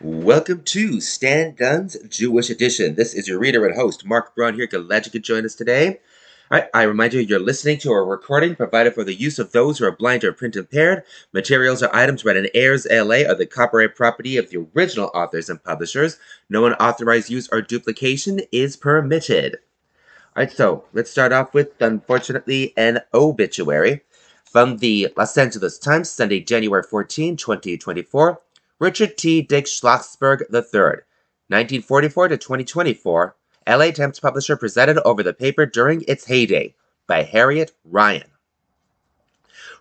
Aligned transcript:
Welcome 0.00 0.62
to 0.62 1.00
Stan 1.00 1.56
Dunn's 1.56 1.96
Jewish 2.08 2.50
Edition. 2.50 2.94
This 2.94 3.14
is 3.14 3.26
your 3.26 3.40
reader 3.40 3.66
and 3.66 3.74
host, 3.74 4.06
Marc 4.06 4.32
Braun 4.32 4.54
here. 4.54 4.68
Glad 4.68 5.04
you 5.04 5.10
could 5.10 5.24
join 5.24 5.44
us 5.44 5.56
today. 5.56 5.98
All 6.52 6.58
right, 6.60 6.68
I 6.72 6.84
remind 6.84 7.14
you 7.14 7.20
you're 7.20 7.40
listening 7.40 7.78
to 7.78 7.90
a 7.90 8.04
recording 8.04 8.54
provided 8.54 8.94
for 8.94 9.02
the 9.02 9.18
use 9.18 9.40
of 9.40 9.50
those 9.50 9.76
who 9.76 9.86
are 9.86 9.96
blind 9.96 10.22
or 10.22 10.32
print 10.32 10.54
impaired. 10.54 11.02
Materials 11.32 11.82
or 11.82 11.92
items 11.92 12.24
read 12.24 12.36
in 12.36 12.46
AIRSLA 12.54 13.28
are 13.28 13.34
the 13.34 13.44
copyright 13.44 13.96
property 13.96 14.36
of 14.36 14.50
the 14.50 14.64
original 14.76 15.10
authors 15.14 15.50
and 15.50 15.64
publishers. 15.64 16.16
No 16.48 16.64
unauthorized 16.64 17.28
use 17.28 17.48
or 17.50 17.60
duplication 17.60 18.42
is 18.52 18.76
permitted. 18.76 19.56
All 20.36 20.44
right, 20.44 20.52
so 20.52 20.84
let's 20.92 21.10
start 21.10 21.32
off 21.32 21.54
with, 21.54 21.72
unfortunately, 21.82 22.72
an 22.76 23.00
obituary 23.12 24.02
from 24.44 24.76
the 24.76 25.12
Los 25.16 25.36
Angeles 25.36 25.76
Times, 25.76 26.08
Sunday, 26.08 26.38
January 26.38 26.84
14, 26.84 27.36
2024. 27.36 28.40
Richard 28.80 29.18
T. 29.18 29.42
Dick 29.42 29.64
Schlosberg 29.64 30.42
III, 30.54 31.02
1944 31.48 32.28
to 32.28 32.36
2024, 32.36 33.34
LA 33.66 33.90
Times 33.90 34.20
publisher 34.20 34.56
presented 34.56 34.98
over 35.04 35.24
the 35.24 35.32
paper 35.32 35.66
during 35.66 36.04
its 36.06 36.26
heyday 36.26 36.76
by 37.08 37.24
Harriet 37.24 37.72
Ryan. 37.84 38.30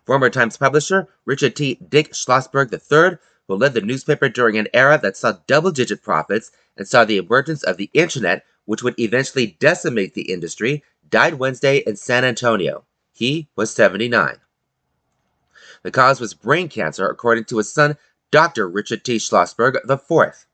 Former 0.04 0.32
Times 0.32 0.58
publisher 0.58 1.08
Richard 1.26 1.56
T. 1.56 1.76
Dick 1.76 2.14
Schlosberg 2.14 2.74
III, 2.74 3.20
who 3.48 3.56
led 3.56 3.76
the 3.76 3.82
newspaper 3.82 4.30
during 4.30 4.58
an 4.58 4.68
era 4.74 5.00
that 5.04 5.16
saw 5.16 5.34
double 5.46 5.70
digit 5.70 6.02
profits 6.02 6.50
and 6.76 6.88
saw 6.88 7.06
the 7.06 7.18
emergence 7.18 7.62
of 7.62 7.78
the 7.78 7.92
internet, 7.94 8.46
which 8.66 8.82
would 8.82 9.00
eventually 9.00 9.58
decimate 9.60 10.16
the 10.16 10.32
industry, 10.32 10.84
died 11.08 11.36
Wednesday 11.36 11.84
in 11.86 11.98
San 11.98 12.26
Antonio. 12.26 12.84
He 13.14 13.48
was 13.56 13.70
79. 13.70 14.38
The 15.84 15.92
cause 15.92 16.20
was 16.20 16.34
brain 16.34 16.68
cancer, 16.68 17.08
according 17.08 17.46
to 17.46 17.58
his 17.58 17.72
son 17.72 17.98
Dr. 18.32 18.68
Richard 18.68 19.06
T. 19.06 19.18
Schlosberg 19.18 19.78
IV. 19.90 20.46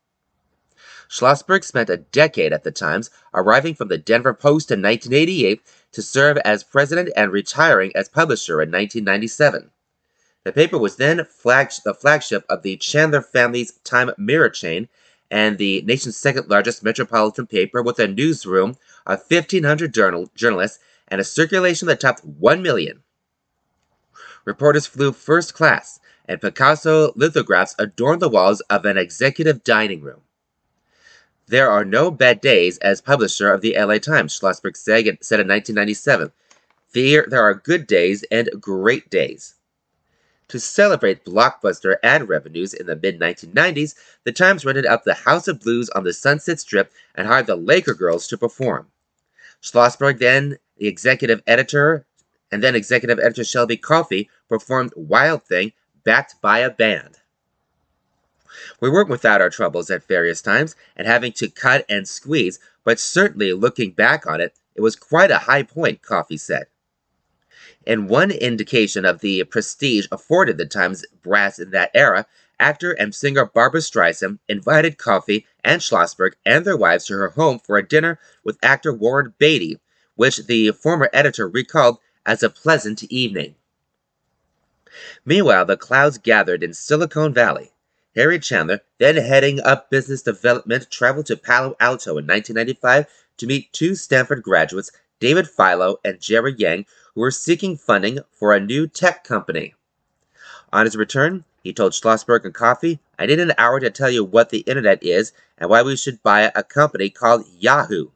Schlosberg 1.09 1.63
spent 1.63 1.90
a 1.90 1.98
decade 1.98 2.54
at 2.54 2.63
the 2.63 2.72
Times, 2.72 3.09
arriving 3.34 3.76
from 3.76 3.88
the 3.88 3.98
Denver 3.98 4.34
Post 4.34 4.71
in 4.71 4.82
1988 4.82 5.62
to 5.91 6.01
serve 6.01 6.38
as 6.38 6.63
president 6.63 7.10
and 7.16 7.32
retiring 7.32 7.91
as 7.96 8.10
publisher 8.10 8.62
in 8.62 8.70
1997. 8.70 9.71
The 10.44 10.51
paper 10.51 10.77
was 10.77 10.98
then 10.98 11.26
flag- 11.26 11.71
the 11.84 11.94
flagship 11.94 12.46
of 12.49 12.63
the 12.63 12.77
Chandler 12.77 13.21
family's 13.21 13.74
Times 13.84 14.13
Mirror 14.18 14.49
chain 14.49 14.90
and 15.32 15.57
the 15.57 15.82
nation's 15.82 16.18
second 16.18 16.49
largest 16.49 16.84
metropolitan 16.84 17.48
paper 17.48 17.82
with 17.82 17.98
a 17.99 18.07
newsroom 18.07 18.77
of 19.05 19.24
1,500 19.27 19.94
journal- 19.94 20.32
journalists 20.35 20.79
and 21.07 21.21
a 21.21 21.24
circulation 21.24 21.88
that 21.88 21.99
topped 21.99 22.24
1 22.26 22.62
million. 22.62 23.04
Reporters 24.46 24.85
flew 24.85 25.13
first 25.13 25.54
class, 25.54 25.99
and 26.26 26.41
Picasso 26.41 27.12
lithographs 27.16 27.76
adorn 27.77 28.20
the 28.20 28.29
walls 28.29 28.62
of 28.62 28.85
an 28.85 28.98
executive 28.98 29.63
dining 29.63 30.02
room. 30.02 30.21
There 31.48 31.70
are 31.70 31.84
no 31.84 32.10
bad 32.10 32.40
days 32.40 32.77
as 32.77 33.02
publisher 33.02 33.52
of 33.52 33.62
the 33.62 33.76
LA 33.77 33.98
Times, 33.98 34.38
Schlosberg 34.38 34.77
said 34.77 35.05
in 35.05 35.18
1997. 35.48 36.32
There, 36.94 37.26
there 37.27 37.44
are 37.44 37.54
good 37.54 37.85
days 37.85 38.24
and 38.32 38.49
great 38.60 39.10
days. 39.10 39.55
To 40.49 40.60
celebrate 40.60 41.26
blockbuster 41.26 41.98
ad 42.04 42.29
revenues 42.29 42.74
in 42.74 42.85
the 42.85 42.96
mid 42.96 43.20
1990s, 43.20 43.96
the 44.24 44.32
Times 44.32 44.66
rented 44.66 44.85
out 44.85 45.04
the 45.04 45.13
House 45.13 45.48
of 45.48 45.60
Blues 45.60 45.90
on 45.90 46.04
the 46.04 46.13
Sunset 46.13 46.60
Strip 46.60 46.91
and 47.16 47.27
hired 47.27 47.48
the 47.48 47.55
Laker 47.55 47.94
Girls 47.94 48.27
to 48.27 48.38
perform. 48.38 48.88
Schlosberg, 49.62 50.20
then 50.20 50.57
the 50.77 50.88
executive 50.88 51.41
editor, 51.48 52.05
and 52.51 52.62
then 52.62 52.76
executive 52.76 53.20
editor 53.20 53.44
Shelby 53.44 53.77
Coffey 53.77 54.29
performed 54.48 54.94
Wild 54.96 55.44
Thing 55.44 55.74
backed 56.04 56.41
by 56.41 56.59
a 56.59 56.70
band. 56.70 57.20
We 58.79 58.90
weren't 58.90 59.09
without 59.09 59.41
our 59.41 59.49
troubles 59.49 59.90
at 59.90 60.07
various 60.07 60.41
times 60.41 60.76
and 60.95 61.07
having 61.07 61.32
to 61.34 61.49
cut 61.49 61.85
and 61.90 62.07
squeeze, 62.07 62.60
but 62.84 62.99
certainly 62.99 63.54
looking 63.54 63.91
back 63.91 64.28
on 64.28 64.40
it, 64.41 64.53
it 64.75 64.81
was 64.81 64.95
quite 64.95 65.31
a 65.31 65.40
high 65.40 65.63
point, 65.63 66.01
Coffey 66.01 66.38
said. 66.38 66.68
In 67.85 68.07
one 68.07 68.31
indication 68.31 69.05
of 69.05 69.19
the 69.19 69.44
prestige 69.44 70.07
afforded 70.11 70.57
the 70.57 70.66
Times 70.66 71.05
brass 71.22 71.59
in 71.59 71.72
that 71.72 71.91
era, 71.94 72.25
actor 72.59 72.91
and 72.91 73.13
singer 73.13 73.45
Barbara 73.45 73.81
Streisand 73.81 74.39
invited 74.47 74.97
Coffey 74.97 75.45
and 75.63 75.81
Schlosberg 75.81 76.33
and 76.45 76.63
their 76.63 76.78
wives 76.78 77.05
to 77.07 77.13
her 77.16 77.29
home 77.29 77.59
for 77.59 77.78
a 77.78 77.88
dinner 77.88 78.19
with 78.44 78.57
actor 78.63 78.94
Warren 78.94 79.33
Beatty, 79.38 79.81
which 80.16 80.45
the 80.47 80.72
former 80.72 81.09
editor 81.11 81.47
recalled 81.47 81.97
as 82.25 82.41
a 82.41 82.49
pleasant 82.49 83.03
evening. 83.03 83.55
Meanwhile, 85.25 85.65
the 85.65 85.77
clouds 85.77 86.17
gathered 86.17 86.63
in 86.63 86.73
Silicon 86.73 87.33
Valley. 87.33 87.71
Harry 88.15 88.37
Chandler, 88.37 88.81
then 88.99 89.15
heading 89.15 89.59
up 89.61 89.89
business 89.89 90.21
development, 90.21 90.91
traveled 90.91 91.25
to 91.25 91.35
Palo 91.35 91.75
Alto 91.79 92.11
in 92.11 92.27
1995 92.27 93.07
to 93.37 93.47
meet 93.47 93.73
two 93.73 93.95
Stanford 93.95 94.43
graduates, 94.43 94.91
David 95.19 95.49
Filo 95.49 95.97
and 96.05 96.19
Jerry 96.19 96.53
Yang, 96.55 96.85
who 97.15 97.21
were 97.21 97.31
seeking 97.31 97.75
funding 97.75 98.19
for 98.31 98.53
a 98.53 98.59
new 98.59 98.87
tech 98.87 99.23
company. 99.23 99.73
On 100.71 100.85
his 100.85 100.95
return, 100.95 101.43
he 101.63 101.73
told 101.73 101.93
Schlosberg 101.93 102.45
and 102.45 102.53
Coffey, 102.53 102.99
I 103.17 103.25
need 103.25 103.39
an 103.39 103.53
hour 103.57 103.79
to 103.79 103.89
tell 103.89 104.09
you 104.09 104.23
what 104.23 104.49
the 104.49 104.59
internet 104.59 105.01
is 105.01 105.31
and 105.57 105.69
why 105.69 105.81
we 105.81 105.95
should 105.95 106.21
buy 106.21 106.51
a 106.53 106.61
company 106.61 107.09
called 107.09 107.47
Yahoo. 107.57 108.09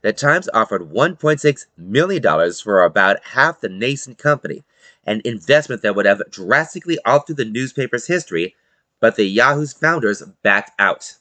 The 0.00 0.12
Times 0.12 0.48
offered 0.52 0.90
$1.6 0.90 1.66
million 1.76 2.52
for 2.54 2.82
about 2.82 3.24
half 3.24 3.60
the 3.60 3.68
nascent 3.68 4.18
company, 4.18 4.64
an 5.04 5.22
investment 5.24 5.82
that 5.82 5.94
would 5.96 6.06
have 6.06 6.22
drastically 6.30 6.98
altered 7.04 7.36
the 7.36 7.44
newspaper's 7.44 8.06
history, 8.06 8.54
but 9.00 9.16
the 9.16 9.24
Yahoo's 9.24 9.72
founders 9.72 10.22
backed 10.42 10.70
out. 10.78 11.16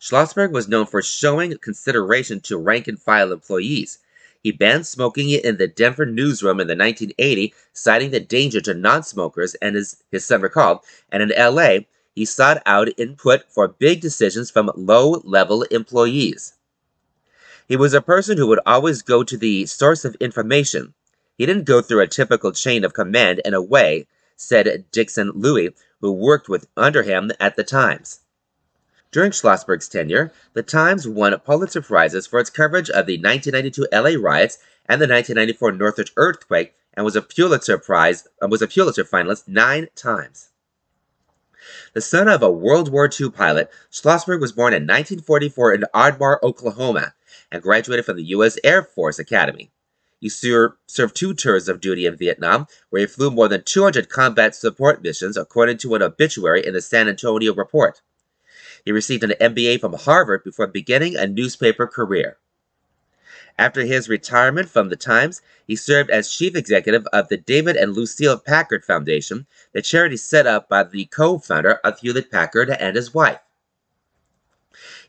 Schlosberg 0.00 0.52
was 0.52 0.68
known 0.68 0.86
for 0.86 1.02
showing 1.02 1.56
consideration 1.58 2.40
to 2.40 2.56
rank 2.56 2.88
and 2.88 3.00
file 3.00 3.32
employees. 3.32 3.98
He 4.42 4.52
banned 4.52 4.86
smoking 4.86 5.30
in 5.30 5.58
the 5.58 5.68
Denver 5.68 6.06
newsroom 6.06 6.60
in 6.60 6.66
the 6.66 6.76
1980, 6.76 7.54
citing 7.72 8.10
the 8.10 8.20
danger 8.20 8.60
to 8.62 8.74
non-smokers, 8.74 9.54
and 9.56 9.76
his, 9.76 10.02
his 10.10 10.24
son 10.24 10.40
recalled, 10.40 10.80
and 11.10 11.22
in 11.22 11.32
LA, 11.36 11.80
he 12.14 12.24
sought 12.24 12.62
out 12.64 12.88
input 12.98 13.42
for 13.48 13.68
big 13.68 14.00
decisions 14.00 14.50
from 14.50 14.70
low-level 14.74 15.62
employees. 15.64 16.54
He 17.68 17.76
was 17.76 17.92
a 17.92 18.00
person 18.00 18.38
who 18.38 18.46
would 18.46 18.60
always 18.64 19.02
go 19.02 19.22
to 19.22 19.36
the 19.36 19.66
source 19.66 20.04
of 20.04 20.16
information, 20.16 20.94
he 21.40 21.46
didn't 21.46 21.64
go 21.64 21.80
through 21.80 22.02
a 22.02 22.06
typical 22.06 22.52
chain 22.52 22.84
of 22.84 22.92
command 22.92 23.40
in 23.46 23.54
a 23.54 23.62
way, 23.62 24.06
said 24.36 24.84
Dickson 24.92 25.32
Louie, 25.34 25.70
who 26.02 26.12
worked 26.12 26.50
with 26.50 26.68
under 26.76 27.02
him 27.02 27.30
at 27.40 27.56
the 27.56 27.64
Times. 27.64 28.20
During 29.10 29.30
Schlosberg's 29.30 29.88
tenure, 29.88 30.34
the 30.52 30.62
Times 30.62 31.08
won 31.08 31.34
Pulitzer 31.38 31.80
Prizes 31.80 32.26
for 32.26 32.40
its 32.40 32.50
coverage 32.50 32.90
of 32.90 33.06
the 33.06 33.16
1992 33.16 33.86
LA 33.90 34.22
riots 34.22 34.58
and 34.84 35.00
the 35.00 35.08
1994 35.08 35.72
Northridge 35.72 36.12
earthquake, 36.18 36.74
and 36.92 37.06
was 37.06 37.16
a 37.16 37.22
Pulitzer 37.22 37.78
Prize 37.78 38.28
uh, 38.42 38.46
was 38.46 38.60
a 38.60 38.68
Pulitzer 38.68 39.04
finalist 39.04 39.48
nine 39.48 39.88
times. 39.94 40.50
The 41.94 42.02
son 42.02 42.28
of 42.28 42.42
a 42.42 42.52
World 42.52 42.92
War 42.92 43.08
II 43.08 43.30
pilot, 43.30 43.70
Schlosberg 43.90 44.42
was 44.42 44.52
born 44.52 44.74
in 44.74 44.82
1944 44.82 45.72
in 45.72 45.84
Ardmore, 45.94 46.44
Oklahoma, 46.44 47.14
and 47.50 47.62
graduated 47.62 48.04
from 48.04 48.18
the 48.18 48.24
U.S. 48.24 48.58
Air 48.62 48.82
Force 48.82 49.18
Academy. 49.18 49.70
He 50.20 50.28
ser- 50.28 50.76
served 50.86 51.16
two 51.16 51.32
tours 51.32 51.66
of 51.66 51.80
duty 51.80 52.04
in 52.04 52.14
Vietnam, 52.14 52.66
where 52.90 53.00
he 53.00 53.06
flew 53.06 53.30
more 53.30 53.48
than 53.48 53.62
200 53.62 54.10
combat 54.10 54.54
support 54.54 55.02
missions, 55.02 55.36
according 55.36 55.78
to 55.78 55.94
an 55.94 56.02
obituary 56.02 56.64
in 56.64 56.74
the 56.74 56.82
San 56.82 57.08
Antonio 57.08 57.54
Report. 57.54 58.02
He 58.84 58.92
received 58.92 59.24
an 59.24 59.34
MBA 59.40 59.80
from 59.80 59.94
Harvard 59.94 60.44
before 60.44 60.66
beginning 60.66 61.16
a 61.16 61.26
newspaper 61.26 61.86
career. 61.86 62.36
After 63.58 63.82
his 63.82 64.08
retirement 64.08 64.68
from 64.68 64.90
the 64.90 64.96
Times, 64.96 65.40
he 65.66 65.76
served 65.76 66.10
as 66.10 66.30
chief 66.30 66.54
executive 66.54 67.06
of 67.12 67.28
the 67.28 67.36
David 67.36 67.76
and 67.76 67.94
Lucile 67.94 68.38
Packard 68.38 68.84
Foundation, 68.84 69.46
the 69.72 69.82
charity 69.82 70.16
set 70.16 70.46
up 70.46 70.68
by 70.68 70.82
the 70.82 71.06
co 71.06 71.38
founder 71.38 71.74
of 71.84 71.98
Hewlett 71.98 72.30
Packard 72.30 72.70
and 72.70 72.96
his 72.96 73.14
wife. 73.14 73.40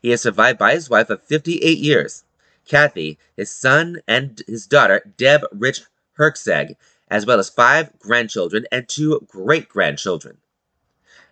He 0.00 0.10
is 0.10 0.22
survived 0.22 0.58
by 0.58 0.74
his 0.74 0.90
wife 0.90 1.10
of 1.10 1.22
58 1.22 1.78
years. 1.78 2.24
Kathy, 2.66 3.18
his 3.36 3.50
son, 3.50 4.00
and 4.06 4.42
his 4.46 4.66
daughter, 4.66 5.12
Deb 5.16 5.42
Rich 5.52 5.82
Herzog, 6.14 6.74
as 7.08 7.26
well 7.26 7.38
as 7.38 7.50
five 7.50 7.98
grandchildren 7.98 8.66
and 8.72 8.88
two 8.88 9.26
great 9.28 9.68
grandchildren. 9.68 10.38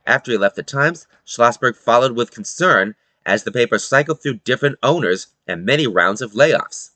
After 0.07 0.33
he 0.33 0.39
left 0.39 0.57
the 0.57 0.63
Times, 0.63 1.07
Schlosberg 1.27 1.77
followed 1.77 2.13
with 2.13 2.31
concern 2.31 2.95
as 3.25 3.45
the 3.45 3.53
paper 3.53 3.79
cycled 3.79 4.23
through 4.23 4.41
different 4.45 4.79
owners 4.83 5.29
and 5.47 5.65
many 5.65 5.87
rounds 5.87 6.21
of 6.21 6.33
layoffs. 6.33 6.91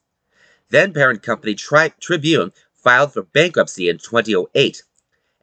Then 0.70 0.92
parent 0.92 1.22
company 1.22 1.54
Tri- 1.54 1.92
Tribune 2.00 2.52
filed 2.72 3.12
for 3.12 3.22
bankruptcy 3.22 3.88
in 3.88 3.98
2008, 3.98 4.82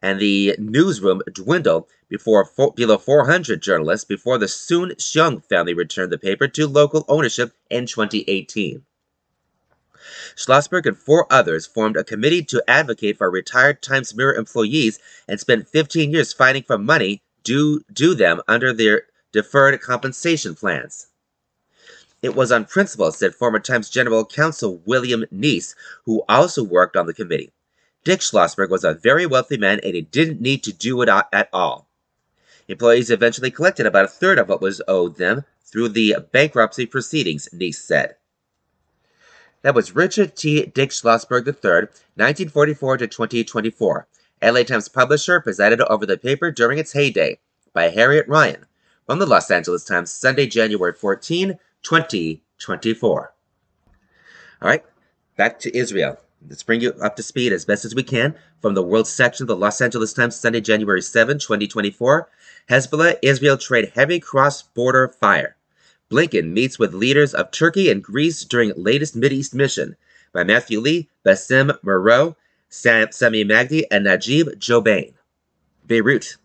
and 0.01 0.19
the 0.19 0.55
newsroom 0.57 1.21
dwindled 1.31 1.87
before 2.11 2.45
below 2.75 2.97
400 2.97 3.61
journalists 3.61 4.03
before 4.03 4.37
the 4.37 4.49
Soon 4.49 4.89
Shiong 4.97 5.41
family 5.45 5.73
returned 5.73 6.11
the 6.11 6.17
paper 6.17 6.45
to 6.49 6.67
local 6.67 7.05
ownership 7.07 7.53
in 7.69 7.85
2018. 7.85 8.83
Schlosberg 10.35 10.85
and 10.85 10.97
four 10.97 11.25
others 11.31 11.65
formed 11.65 11.95
a 11.95 12.03
committee 12.03 12.43
to 12.43 12.61
advocate 12.67 13.17
for 13.17 13.31
retired 13.31 13.81
Times 13.81 14.13
Mirror 14.13 14.35
employees 14.35 14.99
and 15.25 15.39
spent 15.39 15.69
15 15.69 16.11
years 16.11 16.33
fighting 16.33 16.63
for 16.63 16.77
money 16.77 17.21
due, 17.45 17.81
do 17.93 18.13
them 18.13 18.41
under 18.45 18.73
their 18.73 19.03
deferred 19.31 19.79
compensation 19.79 20.53
plans. 20.53 21.07
It 22.21 22.35
was 22.35 22.51
on 22.51 22.65
principle, 22.65 23.13
said 23.13 23.35
former 23.35 23.59
Times 23.59 23.89
General 23.89 24.25
Counsel 24.25 24.81
William 24.85 25.23
Niese, 25.33 25.75
who 26.05 26.25
also 26.27 26.61
worked 26.61 26.97
on 26.97 27.05
the 27.05 27.13
committee. 27.13 27.53
Dick 28.03 28.19
Schlosberg 28.19 28.69
was 28.69 28.83
a 28.83 28.95
very 28.95 29.25
wealthy 29.25 29.57
man 29.57 29.79
and 29.81 29.95
he 29.95 30.01
didn't 30.01 30.41
need 30.41 30.61
to 30.63 30.73
do 30.73 31.01
it 31.01 31.07
at 31.07 31.49
all. 31.53 31.87
Employees 32.67 33.09
eventually 33.09 33.51
collected 33.51 33.85
about 33.85 34.05
a 34.05 34.09
third 34.09 34.39
of 34.39 34.49
what 34.49 34.61
was 34.61 34.81
owed 34.87 35.17
them 35.17 35.45
through 35.63 35.89
the 35.89 36.15
bankruptcy 36.31 36.85
proceedings, 36.85 37.49
Niese 37.53 37.75
said. 37.75 38.15
That 39.61 39.75
was 39.75 39.95
Richard 39.95 40.35
T. 40.35 40.65
Dick 40.65 40.89
Schlosberg 40.89 41.45
III, 41.47 41.89
1944 42.15 42.97
to 42.97 43.07
2024. 43.07 44.07
LA 44.41 44.63
Times 44.63 44.89
publisher 44.89 45.39
presided 45.39 45.81
over 45.81 46.05
the 46.05 46.17
paper 46.17 46.51
during 46.51 46.79
its 46.79 46.93
heyday 46.93 47.39
by 47.73 47.89
Harriet 47.89 48.27
Ryan 48.27 48.65
from 49.05 49.19
the 49.19 49.25
Los 49.25 49.51
Angeles 49.51 49.83
Times, 49.83 50.11
Sunday, 50.11 50.47
January 50.47 50.93
14, 50.93 51.59
2024. 51.83 53.33
All 54.61 54.67
right, 54.69 54.83
back 55.37 55.59
to 55.59 55.77
Israel. 55.77 56.17
Let's 56.49 56.63
bring 56.63 56.81
you 56.81 56.93
up 57.01 57.15
to 57.17 57.23
speed 57.23 57.53
as 57.53 57.65
best 57.65 57.85
as 57.85 57.93
we 57.93 58.03
can 58.03 58.35
from 58.61 58.73
the 58.73 58.83
world 58.83 59.07
section 59.07 59.43
of 59.43 59.47
the 59.47 59.55
Los 59.55 59.79
Angeles 59.79 60.13
Times, 60.13 60.35
Sunday, 60.35 60.61
January 60.61 61.01
7, 61.01 61.37
2024. 61.37 62.29
Hezbollah, 62.69 63.17
Israel 63.21 63.57
trade 63.57 63.91
heavy 63.95 64.19
cross 64.19 64.61
border 64.63 65.07
fire. 65.07 65.55
Blinken 66.09 66.51
meets 66.51 66.79
with 66.79 66.93
leaders 66.93 67.33
of 67.33 67.51
Turkey 67.51 67.89
and 67.91 68.03
Greece 68.03 68.43
during 68.43 68.73
latest 68.75 69.15
East 69.15 69.53
mission 69.53 69.95
by 70.33 70.43
Matthew 70.43 70.79
Lee, 70.79 71.09
Bassem 71.25 71.77
Moreau, 71.83 72.35
Sami 72.69 73.43
Magdy, 73.43 73.89
and 73.91 74.05
Najib 74.05 74.59
Jobain. 74.59 75.13
Beirut. 75.85 76.37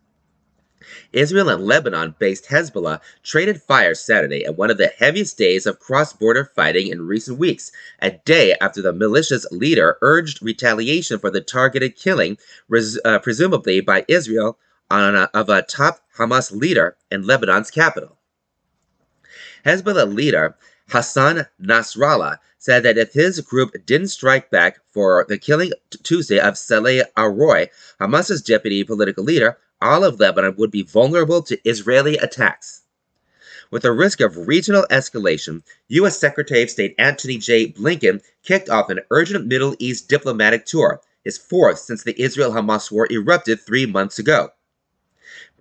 Israel 1.12 1.48
and 1.48 1.64
Lebanon 1.64 2.14
based 2.18 2.46
Hezbollah 2.46 3.00
traded 3.22 3.62
fire 3.62 3.94
Saturday 3.94 4.44
at 4.44 4.56
one 4.56 4.70
of 4.70 4.78
the 4.78 4.92
heaviest 4.98 5.36
days 5.38 5.66
of 5.66 5.80
cross 5.80 6.12
border 6.12 6.44
fighting 6.44 6.88
in 6.88 7.06
recent 7.06 7.38
weeks, 7.38 7.72
a 8.00 8.10
day 8.10 8.54
after 8.60 8.82
the 8.82 8.92
militia's 8.92 9.46
leader 9.50 9.98
urged 10.02 10.42
retaliation 10.42 11.18
for 11.18 11.30
the 11.30 11.40
targeted 11.40 11.96
killing, 11.96 12.38
res- 12.68 12.98
uh, 13.04 13.18
presumably 13.18 13.80
by 13.80 14.04
Israel, 14.08 14.58
a, 14.90 15.28
of 15.34 15.48
a 15.48 15.62
top 15.62 16.00
Hamas 16.16 16.52
leader 16.52 16.96
in 17.10 17.26
Lebanon's 17.26 17.70
capital. 17.70 18.16
Hezbollah 19.64 20.12
leader 20.12 20.56
Hassan 20.90 21.46
Nasrallah 21.60 22.38
said 22.58 22.84
that 22.84 22.98
if 22.98 23.12
his 23.12 23.40
group 23.40 23.74
didn't 23.84 24.08
strike 24.08 24.50
back 24.50 24.78
for 24.92 25.26
the 25.28 25.38
killing 25.38 25.72
Tuesday 26.02 26.38
of 26.38 26.56
Saleh 26.56 27.02
Arouri, 27.16 27.68
Hamas's 28.00 28.42
deputy 28.42 28.84
political 28.84 29.24
leader, 29.24 29.58
all 29.80 30.04
of 30.04 30.18
Lebanon 30.18 30.54
would 30.56 30.70
be 30.70 30.82
vulnerable 30.82 31.42
to 31.42 31.58
Israeli 31.68 32.16
attacks. 32.16 32.82
With 33.70 33.82
the 33.82 33.92
risk 33.92 34.20
of 34.20 34.46
regional 34.46 34.86
escalation, 34.90 35.62
U.S. 35.88 36.18
Secretary 36.18 36.62
of 36.62 36.70
State 36.70 36.94
Antony 36.98 37.38
J. 37.38 37.72
Blinken 37.72 38.22
kicked 38.44 38.68
off 38.68 38.90
an 38.90 39.00
urgent 39.10 39.46
Middle 39.46 39.74
East 39.78 40.08
diplomatic 40.08 40.66
tour, 40.66 41.00
his 41.24 41.36
fourth 41.36 41.80
since 41.80 42.04
the 42.04 42.20
Israel 42.20 42.52
Hamas 42.52 42.92
war 42.92 43.08
erupted 43.10 43.60
three 43.60 43.84
months 43.84 44.18
ago. 44.18 44.50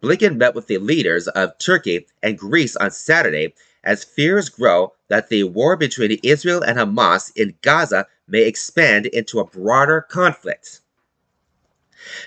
Blinken 0.02 0.38
met 0.38 0.54
with 0.54 0.68
the 0.68 0.78
leaders 0.78 1.28
of 1.30 1.58
Turkey 1.58 2.06
and 2.22 2.38
Greece 2.38 2.76
on 2.76 2.92
Saturday 2.92 3.56
as 3.84 4.04
fears 4.04 4.50
grow 4.50 4.94
that 5.08 5.30
the 5.30 5.44
war 5.44 5.76
between 5.76 6.20
Israel 6.22 6.62
and 6.62 6.78
Hamas 6.78 7.32
in 7.36 7.56
Gaza 7.62 8.06
may 8.28 8.44
expand 8.44 9.08
into 9.08 9.40
a 9.40 9.46
broader 9.46 10.02
conflict. 10.02 10.82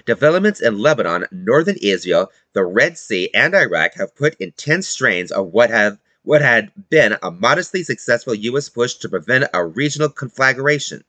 Developments 0.06 0.60
in 0.60 0.78
Lebanon, 0.78 1.26
northern 1.30 1.76
Israel, 1.82 2.32
the 2.52 2.64
Red 2.64 2.98
Sea, 2.98 3.30
and 3.32 3.54
Iraq 3.54 3.94
have 3.94 4.16
put 4.16 4.34
intense 4.40 4.88
strains 4.88 5.30
on 5.30 5.52
what 5.52 5.70
have 5.70 5.98
what 6.22 6.42
had 6.42 6.72
been 6.90 7.16
a 7.22 7.30
modestly 7.30 7.82
successful 7.82 8.34
U.S. 8.34 8.68
push 8.68 8.94
to 8.94 9.08
prevent 9.08 9.44
a 9.54 9.64
regional 9.64 10.08
conflagration. 10.08 11.04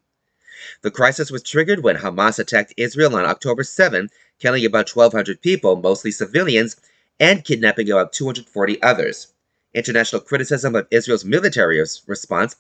The 0.81 0.92
crisis 0.92 1.31
was 1.31 1.44
triggered 1.44 1.83
when 1.83 1.98
Hamas 1.98 2.39
attacked 2.39 2.74
Israel 2.77 3.16
on 3.16 3.25
October 3.25 3.63
7, 3.63 4.10
killing 4.39 4.66
about 4.66 4.89
1,200 4.89 5.42
people, 5.42 5.75
mostly 5.75 6.12
civilians, 6.12 6.77
and 7.19 7.44
kidnapping 7.44 7.89
about 7.89 8.13
240 8.13 8.81
others. 8.81 9.27
International 9.74 10.22
criticism 10.22 10.75
of 10.75 10.88
Israel's 10.92 11.25
military 11.25 11.83
response, 12.07 12.56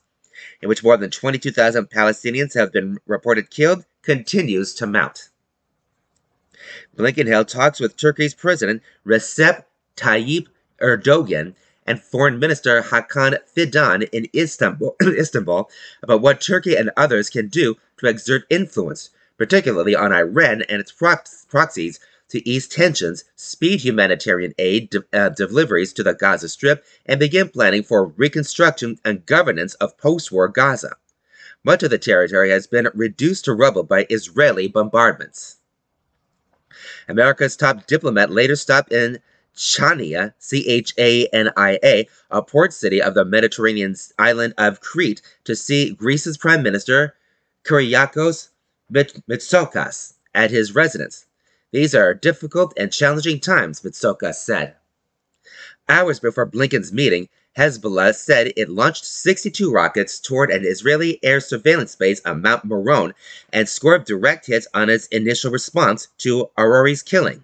in 0.61 0.69
which 0.69 0.83
more 0.83 0.97
than 0.97 1.11
22,000 1.11 1.89
Palestinians 1.89 2.53
have 2.55 2.71
been 2.71 2.99
reported 3.05 3.49
killed, 3.49 3.85
continues 4.01 4.73
to 4.75 4.87
mount. 4.87 5.29
Blinken 6.99 7.27
held 7.27 7.47
talks 7.47 7.79
with 7.79 7.95
Turkey's 7.95 8.33
President 8.33 8.83
Recep 9.07 9.63
Tayyip 9.95 10.47
Erdogan 10.81 11.55
and 11.85 12.03
Foreign 12.03 12.39
Minister 12.39 12.81
Hakan 12.81 13.37
Fidan 13.55 14.09
in 14.11 14.27
Istanbul, 14.35 14.97
Istanbul 15.01 15.71
about 16.03 16.19
what 16.19 16.41
Turkey 16.41 16.75
and 16.75 16.91
others 16.97 17.29
can 17.29 17.47
do 17.47 17.77
to 17.99 18.07
exert 18.07 18.43
influence, 18.49 19.11
particularly 19.37 19.95
on 19.95 20.11
Iran 20.11 20.63
and 20.63 20.81
its 20.81 20.91
proxies, 20.91 22.01
to 22.27 22.45
ease 22.47 22.67
tensions, 22.67 23.23
speed 23.37 23.79
humanitarian 23.79 24.53
aid 24.59 24.89
de- 24.89 25.05
uh, 25.13 25.29
deliveries 25.29 25.93
to 25.93 26.03
the 26.03 26.13
Gaza 26.13 26.49
Strip, 26.49 26.83
and 27.05 27.17
begin 27.17 27.47
planning 27.47 27.81
for 27.81 28.07
reconstruction 28.07 28.99
and 29.05 29.25
governance 29.25 29.73
of 29.75 29.97
post 29.97 30.33
war 30.33 30.49
Gaza. 30.49 30.97
Much 31.63 31.81
of 31.81 31.91
the 31.91 31.97
territory 31.97 32.49
has 32.49 32.67
been 32.67 32.89
reduced 32.93 33.45
to 33.45 33.53
rubble 33.53 33.83
by 33.83 34.05
Israeli 34.09 34.67
bombardments. 34.67 35.58
America's 37.07 37.55
top 37.55 37.87
diplomat 37.87 38.31
later 38.31 38.55
stopped 38.55 38.91
in 38.91 39.19
Chania, 39.55 40.33
C 40.39 40.67
H 40.67 40.93
A 40.97 41.27
N 41.27 41.51
I 41.57 41.79
A, 41.83 42.07
a 42.31 42.41
port 42.41 42.71
city 42.71 43.01
of 43.01 43.13
the 43.13 43.25
Mediterranean 43.25 43.95
island 44.17 44.53
of 44.57 44.79
Crete, 44.79 45.21
to 45.43 45.55
see 45.55 45.93
Greece's 45.93 46.37
Prime 46.37 46.63
Minister 46.63 47.15
Kyriakos 47.65 48.49
Mitsotakis 48.91 50.13
at 50.33 50.51
his 50.51 50.73
residence. 50.73 51.25
These 51.71 51.93
are 51.93 52.13
difficult 52.13 52.73
and 52.77 52.91
challenging 52.91 53.39
times, 53.39 53.81
Mitsotakis 53.81 54.35
said. 54.35 54.75
Hours 55.87 56.19
before 56.19 56.45
Blinken's 56.45 56.93
meeting, 56.93 57.29
Hezbollah 57.59 58.15
said 58.15 58.53
it 58.55 58.69
launched 58.69 59.03
62 59.03 59.69
rockets 59.69 60.17
toward 60.17 60.49
an 60.49 60.63
Israeli 60.63 61.19
air 61.21 61.41
surveillance 61.41 61.93
base 61.93 62.21
on 62.23 62.41
Mount 62.41 62.63
Meron 62.63 63.13
and 63.51 63.67
scored 63.67 64.05
direct 64.05 64.45
hits 64.45 64.65
on 64.73 64.89
its 64.89 65.07
initial 65.07 65.51
response 65.51 66.07
to 66.19 66.49
Arouri's 66.57 67.03
killing. 67.03 67.43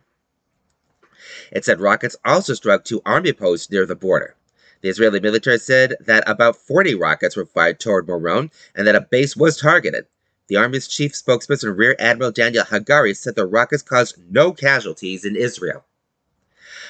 It 1.51 1.65
said 1.65 1.81
rockets 1.81 2.15
also 2.23 2.53
struck 2.53 2.85
two 2.85 3.01
army 3.05 3.33
posts 3.33 3.69
near 3.69 3.85
the 3.85 3.93
border. 3.93 4.35
The 4.79 4.87
Israeli 4.87 5.19
military 5.19 5.59
said 5.59 5.97
that 5.99 6.23
about 6.29 6.55
40 6.55 6.95
rockets 6.95 7.35
were 7.35 7.45
fired 7.45 7.81
toward 7.81 8.07
Meron 8.07 8.51
and 8.73 8.87
that 8.87 8.95
a 8.95 9.01
base 9.01 9.35
was 9.35 9.57
targeted. 9.57 10.05
The 10.47 10.55
Army's 10.55 10.87
chief 10.87 11.11
spokesperson, 11.11 11.77
Rear 11.77 11.97
Admiral 11.99 12.31
Daniel 12.31 12.63
Hagari, 12.63 13.17
said 13.17 13.35
the 13.35 13.45
rockets 13.45 13.83
caused 13.83 14.17
no 14.31 14.53
casualties 14.53 15.25
in 15.25 15.35
Israel. 15.35 15.83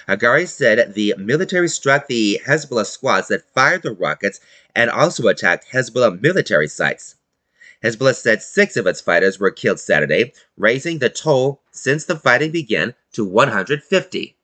Hagari 0.07 0.47
said 0.47 0.93
the 0.93 1.15
military 1.17 1.67
struck 1.67 2.07
the 2.07 2.39
Hezbollah 2.45 2.85
squads 2.85 3.29
that 3.29 3.49
fired 3.53 3.81
the 3.81 3.91
rockets 3.91 4.39
and 4.75 4.91
also 4.91 5.27
attacked 5.27 5.71
Hezbollah 5.71 6.21
military 6.21 6.67
sites. 6.67 7.15
Hezbollah 7.83 8.15
said 8.15 8.43
six 8.43 8.77
of 8.77 8.85
its 8.85 9.01
fighters 9.01 9.39
were 9.39 9.49
killed 9.49 9.79
Saturday, 9.79 10.33
raising 10.57 10.99
the 10.99 11.09
toll 11.09 11.61
since 11.71 12.05
the 12.05 12.15
fighting 12.15 12.51
began 12.51 12.93
to 13.13 13.25
150. 13.25 14.37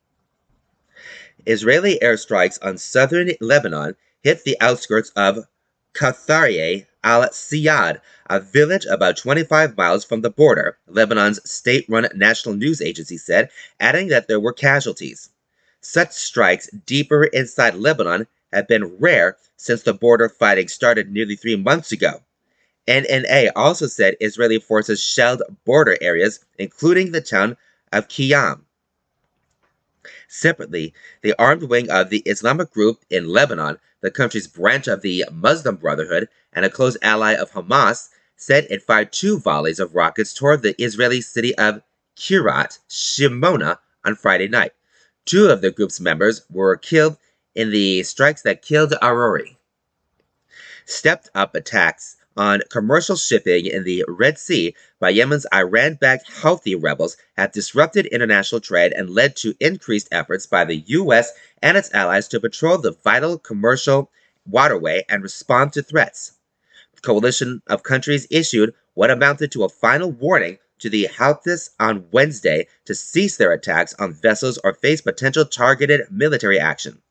Israeli 1.46 2.00
airstrikes 2.02 2.58
on 2.64 2.78
southern 2.78 3.32
Lebanon 3.40 3.96
hit 4.24 4.44
the 4.44 4.58
outskirts 4.62 5.12
of 5.16 5.46
Katharie 5.94 6.88
al-Siyad, 7.04 8.00
a 8.30 8.40
village 8.40 8.86
about 8.86 9.18
25 9.18 9.78
miles 9.78 10.06
from 10.06 10.22
the 10.22 10.30
border, 10.30 10.78
Lebanon's 10.88 11.40
state-run 11.50 12.08
national 12.16 12.56
news 12.56 12.82
agency 12.82 13.18
said, 13.18 13.50
adding 13.80 14.08
that 14.08 14.28
there 14.28 14.40
were 14.40 14.54
casualties. 14.54 15.30
Such 15.82 16.12
strikes 16.14 16.70
deeper 16.86 17.24
inside 17.24 17.76
Lebanon 17.76 18.28
have 18.54 18.68
been 18.68 18.98
rare 19.00 19.38
since 19.58 19.82
the 19.82 19.94
border 19.94 20.30
fighting 20.30 20.68
started 20.68 21.12
nearly 21.12 21.36
three 21.36 21.56
months 21.56 21.92
ago. 21.92 22.22
NNA 22.88 23.52
also 23.56 23.88
said 23.88 24.16
Israeli 24.20 24.60
forces 24.60 25.04
shelled 25.04 25.42
border 25.66 25.98
areas, 26.02 26.40
including 26.58 27.12
the 27.12 27.22
town 27.22 27.58
of 27.92 28.08
Khiam. 28.08 28.66
Separately, 30.28 30.94
the 31.22 31.34
armed 31.40 31.64
wing 31.64 31.90
of 31.90 32.10
the 32.10 32.20
Islamic 32.20 32.72
group 32.72 33.04
in 33.10 33.28
Lebanon, 33.30 33.78
the 34.02 34.12
country's 34.12 34.48
branch 34.48 34.88
of 34.88 35.02
the 35.02 35.26
Muslim 35.32 35.76
Brotherhood 35.76 36.28
and 36.54 36.66
a 36.66 36.70
close 36.70 36.98
ally 37.02 37.34
of 37.34 37.52
Hamas, 37.52 38.10
said 38.36 38.66
it 38.70 38.84
fired 38.84 39.12
two 39.12 39.40
volleys 39.40 39.80
of 39.80 39.96
rockets 39.96 40.34
toward 40.34 40.62
the 40.62 40.80
Israeli 40.82 41.22
city 41.22 41.56
of 41.58 41.82
Kiryat 42.16 42.80
Shimona 42.90 43.78
on 44.04 44.16
Friday 44.16 44.48
night. 44.48 44.74
Two 45.26 45.48
of 45.50 45.62
the 45.62 45.72
group's 45.72 46.00
members 46.00 46.42
were 46.50 46.76
killed 46.78 47.18
in 47.54 47.70
the 47.72 48.04
strikes 48.04 48.42
that 48.42 48.62
killed 48.62 48.94
Arouri. 49.02 49.58
Stepped 50.86 51.30
up 51.36 51.54
attacks 51.54 52.18
on 52.36 52.62
commercial 52.70 53.16
shipping 53.16 53.66
in 53.66 53.84
the 53.84 54.04
Red 54.08 54.40
Sea 54.40 54.76
by 55.00 55.10
Yemen's 55.10 55.46
Iran 55.54 55.96
backed 55.96 56.30
Houthi 56.30 56.82
rebels 56.82 57.18
have 57.38 57.52
disrupted 57.52 58.06
international 58.08 58.62
trade 58.62 58.94
and 58.94 59.10
led 59.10 59.36
to 59.38 59.54
increased 59.60 60.08
efforts 60.12 60.48
by 60.48 60.66
the 60.66 60.78
U.S. 60.88 61.32
and 61.62 61.78
its 61.78 61.94
allies 61.94 62.28
to 62.30 62.40
patrol 62.40 62.78
the 62.78 62.96
vital 63.04 63.38
commercial 63.38 64.10
waterway 64.48 65.06
and 65.08 65.22
respond 65.22 65.74
to 65.74 65.84
threats. 65.84 66.34
The 66.96 67.02
coalition 67.02 67.62
of 67.68 67.84
countries 67.84 68.28
issued 68.32 68.74
what 68.94 69.12
amounted 69.12 69.52
to 69.52 69.66
a 69.66 69.70
final 69.70 70.12
warning 70.12 70.58
to 70.82 70.90
the 70.90 71.08
Houthis 71.08 71.70
on 71.80 72.06
Wednesday 72.12 72.68
to 72.86 72.94
cease 72.94 73.38
their 73.38 73.52
attacks 73.52 73.94
on 74.00 74.14
vessels 74.14 74.58
or 74.64 74.74
face 74.74 75.02
potential 75.02 75.46
targeted 75.46 76.12
military 76.12 76.60
action. 76.60 77.02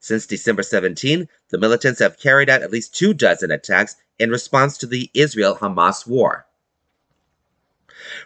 Since 0.00 0.26
December 0.26 0.62
17, 0.62 1.28
the 1.50 1.58
militants 1.58 2.00
have 2.00 2.18
carried 2.18 2.50
out 2.50 2.62
at 2.62 2.70
least 2.70 2.94
two 2.94 3.14
dozen 3.14 3.50
attacks 3.50 3.96
in 4.18 4.30
response 4.30 4.76
to 4.78 4.86
the 4.86 5.10
Israel 5.14 5.56
Hamas 5.56 6.06
war. 6.06 6.46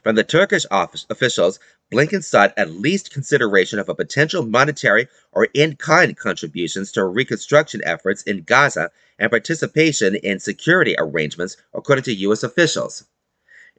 From 0.03 0.17
the 0.17 0.25
Turkish 0.25 0.67
officials, 0.71 1.61
Blinken 1.93 2.25
sought 2.25 2.53
at 2.57 2.71
least 2.71 3.13
consideration 3.13 3.79
of 3.79 3.89
a 3.89 3.95
potential 3.95 4.45
monetary 4.45 5.09
or 5.33 5.49
in 5.55 5.77
kind 5.77 6.17
contributions 6.17 6.91
to 6.93 7.05
reconstruction 7.05 7.81
efforts 7.85 8.23
in 8.23 8.43
Gaza 8.43 8.91
and 9.19 9.31
participation 9.31 10.17
in 10.17 10.41
security 10.41 10.97
arrangements, 10.99 11.57
according 11.73 12.05
to 12.05 12.15
U.S. 12.15 12.43
officials. 12.43 13.05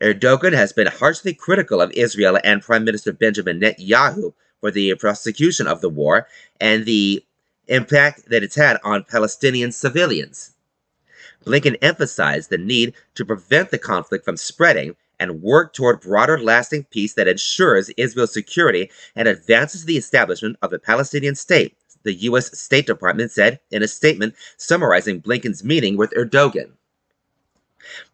Erdogan 0.02 0.54
has 0.54 0.72
been 0.72 0.88
harshly 0.88 1.34
critical 1.34 1.82
of 1.82 1.92
Israel 1.92 2.40
and 2.44 2.62
Prime 2.62 2.86
Minister 2.86 3.12
Benjamin 3.12 3.60
Netanyahu 3.60 4.34
for 4.62 4.72
the 4.72 4.96
prosecution 4.96 5.68
of 5.68 5.82
the 5.82 5.90
war 5.90 6.28
and 6.60 6.86
the 6.86 7.26
impact 7.68 8.30
that 8.30 8.42
it's 8.42 8.56
had 8.56 8.78
on 8.84 9.04
Palestinian 9.04 9.72
civilians. 9.72 10.56
Blinken 11.46 11.78
emphasized 11.82 12.50
the 12.50 12.58
need 12.58 12.94
to 13.16 13.26
prevent 13.26 13.72
the 13.72 13.78
conflict 13.78 14.24
from 14.24 14.38
spreading 14.38 14.96
and 15.20 15.42
work 15.42 15.74
toward 15.74 16.00
broader 16.00 16.40
lasting 16.40 16.86
peace 16.86 17.14
that 17.16 17.28
ensures 17.28 17.90
Israel's 17.98 18.34
security 18.34 18.90
and 19.16 19.28
advances 19.28 19.84
the 19.84 19.98
establishment 19.98 20.58
of 20.62 20.72
a 20.72 20.80
Palestinian 20.80 21.36
state, 21.36 21.76
the 22.04 22.14
U.S. 22.14 22.58
State 22.58 22.88
Department 22.88 23.32
said 23.32 23.60
in 23.70 23.84
a 23.84 23.88
statement 23.88 24.36
summarizing 24.56 25.22
Blinken's 25.22 25.64
meeting 25.64 25.98
with 25.98 26.12
Erdogan. 26.12 26.72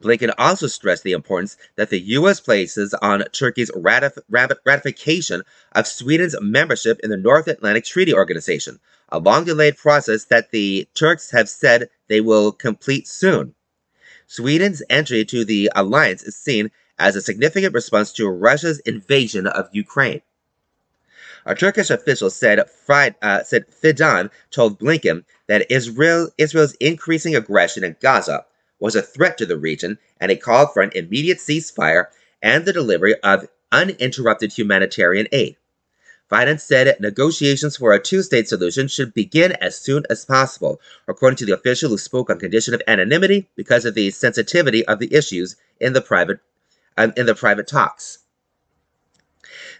Blinken 0.01 0.31
also 0.37 0.67
stressed 0.67 1.03
the 1.03 1.13
importance 1.13 1.57
that 1.75 1.89
the 1.89 1.99
U.S. 1.99 2.39
places 2.39 2.93
on 3.01 3.23
Turkey's 3.31 3.71
ratif- 3.71 4.21
ratification 4.63 5.41
of 5.71 5.87
Sweden's 5.87 6.35
membership 6.39 6.99
in 7.01 7.09
the 7.09 7.17
North 7.17 7.47
Atlantic 7.47 7.83
Treaty 7.85 8.13
Organization, 8.13 8.79
a 9.09 9.17
long 9.17 9.43
delayed 9.43 9.77
process 9.77 10.25
that 10.25 10.51
the 10.51 10.87
Turks 10.93 11.31
have 11.31 11.49
said 11.49 11.89
they 12.07 12.21
will 12.21 12.51
complete 12.51 13.07
soon. 13.07 13.55
Sweden's 14.27 14.83
entry 14.89 15.25
to 15.25 15.43
the 15.43 15.71
alliance 15.75 16.21
is 16.23 16.35
seen 16.35 16.69
as 16.99 17.15
a 17.15 17.21
significant 17.21 17.73
response 17.73 18.13
to 18.13 18.29
Russia's 18.29 18.79
invasion 18.81 19.47
of 19.47 19.69
Ukraine. 19.71 20.21
A 21.47 21.53
Turkish 21.53 21.89
official 21.89 22.29
said, 22.29 22.69
Friday, 22.69 23.15
uh, 23.21 23.43
said 23.43 23.65
Fidan 23.69 24.31
told 24.49 24.79
Blinken 24.79 25.25
that 25.47 25.69
Israel, 25.71 26.29
Israel's 26.37 26.73
increasing 26.75 27.35
aggression 27.35 27.83
in 27.83 27.95
Gaza 28.01 28.45
was 28.79 28.95
a 28.95 29.01
threat 29.01 29.37
to 29.37 29.45
the 29.45 29.57
region 29.57 29.97
and 30.19 30.31
it 30.31 30.41
called 30.41 30.73
for 30.73 30.81
an 30.81 30.91
immediate 30.95 31.37
ceasefire 31.37 32.07
and 32.41 32.65
the 32.65 32.73
delivery 32.73 33.15
of 33.21 33.47
uninterrupted 33.71 34.53
humanitarian 34.53 35.27
aid. 35.31 35.55
Fidan 36.29 36.59
said 36.59 36.99
negotiations 36.99 37.77
for 37.77 37.93
a 37.93 38.01
two 38.01 38.23
state 38.23 38.47
solution 38.47 38.87
should 38.87 39.13
begin 39.13 39.51
as 39.61 39.77
soon 39.79 40.05
as 40.09 40.25
possible, 40.25 40.81
according 41.07 41.37
to 41.37 41.45
the 41.45 41.53
official 41.53 41.89
who 41.89 41.99
spoke 41.99 42.29
on 42.31 42.39
condition 42.39 42.73
of 42.73 42.81
anonymity 42.87 43.47
because 43.55 43.85
of 43.85 43.93
the 43.93 44.09
sensitivity 44.09 44.83
of 44.87 44.97
the 44.97 45.13
issues 45.13 45.55
in 45.79 45.93
the 45.93 46.01
private, 46.01 46.39
um, 46.97 47.13
in 47.15 47.27
the 47.27 47.35
private 47.35 47.67
talks. 47.67 48.19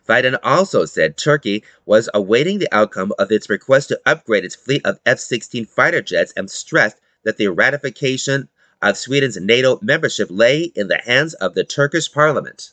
Fidan 0.08 0.38
also 0.44 0.86
said 0.86 1.18
Turkey 1.18 1.64
was 1.84 2.10
awaiting 2.14 2.60
the 2.60 2.72
outcome 2.72 3.12
of 3.18 3.32
its 3.32 3.50
request 3.50 3.88
to 3.88 4.00
upgrade 4.06 4.46
its 4.46 4.56
fleet 4.56 4.86
of 4.86 5.00
F 5.04 5.18
16 5.18 5.66
fighter 5.66 6.02
jets 6.02 6.32
and 6.38 6.52
stressed 6.52 6.98
that 7.24 7.38
the 7.38 7.48
ratification 7.48 8.50
of 8.86 8.98
Sweden's 8.98 9.38
NATO 9.38 9.80
membership 9.82 10.28
lay 10.30 10.72
in 10.76 10.90
the 10.90 11.02
hands 11.06 11.34
of 11.34 11.56
the 11.56 11.64
Turkish 11.64 12.12
parliament. 12.12 12.72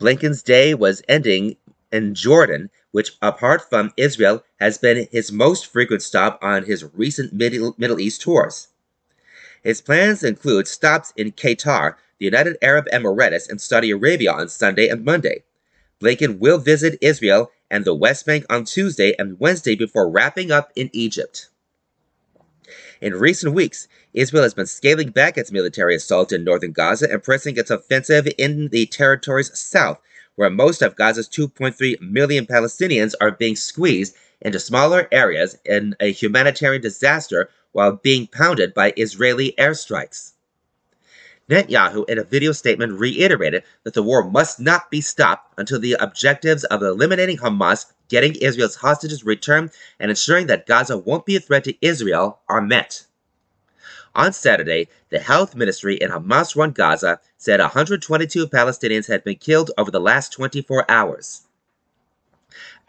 Blinken's 0.00 0.42
day 0.42 0.74
was 0.74 1.00
ending 1.08 1.56
in 1.92 2.14
Jordan, 2.14 2.70
which, 2.90 3.12
apart 3.22 3.68
from 3.68 3.92
Israel, 3.96 4.42
has 4.58 4.78
been 4.78 5.06
his 5.12 5.30
most 5.30 5.66
frequent 5.66 6.02
stop 6.02 6.40
on 6.42 6.64
his 6.64 6.84
recent 6.92 7.32
Middle, 7.32 8.00
East 8.00 8.20
tours. 8.22 8.68
His 9.62 9.80
plans 9.80 10.24
include 10.24 10.66
stops 10.66 11.12
in 11.16 11.32
Qatar, 11.32 11.94
the 12.18 12.24
United 12.24 12.56
Arab 12.60 12.86
Emirates, 12.92 13.48
and 13.48 13.60
Saudi 13.60 13.92
Arabia 13.92 14.32
on 14.32 14.48
Sunday 14.48 14.88
and 14.88 15.04
Monday. 15.04 15.44
Blinken 16.00 16.38
will 16.38 16.58
visit 16.58 16.98
Israel 17.00 17.52
and 17.70 17.84
the 17.84 17.94
West 17.94 18.26
Bank 18.26 18.44
on 18.50 18.64
Tuesday 18.64 19.14
and 19.18 19.38
Wednesday 19.38 19.76
before 19.76 20.10
wrapping 20.10 20.50
up 20.50 20.72
in 20.74 20.90
Egypt. 20.92 21.49
In 23.00 23.14
recent 23.14 23.54
weeks, 23.54 23.88
Israel 24.12 24.42
has 24.42 24.52
been 24.52 24.66
scaling 24.66 25.08
back 25.08 25.38
its 25.38 25.50
military 25.50 25.94
assault 25.94 26.32
in 26.32 26.44
northern 26.44 26.72
Gaza 26.72 27.10
and 27.10 27.22
pressing 27.22 27.56
its 27.56 27.70
offensive 27.70 28.28
in 28.36 28.68
the 28.68 28.84
territories 28.84 29.50
south, 29.58 29.98
where 30.34 30.50
most 30.50 30.82
of 30.82 30.96
Gaza's 30.96 31.26
2.3 31.26 31.98
million 32.02 32.44
Palestinians 32.44 33.14
are 33.18 33.30
being 33.30 33.56
squeezed 33.56 34.14
into 34.42 34.60
smaller 34.60 35.08
areas 35.10 35.56
in 35.64 35.96
a 35.98 36.12
humanitarian 36.12 36.82
disaster 36.82 37.48
while 37.72 37.92
being 37.92 38.26
pounded 38.26 38.74
by 38.74 38.92
Israeli 38.98 39.54
airstrikes. 39.56 40.32
Netanyahu, 41.50 42.08
in 42.08 42.16
a 42.16 42.22
video 42.22 42.52
statement, 42.52 42.92
reiterated 42.92 43.64
that 43.82 43.94
the 43.94 44.04
war 44.04 44.22
must 44.22 44.60
not 44.60 44.88
be 44.88 45.00
stopped 45.00 45.52
until 45.58 45.80
the 45.80 45.94
objectives 45.94 46.62
of 46.62 46.80
eliminating 46.80 47.38
Hamas, 47.38 47.86
getting 48.08 48.36
Israel's 48.36 48.76
hostages 48.76 49.24
returned, 49.24 49.72
and 49.98 50.10
ensuring 50.10 50.46
that 50.46 50.66
Gaza 50.66 50.96
won't 50.96 51.26
be 51.26 51.34
a 51.34 51.40
threat 51.40 51.64
to 51.64 51.74
Israel 51.84 52.38
are 52.48 52.60
met. 52.60 53.04
On 54.14 54.32
Saturday, 54.32 54.88
the 55.08 55.18
health 55.18 55.56
ministry 55.56 55.96
in 55.96 56.10
Hamas 56.10 56.54
run 56.54 56.70
Gaza 56.70 57.18
said 57.36 57.58
122 57.58 58.46
Palestinians 58.46 59.08
had 59.08 59.24
been 59.24 59.36
killed 59.36 59.72
over 59.76 59.90
the 59.90 60.00
last 60.00 60.32
24 60.32 60.88
hours. 60.88 61.42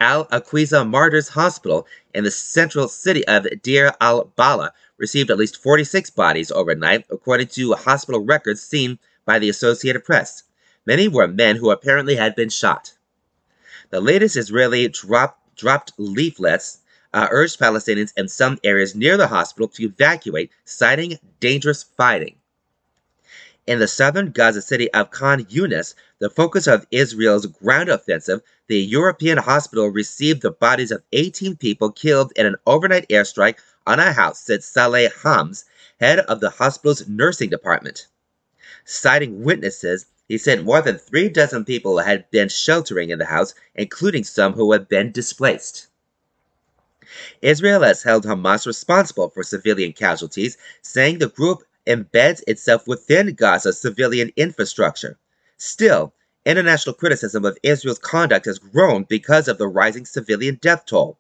Al 0.02 0.26
Aqsa 0.30 0.90
Martyrs 0.90 1.28
Hospital 1.28 1.86
in 2.12 2.24
the 2.24 2.32
central 2.32 2.88
city 2.88 3.24
of 3.28 3.46
Deir 3.62 3.94
al 4.02 4.34
Balah 4.36 4.72
received 4.98 5.30
at 5.30 5.38
least 5.38 5.62
46 5.62 6.10
bodies 6.10 6.52
overnight, 6.52 7.06
according 7.12 7.50
to 7.50 7.74
hospital 7.74 8.26
records 8.26 8.64
seen 8.64 8.98
by 9.26 9.38
the 9.38 9.48
Associated 9.48 10.04
Press. 10.04 10.42
Many 10.88 11.08
were 11.08 11.28
men 11.28 11.58
who 11.58 11.70
apparently 11.70 12.16
had 12.16 12.36
been 12.36 12.50
shot. 12.50 12.94
The 13.92 14.02
latest 14.02 14.38
Israeli 14.38 14.88
drop, 14.88 15.40
dropped 15.56 15.94
leaflets 16.00 16.80
uh, 17.14 17.28
urged 17.30 17.60
Palestinians 17.60 18.12
in 18.18 18.28
some 18.28 18.58
areas 18.64 18.96
near 18.96 19.18
the 19.18 19.28
hospital 19.28 19.68
to 19.68 19.84
evacuate, 19.84 20.50
citing 20.66 21.20
dangerous 21.40 21.84
fighting. 21.84 22.38
In 23.68 23.78
the 23.78 23.88
southern 23.88 24.32
Gaza 24.32 24.62
city 24.62 24.92
of 24.92 25.12
Khan 25.12 25.46
Yunis, 25.46 25.94
the 26.18 26.32
focus 26.32 26.66
of 26.66 26.88
Israel's 26.90 27.46
ground 27.46 27.90
offensive, 27.90 28.42
the 28.68 28.80
European 28.80 29.38
hospital 29.38 29.88
received 29.88 30.42
the 30.42 30.50
bodies 30.50 30.90
of 30.90 31.04
18 31.14 31.58
people 31.58 31.92
killed 31.92 32.34
in 32.36 32.48
an 32.48 32.56
overnight 32.66 33.08
airstrike 33.10 33.60
on 33.86 34.00
a 34.00 34.14
house, 34.14 34.42
said 34.42 34.64
Saleh 34.64 35.14
Hams, 35.22 35.66
head 36.00 36.20
of 36.22 36.40
the 36.40 36.50
hospital's 36.50 37.08
nursing 37.08 37.52
department. 37.52 38.08
Citing 38.84 39.44
witnesses, 39.44 40.08
he 40.28 40.40
said 40.40 40.66
more 40.66 40.82
than 40.82 40.98
three 40.98 41.30
dozen 41.30 41.64
people 41.64 42.00
had 42.00 42.32
been 42.32 42.50
sheltering 42.50 43.12
in 43.12 43.20
the 43.20 43.26
house, 43.26 43.54
including 43.76 44.24
some 44.24 44.54
who 44.54 44.72
had 44.72 44.88
been 44.88 45.12
displaced. 45.12 45.86
Israel 47.44 47.84
has 47.84 48.02
held 48.02 48.26
Hamas 48.26 48.66
responsible 48.66 49.30
for 49.30 49.44
civilian 49.44 49.94
casualties, 49.94 50.58
saying 50.82 51.20
the 51.20 51.30
group 51.30 51.64
embeds 51.88 52.44
itself 52.48 52.88
within 52.88 53.34
Gaza's 53.36 53.80
civilian 53.80 54.32
infrastructure. 54.36 55.18
Still, 55.58 56.14
international 56.46 56.96
criticism 56.96 57.46
of 57.46 57.58
Israel's 57.64 58.00
conduct 58.00 58.46
has 58.46 58.60
grown 58.60 59.04
because 59.04 59.48
of 59.48 59.58
the 59.58 59.68
rising 59.68 60.06
civilian 60.06 60.60
death 60.62 60.86
toll. 60.86 61.20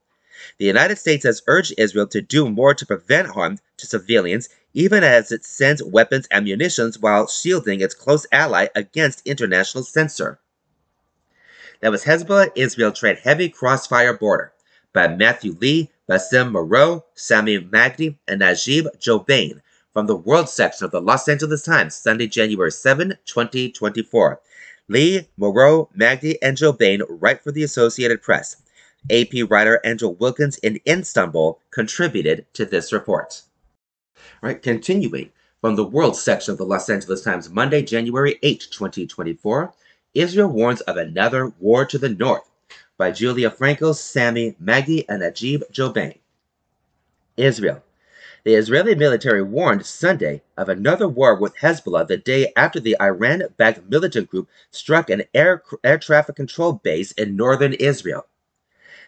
The 0.57 0.65
United 0.65 0.97
States 0.97 1.23
has 1.25 1.43
urged 1.47 1.73
Israel 1.77 2.07
to 2.07 2.21
do 2.21 2.49
more 2.49 2.73
to 2.73 2.85
prevent 2.85 3.29
harm 3.29 3.59
to 3.77 3.85
civilians, 3.85 4.49
even 4.73 5.03
as 5.03 5.31
it 5.31 5.45
sends 5.45 5.83
weapons 5.83 6.27
and 6.31 6.45
munitions 6.45 6.97
while 6.97 7.27
shielding 7.27 7.81
its 7.81 7.93
close 7.93 8.25
ally 8.31 8.67
against 8.75 9.25
international 9.27 9.83
censor. 9.83 10.39
That 11.81 11.91
was 11.91 12.05
Hezbollah 12.05 12.51
Israel 12.55 12.91
trade 12.91 13.19
heavy 13.19 13.49
crossfire 13.49 14.13
border 14.13 14.53
by 14.93 15.07
Matthew 15.07 15.55
Lee, 15.59 15.91
Bassem 16.09 16.51
Moreau, 16.51 17.05
Sami 17.13 17.59
Magdy, 17.59 18.19
and 18.27 18.39
Najib 18.39 18.87
Jobain 18.99 19.61
from 19.93 20.07
the 20.07 20.15
World 20.15 20.47
section 20.49 20.85
of 20.85 20.91
the 20.91 21.01
Los 21.01 21.27
Angeles 21.27 21.63
Times, 21.63 21.95
Sunday, 21.95 22.27
January 22.27 22.71
7, 22.71 23.17
2024. 23.25 24.39
Lee, 24.87 25.27
Moreau, 25.37 25.89
Magdy, 25.93 26.41
and 26.41 26.57
Jobain 26.57 27.01
write 27.09 27.43
for 27.43 27.51
the 27.51 27.63
Associated 27.63 28.21
Press. 28.21 28.61
AP 29.09 29.49
writer 29.49 29.81
Angel 29.83 30.13
Wilkins 30.13 30.57
in 30.59 30.79
Istanbul 30.87 31.59
contributed 31.71 32.45
to 32.53 32.65
this 32.65 32.93
report. 32.93 33.41
Right, 34.41 34.61
continuing. 34.61 35.31
From 35.59 35.75
the 35.75 35.83
World 35.83 36.15
section 36.15 36.53
of 36.53 36.57
the 36.57 36.65
Los 36.65 36.89
Angeles 36.89 37.23
Times, 37.23 37.49
Monday, 37.49 37.81
January 37.83 38.39
8, 38.41 38.67
2024, 38.71 39.73
Israel 40.13 40.49
warns 40.49 40.81
of 40.81 40.97
another 40.97 41.53
war 41.59 41.85
to 41.85 41.97
the 41.97 42.09
north 42.09 42.49
by 42.97 43.11
Julia 43.11 43.49
Frankel, 43.49 43.95
Sami 43.95 44.55
Magdy, 44.59 45.07
and 45.09 45.21
Ajib 45.21 45.63
Jobain. 45.71 46.17
Israel. 47.37 47.83
The 48.43 48.55
Israeli 48.55 48.95
military 48.95 49.43
warned 49.43 49.85
Sunday 49.85 50.41
of 50.57 50.67
another 50.67 51.07
war 51.07 51.35
with 51.35 51.57
Hezbollah 51.57 52.07
the 52.07 52.17
day 52.17 52.51
after 52.55 52.79
the 52.79 52.97
Iran 52.99 53.43
backed 53.55 53.87
militant 53.87 54.31
group 54.31 54.49
struck 54.71 55.11
an 55.11 55.25
air, 55.35 55.61
air 55.83 55.99
traffic 55.99 56.37
control 56.37 56.73
base 56.73 57.11
in 57.11 57.35
northern 57.35 57.73
Israel. 57.73 58.25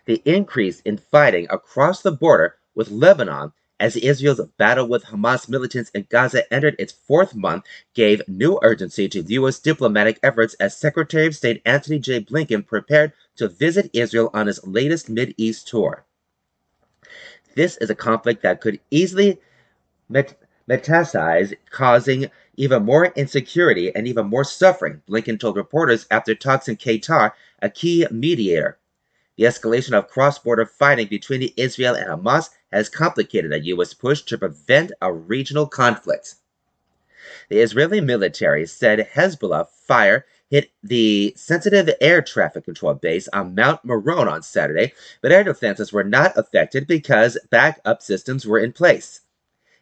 The 0.05 0.21
increase 0.23 0.81
in 0.81 0.97
fighting 0.97 1.47
across 1.49 2.03
the 2.03 2.11
border 2.11 2.57
with 2.75 2.91
Lebanon 2.91 3.53
as 3.79 3.95
Israel's 3.97 4.39
battle 4.59 4.87
with 4.87 5.05
Hamas 5.05 5.49
militants 5.49 5.89
in 5.95 6.05
Gaza 6.09 6.53
entered 6.53 6.75
its 6.77 6.93
fourth 6.93 7.33
month, 7.33 7.65
gave 7.95 8.21
new 8.27 8.59
urgency 8.61 9.09
to 9.09 9.21
U.S. 9.21 9.57
diplomatic 9.57 10.19
efforts 10.21 10.53
as 10.55 10.77
Secretary 10.77 11.25
of 11.25 11.35
State 11.35 11.61
Antony 11.65 11.97
J. 11.97 12.21
Blinken 12.23 12.67
prepared 12.67 13.13
to 13.37 13.47
visit 13.47 13.89
Israel 13.93 14.29
on 14.31 14.45
his 14.45 14.65
latest 14.65 15.09
East 15.37 15.67
tour. 15.67 16.05
This 17.55 17.77
is 17.77 17.89
a 17.89 17.95
conflict 17.95 18.41
that 18.41 18.61
could 18.61 18.79
easily 18.89 19.39
met- 20.09 20.39
metastasize, 20.69 21.53
causing 21.69 22.31
even 22.55 22.83
more 22.83 23.05
insecurity 23.15 23.93
and 23.95 24.07
even 24.07 24.27
more 24.27 24.43
suffering, 24.43 25.01
Blinken 25.07 25.39
told 25.39 25.55
reporters 25.55 26.05
after 26.11 26.35
talks 26.35 26.67
in 26.67 26.77
Qatar, 26.77 27.31
a 27.61 27.69
key 27.69 28.05
mediator. 28.11 28.77
The 29.37 29.45
escalation 29.45 29.93
of 29.93 30.07
cross 30.07 30.37
border 30.37 30.65
fighting 30.65 31.07
between 31.07 31.51
Israel 31.57 31.95
and 31.95 32.07
Hamas 32.07 32.49
has 32.71 32.89
complicated 32.89 33.51
a 33.51 33.65
U.S. 33.65 33.93
push 33.93 34.21
to 34.23 34.37
prevent 34.37 34.91
a 35.01 35.11
regional 35.11 35.65
conflict. 35.67 36.35
The 37.49 37.59
Israeli 37.59 38.01
military 38.01 38.67
said 38.67 39.09
Hezbollah 39.15 39.69
fire 39.69 40.25
hit 40.53 40.69
the 40.83 41.33
sensitive 41.35 41.89
air 41.99 42.21
traffic 42.21 42.63
control 42.63 42.93
base 42.93 43.27
on 43.29 43.55
Mount 43.55 43.83
Meron 43.83 44.27
on 44.27 44.43
Saturday, 44.43 44.93
but 45.19 45.31
air 45.31 45.43
defenses 45.43 45.91
were 45.91 46.03
not 46.03 46.37
affected 46.37 46.85
because 46.85 47.39
backup 47.49 48.03
systems 48.03 48.45
were 48.45 48.59
in 48.59 48.71
place. 48.71 49.21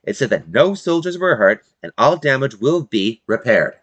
It 0.06 0.16
said 0.16 0.30
that 0.30 0.48
no 0.48 0.74
soldiers 0.74 1.18
were 1.18 1.36
hurt 1.36 1.66
and 1.84 1.92
all 1.98 2.16
damage 2.16 2.56
will 2.56 2.84
be 2.84 3.22
repaired. 3.28 3.74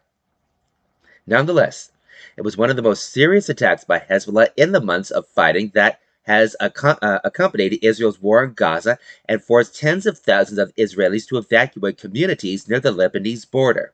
Nonetheless, 1.26 1.92
it 2.38 2.42
was 2.42 2.56
one 2.56 2.70
of 2.70 2.76
the 2.76 2.82
most 2.82 3.12
serious 3.12 3.50
attacks 3.50 3.84
by 3.84 3.98
Hezbollah 3.98 4.48
in 4.56 4.72
the 4.72 4.80
months 4.80 5.10
of 5.10 5.28
fighting 5.28 5.70
that 5.74 6.00
has 6.22 6.56
uh, 6.58 7.18
accompanied 7.22 7.84
Israel's 7.84 8.22
war 8.22 8.42
in 8.42 8.54
Gaza 8.54 8.98
and 9.26 9.44
forced 9.44 9.78
tens 9.78 10.06
of 10.06 10.18
thousands 10.18 10.58
of 10.58 10.74
Israelis 10.76 11.28
to 11.28 11.36
evacuate 11.36 11.98
communities 11.98 12.66
near 12.66 12.80
the 12.80 12.92
Lebanese 12.92 13.50
border. 13.50 13.92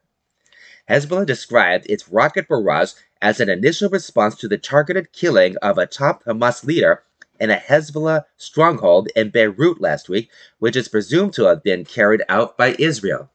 Hezbollah 0.88 1.26
described 1.26 1.86
its 1.88 2.08
rocket 2.08 2.46
barrage 2.48 2.92
as 3.22 3.40
an 3.40 3.48
initial 3.48 3.88
response 3.88 4.34
to 4.36 4.48
the 4.48 4.58
targeted 4.58 5.12
killing 5.12 5.56
of 5.58 5.78
a 5.78 5.86
top 5.86 6.24
Hamas 6.24 6.64
leader 6.64 7.02
in 7.40 7.50
a 7.50 7.56
Hezbollah 7.56 8.24
stronghold 8.36 9.08
in 9.16 9.30
Beirut 9.30 9.80
last 9.80 10.08
week, 10.08 10.30
which 10.58 10.76
is 10.76 10.88
presumed 10.88 11.32
to 11.34 11.44
have 11.44 11.62
been 11.62 11.84
carried 11.84 12.22
out 12.28 12.58
by 12.58 12.76
Israel. 12.78 13.30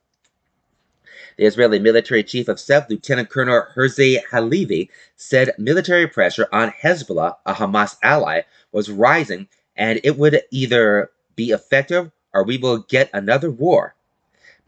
The 1.37 1.45
Israeli 1.45 1.79
military 1.79 2.23
chief 2.23 2.47
of 2.47 2.59
staff, 2.59 2.89
Lieutenant 2.89 3.29
Colonel 3.29 3.63
Herzi 3.75 4.19
Halevi, 4.29 4.89
said 5.15 5.53
military 5.57 6.05
pressure 6.05 6.47
on 6.51 6.71
Hezbollah, 6.71 7.37
a 7.45 7.53
Hamas 7.53 7.95
ally, 8.03 8.41
was 8.71 8.91
rising 8.91 9.47
and 9.75 9.99
it 10.03 10.17
would 10.17 10.41
either 10.51 11.09
be 11.35 11.51
effective 11.51 12.11
or 12.33 12.43
we 12.43 12.57
will 12.57 12.79
get 12.79 13.09
another 13.13 13.49
war. 13.49 13.95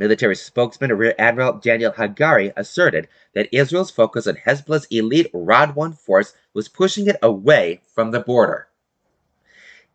Military 0.01 0.35
spokesman 0.35 0.91
Rear 0.93 1.13
Admiral 1.19 1.59
Daniel 1.59 1.91
Hagari 1.91 2.51
asserted 2.57 3.07
that 3.35 3.47
Israel's 3.51 3.91
focus 3.91 4.25
on 4.25 4.35
Hezbollah's 4.35 4.87
elite 4.89 5.31
Radwan 5.31 5.95
force 5.95 6.33
was 6.55 6.67
pushing 6.67 7.05
it 7.05 7.17
away 7.21 7.81
from 7.85 8.09
the 8.09 8.19
border. 8.19 8.67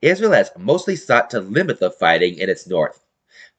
Israel 0.00 0.30
has 0.30 0.52
mostly 0.56 0.94
sought 0.94 1.28
to 1.30 1.40
limit 1.40 1.80
the 1.80 1.90
fighting 1.90 2.38
in 2.38 2.48
its 2.48 2.68
north. 2.68 3.04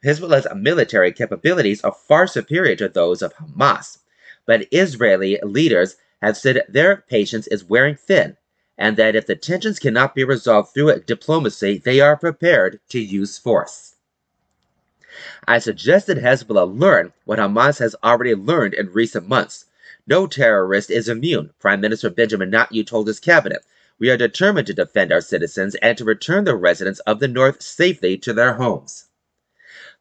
Hezbollah's 0.05 0.47
military 0.55 1.11
capabilities 1.11 1.83
are 1.83 1.91
far 1.91 2.27
superior 2.27 2.77
to 2.77 2.87
those 2.87 3.21
of 3.21 3.33
Hamas, 3.35 3.97
but 4.45 4.69
Israeli 4.71 5.37
leaders 5.43 5.97
have 6.21 6.37
said 6.37 6.63
their 6.69 7.03
patience 7.09 7.47
is 7.47 7.65
wearing 7.65 7.95
thin, 7.95 8.37
and 8.77 8.95
that 8.95 9.17
if 9.17 9.27
the 9.27 9.35
tensions 9.35 9.79
cannot 9.79 10.15
be 10.15 10.23
resolved 10.23 10.73
through 10.73 10.97
diplomacy, 11.01 11.77
they 11.77 11.99
are 11.99 12.15
prepared 12.15 12.79
to 12.87 13.01
use 13.01 13.37
force. 13.37 13.96
I 15.47 15.59
suggested 15.59 16.17
Hezbollah 16.17 16.79
learn 16.79 17.13
what 17.25 17.39
Hamas 17.39 17.79
has 17.79 17.95
already 18.03 18.35
learned 18.35 18.73
in 18.73 18.93
recent 18.93 19.27
months. 19.27 19.65
No 20.05 20.27
terrorist 20.27 20.91
is 20.91 21.09
immune, 21.09 21.51
Prime 21.59 21.81
Minister 21.81 22.09
Benjamin 22.09 22.51
Netanyahu 22.51 22.85
told 22.85 23.07
his 23.07 23.19
cabinet. 23.19 23.63
We 23.99 24.09
are 24.11 24.17
determined 24.17 24.67
to 24.67 24.73
defend 24.73 25.11
our 25.11 25.21
citizens 25.21 25.75
and 25.81 25.97
to 25.97 26.05
return 26.05 26.43
the 26.43 26.55
residents 26.55 26.99
of 27.01 27.19
the 27.19 27.27
North 27.27 27.61
safely 27.61 28.17
to 28.19 28.31
their 28.31 28.53
homes. 28.53 29.05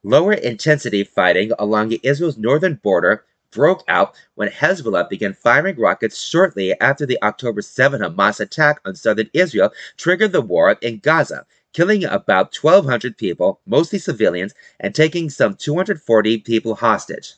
Lower 0.03 0.35
intensity 0.35 1.03
fighting 1.03 1.53
along 1.59 1.93
Israel's 2.03 2.37
northern 2.37 2.75
border 2.75 3.25
broke 3.51 3.83
out 3.89 4.15
when 4.35 4.51
Hezbollah 4.51 5.09
began 5.09 5.33
firing 5.33 5.81
rockets 5.81 6.23
shortly 6.23 6.79
after 6.79 7.07
the 7.07 7.19
October 7.23 7.63
7 7.63 8.03
Hamas 8.03 8.39
attack 8.39 8.81
on 8.85 8.95
southern 8.95 9.31
Israel 9.33 9.73
triggered 9.97 10.33
the 10.33 10.43
war 10.43 10.77
in 10.83 10.99
Gaza, 10.99 11.47
killing 11.77 12.05
about 12.07 12.57
1,200 12.57 13.19
people, 13.19 13.61
mostly 13.67 13.99
civilians, 13.99 14.55
and 14.81 14.95
taking 14.95 15.29
some 15.29 15.55
240 15.55 16.39
people 16.39 16.75
hostage. 16.77 17.35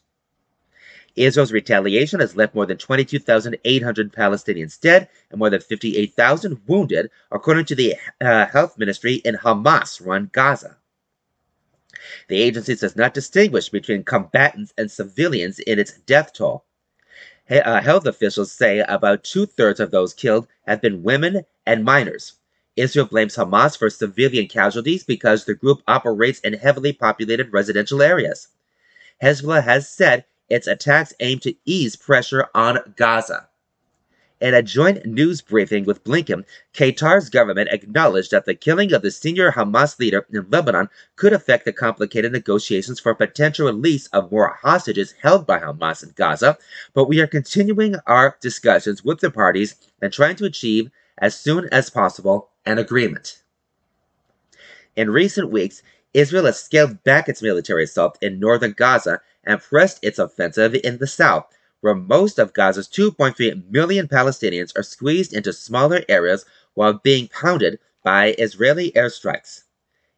Israel's 1.16 1.50
retaliation 1.50 2.20
has 2.20 2.36
left 2.36 2.54
more 2.54 2.64
than 2.64 2.78
22,800 2.78 4.12
Palestinians 4.12 4.80
dead 4.80 5.08
and 5.32 5.40
more 5.40 5.50
than 5.50 5.60
58,000 5.60 6.60
wounded, 6.68 7.10
according 7.32 7.64
to 7.64 7.74
the 7.74 7.96
uh, 8.20 8.46
health 8.46 8.78
ministry 8.78 9.14
in 9.14 9.34
Hamas 9.34 10.00
run 10.06 10.30
Gaza. 10.32 10.76
The 12.28 12.40
agency 12.40 12.76
does 12.76 12.94
not 12.94 13.14
distinguish 13.14 13.70
between 13.70 14.04
combatants 14.04 14.72
and 14.78 14.88
civilians 14.88 15.58
in 15.58 15.80
its 15.80 15.98
death 16.06 16.32
toll. 16.32 16.64
Uh, 17.50 17.80
health 17.80 18.06
officials 18.06 18.52
say 18.52 18.84
about 18.86 19.24
two 19.24 19.46
thirds 19.46 19.80
of 19.80 19.90
those 19.90 20.14
killed 20.14 20.46
have 20.64 20.80
been 20.80 21.02
women 21.02 21.44
and 21.66 21.84
minors. 21.84 22.34
Israel 22.78 23.06
blames 23.06 23.36
Hamas 23.36 23.76
for 23.76 23.90
civilian 23.90 24.46
casualties 24.46 25.02
because 25.02 25.44
the 25.44 25.54
group 25.54 25.82
operates 25.88 26.40
in 26.40 26.52
heavily 26.54 26.92
populated 26.92 27.52
residential 27.52 28.00
areas. 28.00 28.48
Hezbollah 29.22 29.64
has 29.64 29.88
said 29.88 30.24
its 30.48 30.66
attacks 30.66 31.12
aim 31.20 31.40
to 31.40 31.54
ease 31.64 31.96
pressure 31.96 32.46
on 32.54 32.78
Gaza. 32.96 33.48
In 34.40 34.54
a 34.54 34.62
joint 34.62 35.04
news 35.04 35.40
briefing 35.40 35.84
with 35.84 36.04
Blinken, 36.04 36.44
Qatar's 36.72 37.28
government 37.28 37.70
acknowledged 37.72 38.30
that 38.30 38.44
the 38.44 38.54
killing 38.54 38.92
of 38.92 39.02
the 39.02 39.10
senior 39.10 39.50
Hamas 39.50 39.98
leader 39.98 40.24
in 40.32 40.46
Lebanon 40.48 40.88
could 41.16 41.32
affect 41.32 41.64
the 41.64 41.72
complicated 41.72 42.30
negotiations 42.30 43.00
for 43.00 43.16
potential 43.16 43.66
release 43.66 44.06
of 44.08 44.30
more 44.30 44.56
hostages 44.62 45.14
held 45.20 45.44
by 45.44 45.58
Hamas 45.58 46.04
in 46.04 46.12
Gaza, 46.14 46.56
but 46.94 47.08
we 47.08 47.20
are 47.20 47.26
continuing 47.26 47.96
our 48.06 48.36
discussions 48.40 49.04
with 49.04 49.18
the 49.18 49.32
parties 49.32 49.74
and 50.00 50.12
trying 50.12 50.36
to 50.36 50.44
achieve, 50.44 50.88
as 51.18 51.36
soon 51.36 51.68
as 51.72 51.90
possible, 51.90 52.50
an 52.68 52.78
agreement. 52.78 53.42
In 54.94 55.10
recent 55.10 55.50
weeks, 55.50 55.82
Israel 56.12 56.44
has 56.46 56.60
scaled 56.60 57.02
back 57.02 57.28
its 57.28 57.42
military 57.42 57.84
assault 57.84 58.18
in 58.20 58.38
northern 58.38 58.72
Gaza 58.72 59.20
and 59.44 59.60
pressed 59.60 59.98
its 60.02 60.18
offensive 60.18 60.74
in 60.84 60.98
the 60.98 61.06
south 61.06 61.46
where 61.80 61.94
most 61.94 62.38
of 62.38 62.52
Gaza's 62.52 62.88
2.3 62.88 63.70
million 63.70 64.08
Palestinians 64.08 64.76
are 64.76 64.82
squeezed 64.82 65.32
into 65.32 65.52
smaller 65.52 66.02
areas 66.08 66.44
while 66.74 66.94
being 66.94 67.28
pounded 67.28 67.78
by 68.02 68.34
Israeli 68.38 68.90
airstrikes. 68.92 69.62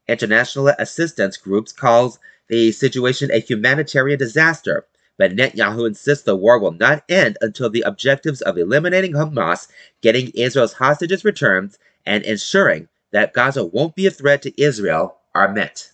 International 0.09 0.69
assistance 0.79 1.37
groups 1.37 1.73
call 1.73 2.19
the 2.49 2.73
situation 2.73 3.31
a 3.31 3.39
humanitarian 3.39 4.19
disaster, 4.19 4.87
but 5.19 5.37
Netanyahu 5.37 5.87
insists 5.87 6.25
the 6.25 6.35
war 6.35 6.59
will 6.59 6.73
not 6.73 7.05
end 7.09 7.37
until 7.43 7.71
the 7.71 7.83
objectives 7.83 8.41
of 8.41 8.59
eliminating 8.59 9.13
Hamas, 9.13 9.69
getting 10.01 10.31
Israel's 10.31 10.73
hostages 10.73 11.25
returned, 11.25 11.77
and 12.07 12.25
ensuring 12.25 12.89
that 13.11 13.33
Gaza 13.33 13.65
won't 13.65 13.95
be 13.95 14.07
a 14.07 14.11
threat 14.11 14.43
to 14.43 14.61
Israel 14.61 15.19
are 15.35 15.53
met. 15.53 15.91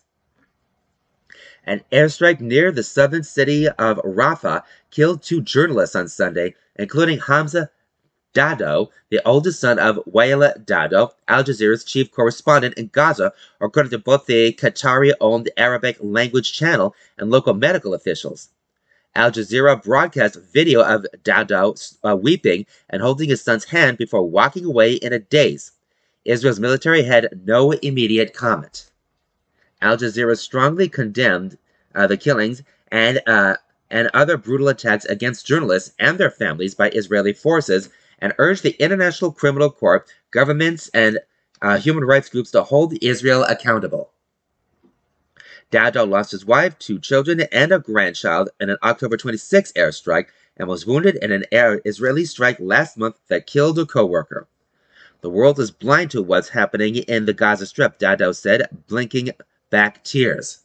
An 1.64 1.82
airstrike 1.90 2.40
near 2.40 2.70
the 2.70 2.82
southern 2.82 3.24
city 3.24 3.68
of 3.68 3.98
Rafah 3.98 4.62
killed 4.90 5.22
two 5.22 5.40
journalists 5.40 5.96
on 5.96 6.08
Sunday, 6.08 6.54
including 6.76 7.18
Hamza 7.18 7.70
Dahdouh, 8.36 8.90
the 9.08 9.26
oldest 9.26 9.60
son 9.60 9.78
of 9.78 9.96
Waila 10.04 10.62
Dahdouh, 10.66 11.10
Al 11.26 11.42
Jazeera's 11.42 11.84
chief 11.84 12.12
correspondent 12.12 12.74
in 12.74 12.88
Gaza, 12.88 13.32
according 13.62 13.90
to 13.90 13.98
both 13.98 14.26
the 14.26 14.52
Qatari 14.52 15.14
owned 15.22 15.50
Arabic 15.56 15.96
language 16.00 16.52
channel 16.52 16.94
and 17.16 17.30
local 17.30 17.54
medical 17.54 17.94
officials. 17.94 18.50
Al 19.14 19.30
Jazeera 19.30 19.82
broadcast 19.82 20.36
video 20.52 20.82
of 20.82 21.06
Dahdouh 21.24 21.96
uh, 22.04 22.14
weeping 22.14 22.66
and 22.90 23.00
holding 23.00 23.30
his 23.30 23.40
son's 23.40 23.64
hand 23.64 23.96
before 23.96 24.22
walking 24.22 24.66
away 24.66 24.92
in 24.92 25.14
a 25.14 25.18
daze. 25.18 25.72
Israel's 26.26 26.60
military 26.60 27.02
had 27.02 27.40
no 27.44 27.72
immediate 27.72 28.34
comment. 28.34 28.90
Al 29.80 29.96
Jazeera 29.96 30.36
strongly 30.36 30.88
condemned 30.88 31.58
uh, 31.94 32.06
the 32.06 32.16
killings 32.16 32.62
and 32.90 33.20
uh, 33.26 33.56
and 33.90 34.10
other 34.12 34.36
brutal 34.36 34.68
attacks 34.68 35.04
against 35.04 35.46
journalists 35.46 35.92
and 35.98 36.18
their 36.18 36.30
families 36.30 36.74
by 36.74 36.90
Israeli 36.90 37.32
forces 37.32 37.88
and 38.18 38.34
urged 38.38 38.62
the 38.62 38.76
International 38.82 39.30
Criminal 39.30 39.70
Court, 39.70 40.08
governments, 40.32 40.90
and 40.92 41.20
uh, 41.62 41.78
human 41.78 42.04
rights 42.04 42.28
groups 42.28 42.50
to 42.50 42.62
hold 42.62 42.94
Israel 43.02 43.44
accountable. 43.44 44.10
Dahdouh 45.70 46.08
lost 46.08 46.30
his 46.30 46.44
wife, 46.44 46.78
two 46.78 46.98
children, 46.98 47.40
and 47.52 47.72
a 47.72 47.78
grandchild 47.78 48.50
in 48.60 48.70
an 48.70 48.78
October 48.82 49.16
26 49.16 49.72
airstrike 49.72 50.28
and 50.56 50.68
was 50.68 50.86
wounded 50.86 51.16
in 51.16 51.32
an 51.32 51.44
air 51.52 51.80
Israeli 51.84 52.24
strike 52.24 52.58
last 52.60 52.96
month 52.96 53.16
that 53.28 53.46
killed 53.46 53.78
a 53.78 53.86
co-worker. 53.86 54.48
The 55.22 55.30
world 55.30 55.58
is 55.58 55.70
blind 55.70 56.10
to 56.12 56.22
what's 56.22 56.50
happening 56.50 56.96
in 56.96 57.26
the 57.26 57.32
Gaza 57.32 57.66
Strip, 57.66 57.98
Dahdouh 57.98 58.36
said, 58.36 58.68
blinking 58.86 59.30
back 59.70 60.04
tears. 60.04 60.60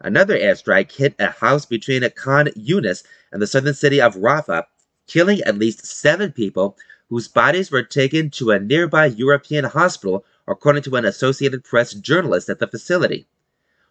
Another 0.00 0.36
airstrike 0.36 0.92
hit 0.92 1.14
a 1.18 1.30
house 1.30 1.64
between 1.64 2.08
Khan 2.10 2.46
Yunis 2.48 3.04
and 3.30 3.40
the 3.40 3.46
southern 3.46 3.74
city 3.74 4.00
of 4.00 4.16
Rafah, 4.16 4.64
killing 5.06 5.40
at 5.42 5.58
least 5.58 5.86
seven 5.86 6.32
people 6.32 6.76
whose 7.08 7.28
bodies 7.28 7.70
were 7.70 7.82
taken 7.82 8.30
to 8.30 8.50
a 8.50 8.58
nearby 8.58 9.06
European 9.06 9.64
hospital, 9.64 10.24
according 10.48 10.82
to 10.82 10.96
an 10.96 11.04
Associated 11.04 11.62
Press 11.62 11.94
journalist 11.94 12.48
at 12.48 12.58
the 12.58 12.66
facility. 12.66 13.26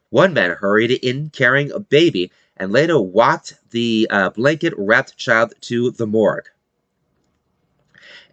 One 0.10 0.34
man 0.34 0.52
hurried 0.52 0.92
in 0.92 1.30
carrying 1.30 1.72
a 1.72 1.80
baby 1.80 2.32
and 2.58 2.72
later 2.72 3.00
walked 3.00 3.56
the 3.72 4.08
uh, 4.10 4.30
blanket 4.32 4.74
wrapped 4.78 5.18
child 5.18 5.54
to 5.62 5.92
the 5.92 6.06
morgue. 6.06 6.50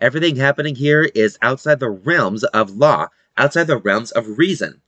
Everything 0.01 0.37
happening 0.37 0.77
here 0.77 1.11
is 1.15 1.39
outside 1.43 1.81
the 1.81 1.91
realms 1.91 2.45
of 2.45 2.77
law, 2.77 3.09
outside 3.37 3.65
the 3.65 3.79
realms 3.79 4.13
of 4.13 4.39
reason. 4.39 4.81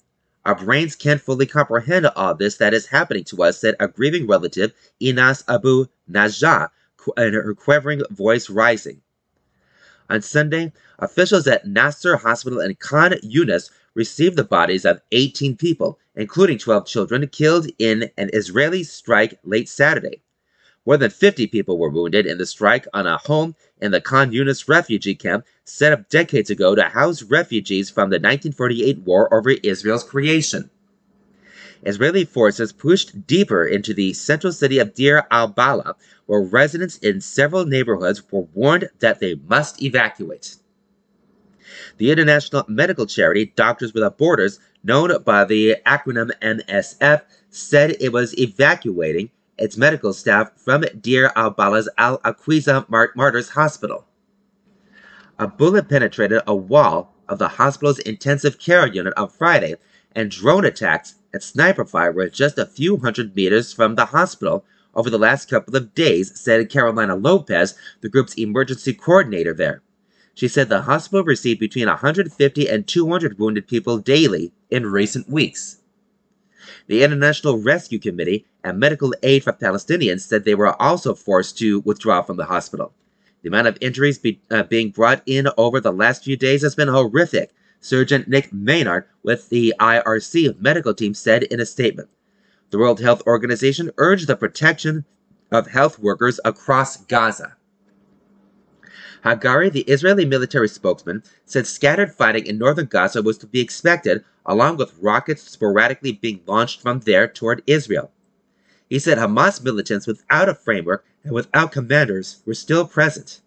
Our 0.46 0.54
brains 0.54 0.94
can't 0.94 1.20
fully 1.20 1.46
comprehend 1.46 2.06
all 2.06 2.34
this 2.34 2.56
that 2.56 2.72
is 2.72 2.86
happening 2.86 3.24
to 3.24 3.42
us, 3.42 3.58
said 3.58 3.74
a 3.80 3.88
grieving 3.88 4.28
relative, 4.28 4.72
Inas 5.02 5.42
Abu 5.48 5.86
Najah, 6.08 6.70
and 7.16 7.34
her 7.34 7.54
quivering 7.54 8.02
voice 8.10 8.48
rising. 8.48 9.02
On 10.08 10.22
Sunday, 10.22 10.72
officials 10.98 11.46
at 11.46 11.66
Nasser 11.66 12.16
Hospital 12.16 12.60
in 12.60 12.76
Khan 12.76 13.12
Yunis 13.24 13.70
received 13.94 14.36
the 14.36 14.44
bodies 14.44 14.84
of 14.84 15.02
18 15.10 15.56
people, 15.56 15.98
including 16.14 16.58
12 16.58 16.86
children, 16.86 17.26
killed 17.26 17.66
in 17.78 18.10
an 18.16 18.30
Israeli 18.32 18.84
strike 18.84 19.38
late 19.44 19.68
Saturday. 19.68 20.22
More 20.86 20.96
than 20.96 21.10
50 21.10 21.46
people 21.48 21.78
were 21.78 21.90
wounded 21.90 22.26
in 22.26 22.38
the 22.38 22.46
strike 22.46 22.86
on 22.94 23.06
a 23.06 23.18
home 23.18 23.54
in 23.82 23.90
the 23.90 24.00
Khan 24.00 24.32
Yunis 24.32 24.66
refugee 24.66 25.14
camp 25.14 25.44
set 25.64 25.92
up 25.92 26.08
decades 26.08 26.48
ago 26.48 26.74
to 26.74 26.82
house 26.84 27.22
refugees 27.22 27.90
from 27.90 28.08
the 28.08 28.14
1948 28.16 29.00
war 29.00 29.32
over 29.32 29.50
Israel's 29.50 30.04
creation. 30.04 30.70
Israeli 31.82 32.24
forces 32.24 32.72
pushed 32.72 33.26
deeper 33.26 33.64
into 33.64 33.92
the 33.92 34.14
central 34.14 34.52
city 34.52 34.78
of 34.78 34.94
Deir 34.94 35.26
al-Balah, 35.30 35.94
where 36.26 36.40
residents 36.40 36.96
in 36.98 37.20
several 37.20 37.66
neighborhoods 37.66 38.22
were 38.30 38.46
warned 38.54 38.88
that 39.00 39.20
they 39.20 39.34
must 39.34 39.82
evacuate. 39.82 40.56
The 41.98 42.10
international 42.10 42.64
medical 42.68 43.06
charity 43.06 43.52
Doctors 43.54 43.94
Without 43.94 44.18
Borders, 44.18 44.60
known 44.82 45.22
by 45.22 45.44
the 45.44 45.76
acronym 45.86 46.30
MSF, 46.40 47.22
said 47.50 47.96
it 48.00 48.12
was 48.12 48.38
evacuating 48.38 49.30
its 49.60 49.76
medical 49.76 50.12
staff 50.12 50.50
from 50.56 50.84
Deir 51.00 51.30
al-Balah's 51.36 51.88
Al-Aqsa 51.98 52.86
Martyrs 53.14 53.50
Hospital. 53.50 54.06
A 55.38 55.46
bullet 55.46 55.88
penetrated 55.88 56.42
a 56.46 56.56
wall 56.56 57.14
of 57.28 57.38
the 57.38 57.48
hospital's 57.48 57.98
intensive 58.00 58.58
care 58.58 58.86
unit 58.86 59.14
on 59.16 59.28
Friday, 59.28 59.76
and 60.12 60.30
drone 60.30 60.64
attacks 60.64 61.14
and 61.32 61.42
sniper 61.42 61.84
fire 61.84 62.10
were 62.10 62.28
just 62.28 62.58
a 62.58 62.66
few 62.66 62.96
hundred 62.96 63.36
meters 63.36 63.72
from 63.72 63.94
the 63.94 64.06
hospital 64.06 64.64
over 64.94 65.08
the 65.08 65.18
last 65.18 65.48
couple 65.48 65.76
of 65.76 65.94
days, 65.94 66.38
said 66.40 66.68
Carolina 66.68 67.14
Lopez, 67.14 67.74
the 68.00 68.08
group's 68.08 68.34
emergency 68.34 68.92
coordinator 68.92 69.54
there. 69.54 69.82
She 70.34 70.48
said 70.48 70.68
the 70.68 70.82
hospital 70.82 71.24
received 71.24 71.60
between 71.60 71.86
150 71.86 72.68
and 72.68 72.86
200 72.86 73.38
wounded 73.38 73.68
people 73.68 73.98
daily 73.98 74.52
in 74.70 74.86
recent 74.86 75.28
weeks. 75.28 75.79
The 76.90 77.04
International 77.04 77.56
Rescue 77.56 78.00
Committee 78.00 78.46
and 78.64 78.80
Medical 78.80 79.14
Aid 79.22 79.44
for 79.44 79.52
Palestinians 79.52 80.22
said 80.22 80.44
they 80.44 80.56
were 80.56 80.74
also 80.82 81.14
forced 81.14 81.56
to 81.58 81.78
withdraw 81.82 82.20
from 82.20 82.36
the 82.36 82.46
hospital. 82.46 82.92
The 83.42 83.48
amount 83.48 83.68
of 83.68 83.78
injuries 83.80 84.18
be, 84.18 84.40
uh, 84.50 84.64
being 84.64 84.90
brought 84.90 85.22
in 85.24 85.46
over 85.56 85.80
the 85.80 85.92
last 85.92 86.24
few 86.24 86.36
days 86.36 86.62
has 86.62 86.74
been 86.74 86.88
horrific, 86.88 87.52
Surgeon 87.78 88.24
Nick 88.26 88.52
Maynard 88.52 89.04
with 89.22 89.50
the 89.50 89.72
IRC 89.78 90.60
medical 90.60 90.92
team 90.92 91.14
said 91.14 91.44
in 91.44 91.60
a 91.60 91.64
statement. 91.64 92.08
The 92.70 92.78
World 92.78 92.98
Health 92.98 93.22
Organization 93.24 93.92
urged 93.96 94.26
the 94.26 94.34
protection 94.34 95.04
of 95.52 95.68
health 95.68 96.00
workers 96.00 96.40
across 96.44 96.96
Gaza. 96.96 97.54
Hagari, 99.24 99.70
the 99.70 99.82
Israeli 99.82 100.24
military 100.24 100.68
spokesman, 100.68 101.22
said 101.44 101.68
scattered 101.68 102.12
fighting 102.12 102.46
in 102.46 102.58
northern 102.58 102.86
Gaza 102.86 103.22
was 103.22 103.38
to 103.38 103.46
be 103.46 103.60
expected, 103.60 104.24
along 104.46 104.76
with 104.76 104.98
rockets 105.00 105.42
sporadically 105.42 106.12
being 106.12 106.40
launched 106.46 106.80
from 106.80 107.00
there 107.00 107.28
toward 107.28 107.62
Israel. 107.66 108.10
He 108.88 108.98
said 108.98 109.18
Hamas 109.18 109.62
militants 109.62 110.06
without 110.06 110.48
a 110.48 110.54
framework 110.54 111.04
and 111.22 111.32
without 111.32 111.72
commanders 111.72 112.42
were 112.44 112.54
still 112.54 112.86
present. 112.86 113.40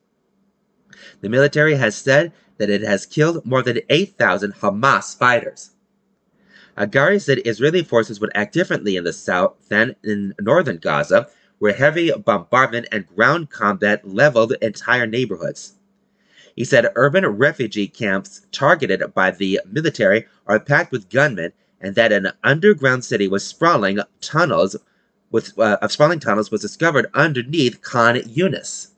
The 1.21 1.29
military 1.29 1.75
has 1.75 1.95
said 1.95 2.31
that 2.57 2.69
it 2.69 2.81
has 2.81 3.05
killed 3.05 3.45
more 3.45 3.61
than 3.61 3.79
8,000 3.89 4.55
Hamas 4.55 5.17
fighters. 5.17 5.71
Hagari 6.77 7.21
said 7.21 7.41
Israeli 7.45 7.83
forces 7.83 8.19
would 8.19 8.31
act 8.33 8.53
differently 8.53 8.95
in 8.95 9.03
the 9.03 9.13
south 9.13 9.55
than 9.69 9.95
in 10.03 10.33
northern 10.39 10.77
Gaza, 10.77 11.27
where 11.59 11.73
heavy 11.73 12.11
bombardment 12.11 12.87
and 12.91 13.07
ground 13.07 13.49
combat 13.49 14.07
leveled 14.07 14.53
entire 14.61 15.05
neighborhoods. 15.05 15.73
He 16.55 16.65
said 16.65 16.91
urban 16.95 17.25
refugee 17.25 17.87
camps 17.87 18.45
targeted 18.51 19.13
by 19.13 19.31
the 19.31 19.61
military 19.69 20.27
are 20.45 20.59
packed 20.59 20.91
with 20.91 21.09
gunmen 21.09 21.53
and 21.81 21.95
that 21.95 22.11
an 22.11 22.31
underground 22.43 23.03
city 23.03 23.27
with 23.27 23.41
sprawling 23.41 23.99
tunnels 24.21 24.75
with, 25.31 25.57
uh, 25.57 25.77
of 25.81 25.91
sprawling 25.91 26.19
tunnels 26.19 26.51
was 26.51 26.61
discovered 26.61 27.07
underneath 27.13 27.81
Khan 27.81 28.15
Yunis. 28.15 28.91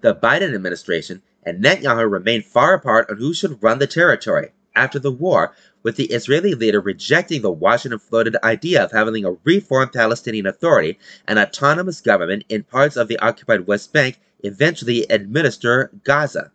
The 0.00 0.14
Biden 0.14 0.54
administration 0.54 1.22
and 1.42 1.62
Netanyahu 1.62 2.10
remain 2.10 2.42
far 2.42 2.74
apart 2.74 3.10
on 3.10 3.18
who 3.18 3.34
should 3.34 3.62
run 3.62 3.78
the 3.78 3.86
territory 3.86 4.52
after 4.74 4.98
the 4.98 5.12
war, 5.12 5.54
with 5.82 5.96
the 5.96 6.06
Israeli 6.06 6.54
leader 6.54 6.80
rejecting 6.80 7.42
the 7.42 7.50
Washington 7.50 7.98
floated 7.98 8.36
idea 8.42 8.82
of 8.82 8.92
having 8.92 9.24
a 9.24 9.36
reformed 9.44 9.92
Palestinian 9.92 10.46
Authority, 10.46 10.98
an 11.26 11.38
autonomous 11.38 12.00
government 12.00 12.44
in 12.48 12.62
parts 12.62 12.96
of 12.96 13.08
the 13.08 13.18
occupied 13.18 13.66
West 13.66 13.92
Bank, 13.92 14.18
eventually 14.44 15.06
administer 15.08 15.90
Gaza. 16.04 16.52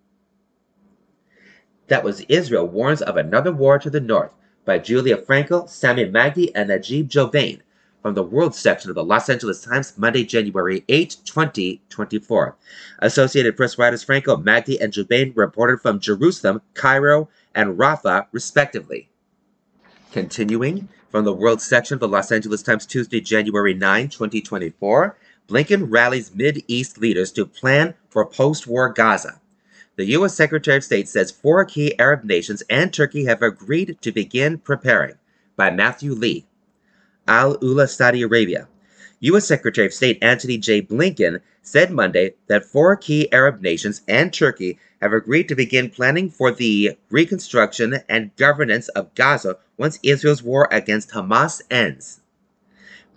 That 1.87 2.03
was 2.03 2.21
Israel 2.21 2.67
warns 2.67 3.01
of 3.01 3.17
another 3.17 3.51
war 3.51 3.77
to 3.79 3.89
the 3.89 3.99
north 3.99 4.31
by 4.65 4.79
Julia 4.79 5.17
Frankel, 5.17 5.69
Sami 5.69 6.05
Magdy, 6.05 6.53
and 6.55 6.69
Najib 6.69 7.09
Jobain 7.09 7.61
from 8.01 8.13
the 8.13 8.23
World 8.23 8.53
section 8.53 8.91
of 8.91 8.95
the 8.95 9.03
Los 9.03 9.29
Angeles 9.29 9.63
Times, 9.63 9.97
Monday, 9.97 10.23
January 10.23 10.83
8, 10.89 11.17
2024. 11.25 12.55
Associated 12.99 13.57
Press 13.57 13.79
writers 13.79 14.05
Frankel, 14.05 14.43
Magdy, 14.43 14.79
and 14.79 14.93
Jobain 14.93 15.33
reported 15.35 15.81
from 15.81 15.99
Jerusalem, 15.99 16.61
Cairo, 16.75 17.29
and 17.55 17.77
Rafah, 17.79 18.27
respectively. 18.31 19.09
Continuing 20.11 20.87
from 21.09 21.25
the 21.25 21.33
World 21.33 21.61
section 21.61 21.95
of 21.95 21.99
the 21.99 22.07
Los 22.07 22.31
Angeles 22.31 22.61
Times, 22.61 22.85
Tuesday, 22.85 23.21
January 23.21 23.73
9, 23.73 24.09
2024, 24.09 25.17
Blinken 25.47 25.87
rallies 25.91 26.33
Mid-East 26.33 26.97
leaders 26.97 27.31
to 27.33 27.45
plan 27.45 27.93
for 28.09 28.25
post-war 28.25 28.89
Gaza. 28.89 29.39
The 29.95 30.05
U.S. 30.05 30.33
Secretary 30.33 30.77
of 30.77 30.83
State 30.83 31.07
says 31.07 31.29
four 31.29 31.63
key 31.65 31.97
Arab 31.99 32.23
nations 32.23 32.63
and 32.67 32.91
Turkey 32.91 33.25
have 33.25 33.43
agreed 33.43 33.97
to 34.01 34.11
begin 34.11 34.57
preparing. 34.57 35.15
By 35.55 35.69
Matthew 35.69 36.13
Lee. 36.13 36.45
Al 37.27 37.57
Ula, 37.61 37.87
Saudi 37.87 38.23
Arabia. 38.23 38.67
U.S. 39.19 39.45
Secretary 39.47 39.85
of 39.85 39.93
State 39.93 40.17
Antony 40.21 40.57
J. 40.57 40.81
Blinken 40.81 41.41
said 41.61 41.91
Monday 41.91 42.33
that 42.47 42.65
four 42.65 42.95
key 42.95 43.31
Arab 43.31 43.61
nations 43.61 44.01
and 44.07 44.33
Turkey 44.33 44.79
have 44.99 45.13
agreed 45.13 45.47
to 45.47 45.55
begin 45.55 45.89
planning 45.91 46.29
for 46.29 46.51
the 46.51 46.97
reconstruction 47.09 47.99
and 48.09 48.35
governance 48.35 48.87
of 48.89 49.13
Gaza 49.13 49.57
once 49.77 49.99
Israel's 50.01 50.43
war 50.43 50.67
against 50.71 51.11
Hamas 51.11 51.61
ends. 51.69 52.21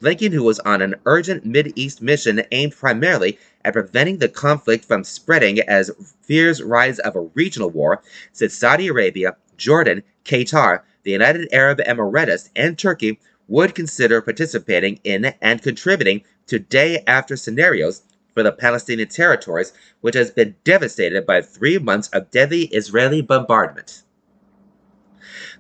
Blinken, 0.01 0.33
who 0.33 0.45
was 0.45 0.61
on 0.61 0.81
an 0.81 0.95
urgent 1.07 1.45
Mid-East 1.45 2.01
mission 2.01 2.43
aimed 2.53 2.77
primarily 2.77 3.39
at 3.65 3.73
preventing 3.73 4.19
the 4.19 4.29
conflict 4.29 4.85
from 4.85 5.03
spreading 5.03 5.59
as 5.61 5.91
fears 6.23 6.63
rise 6.63 6.99
of 7.01 7.17
a 7.17 7.29
regional 7.35 7.71
war, 7.71 8.03
said 8.33 8.53
Saudi 8.53 8.87
Arabia, 8.87 9.37
Jordan, 9.57 10.05
Qatar, 10.25 10.83
the 11.03 11.11
United 11.11 11.49
Arab 11.53 11.79
Emirates, 11.79 12.51
and 12.55 12.79
Turkey 12.79 13.19
would 13.49 13.75
consider 13.75 14.21
participating 14.21 15.01
in 15.03 15.35
and 15.41 15.63
contributing 15.63 16.23
to 16.47 16.59
day 16.59 17.03
after 17.07 17.37
scenarios 17.37 18.03
for 18.35 18.43
the 18.43 18.53
Palestinian 18.53 19.09
territories, 19.09 19.73
which 20.01 20.15
has 20.15 20.31
been 20.31 20.55
devastated 20.63 21.27
by 21.27 21.41
three 21.41 21.79
months 21.79 22.09
of 22.11 22.31
deadly 22.31 22.67
Israeli 22.67 23.21
bombardment. 23.21 24.03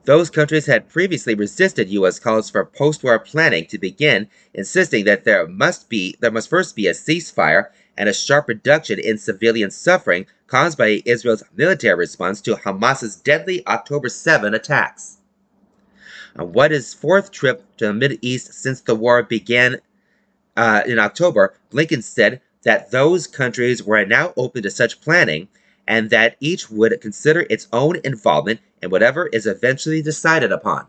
Those 0.08 0.30
countries 0.30 0.64
had 0.64 0.88
previously 0.88 1.34
resisted 1.34 1.90
U.S. 1.90 2.18
calls 2.18 2.48
for 2.48 2.64
post-war 2.64 3.18
planning 3.18 3.66
to 3.66 3.76
begin, 3.76 4.26
insisting 4.54 5.04
that 5.04 5.24
there 5.24 5.46
must 5.46 5.90
be 5.90 6.16
there 6.20 6.30
must 6.30 6.48
first 6.48 6.74
be 6.74 6.86
a 6.86 6.94
ceasefire 6.94 7.66
and 7.94 8.08
a 8.08 8.14
sharp 8.14 8.48
reduction 8.48 8.98
in 8.98 9.18
civilian 9.18 9.70
suffering 9.70 10.24
caused 10.46 10.78
by 10.78 11.02
Israel's 11.04 11.42
military 11.54 11.94
response 11.94 12.40
to 12.40 12.56
Hamas's 12.56 13.16
deadly 13.16 13.62
October 13.66 14.08
7 14.08 14.54
attacks. 14.54 15.18
On 16.36 16.54
what 16.54 16.72
is 16.72 16.94
fourth 16.94 17.30
trip 17.30 17.62
to 17.76 17.88
the 17.88 17.92
Middle 17.92 18.16
East 18.22 18.54
since 18.54 18.80
the 18.80 18.94
war 18.94 19.22
began 19.22 19.76
uh, 20.56 20.84
in 20.86 20.98
October, 20.98 21.52
Blinken 21.70 22.02
said 22.02 22.40
that 22.62 22.92
those 22.92 23.26
countries 23.26 23.82
were 23.82 24.06
now 24.06 24.32
open 24.38 24.62
to 24.62 24.70
such 24.70 25.02
planning 25.02 25.48
and 25.88 26.10
that 26.10 26.36
each 26.38 26.70
would 26.70 27.00
consider 27.00 27.46
its 27.48 27.66
own 27.72 27.96
involvement 28.04 28.60
in 28.82 28.90
whatever 28.90 29.26
is 29.28 29.46
eventually 29.46 30.02
decided 30.02 30.52
upon. 30.52 30.86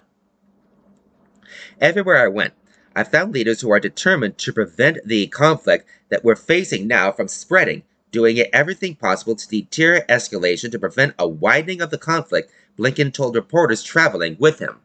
Everywhere 1.80 2.22
I 2.22 2.28
went, 2.28 2.54
I 2.94 3.06
found 3.06 3.34
leaders 3.34 3.62
who 3.62 3.72
are 3.72 3.80
determined 3.80 4.38
to 4.40 4.52
prevent 4.52 4.98
the 5.06 5.28
conflict 5.28 5.88
that 6.10 6.26
we're 6.26 6.36
facing 6.36 6.86
now 6.86 7.14
from 7.14 7.30
spreading, 7.30 7.84
doing 8.12 8.40
everything 8.52 8.96
possible 8.96 9.36
to 9.38 9.48
deter 9.48 10.02
escalation 10.10 10.70
to 10.72 10.80
prevent 10.80 11.16
a 11.18 11.28
widening 11.28 11.82
of 11.82 11.92
the 11.92 11.98
conflict, 11.98 12.52
Blinken 12.78 13.14
told 13.14 13.36
reporters 13.36 13.82
traveling 13.82 14.36
with 14.38 14.60
him. 14.60 14.80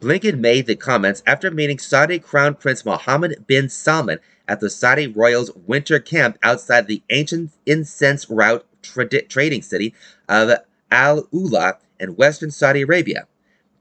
Blinken 0.00 0.38
made 0.38 0.64
the 0.64 0.76
comments 0.76 1.22
after 1.26 1.50
meeting 1.50 1.78
Saudi 1.78 2.18
Crown 2.18 2.54
Prince 2.54 2.86
Mohammed 2.86 3.46
bin 3.46 3.68
Salman 3.68 4.20
at 4.48 4.60
the 4.60 4.70
Saudi 4.70 5.06
royals' 5.06 5.50
winter 5.66 5.98
camp 5.98 6.38
outside 6.42 6.86
the 6.86 7.02
ancient 7.10 7.50
incense 7.66 8.30
route 8.30 8.64
tra- 8.82 9.22
trading 9.22 9.62
city 9.62 9.94
of 10.28 10.58
Al 10.90 11.28
Ula 11.32 11.78
in 11.98 12.16
western 12.16 12.50
Saudi 12.50 12.82
Arabia. 12.82 13.26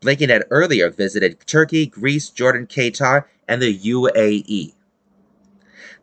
Blinken 0.01 0.29
had 0.29 0.45
earlier 0.49 0.89
visited 0.89 1.45
Turkey, 1.45 1.85
Greece, 1.85 2.29
Jordan, 2.29 2.67
Qatar, 2.67 3.25
and 3.47 3.61
the 3.61 3.77
UAE. 3.77 4.73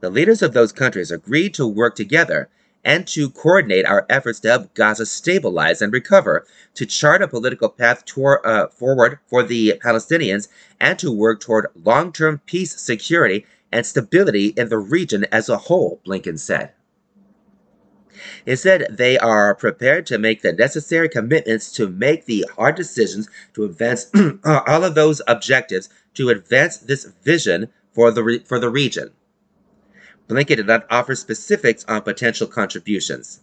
The 0.00 0.10
leaders 0.10 0.42
of 0.42 0.52
those 0.52 0.72
countries 0.72 1.10
agreed 1.10 1.54
to 1.54 1.66
work 1.66 1.94
together 1.94 2.50
and 2.84 3.06
to 3.08 3.30
coordinate 3.30 3.84
our 3.84 4.06
efforts 4.08 4.38
to 4.40 4.48
help 4.48 4.74
Gaza 4.74 5.06
stabilize 5.06 5.82
and 5.82 5.92
recover, 5.92 6.46
to 6.74 6.86
chart 6.86 7.20
a 7.20 7.26
political 7.26 7.68
path 7.68 8.04
toward, 8.04 8.44
uh, 8.44 8.68
forward 8.68 9.18
for 9.26 9.42
the 9.42 9.80
Palestinians, 9.84 10.46
and 10.78 10.98
to 10.98 11.10
work 11.10 11.40
toward 11.40 11.66
long 11.74 12.12
term 12.12 12.40
peace, 12.46 12.80
security, 12.80 13.44
and 13.72 13.84
stability 13.84 14.54
in 14.56 14.68
the 14.68 14.78
region 14.78 15.24
as 15.32 15.48
a 15.48 15.56
whole, 15.56 16.00
Blinken 16.06 16.38
said. 16.38 16.70
Said 18.54 18.86
they 18.90 19.18
are 19.18 19.54
prepared 19.54 20.06
to 20.06 20.18
make 20.18 20.42
the 20.42 20.52
necessary 20.52 21.08
commitments 21.08 21.72
to 21.72 21.88
make 21.88 22.26
the 22.26 22.46
hard 22.56 22.74
decisions 22.74 23.28
to 23.54 23.64
advance 23.64 24.10
uh, 24.14 24.60
all 24.66 24.84
of 24.84 24.94
those 24.94 25.22
objectives 25.26 25.88
to 26.14 26.28
advance 26.30 26.76
this 26.78 27.04
vision 27.22 27.68
for 27.92 28.10
the, 28.10 28.22
re- 28.22 28.38
for 28.40 28.58
the 28.58 28.70
region. 28.70 29.10
Blinken 30.28 30.56
did 30.56 30.66
not 30.66 30.86
offer 30.90 31.14
specifics 31.14 31.84
on 31.86 32.02
potential 32.02 32.46
contributions. 32.46 33.40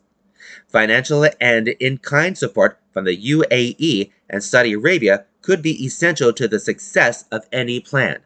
Financial 0.68 1.26
and 1.40 1.70
in 1.70 1.98
kind 1.98 2.38
support 2.38 2.80
from 2.92 3.06
the 3.06 3.18
UAE 3.18 4.12
and 4.30 4.44
Saudi 4.44 4.74
Arabia 4.74 5.26
could 5.42 5.62
be 5.62 5.86
essential 5.86 6.34
to 6.34 6.48
the 6.48 6.60
success 6.60 7.26
of 7.32 7.48
any 7.52 7.80
plan. 7.80 8.20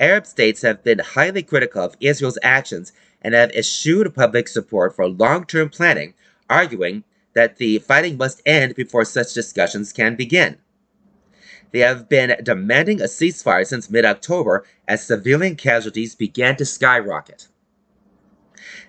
Arab 0.00 0.26
states 0.26 0.62
have 0.62 0.82
been 0.82 0.98
highly 0.98 1.42
critical 1.42 1.82
of 1.82 1.96
Israel's 2.00 2.38
actions 2.42 2.92
and 3.24 3.34
have 3.34 3.50
eschewed 3.52 4.14
public 4.14 4.46
support 4.46 4.94
for 4.94 5.08
long 5.08 5.46
term 5.46 5.70
planning, 5.70 6.12
arguing 6.48 7.02
that 7.32 7.56
the 7.56 7.78
fighting 7.78 8.16
must 8.18 8.42
end 8.46 8.74
before 8.74 9.04
such 9.04 9.34
discussions 9.34 9.92
can 9.92 10.14
begin. 10.14 10.58
They 11.72 11.80
have 11.80 12.08
been 12.08 12.36
demanding 12.44 13.00
a 13.00 13.06
ceasefire 13.06 13.66
since 13.66 13.90
mid 13.90 14.04
October 14.04 14.64
as 14.86 15.04
civilian 15.04 15.56
casualties 15.56 16.14
began 16.14 16.54
to 16.56 16.64
skyrocket. 16.64 17.48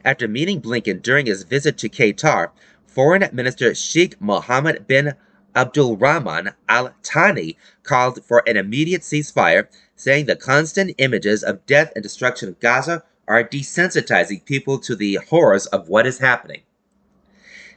After 0.04 0.28
meeting 0.28 0.62
Blinken 0.62 1.02
during 1.02 1.26
his 1.26 1.44
visit 1.44 1.80
to 1.80 1.90
Qatar, 1.90 2.52
Foreign 2.86 3.28
Minister 3.34 3.74
Sheikh 3.74 4.22
Mohammed 4.22 4.86
bin 4.86 5.16
Abdulrahman 5.56 6.54
Al 6.70 6.94
Thani 7.02 7.58
called 7.84 8.24
for 8.24 8.44
an 8.46 8.56
immediate 8.56 9.02
ceasefire, 9.02 9.68
saying 9.96 10.26
the 10.26 10.36
constant 10.36 10.94
images 10.98 11.44
of 11.44 11.66
death 11.66 11.92
and 11.96 12.04
destruction 12.04 12.50
of 12.50 12.60
Gaza 12.60 13.04
are 13.28 13.44
desensitizing 13.44 14.46
people 14.46 14.78
to 14.80 14.96
the 14.96 15.16
horrors 15.30 15.66
of 15.68 15.90
what 15.90 16.06
is 16.06 16.20
happening. 16.20 16.62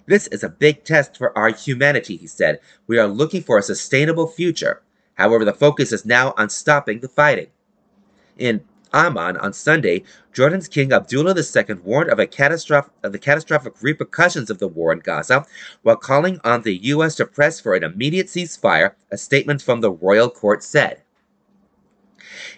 This 0.06 0.26
is 0.28 0.42
a 0.42 0.48
big 0.48 0.84
test 0.84 1.16
for 1.16 1.36
our 1.36 1.50
humanity, 1.50 2.16
he 2.16 2.26
said. 2.26 2.60
We 2.86 2.98
are 2.98 3.06
looking 3.06 3.42
for 3.42 3.58
a 3.58 3.62
sustainable 3.62 4.26
future. 4.26 4.82
However, 5.14 5.44
the 5.44 5.52
focus 5.52 5.92
is 5.92 6.06
now 6.06 6.32
on 6.36 6.48
stopping 6.48 7.00
the 7.00 7.08
fighting. 7.08 7.48
In 8.38 8.64
Amman 8.94 9.36
on 9.36 9.52
Sunday, 9.52 10.04
Jordan's 10.32 10.68
King 10.68 10.92
Abdullah 10.92 11.34
II 11.34 11.74
warned 11.84 12.10
of, 12.10 12.18
of 12.20 13.12
the 13.12 13.18
catastrophic 13.18 13.74
repercussions 13.82 14.48
of 14.48 14.58
the 14.58 14.68
war 14.68 14.92
in 14.92 15.00
Gaza 15.00 15.44
while 15.82 15.96
calling 15.96 16.40
on 16.42 16.62
the 16.62 16.76
U.S. 16.86 17.16
to 17.16 17.26
press 17.26 17.60
for 17.60 17.74
an 17.74 17.84
immediate 17.84 18.28
ceasefire, 18.28 18.92
a 19.10 19.18
statement 19.18 19.60
from 19.60 19.80
the 19.80 19.90
royal 19.90 20.30
court 20.30 20.62
said. 20.62 21.02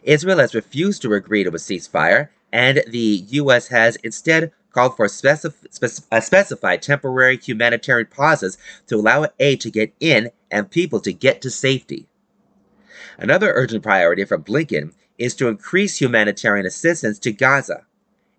Israel 0.02 0.38
has 0.38 0.54
refused 0.54 1.02
to 1.02 1.14
agree 1.14 1.44
to 1.44 1.50
a 1.50 1.54
ceasefire, 1.54 2.28
and 2.52 2.82
the 2.88 3.24
U.S. 3.28 3.68
has 3.68 3.96
instead 3.96 4.52
called 4.72 4.96
for 4.96 5.06
specif- 5.06 5.66
spec- 5.70 6.06
uh, 6.12 6.20
specified 6.20 6.82
temporary 6.82 7.36
humanitarian 7.36 8.06
pauses 8.06 8.58
to 8.86 8.96
allow 8.96 9.26
aid 9.38 9.60
to 9.60 9.70
get 9.70 9.92
in 10.00 10.30
and 10.50 10.70
people 10.70 11.00
to 11.00 11.12
get 11.12 11.42
to 11.42 11.50
safety. 11.50 12.06
Another 13.18 13.52
urgent 13.54 13.82
priority 13.82 14.24
for 14.24 14.38
Blinken 14.38 14.92
is 15.18 15.34
to 15.34 15.48
increase 15.48 16.00
humanitarian 16.00 16.66
assistance 16.66 17.18
to 17.18 17.32
Gaza. 17.32 17.84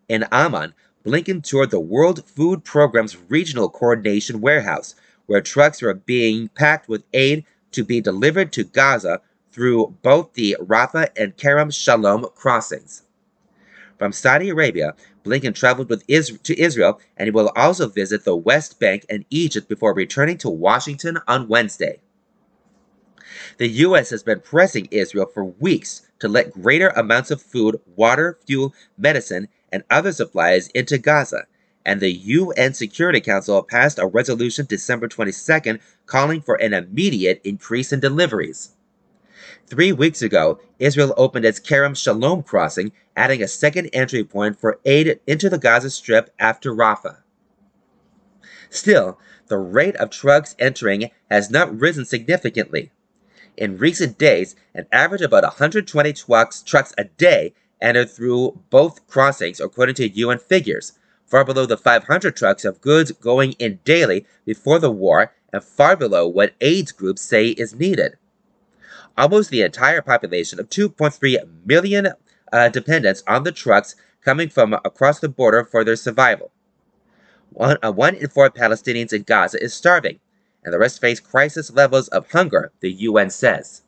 In 0.10 0.26
Amman, 0.32 0.74
Blinken 1.06 1.43
toured 1.43 1.71
the 1.71 1.80
World 1.80 2.28
Food 2.28 2.63
Programme's 2.63 3.17
regional 3.30 3.69
coordination 3.69 4.41
warehouse, 4.41 4.95
where 5.26 5.41
trucks 5.41 5.82
were 5.82 5.93
being 5.93 6.50
packed 6.50 6.89
with 6.89 7.04
aid 7.13 7.45
to 7.71 7.84
be 7.84 8.02
delivered 8.02 8.52
to 8.54 8.63
Gaza 8.63 9.21
through 9.52 9.95
both 10.02 10.34
the 10.34 10.58
Rafah 10.60 11.10
and 11.15 11.36
Kerem 11.38 11.74
Shalom 11.74 12.26
crossings. 12.36 13.04
From 14.01 14.13
Saudi 14.13 14.49
Arabia, 14.49 14.95
Blinken 15.23 15.53
traveled 15.53 15.93
Is- 16.07 16.39
to 16.41 16.59
Israel 16.59 16.99
and 17.15 17.27
he 17.27 17.31
will 17.31 17.51
also 17.55 17.87
visit 17.87 18.25
the 18.25 18.35
West 18.35 18.79
Bank 18.79 19.05
and 19.07 19.25
Egypt 19.29 19.69
before 19.69 19.93
returning 19.93 20.39
to 20.39 20.49
Washington 20.49 21.19
on 21.27 21.47
Wednesday. 21.47 21.99
The 23.59 23.67
U.S. 23.67 24.09
has 24.09 24.23
been 24.23 24.39
pressing 24.39 24.87
Israel 24.89 25.29
for 25.31 25.45
weeks 25.45 26.01
to 26.17 26.27
let 26.27 26.51
greater 26.51 26.87
amounts 26.89 27.29
of 27.29 27.43
food, 27.43 27.79
water, 27.95 28.39
fuel, 28.47 28.73
medicine, 28.97 29.49
and 29.71 29.83
other 29.91 30.11
supplies 30.11 30.69
into 30.69 30.97
Gaza, 30.97 31.45
and 31.85 32.01
the 32.01 32.11
UN 32.11 32.73
Security 32.73 33.21
Council 33.21 33.61
passed 33.61 33.99
a 33.99 34.07
resolution 34.07 34.65
December 34.67 35.09
22nd 35.09 35.79
calling 36.07 36.41
for 36.41 36.55
an 36.55 36.73
immediate 36.73 37.39
increase 37.43 37.93
in 37.93 37.99
deliveries. 37.99 38.71
Three 39.71 39.93
weeks 39.93 40.21
ago, 40.21 40.60
Israel 40.79 41.13
opened 41.15 41.45
its 41.45 41.57
Kerem 41.57 41.95
Shalom 41.95 42.43
crossing, 42.43 42.91
adding 43.15 43.41
a 43.41 43.47
second 43.47 43.89
entry 43.93 44.21
point 44.21 44.60
for 44.60 44.81
aid 44.84 45.21
into 45.25 45.49
the 45.49 45.57
Gaza 45.57 45.89
Strip 45.89 46.29
after 46.38 46.75
Rafah. 46.75 47.19
Still, 48.69 49.17
the 49.47 49.57
rate 49.57 49.95
of 49.95 50.10
trucks 50.10 50.57
entering 50.60 51.10
has 51.29 51.49
not 51.49 51.73
risen 51.79 52.03
significantly. 52.03 52.91
In 53.55 53.77
recent 53.77 54.17
days, 54.17 54.57
an 54.75 54.88
average 54.91 55.21
of 55.21 55.29
about 55.29 55.43
120 55.43 56.12
trucks, 56.12 56.62
trucks 56.62 56.93
a 56.97 57.05
day 57.05 57.53
entered 57.79 58.10
through 58.10 58.60
both 58.69 59.07
crossings, 59.07 59.62
according 59.62 59.95
to 59.95 60.10
UN 60.10 60.39
figures, 60.39 60.99
far 61.25 61.45
below 61.45 61.65
the 61.65 61.77
500 61.77 62.36
trucks 62.36 62.65
of 62.65 62.81
goods 62.81 63.13
going 63.13 63.53
in 63.53 63.79
daily 63.86 64.25
before 64.43 64.79
the 64.79 64.91
war 64.91 65.31
and 65.53 65.63
far 65.63 65.95
below 65.95 66.27
what 66.27 66.55
AIDS 66.60 66.91
groups 66.91 67.21
say 67.21 67.51
is 67.51 67.73
needed 67.73 68.17
almost 69.17 69.50
the 69.50 69.62
entire 69.62 70.02
population 70.02 70.60
of 70.60 70.69
2.3 70.69 71.38
million 71.65 72.10
uh, 72.52 72.69
dependents 72.69 73.24
on 73.28 73.43
the 73.43 73.52
trucks 73.52 73.95
coming 74.24 74.50
from 74.50 74.74
across 74.86 75.19
the 75.19 75.30
border 75.30 75.63
for 75.63 75.84
their 75.84 75.95
survival. 75.95 76.52
One, 77.52 77.78
uh, 77.84 77.91
one 77.91 78.15
in 78.15 78.30
four 78.30 78.50
Palestinians 78.50 79.13
in 79.13 79.24
Gaza 79.24 79.62
is 79.62 79.74
starving, 79.74 80.19
and 80.63 80.74
the 80.74 80.80
rest 80.80 81.02
face 81.02 81.19
crisis 81.19 81.71
levels 81.71 82.08
of 82.10 82.32
hunger, 82.32 82.71
the 82.80 82.91
UN 82.91 83.30
says. 83.30 83.82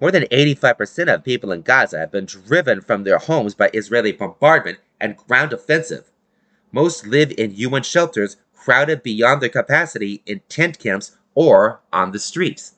More 0.00 0.10
than 0.10 0.24
85% 0.24 1.12
of 1.12 1.24
people 1.24 1.52
in 1.52 1.62
Gaza 1.62 1.98
have 1.98 2.12
been 2.12 2.26
driven 2.26 2.82
from 2.82 3.04
their 3.04 3.18
homes 3.18 3.54
by 3.54 3.70
Israeli 3.72 4.12
bombardment 4.12 4.78
and 5.00 5.16
ground 5.16 5.52
offensive. 5.52 6.10
Most 6.70 7.06
live 7.06 7.32
in 7.38 7.54
UN 7.54 7.82
shelters 7.82 8.36
crowded 8.54 9.02
beyond 9.02 9.40
their 9.40 9.48
capacity 9.48 10.22
in 10.26 10.40
tent 10.48 10.78
camps 10.78 11.16
or 11.34 11.80
on 11.92 12.12
the 12.12 12.18
streets. 12.18 12.75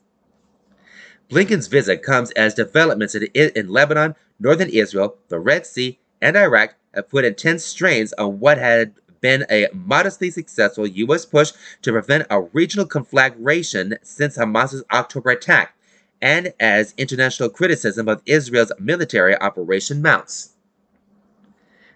Blinken's 1.29 1.67
visit 1.67 2.03
comes 2.03 2.31
as 2.33 2.55
developments 2.55 3.14
in, 3.14 3.25
in 3.35 3.69
Lebanon, 3.69 4.14
northern 4.41 4.71
Israel, 4.71 5.17
the 5.29 5.38
Red 5.38 5.67
Sea, 5.67 5.99
and 6.23 6.37
Iraq 6.37 6.75
have 6.95 7.11
put 7.11 7.25
intense 7.25 7.64
strains 7.64 8.14
on 8.14 8.41
what 8.41 8.57
had 8.57 8.95
been 9.21 9.45
a 9.51 9.69
modestly 9.73 10.31
successful 10.31 10.87
U.S. 10.87 11.27
push 11.27 11.53
to 11.83 11.93
prevent 11.93 12.27
a 12.31 12.41
regional 12.41 12.87
conflagration 12.87 13.99
since 14.03 14.37
Hamas's 14.37 14.85
October 14.91 15.31
attack, 15.31 15.75
and 16.23 16.55
as 16.59 16.95
international 16.97 17.51
criticism 17.51 18.09
of 18.09 18.23
Israel's 18.25 18.73
military 18.79 19.37
operation 19.38 20.01
mounts. 20.01 20.55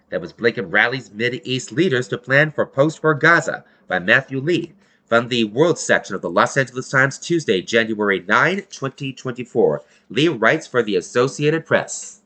That 0.09 0.21
was 0.21 0.31
Blinken 0.31 0.71
rallies 0.71 1.09
East 1.43 1.71
leaders 1.71 2.07
to 2.09 2.19
plan 2.19 2.51
for 2.51 2.67
post-war 2.67 3.15
Gaza 3.15 3.65
by 3.87 3.97
Matthew 3.97 4.39
Lee 4.39 4.73
from 5.05 5.27
the 5.27 5.43
World 5.45 5.77
section 5.77 6.15
of 6.15 6.21
the 6.21 6.29
Los 6.29 6.57
Angeles 6.57 6.89
Times 6.89 7.17
Tuesday, 7.17 7.61
January 7.61 8.23
9, 8.27 8.57
2024. 8.69 9.81
Lee 10.09 10.27
writes 10.27 10.67
for 10.67 10.81
the 10.81 10.95
Associated 10.95 11.65
Press. 11.65 12.21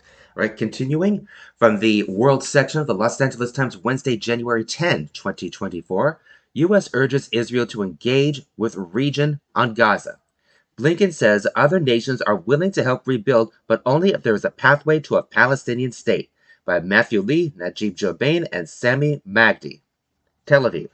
All 0.00 0.42
right, 0.42 0.56
continuing 0.56 1.28
from 1.56 1.80
the 1.80 2.04
World 2.04 2.42
section 2.44 2.80
of 2.80 2.86
the 2.86 2.94
Los 2.94 3.20
Angeles 3.20 3.52
Times 3.52 3.76
Wednesday, 3.76 4.16
January 4.16 4.64
10, 4.64 5.10
2024. 5.12 6.20
U.S. 6.54 6.88
urges 6.92 7.28
Israel 7.30 7.66
to 7.66 7.82
engage 7.82 8.42
with 8.56 8.74
region 8.76 9.40
on 9.54 9.74
Gaza. 9.74 10.18
Blinken 10.78 11.12
says 11.12 11.46
other 11.56 11.80
nations 11.80 12.22
are 12.22 12.36
willing 12.36 12.70
to 12.72 12.84
help 12.84 13.06
rebuild, 13.06 13.52
but 13.66 13.82
only 13.84 14.10
if 14.10 14.22
there 14.22 14.34
is 14.34 14.44
a 14.44 14.50
pathway 14.50 15.00
to 15.00 15.16
a 15.16 15.22
Palestinian 15.22 15.92
state. 15.92 16.30
By 16.64 16.80
Matthew 16.80 17.20
Lee, 17.20 17.52
Najib 17.56 17.96
Jobain, 17.96 18.46
and 18.52 18.68
Sami 18.68 19.22
Magdy. 19.24 19.82
Tel 20.46 20.62
Aviv. 20.62 20.88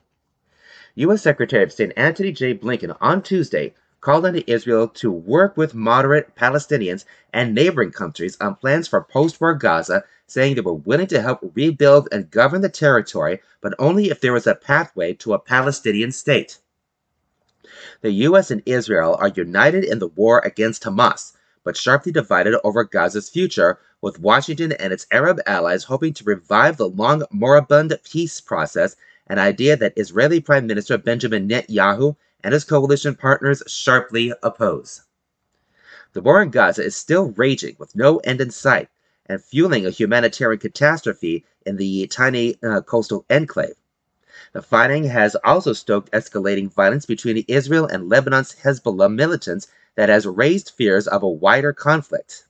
U.S. 0.97 1.23
Secretary 1.23 1.65
of 1.65 1.73
State 1.73 1.93
Antony 1.97 2.31
J. 2.31 2.55
Blinken 2.55 2.97
on 3.01 3.21
Tuesday 3.21 3.75
called 4.01 4.25
on 4.25 4.37
Israel 4.37 4.87
to 4.87 5.11
work 5.11 5.57
with 5.57 5.75
moderate 5.75 6.37
Palestinians 6.37 7.05
and 7.33 7.53
neighboring 7.53 7.91
countries 7.91 8.37
on 8.41 8.55
plans 8.55 8.87
for 8.87 9.03
post 9.03 9.41
war 9.41 9.55
Gaza, 9.55 10.05
saying 10.29 10.55
they 10.55 10.61
were 10.61 10.75
willing 10.75 11.09
to 11.09 11.21
help 11.21 11.41
rebuild 11.55 12.09
and 12.13 12.31
govern 12.31 12.61
the 12.61 12.69
territory, 12.69 13.41
but 13.61 13.75
only 13.77 14.09
if 14.09 14.21
there 14.21 14.33
was 14.33 14.47
a 14.47 14.55
pathway 14.55 15.15
to 15.15 15.33
a 15.35 15.39
Palestinian 15.41 16.13
state. 16.13 16.59
The 18.03 18.13
U.S. 18.29 18.53
and 18.53 18.63
Israel 18.65 19.17
are 19.19 19.33
united 19.35 19.83
in 19.83 19.99
the 19.99 20.09
war 20.09 20.41
against 20.45 20.85
Hamas, 20.85 21.33
but 21.65 21.77
sharply 21.77 22.13
divided 22.13 22.55
over 22.63 22.85
Gaza's 22.85 23.31
future, 23.31 23.79
with 24.01 24.21
Washington 24.21 24.71
and 24.71 24.93
its 24.93 25.09
Arab 25.11 25.41
allies 25.47 25.85
hoping 25.85 26.13
to 26.13 26.25
revive 26.25 26.77
the 26.77 26.89
long 26.89 27.25
moribund 27.33 27.99
peace 28.05 28.41
process, 28.41 28.95
an 29.27 29.39
idea 29.39 29.77
that 29.77 29.95
Israeli 29.97 30.41
Prime 30.41 30.67
Minister 30.67 30.99
Benjamin 30.99 31.49
Netanyahu 31.49 32.17
and 32.43 32.53
his 32.53 32.65
coalition 32.65 33.15
partners 33.15 33.63
sharply 33.67 34.33
oppose. 34.43 35.03
The 36.13 36.21
war 36.21 36.43
in 36.43 36.51
Gaza 36.51 36.85
is 36.85 36.95
still 36.95 37.33
raging 37.33 37.77
with 37.79 37.97
no 37.97 38.19
end 38.19 38.41
in 38.41 38.51
sight 38.51 38.89
and 39.27 39.43
fueling 39.43 39.87
a 39.87 39.91
humanitarian 39.91 40.61
catastrophe 40.61 41.45
in 41.65 41.77
the 41.77 42.07
tiny 42.07 42.57
uh, 42.63 42.83
coastal 42.83 43.25
enclave. 43.31 43.75
The 44.53 44.63
fighting 44.63 45.05
has 45.05 45.37
also 45.43 45.73
stoked 45.73 46.13
escalating 46.13 46.73
violence 46.73 47.07
between 47.07 47.45
Israel 47.49 47.87
and 47.87 48.09
Lebanon's 48.09 48.55
Hezbollah 48.63 49.13
militants 49.13 49.69
that 49.97 50.09
has 50.09 50.27
raised 50.27 50.71
fears 50.71 51.09
of 51.09 51.23
a 51.23 51.29
wider 51.29 51.73
conflict. 51.73 52.47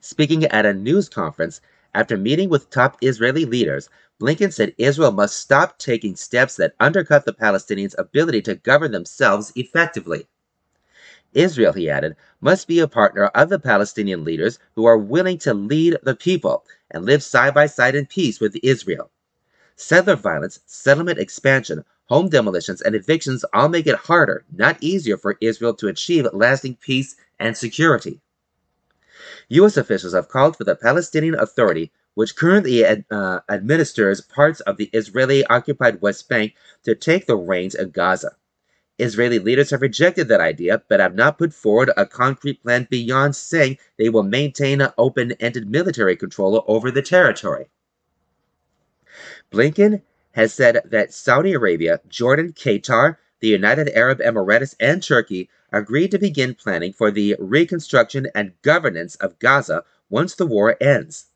Speaking 0.00 0.44
at 0.44 0.66
a 0.66 0.74
news 0.74 1.08
conference 1.08 1.60
after 1.94 2.18
meeting 2.18 2.50
with 2.50 2.68
top 2.68 2.98
Israeli 3.00 3.44
leaders, 3.44 3.88
Blinken 4.18 4.52
said 4.52 4.74
Israel 4.78 5.12
must 5.12 5.36
stop 5.36 5.78
taking 5.78 6.16
steps 6.16 6.56
that 6.56 6.74
undercut 6.80 7.26
the 7.26 7.34
Palestinians' 7.34 7.94
ability 7.98 8.40
to 8.42 8.54
govern 8.54 8.92
themselves 8.92 9.52
effectively. 9.56 10.26
Israel, 11.34 11.74
he 11.74 11.90
added, 11.90 12.16
must 12.40 12.66
be 12.66 12.78
a 12.78 12.88
partner 12.88 13.26
of 13.26 13.50
the 13.50 13.58
Palestinian 13.58 14.24
leaders 14.24 14.58
who 14.74 14.86
are 14.86 14.96
willing 14.96 15.36
to 15.38 15.52
lead 15.52 15.98
the 16.02 16.16
people 16.16 16.64
and 16.90 17.04
live 17.04 17.22
side 17.22 17.52
by 17.52 17.66
side 17.66 17.94
in 17.94 18.06
peace 18.06 18.40
with 18.40 18.56
Israel. 18.62 19.10
Settler 19.76 20.16
violence, 20.16 20.60
settlement 20.64 21.18
expansion, 21.18 21.84
home 22.06 22.30
demolitions, 22.30 22.80
and 22.80 22.94
evictions 22.94 23.44
all 23.52 23.68
make 23.68 23.86
it 23.86 23.96
harder, 23.96 24.46
not 24.50 24.78
easier, 24.80 25.18
for 25.18 25.36
Israel 25.42 25.74
to 25.74 25.88
achieve 25.88 26.26
lasting 26.32 26.76
peace 26.76 27.16
and 27.38 27.54
security. 27.54 28.22
U.S. 29.50 29.76
officials 29.76 30.14
have 30.14 30.28
called 30.30 30.56
for 30.56 30.64
the 30.64 30.74
Palestinian 30.74 31.34
Authority, 31.34 31.92
which 32.16 32.34
currently 32.34 32.82
ad, 32.82 33.04
uh, 33.10 33.40
administers 33.50 34.22
parts 34.22 34.60
of 34.60 34.78
the 34.78 34.88
Israeli 34.94 35.44
occupied 35.44 36.00
West 36.00 36.30
Bank, 36.30 36.54
to 36.82 36.94
take 36.94 37.26
the 37.26 37.36
reins 37.36 37.74
of 37.74 37.92
Gaza. 37.92 38.36
Israeli 38.98 39.38
leaders 39.38 39.68
have 39.68 39.82
rejected 39.82 40.26
that 40.28 40.40
idea, 40.40 40.82
but 40.88 40.98
have 40.98 41.14
not 41.14 41.36
put 41.36 41.52
forward 41.52 41.90
a 41.94 42.06
concrete 42.06 42.62
plan 42.62 42.88
beyond 42.90 43.36
saying 43.36 43.76
they 43.98 44.08
will 44.08 44.22
maintain 44.22 44.80
an 44.80 44.92
open 44.96 45.32
ended 45.32 45.70
military 45.70 46.16
control 46.16 46.64
over 46.66 46.90
the 46.90 47.02
territory. 47.02 47.66
Blinken 49.52 50.00
has 50.32 50.54
said 50.54 50.80
that 50.86 51.12
Saudi 51.12 51.52
Arabia, 51.52 52.00
Jordan, 52.08 52.54
Qatar, 52.54 53.18
the 53.40 53.48
United 53.48 53.90
Arab 53.90 54.20
Emirates, 54.20 54.74
and 54.80 55.02
Turkey 55.02 55.50
agreed 55.70 56.10
to 56.12 56.18
begin 56.18 56.54
planning 56.54 56.94
for 56.94 57.10
the 57.10 57.36
reconstruction 57.38 58.28
and 58.34 58.54
governance 58.62 59.16
of 59.16 59.38
Gaza 59.38 59.84
once 60.08 60.34
the 60.34 60.46
war 60.46 60.78
ends. 60.80 61.26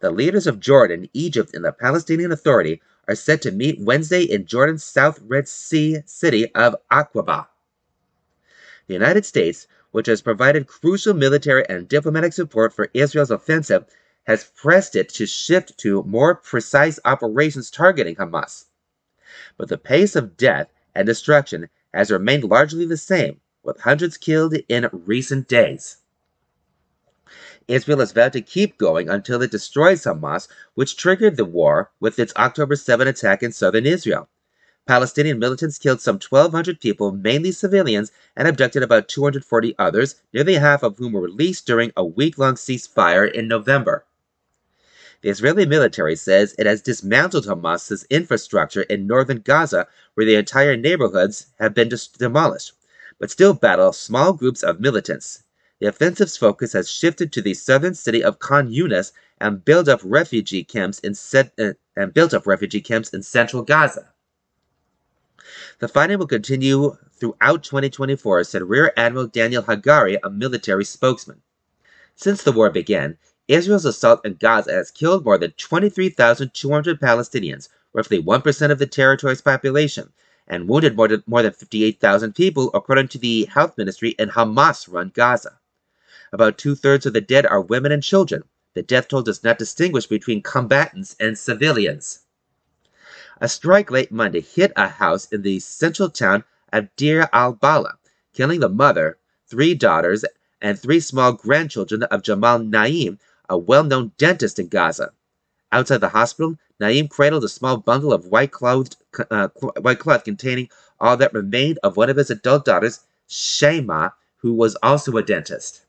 The 0.00 0.10
leaders 0.12 0.46
of 0.46 0.60
Jordan, 0.60 1.08
Egypt, 1.12 1.54
and 1.54 1.64
the 1.64 1.72
Palestinian 1.72 2.30
Authority 2.30 2.80
are 3.08 3.16
set 3.16 3.42
to 3.42 3.50
meet 3.50 3.80
Wednesday 3.80 4.22
in 4.22 4.46
Jordan's 4.46 4.84
South 4.84 5.20
Red 5.26 5.48
Sea 5.48 6.02
city 6.06 6.54
of 6.54 6.76
Aqaba. 6.88 7.48
The 8.86 8.94
United 8.94 9.26
States, 9.26 9.66
which 9.90 10.06
has 10.06 10.22
provided 10.22 10.68
crucial 10.68 11.14
military 11.14 11.68
and 11.68 11.88
diplomatic 11.88 12.32
support 12.32 12.72
for 12.72 12.90
Israel's 12.94 13.32
offensive, 13.32 13.86
has 14.24 14.52
pressed 14.54 14.94
it 14.94 15.08
to 15.08 15.26
shift 15.26 15.76
to 15.78 16.04
more 16.04 16.36
precise 16.36 17.00
operations 17.04 17.70
targeting 17.70 18.14
Hamas. 18.14 18.66
But 19.56 19.68
the 19.68 19.78
pace 19.78 20.14
of 20.14 20.36
death 20.36 20.68
and 20.94 21.06
destruction 21.06 21.70
has 21.92 22.12
remained 22.12 22.44
largely 22.44 22.84
the 22.84 22.96
same, 22.96 23.40
with 23.64 23.80
hundreds 23.80 24.16
killed 24.16 24.54
in 24.68 24.88
recent 24.92 25.48
days. 25.48 25.96
Israel 27.68 28.00
has 28.00 28.12
vowed 28.12 28.32
to 28.32 28.40
keep 28.40 28.78
going 28.78 29.10
until 29.10 29.42
it 29.42 29.50
destroys 29.50 30.04
Hamas, 30.04 30.48
which 30.74 30.96
triggered 30.96 31.36
the 31.36 31.44
war 31.44 31.90
with 32.00 32.18
its 32.18 32.32
October 32.34 32.76
7 32.76 33.06
attack 33.06 33.42
in 33.42 33.52
southern 33.52 33.84
Israel. 33.84 34.28
Palestinian 34.86 35.38
militants 35.38 35.76
killed 35.76 36.00
some 36.00 36.14
1,200 36.14 36.80
people, 36.80 37.12
mainly 37.12 37.52
civilians, 37.52 38.10
and 38.34 38.48
abducted 38.48 38.82
about 38.82 39.06
240 39.06 39.74
others, 39.78 40.14
nearly 40.32 40.54
half 40.54 40.82
of 40.82 40.96
whom 40.96 41.12
were 41.12 41.20
released 41.20 41.66
during 41.66 41.92
a 41.94 42.02
week 42.02 42.38
long 42.38 42.54
ceasefire 42.54 43.30
in 43.30 43.46
November. 43.46 44.06
The 45.20 45.28
Israeli 45.28 45.66
military 45.66 46.16
says 46.16 46.54
it 46.58 46.64
has 46.64 46.80
dismantled 46.80 47.44
Hamas's 47.44 48.06
infrastructure 48.08 48.82
in 48.82 49.06
northern 49.06 49.40
Gaza, 49.40 49.86
where 50.14 50.24
the 50.24 50.36
entire 50.36 50.74
neighborhoods 50.74 51.48
have 51.58 51.74
been 51.74 51.90
demolished, 52.16 52.72
but 53.18 53.30
still 53.30 53.52
battle 53.52 53.92
small 53.92 54.32
groups 54.32 54.62
of 54.62 54.80
militants. 54.80 55.42
The 55.80 55.86
offensive's 55.86 56.36
focus 56.36 56.72
has 56.72 56.90
shifted 56.90 57.32
to 57.32 57.42
the 57.42 57.54
southern 57.54 57.94
city 57.94 58.22
of 58.24 58.40
Khan 58.40 58.68
Yunis 58.68 59.12
and 59.40 59.64
built 59.64 59.88
up 59.88 60.00
refugee 60.02 60.64
camps 60.64 60.98
in 60.98 61.14
uh, 61.56 61.74
and 61.96 62.12
built 62.12 62.34
up 62.34 62.48
refugee 62.48 62.80
camps 62.80 63.10
in 63.10 63.22
central 63.22 63.62
Gaza. 63.62 64.12
The 65.78 65.86
fighting 65.86 66.18
will 66.18 66.26
continue 66.26 66.96
throughout 67.12 67.62
2024, 67.62 68.42
said 68.42 68.68
Rear 68.68 68.92
Admiral 68.96 69.28
Daniel 69.28 69.62
Hagari, 69.62 70.18
a 70.24 70.30
military 70.30 70.84
spokesman. 70.84 71.42
Since 72.16 72.42
the 72.42 72.50
war 72.50 72.70
began, 72.70 73.16
Israel's 73.46 73.84
assault 73.84 74.26
in 74.26 74.34
Gaza 74.34 74.72
has 74.72 74.90
killed 74.90 75.24
more 75.24 75.38
than 75.38 75.52
23,200 75.52 77.00
Palestinians, 77.00 77.68
roughly 77.92 78.20
1% 78.20 78.70
of 78.72 78.80
the 78.80 78.86
territory's 78.86 79.40
population, 79.40 80.12
and 80.48 80.68
wounded 80.68 80.96
more 80.96 81.06
than, 81.06 81.22
more 81.28 81.42
than 81.42 81.52
58,000 81.52 82.34
people, 82.34 82.72
according 82.74 83.06
to 83.08 83.18
the 83.18 83.44
health 83.44 83.78
ministry 83.78 84.10
in 84.18 84.30
Hamas 84.30 84.92
run 84.92 85.12
Gaza. 85.14 85.57
About 86.32 86.58
two 86.58 86.74
thirds 86.74 87.06
of 87.06 87.12
the 87.14 87.20
dead 87.20 87.46
are 87.46 87.60
women 87.60 87.92
and 87.92 88.02
children. 88.02 88.42
The 88.74 88.82
death 88.82 89.08
toll 89.08 89.22
does 89.22 89.42
not 89.42 89.58
distinguish 89.58 90.06
between 90.06 90.42
combatants 90.42 91.16
and 91.18 91.38
civilians. 91.38 92.20
A 93.40 93.48
strike 93.48 93.90
late 93.90 94.12
Monday 94.12 94.40
hit 94.40 94.72
a 94.76 94.88
house 94.88 95.26
in 95.32 95.42
the 95.42 95.58
central 95.60 96.10
town 96.10 96.44
of 96.72 96.94
Deir 96.96 97.28
al 97.32 97.54
Balah, 97.54 97.96
killing 98.34 98.60
the 98.60 98.68
mother, 98.68 99.18
three 99.46 99.74
daughters, 99.74 100.24
and 100.60 100.78
three 100.78 101.00
small 101.00 101.32
grandchildren 101.32 102.02
of 102.04 102.22
Jamal 102.22 102.58
Naim, 102.58 103.18
a 103.48 103.56
well-known 103.56 104.12
dentist 104.18 104.58
in 104.58 104.68
Gaza. 104.68 105.12
Outside 105.72 106.00
the 106.00 106.10
hospital, 106.10 106.58
Naim 106.80 107.08
cradled 107.08 107.44
a 107.44 107.48
small 107.48 107.78
bundle 107.78 108.12
of 108.12 108.26
white, 108.26 108.52
clothed, 108.52 108.96
uh, 109.30 109.48
white 109.80 109.98
cloth 109.98 110.24
containing 110.24 110.68
all 111.00 111.16
that 111.16 111.32
remained 111.32 111.78
of 111.82 111.96
one 111.96 112.10
of 112.10 112.16
his 112.16 112.30
adult 112.30 112.64
daughters, 112.64 113.00
Shema, 113.28 114.10
who 114.38 114.54
was 114.54 114.76
also 114.82 115.16
a 115.16 115.22
dentist. 115.22 115.82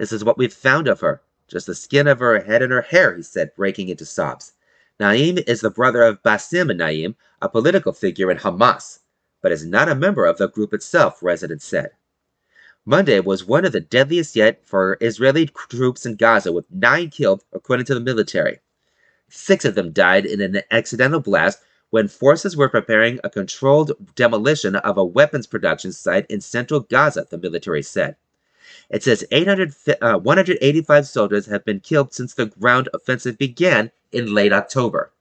This 0.00 0.12
is 0.12 0.24
what 0.24 0.38
we've 0.38 0.50
found 0.50 0.88
of 0.88 1.00
her, 1.00 1.20
just 1.46 1.66
the 1.66 1.74
skin 1.74 2.06
of 2.06 2.20
her 2.20 2.40
head 2.40 2.62
and 2.62 2.72
her 2.72 2.80
hair, 2.80 3.14
he 3.14 3.22
said, 3.22 3.54
breaking 3.54 3.90
into 3.90 4.06
sobs. 4.06 4.54
Naim 4.98 5.36
is 5.46 5.60
the 5.60 5.68
brother 5.68 6.02
of 6.02 6.22
Basim 6.22 6.74
Naim, 6.74 7.16
a 7.42 7.50
political 7.50 7.92
figure 7.92 8.30
in 8.30 8.38
Hamas, 8.38 9.00
but 9.42 9.52
is 9.52 9.66
not 9.66 9.90
a 9.90 9.94
member 9.94 10.24
of 10.24 10.38
the 10.38 10.48
group 10.48 10.72
itself, 10.72 11.22
residents 11.22 11.66
said. 11.66 11.90
Monday 12.86 13.20
was 13.20 13.44
one 13.44 13.66
of 13.66 13.72
the 13.72 13.80
deadliest 13.80 14.34
yet 14.34 14.64
for 14.64 14.96
Israeli 15.02 15.48
troops 15.48 16.06
in 16.06 16.16
Gaza, 16.16 16.50
with 16.50 16.64
nine 16.70 17.10
killed, 17.10 17.44
according 17.52 17.84
to 17.84 17.92
the 17.92 18.00
military. 18.00 18.60
Six 19.28 19.66
of 19.66 19.74
them 19.74 19.92
died 19.92 20.24
in 20.24 20.40
an 20.40 20.62
accidental 20.70 21.20
blast 21.20 21.60
when 21.90 22.08
forces 22.08 22.56
were 22.56 22.70
preparing 22.70 23.20
a 23.22 23.28
controlled 23.28 23.92
demolition 24.14 24.76
of 24.76 24.96
a 24.96 25.04
weapons 25.04 25.46
production 25.46 25.92
site 25.92 26.24
in 26.30 26.40
central 26.40 26.80
Gaza, 26.80 27.26
the 27.28 27.36
military 27.36 27.82
said. 27.82 28.16
It 28.88 29.02
says 29.02 29.24
800, 29.30 29.74
uh, 30.00 30.18
185 30.18 31.06
soldiers 31.06 31.46
have 31.46 31.64
been 31.64 31.80
killed 31.80 32.12
since 32.12 32.34
the 32.34 32.46
ground 32.46 32.88
offensive 32.92 33.38
began 33.38 33.90
in 34.12 34.34
late 34.34 34.52
October. 34.52 35.12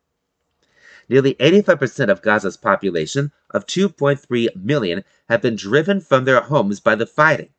Nearly 1.09 1.33
85% 1.35 2.09
of 2.09 2.21
Gaza's 2.21 2.57
population 2.57 3.31
of 3.49 3.65
2.3 3.65 4.55
million 4.55 5.03
have 5.27 5.41
been 5.41 5.55
driven 5.55 6.01
from 6.01 6.25
their 6.25 6.41
homes 6.41 6.79
by 6.79 6.93
the 6.93 7.07
fighting, 7.07 7.49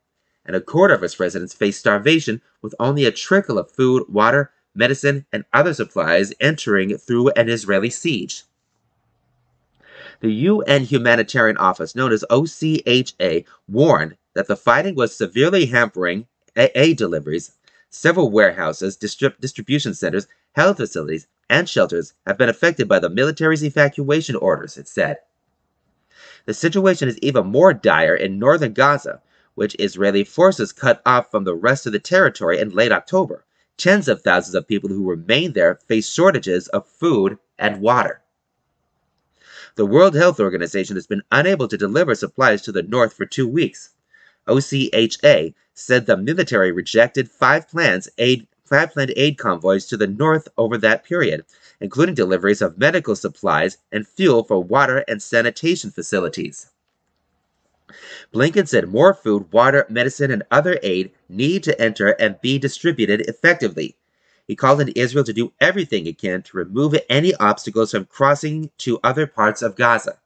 and 0.46 0.54
a 0.54 0.60
quarter 0.60 0.94
of 0.94 1.02
its 1.02 1.18
residents 1.18 1.54
face 1.54 1.76
starvation 1.78 2.42
with 2.62 2.74
only 2.78 3.04
a 3.04 3.10
trickle 3.10 3.58
of 3.58 3.72
food, 3.72 4.04
water, 4.08 4.52
medicine, 4.74 5.26
and 5.32 5.44
other 5.52 5.74
supplies 5.74 6.32
entering 6.40 6.96
through 6.96 7.30
an 7.30 7.48
Israeli 7.48 7.90
siege. 7.90 8.44
The 10.20 10.32
UN 10.32 10.84
Humanitarian 10.84 11.56
Office, 11.56 11.96
known 11.96 12.12
as 12.12 12.24
OCHA, 12.30 13.44
warned 13.66 14.16
that 14.34 14.46
the 14.46 14.56
fighting 14.56 14.94
was 14.94 15.16
severely 15.16 15.66
hampering 15.66 16.26
aid 16.56 16.96
deliveries. 16.96 17.52
Several 17.88 18.30
warehouses, 18.30 18.96
distrib- 18.96 19.40
distribution 19.40 19.94
centers, 19.94 20.26
health 20.52 20.76
facilities, 20.76 21.26
and 21.48 21.68
shelters 21.68 22.14
have 22.26 22.38
been 22.38 22.48
affected 22.48 22.88
by 22.88 22.98
the 22.98 23.10
military's 23.10 23.64
evacuation 23.64 24.36
orders, 24.36 24.76
it 24.76 24.86
said. 24.86 25.18
The 26.46 26.54
situation 26.54 27.08
is 27.08 27.18
even 27.18 27.46
more 27.46 27.74
dire 27.74 28.14
in 28.14 28.38
northern 28.38 28.72
Gaza, 28.72 29.20
which 29.54 29.76
Israeli 29.78 30.24
forces 30.24 30.72
cut 30.72 31.02
off 31.04 31.30
from 31.30 31.44
the 31.44 31.54
rest 31.54 31.86
of 31.86 31.92
the 31.92 31.98
territory 31.98 32.58
in 32.58 32.70
late 32.70 32.92
October. 32.92 33.44
Tens 33.76 34.08
of 34.08 34.22
thousands 34.22 34.54
of 34.54 34.68
people 34.68 34.90
who 34.90 35.08
remain 35.08 35.52
there 35.52 35.80
face 35.86 36.08
shortages 36.08 36.68
of 36.68 36.86
food 36.86 37.38
and 37.58 37.80
water. 37.80 38.22
The 39.76 39.86
World 39.86 40.14
Health 40.14 40.40
Organization 40.40 40.96
has 40.96 41.06
been 41.06 41.22
unable 41.30 41.68
to 41.68 41.78
deliver 41.78 42.14
supplies 42.14 42.62
to 42.62 42.72
the 42.72 42.82
north 42.82 43.14
for 43.14 43.26
two 43.26 43.48
weeks. 43.48 43.90
OCHA 44.50 45.54
said 45.74 46.06
the 46.06 46.16
military 46.16 46.72
rejected 46.72 47.30
five 47.30 47.68
plans 47.68 48.08
aid 48.18 48.48
five 48.64 48.92
planned 48.92 49.12
aid 49.16 49.38
convoys 49.38 49.86
to 49.86 49.96
the 49.96 50.06
north 50.06 50.48
over 50.58 50.76
that 50.76 51.04
period, 51.04 51.44
including 51.80 52.14
deliveries 52.14 52.60
of 52.60 52.78
medical 52.78 53.16
supplies 53.16 53.78
and 53.92 54.06
fuel 54.06 54.44
for 54.44 54.62
water 54.62 55.04
and 55.08 55.22
sanitation 55.22 55.90
facilities. 55.90 56.70
Blinken 58.32 58.68
said 58.68 58.88
more 58.88 59.14
food, 59.14 59.52
water, 59.52 59.86
medicine, 59.88 60.30
and 60.30 60.44
other 60.50 60.78
aid 60.82 61.10
need 61.28 61.64
to 61.64 61.80
enter 61.80 62.10
and 62.20 62.40
be 62.40 62.58
distributed 62.58 63.22
effectively. 63.22 63.96
He 64.46 64.54
called 64.56 64.80
on 64.80 64.88
Israel 64.90 65.24
to 65.24 65.32
do 65.32 65.52
everything 65.60 66.06
it 66.06 66.18
can 66.18 66.42
to 66.42 66.56
remove 66.56 66.94
any 67.08 67.34
obstacles 67.36 67.90
from 67.92 68.04
crossing 68.04 68.70
to 68.78 69.00
other 69.02 69.26
parts 69.26 69.62
of 69.62 69.76
Gaza. 69.76 70.18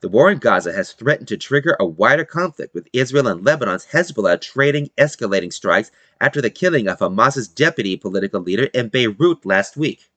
The 0.00 0.08
war 0.08 0.30
in 0.30 0.38
Gaza 0.38 0.72
has 0.72 0.92
threatened 0.92 1.26
to 1.26 1.36
trigger 1.36 1.76
a 1.80 1.84
wider 1.84 2.24
conflict 2.24 2.72
with 2.72 2.88
Israel 2.92 3.26
and 3.26 3.44
Lebanon's 3.44 3.86
Hezbollah 3.86 4.40
trading 4.40 4.90
escalating 4.96 5.52
strikes 5.52 5.90
after 6.20 6.40
the 6.40 6.50
killing 6.50 6.86
of 6.86 7.00
Hamas's 7.00 7.48
deputy 7.48 7.96
political 7.96 8.40
leader 8.40 8.68
in 8.72 8.90
Beirut 8.90 9.44
last 9.44 9.76
week. 9.76 10.08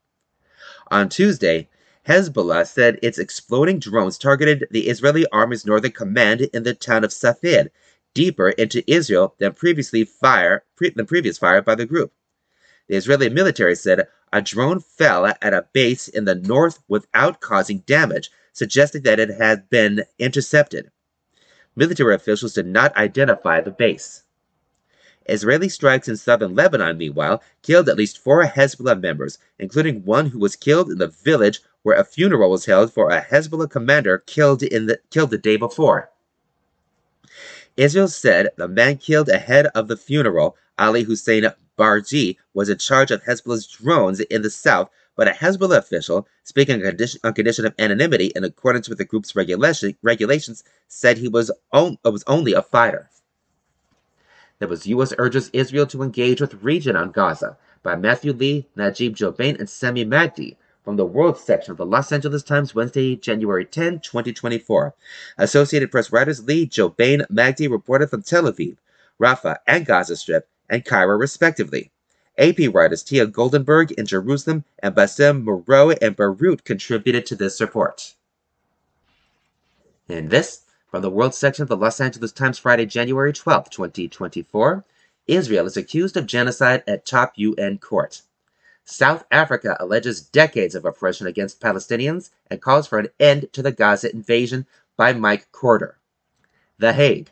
On 0.91 1.09
Tuesday, 1.09 1.67
Hezbollah 2.07 2.67
said 2.67 2.99
its 3.01 3.17
exploding 3.17 3.79
drones 3.79 4.19
targeted 4.19 4.67
the 4.69 4.87
Israeli 4.87 5.25
army's 5.31 5.65
northern 5.65 5.91
command 5.91 6.41
in 6.41 6.61
the 6.61 6.75
town 6.75 7.03
of 7.03 7.11
Safed, 7.11 7.69
deeper 8.13 8.49
into 8.49 8.83
Israel 8.91 9.33
than 9.39 9.53
previously 9.53 10.03
fire 10.03 10.63
pre- 10.75 10.91
than 10.91 11.07
previous 11.07 11.39
fire 11.39 11.61
by 11.63 11.73
the 11.73 11.87
group. 11.87 12.13
The 12.87 12.97
Israeli 12.97 13.29
military 13.29 13.75
said 13.75 14.07
a 14.31 14.43
drone 14.43 14.79
fell 14.79 15.25
at 15.25 15.53
a 15.53 15.65
base 15.73 16.07
in 16.07 16.25
the 16.25 16.35
north 16.35 16.79
without 16.87 17.41
causing 17.41 17.79
damage, 17.79 18.29
suggesting 18.53 19.03
that 19.03 19.19
it 19.19 19.29
had 19.29 19.69
been 19.69 20.03
intercepted. 20.19 20.91
Military 21.75 22.15
officials 22.15 22.53
did 22.53 22.67
not 22.67 22.95
identify 22.97 23.61
the 23.61 23.71
base. 23.71 24.23
Israeli 25.27 25.69
strikes 25.69 26.07
in 26.07 26.17
southern 26.17 26.55
Lebanon, 26.55 26.97
meanwhile, 26.97 27.41
killed 27.61 27.87
at 27.87 27.97
least 27.97 28.17
four 28.17 28.43
Hezbollah 28.43 28.99
members, 28.99 29.37
including 29.59 30.03
one 30.03 30.27
who 30.27 30.39
was 30.39 30.55
killed 30.55 30.89
in 30.89 30.97
the 30.97 31.07
village 31.07 31.61
where 31.83 31.97
a 31.97 32.03
funeral 32.03 32.49
was 32.49 32.65
held 32.65 32.91
for 32.91 33.09
a 33.09 33.21
Hezbollah 33.21 33.69
commander 33.69 34.17
killed, 34.17 34.63
in 34.63 34.87
the, 34.87 34.99
killed 35.09 35.29
the 35.29 35.37
day 35.37 35.57
before. 35.57 36.09
Israel 37.77 38.07
said 38.07 38.49
the 38.57 38.67
man 38.67 38.97
killed 38.97 39.29
ahead 39.29 39.67
of 39.67 39.87
the 39.87 39.95
funeral, 39.95 40.57
Ali 40.77 41.03
Hussein 41.03 41.45
Barji, 41.77 42.37
was 42.53 42.69
in 42.69 42.77
charge 42.77 43.11
of 43.11 43.23
Hezbollah's 43.23 43.67
drones 43.67 44.19
in 44.19 44.41
the 44.41 44.49
south 44.49 44.89
but 45.15 45.27
a 45.27 45.31
Hezbollah 45.31 45.77
official, 45.77 46.27
speaking 46.43 46.75
on 46.75 46.81
condition, 46.81 47.19
on 47.23 47.33
condition 47.33 47.65
of 47.65 47.73
anonymity 47.77 48.31
in 48.35 48.43
accordance 48.43 48.87
with 48.89 48.97
the 48.97 49.05
group's 49.05 49.35
regulation, 49.35 49.95
regulations, 50.01 50.63
said 50.87 51.17
he 51.17 51.27
was, 51.27 51.51
on, 51.71 51.97
was 52.03 52.23
only 52.27 52.53
a 52.53 52.61
fighter. 52.61 53.09
There 54.59 54.67
was 54.67 54.87
U.S. 54.87 55.13
urges 55.17 55.49
Israel 55.53 55.87
to 55.87 56.03
engage 56.03 56.39
with 56.39 56.63
region 56.63 56.95
on 56.95 57.11
Gaza 57.11 57.57
by 57.83 57.95
Matthew 57.95 58.31
Lee, 58.31 58.67
Najib 58.75 59.15
Jobain, 59.15 59.57
and 59.57 59.69
Sami 59.69 60.05
Magdy 60.05 60.57
from 60.83 60.97
the 60.97 61.05
World 61.05 61.37
section 61.37 61.71
of 61.71 61.77
the 61.77 61.85
Los 61.85 62.11
Angeles 62.11 62.43
Times, 62.43 62.75
Wednesday, 62.75 63.15
January 63.15 63.65
10, 63.65 63.99
2024. 64.01 64.93
Associated 65.37 65.91
Press 65.91 66.11
writers 66.11 66.43
Lee, 66.45 66.67
Jobain, 66.67 67.25
Magdy 67.29 67.67
reported 67.67 68.09
from 68.09 68.23
Tel 68.23 68.43
Aviv, 68.43 68.77
Rafah, 69.19 69.57
and 69.67 69.85
Gaza 69.85 70.15
Strip, 70.15 70.47
and 70.69 70.85
Cairo, 70.85 71.17
respectively. 71.17 71.91
AP 72.37 72.73
writers 72.73 73.03
Tia 73.03 73.27
Goldenberg 73.27 73.91
in 73.91 74.05
Jerusalem 74.05 74.63
and 74.79 74.95
Bassem 74.95 75.43
Mroue 75.43 75.97
in 75.97 76.13
Beirut 76.13 76.63
contributed 76.63 77.25
to 77.25 77.35
this 77.35 77.59
report. 77.59 78.15
In 80.07 80.29
this, 80.29 80.61
from 80.89 81.01
the 81.01 81.09
World 81.09 81.33
section 81.33 81.63
of 81.63 81.69
the 81.69 81.77
Los 81.77 82.01
Angeles 82.01 82.31
Times, 82.31 82.57
Friday, 82.57 82.85
January 82.85 83.31
12, 83.31 83.69
2024, 83.69 84.83
Israel 85.27 85.65
is 85.65 85.77
accused 85.77 86.17
of 86.17 86.25
genocide 86.25 86.83
at 86.87 87.05
top 87.05 87.33
UN 87.35 87.77
court. 87.77 88.21
South 88.83 89.23
Africa 89.31 89.77
alleges 89.79 90.21
decades 90.21 90.73
of 90.75 90.83
oppression 90.83 91.27
against 91.27 91.61
Palestinians 91.61 92.31
and 92.49 92.61
calls 92.61 92.87
for 92.87 92.99
an 92.99 93.09
end 93.19 93.47
to 93.53 93.61
the 93.61 93.71
Gaza 93.71 94.11
invasion 94.11 94.65
by 94.97 95.13
Mike 95.13 95.51
Corder. 95.51 95.97
The 96.77 96.93
Hague. 96.93 97.31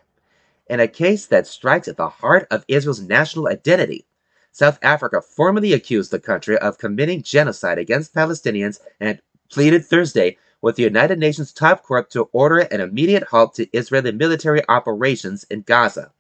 In 0.67 0.79
a 0.79 0.87
case 0.87 1.25
that 1.25 1.47
strikes 1.47 1.87
at 1.87 1.97
the 1.97 2.09
heart 2.09 2.47
of 2.51 2.63
Israel's 2.67 3.01
national 3.01 3.47
identity, 3.47 4.05
South 4.51 4.79
Africa 4.81 5.21
formally 5.21 5.73
accused 5.73 6.11
the 6.11 6.19
country 6.19 6.57
of 6.57 6.77
committing 6.77 7.21
genocide 7.23 7.77
against 7.77 8.13
Palestinians 8.13 8.79
and 8.99 9.21
pleaded 9.49 9.85
Thursday 9.85 10.37
with 10.61 10.75
the 10.75 10.83
United 10.83 11.19
Nations 11.19 11.53
top 11.53 11.83
court 11.83 12.09
to 12.11 12.29
order 12.31 12.59
an 12.59 12.81
immediate 12.81 13.23
halt 13.23 13.55
to 13.55 13.69
Israeli 13.77 14.11
military 14.11 14.61
operations 14.67 15.45
in 15.45 15.61
Gaza. 15.61 16.11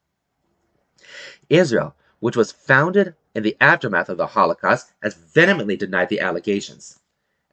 Israel, 1.49 1.95
which 2.19 2.37
was 2.37 2.51
founded 2.51 3.15
in 3.33 3.43
the 3.43 3.57
aftermath 3.59 4.09
of 4.09 4.17
the 4.17 4.27
Holocaust, 4.27 4.91
has 5.01 5.15
vehemently 5.15 5.75
denied 5.75 6.09
the 6.09 6.19
allegations. 6.19 6.99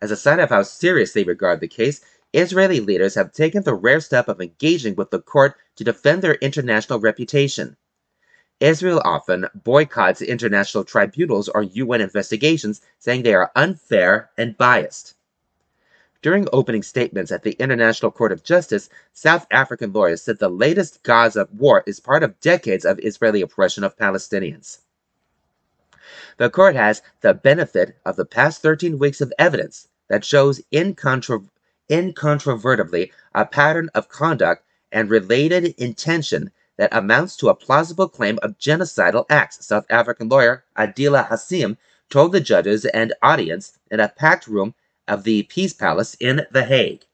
As 0.00 0.10
a 0.10 0.16
sign 0.16 0.40
of 0.40 0.50
how 0.50 0.62
serious 0.62 1.12
they 1.12 1.24
regard 1.24 1.60
the 1.60 1.68
case, 1.68 2.00
Israeli 2.32 2.80
leaders 2.80 3.14
have 3.14 3.32
taken 3.32 3.62
the 3.62 3.74
rare 3.74 4.00
step 4.00 4.28
of 4.28 4.40
engaging 4.40 4.94
with 4.94 5.10
the 5.10 5.20
court 5.20 5.56
to 5.76 5.84
defend 5.84 6.22
their 6.22 6.34
international 6.34 7.00
reputation. 7.00 7.76
Israel 8.60 9.02
often 9.04 9.46
boycotts 9.54 10.22
international 10.22 10.84
tribunals 10.84 11.48
or 11.48 11.62
UN 11.62 12.00
investigations, 12.00 12.80
saying 12.98 13.22
they 13.22 13.34
are 13.34 13.52
unfair 13.54 14.30
and 14.38 14.56
biased. 14.56 15.14
During 16.22 16.48
opening 16.52 16.82
statements 16.82 17.30
at 17.30 17.42
the 17.42 17.52
International 17.52 18.10
Court 18.10 18.32
of 18.32 18.42
Justice, 18.42 18.88
South 19.12 19.46
African 19.50 19.92
lawyers 19.92 20.22
said 20.22 20.38
the 20.38 20.48
latest 20.48 21.02
Gaza 21.02 21.46
war 21.52 21.84
is 21.86 22.00
part 22.00 22.22
of 22.22 22.40
decades 22.40 22.86
of 22.86 22.98
Israeli 23.00 23.42
oppression 23.42 23.84
of 23.84 23.96
Palestinians. 23.96 24.78
The 26.38 26.50
court 26.50 26.74
has 26.76 27.02
the 27.20 27.34
benefit 27.34 27.96
of 28.06 28.16
the 28.16 28.24
past 28.24 28.62
13 28.62 28.98
weeks 28.98 29.20
of 29.20 29.32
evidence 29.38 29.88
that 30.08 30.24
shows 30.24 30.62
incontro- 30.72 31.48
incontrovertibly 31.90 33.12
a 33.34 33.44
pattern 33.44 33.90
of 33.94 34.08
conduct 34.08 34.64
and 34.90 35.10
related 35.10 35.74
intention 35.76 36.50
that 36.76 36.94
amounts 36.94 37.36
to 37.36 37.48
a 37.48 37.54
plausible 37.54 38.08
claim 38.08 38.38
of 38.42 38.58
genocidal 38.58 39.24
acts, 39.30 39.64
South 39.64 39.86
African 39.90 40.28
lawyer 40.28 40.64
Adila 40.76 41.28
Hassim 41.28 41.78
told 42.10 42.32
the 42.32 42.40
judges 42.40 42.84
and 42.84 43.12
audience 43.22 43.78
in 43.90 44.00
a 44.00 44.08
packed 44.08 44.46
room 44.46 44.74
of 45.08 45.24
the 45.24 45.44
Peace 45.44 45.72
Palace 45.72 46.14
in 46.20 46.46
The 46.50 46.64
Hague. 46.64 47.04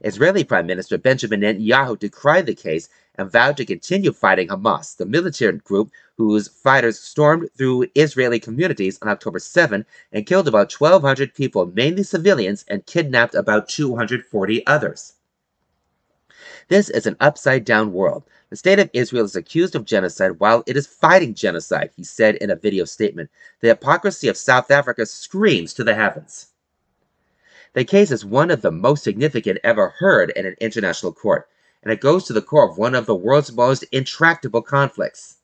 Israeli 0.00 0.44
Prime 0.44 0.66
Minister 0.66 0.98
Benjamin 0.98 1.40
Netanyahu 1.40 1.98
decried 1.98 2.46
the 2.46 2.54
case 2.54 2.88
and 3.16 3.30
vowed 3.30 3.56
to 3.56 3.64
continue 3.64 4.12
fighting 4.12 4.48
Hamas, 4.48 4.96
the 4.96 5.06
militant 5.06 5.64
group 5.64 5.90
whose 6.18 6.48
fighters 6.48 6.98
stormed 6.98 7.48
through 7.56 7.86
Israeli 7.94 8.38
communities 8.38 8.98
on 9.00 9.08
October 9.08 9.38
7 9.38 9.86
and 10.12 10.26
killed 10.26 10.48
about 10.48 10.72
1,200 10.72 11.34
people, 11.34 11.66
mainly 11.66 12.02
civilians, 12.02 12.64
and 12.68 12.86
kidnapped 12.86 13.34
about 13.34 13.68
240 13.68 14.66
others. 14.66 15.14
This 16.68 16.90
is 16.90 17.06
an 17.06 17.16
upside 17.20 17.64
down 17.64 17.92
world. 17.92 18.24
The 18.50 18.56
state 18.56 18.80
of 18.80 18.90
Israel 18.92 19.24
is 19.24 19.36
accused 19.36 19.76
of 19.76 19.84
genocide 19.84 20.40
while 20.40 20.64
it 20.66 20.76
is 20.76 20.86
fighting 20.86 21.32
genocide, 21.32 21.90
he 21.96 22.02
said 22.02 22.34
in 22.36 22.50
a 22.50 22.56
video 22.56 22.84
statement. 22.84 23.30
The 23.60 23.68
hypocrisy 23.68 24.26
of 24.26 24.36
South 24.36 24.70
Africa 24.70 25.06
screams 25.06 25.72
to 25.74 25.84
the 25.84 25.94
heavens. 25.94 26.48
The 27.74 27.84
case 27.84 28.10
is 28.10 28.24
one 28.24 28.50
of 28.50 28.62
the 28.62 28.72
most 28.72 29.04
significant 29.04 29.58
ever 29.62 29.90
heard 29.98 30.30
in 30.30 30.44
an 30.44 30.56
international 30.60 31.12
court, 31.12 31.48
and 31.84 31.92
it 31.92 32.00
goes 32.00 32.24
to 32.24 32.32
the 32.32 32.42
core 32.42 32.68
of 32.68 32.78
one 32.78 32.96
of 32.96 33.06
the 33.06 33.14
world's 33.14 33.52
most 33.52 33.84
intractable 33.92 34.62
conflicts. 34.62 35.36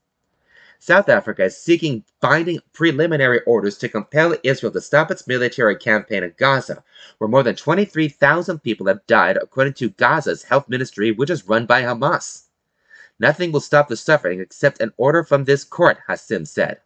South 0.84 1.08
Africa 1.08 1.44
is 1.44 1.56
seeking 1.56 2.02
binding 2.18 2.58
preliminary 2.72 3.40
orders 3.42 3.78
to 3.78 3.88
compel 3.88 4.36
Israel 4.42 4.72
to 4.72 4.80
stop 4.80 5.12
its 5.12 5.28
military 5.28 5.76
campaign 5.76 6.24
in 6.24 6.34
Gaza, 6.36 6.82
where 7.18 7.30
more 7.30 7.44
than 7.44 7.54
23,000 7.54 8.58
people 8.64 8.88
have 8.88 9.06
died, 9.06 9.36
according 9.36 9.74
to 9.74 9.90
Gaza's 9.90 10.42
health 10.42 10.68
ministry, 10.68 11.12
which 11.12 11.30
is 11.30 11.46
run 11.46 11.66
by 11.66 11.82
Hamas. 11.82 12.46
Nothing 13.20 13.52
will 13.52 13.60
stop 13.60 13.86
the 13.86 13.96
suffering 13.96 14.40
except 14.40 14.80
an 14.80 14.92
order 14.96 15.22
from 15.22 15.44
this 15.44 15.62
court, 15.62 15.98
Hassim 16.08 16.46
said. 16.46 16.80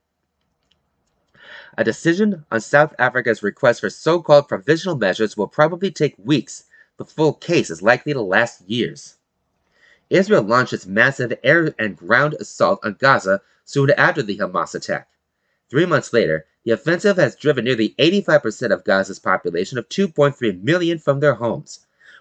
A 1.78 1.82
decision 1.82 2.44
on 2.52 2.60
South 2.60 2.94
Africa's 2.98 3.42
request 3.42 3.80
for 3.80 3.88
so 3.88 4.20
called 4.20 4.46
provisional 4.46 4.98
measures 4.98 5.38
will 5.38 5.48
probably 5.48 5.90
take 5.90 6.16
weeks. 6.18 6.64
The 6.98 7.06
full 7.06 7.32
case 7.32 7.70
is 7.70 7.80
likely 7.80 8.12
to 8.12 8.20
last 8.20 8.60
years. 8.68 9.16
Israel 10.10 10.42
launched 10.42 10.74
its 10.74 10.84
massive 10.84 11.32
air 11.42 11.74
and 11.78 11.96
ground 11.96 12.34
assault 12.38 12.80
on 12.84 12.98
Gaza 13.00 13.40
soon 13.66 13.90
after 13.90 14.22
the 14.22 14.38
Hamas 14.38 14.74
attack. 14.74 15.10
Three 15.68 15.84
months 15.84 16.14
later, 16.14 16.46
the 16.64 16.70
offensive 16.70 17.18
has 17.18 17.36
driven 17.36 17.66
nearly 17.66 17.94
85% 17.98 18.72
of 18.72 18.84
Gaza's 18.84 19.18
population 19.18 19.76
of 19.76 19.90
2.3 19.90 20.62
million 20.62 20.98
from 20.98 21.20
their 21.20 21.34
homes. 21.34 21.80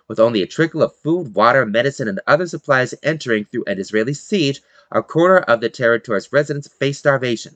With 0.09 0.19
only 0.19 0.41
a 0.41 0.47
trickle 0.47 0.83
of 0.83 0.97
food, 0.97 1.33
water, 1.33 1.65
medicine, 1.65 2.09
and 2.09 2.19
other 2.27 2.47
supplies 2.47 2.93
entering 3.01 3.45
through 3.45 3.63
an 3.67 3.79
Israeli 3.79 4.13
siege, 4.13 4.61
a 4.91 5.01
quarter 5.01 5.37
of 5.37 5.61
the 5.61 5.69
territory's 5.69 6.33
residents 6.33 6.67
face 6.67 6.99
starvation 6.99 7.55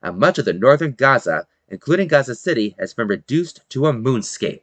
and 0.00 0.18
much 0.18 0.38
of 0.38 0.44
the 0.44 0.52
northern 0.52 0.92
Gaza, 0.92 1.46
including 1.68 2.06
Gaza 2.06 2.34
City, 2.34 2.76
has 2.78 2.94
been 2.94 3.08
reduced 3.08 3.68
to 3.70 3.86
a 3.86 3.92
moonscape. 3.92 4.62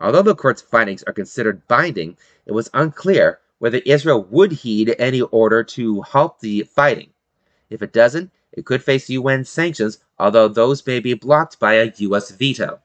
Although 0.00 0.22
the 0.22 0.34
court's 0.34 0.62
findings 0.62 1.02
are 1.02 1.12
considered 1.12 1.68
binding, 1.68 2.16
it 2.46 2.52
was 2.52 2.70
unclear 2.72 3.40
whether 3.58 3.78
Israel 3.84 4.24
would 4.24 4.52
heed 4.52 4.94
any 4.98 5.20
order 5.20 5.62
to 5.64 6.02
halt 6.02 6.40
the 6.40 6.62
fighting. 6.62 7.10
If 7.70 7.82
it 7.82 7.92
doesn't, 7.92 8.30
it 8.52 8.64
could 8.64 8.82
face 8.82 9.10
UN 9.10 9.44
sanctions, 9.44 9.98
although 10.18 10.48
those 10.48 10.86
may 10.86 11.00
be 11.00 11.14
blocked 11.14 11.58
by 11.58 11.74
a 11.74 11.92
US 11.96 12.30
veto. 12.30 12.80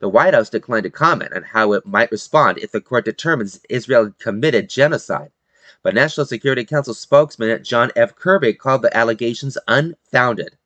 The 0.00 0.08
White 0.08 0.34
House 0.34 0.50
declined 0.50 0.84
to 0.84 0.90
comment 0.90 1.32
on 1.32 1.42
how 1.42 1.72
it 1.72 1.86
might 1.86 2.10
respond 2.10 2.58
if 2.58 2.72
the 2.72 2.80
court 2.80 3.04
determines 3.04 3.60
Israel 3.68 4.14
committed 4.18 4.68
genocide 4.68 5.30
but 5.82 5.94
National 5.94 6.26
Security 6.26 6.64
Council 6.64 6.94
spokesman 6.94 7.62
John 7.62 7.90
F. 7.94 8.14
Kirby 8.16 8.54
called 8.54 8.82
the 8.82 8.96
allegations 8.96 9.56
unfounded. 9.68 10.56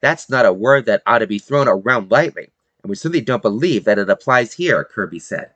That's 0.00 0.30
not 0.30 0.46
a 0.46 0.52
word 0.52 0.86
that 0.86 1.02
ought 1.06 1.18
to 1.18 1.26
be 1.26 1.38
thrown 1.38 1.66
around 1.66 2.10
lightly, 2.10 2.50
and 2.82 2.90
we 2.90 2.96
certainly 2.96 3.20
don't 3.20 3.42
believe 3.42 3.84
that 3.84 3.98
it 3.98 4.08
applies 4.08 4.52
here, 4.52 4.84
Kirby 4.84 5.18
said. 5.18 5.50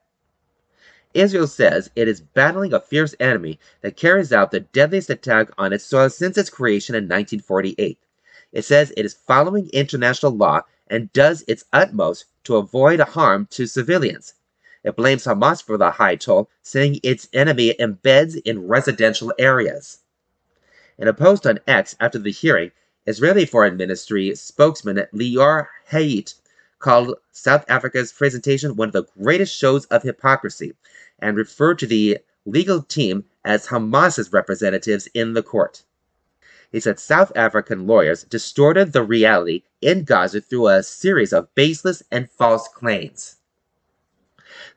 Israel 1.14 1.46
says 1.46 1.90
it 1.94 2.08
is 2.08 2.20
battling 2.20 2.72
a 2.72 2.80
fierce 2.80 3.14
enemy 3.20 3.58
that 3.80 3.96
carries 3.96 4.32
out 4.32 4.50
the 4.50 4.60
deadliest 4.60 5.10
attack 5.10 5.50
on 5.58 5.72
its 5.72 5.84
soil 5.84 6.08
since 6.08 6.38
its 6.38 6.50
creation 6.50 6.94
in 6.94 7.04
1948. 7.04 7.98
It 8.52 8.64
says 8.64 8.92
it 8.96 9.04
is 9.04 9.14
following 9.14 9.68
international 9.70 10.32
law 10.32 10.62
and 10.88 11.12
does 11.12 11.44
its 11.48 11.64
utmost 11.72 12.26
to 12.44 12.56
avoid 12.56 13.00
harm 13.00 13.46
to 13.50 13.66
civilians. 13.66 14.34
It 14.84 14.96
blames 14.96 15.24
Hamas 15.24 15.62
for 15.62 15.76
the 15.76 15.92
high 15.92 16.16
toll, 16.16 16.50
saying 16.62 17.00
its 17.02 17.28
enemy 17.32 17.74
embeds 17.78 18.40
in 18.44 18.66
residential 18.66 19.32
areas. 19.38 20.00
In 20.98 21.08
a 21.08 21.14
post 21.14 21.46
on 21.46 21.60
X 21.66 21.96
after 22.00 22.18
the 22.18 22.32
hearing, 22.32 22.72
Israeli 23.06 23.46
Foreign 23.46 23.76
Ministry 23.76 24.34
spokesman 24.34 25.06
Lior 25.14 25.68
Haiat 25.90 26.34
called 26.82 27.14
South 27.30 27.64
Africa's 27.68 28.12
presentation 28.12 28.76
one 28.76 28.88
of 28.88 28.92
the 28.92 29.06
greatest 29.18 29.56
shows 29.56 29.86
of 29.86 30.02
hypocrisy 30.02 30.74
and 31.18 31.36
referred 31.36 31.78
to 31.78 31.86
the 31.86 32.18
legal 32.44 32.82
team 32.82 33.24
as 33.44 33.68
Hamas's 33.68 34.32
representatives 34.32 35.08
in 35.14 35.32
the 35.32 35.42
court. 35.42 35.84
He 36.70 36.80
said 36.80 36.98
South 36.98 37.32
African 37.36 37.86
lawyers 37.86 38.24
distorted 38.24 38.92
the 38.92 39.02
reality 39.02 39.62
in 39.80 40.04
Gaza 40.04 40.40
through 40.40 40.68
a 40.68 40.82
series 40.82 41.32
of 41.32 41.54
baseless 41.54 42.02
and 42.10 42.30
false 42.30 42.66
claims. 42.68 43.36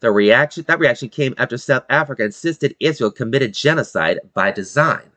The 0.01 0.11
reaction 0.11 0.65
that 0.67 0.79
reaction 0.79 1.09
came 1.09 1.33
after 1.37 1.57
South 1.57 1.85
Africa 1.89 2.23
insisted 2.23 2.75
Israel 2.79 3.11
committed 3.11 3.53
genocide 3.53 4.19
by 4.33 4.51
design. 4.51 5.11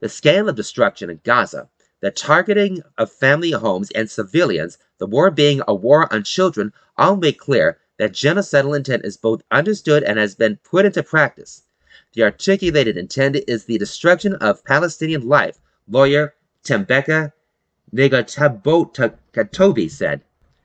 The 0.00 0.08
scale 0.10 0.48
of 0.48 0.56
destruction 0.56 1.08
in 1.08 1.20
Gaza, 1.24 1.68
the 2.00 2.10
targeting 2.10 2.82
of 2.98 3.10
family 3.10 3.52
homes 3.52 3.90
and 3.92 4.10
civilians, 4.10 4.78
the 4.98 5.06
war 5.06 5.30
being 5.30 5.62
a 5.66 5.74
war 5.74 6.12
on 6.12 6.22
children, 6.24 6.72
all 6.96 7.16
make 7.16 7.38
clear 7.38 7.78
that 7.98 8.12
genocidal 8.12 8.76
intent 8.76 9.04
is 9.04 9.16
both 9.16 9.42
understood 9.50 10.02
and 10.02 10.18
has 10.18 10.34
been 10.34 10.56
put 10.56 10.84
into 10.84 11.02
practice. 11.02 11.62
The 12.12 12.22
articulated 12.22 12.96
intent 12.96 13.36
is 13.48 13.64
the 13.64 13.78
destruction 13.78 14.34
of 14.34 14.64
Palestinian 14.64 15.26
life, 15.26 15.58
lawyer 15.88 16.34
Tembeka 16.64 17.32
Ngcukaitobi 17.94 19.90
said. 19.90 20.22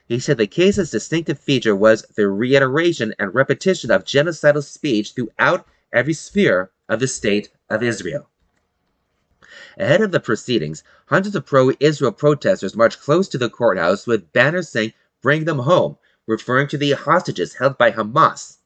He 0.08 0.20
said 0.20 0.38
the 0.38 0.48
case's 0.48 0.92
distinctive 0.92 1.40
feature 1.40 1.76
was 1.76 2.02
the 2.16 2.28
reiteration 2.28 3.14
and 3.20 3.34
repetition 3.34 3.92
of 3.92 4.04
genocidal 4.04 4.64
speech 4.64 5.14
throughout 5.14 5.66
every 5.94 6.14
sphere 6.14 6.72
of 6.90 7.00
the 7.00 7.08
State 7.08 7.50
of 7.70 7.84
Israel. 7.84 8.31
Ahead 9.82 10.02
of 10.02 10.12
the 10.12 10.20
proceedings, 10.20 10.84
hundreds 11.08 11.36
of 11.36 11.48
pro 11.48 11.72
Israel 11.80 12.12
protesters 12.12 12.76
marched 12.76 13.02
close 13.02 13.28
to 13.30 13.40
the 13.40 13.50
courthouse 13.50 14.06
with 14.06 14.32
banners 14.32 14.70
saying, 14.70 14.94
Bring 15.24 15.46
them 15.46 15.58
home, 15.58 15.98
referring 16.28 16.68
to 16.68 16.78
the 16.78 16.92
hostages 16.92 17.56
held 17.56 17.80
by 17.80 17.90
Hamas. 17.92 18.58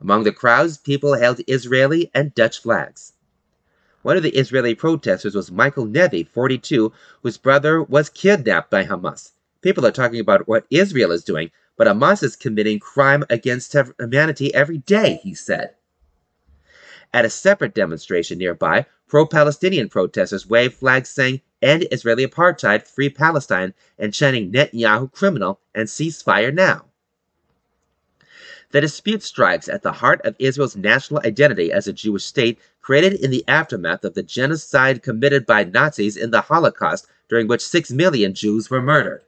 Among 0.00 0.24
the 0.24 0.32
crowds, 0.32 0.78
people 0.78 1.18
held 1.18 1.42
Israeli 1.46 2.10
and 2.14 2.34
Dutch 2.34 2.62
flags. 2.62 3.12
One 4.00 4.16
of 4.16 4.22
the 4.22 4.34
Israeli 4.34 4.74
protesters 4.74 5.34
was 5.34 5.52
Michael 5.52 5.86
Nevi, 5.86 6.26
42, 6.26 6.90
whose 7.22 7.36
brother 7.36 7.82
was 7.82 8.08
kidnapped 8.08 8.70
by 8.70 8.84
Hamas. 8.84 9.32
People 9.60 9.84
are 9.84 9.92
talking 9.92 10.18
about 10.18 10.48
what 10.48 10.64
Israel 10.70 11.12
is 11.12 11.24
doing, 11.24 11.50
but 11.76 11.86
Hamas 11.86 12.22
is 12.22 12.36
committing 12.36 12.78
crime 12.78 13.22
against 13.28 13.76
humanity 13.98 14.54
every 14.54 14.78
day, 14.78 15.20
he 15.22 15.34
said. 15.34 15.74
At 17.14 17.24
a 17.24 17.30
separate 17.30 17.76
demonstration 17.76 18.38
nearby, 18.38 18.86
pro 19.06 19.24
Palestinian 19.24 19.88
protesters 19.88 20.48
waved 20.48 20.74
flags 20.74 21.08
saying, 21.08 21.42
End 21.62 21.86
Israeli 21.92 22.26
apartheid, 22.26 22.88
free 22.88 23.08
Palestine, 23.08 23.72
and 23.96 24.12
chanting 24.12 24.50
Netanyahu 24.50 25.12
criminal 25.12 25.60
and 25.76 25.86
ceasefire 25.86 26.52
now. 26.52 26.86
The 28.72 28.80
dispute 28.80 29.22
strikes 29.22 29.68
at 29.68 29.82
the 29.82 29.92
heart 29.92 30.22
of 30.24 30.34
Israel's 30.40 30.74
national 30.74 31.20
identity 31.24 31.70
as 31.70 31.86
a 31.86 31.92
Jewish 31.92 32.24
state 32.24 32.58
created 32.80 33.12
in 33.12 33.30
the 33.30 33.44
aftermath 33.46 34.04
of 34.04 34.14
the 34.14 34.24
genocide 34.24 35.04
committed 35.04 35.46
by 35.46 35.62
Nazis 35.62 36.16
in 36.16 36.32
the 36.32 36.40
Holocaust, 36.40 37.06
during 37.28 37.46
which 37.46 37.62
six 37.62 37.92
million 37.92 38.34
Jews 38.34 38.70
were 38.70 38.82
murdered. 38.82 39.22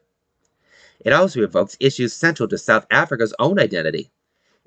It 0.98 1.12
also 1.12 1.40
evokes 1.44 1.76
issues 1.78 2.14
central 2.14 2.48
to 2.48 2.58
South 2.58 2.88
Africa's 2.90 3.32
own 3.38 3.60
identity. 3.60 4.10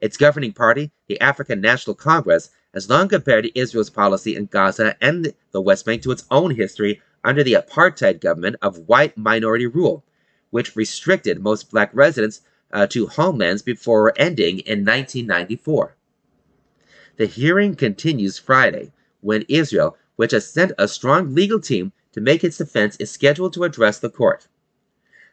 Its 0.01 0.17
governing 0.17 0.53
party, 0.53 0.91
the 1.07 1.19
African 1.19 1.59
National 1.61 1.95
Congress, 1.95 2.49
has 2.73 2.89
long 2.89 3.07
compared 3.07 3.49
Israel's 3.55 3.89
policy 3.89 4.35
in 4.35 4.45
Gaza 4.45 4.95
and 5.01 5.33
the 5.51 5.61
West 5.61 5.85
Bank 5.85 6.01
to 6.03 6.11
its 6.11 6.25
own 6.31 6.51
history 6.51 7.01
under 7.23 7.43
the 7.43 7.53
apartheid 7.53 8.21
government 8.21 8.55
of 8.61 8.87
white 8.87 9.17
minority 9.17 9.65
rule, 9.65 10.05
which 10.51 10.75
restricted 10.75 11.41
most 11.41 11.69
black 11.69 11.89
residents 11.93 12.41
uh, 12.71 12.87
to 12.87 13.07
homelands 13.07 13.61
before 13.61 14.13
ending 14.15 14.59
in 14.59 14.85
1994. 14.85 15.95
The 17.17 17.25
hearing 17.25 17.75
continues 17.75 18.39
Friday, 18.39 18.93
when 19.21 19.43
Israel, 19.49 19.97
which 20.15 20.31
has 20.31 20.49
sent 20.49 20.71
a 20.77 20.87
strong 20.87 21.35
legal 21.35 21.59
team 21.59 21.91
to 22.13 22.21
make 22.21 22.43
its 22.43 22.57
defense, 22.57 22.95
is 22.97 23.11
scheduled 23.11 23.53
to 23.53 23.63
address 23.65 23.99
the 23.99 24.09
court. 24.09 24.47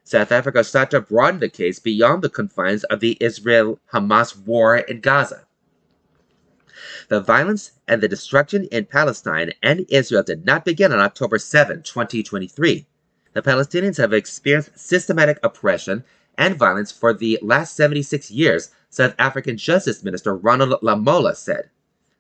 South 0.07 0.31
Africa 0.31 0.63
sought 0.63 0.93
to 0.93 1.01
broaden 1.01 1.41
the 1.41 1.49
case 1.49 1.81
beyond 1.81 2.23
the 2.23 2.31
confines 2.31 2.85
of 2.85 3.01
the 3.01 3.17
Israel 3.19 3.81
Hamas 3.93 4.37
war 4.37 4.77
in 4.77 5.01
Gaza. 5.01 5.49
The 7.09 7.21
violence 7.21 7.73
and 7.89 8.01
the 8.01 8.07
destruction 8.07 8.69
in 8.71 8.85
Palestine 8.85 9.53
and 9.65 9.85
Israel 9.89 10.23
did 10.23 10.47
not 10.47 10.65
begin 10.65 10.93
on 10.93 11.01
October 11.01 11.39
7, 11.41 11.83
2023. 11.83 12.87
The 13.33 13.43
Palestinians 13.43 13.97
have 13.97 14.13
experienced 14.13 14.79
systematic 14.79 15.41
oppression 15.43 16.05
and 16.39 16.55
violence 16.55 16.93
for 16.93 17.13
the 17.13 17.41
last 17.43 17.75
76 17.75 18.31
years, 18.31 18.71
South 18.89 19.17
African 19.19 19.57
Justice 19.57 20.05
Minister 20.05 20.37
Ronald 20.37 20.81
Lamola 20.83 21.35
said. 21.35 21.69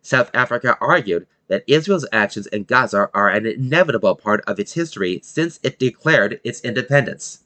South 0.02 0.32
Africa 0.34 0.76
argued 0.80 1.28
that 1.46 1.62
Israel's 1.68 2.08
actions 2.10 2.48
in 2.48 2.64
Gaza 2.64 3.08
are 3.14 3.30
an 3.30 3.46
inevitable 3.46 4.16
part 4.16 4.42
of 4.44 4.58
its 4.58 4.72
history 4.72 5.20
since 5.22 5.60
it 5.62 5.78
declared 5.78 6.40
its 6.42 6.60
independence. 6.62 7.44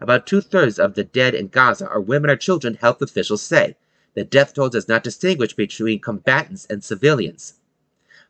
About 0.00 0.26
two 0.26 0.40
thirds 0.40 0.78
of 0.78 0.94
the 0.94 1.04
dead 1.04 1.34
in 1.34 1.48
Gaza 1.48 1.88
are 1.88 2.00
women 2.00 2.28
or 2.30 2.36
children, 2.36 2.74
health 2.74 3.00
officials 3.00 3.42
say. 3.42 3.76
the 4.16 4.24
death 4.24 4.54
toll 4.54 4.68
does 4.70 4.88
not 4.88 5.04
distinguish 5.04 5.52
between 5.54 6.00
combatants 6.00 6.66
and 6.66 6.82
civilians. 6.82 7.54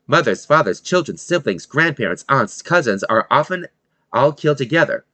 Mothers, 0.05 0.45
fathers, 0.45 0.81
children, 0.81 1.17
siblings, 1.17 1.65
grandparents, 1.65 2.25
aunts, 2.29 2.61
cousins 2.61 3.03
are 3.05 3.25
often 3.31 3.67
all 4.13 4.33
killed 4.33 4.57
together. 4.57 5.05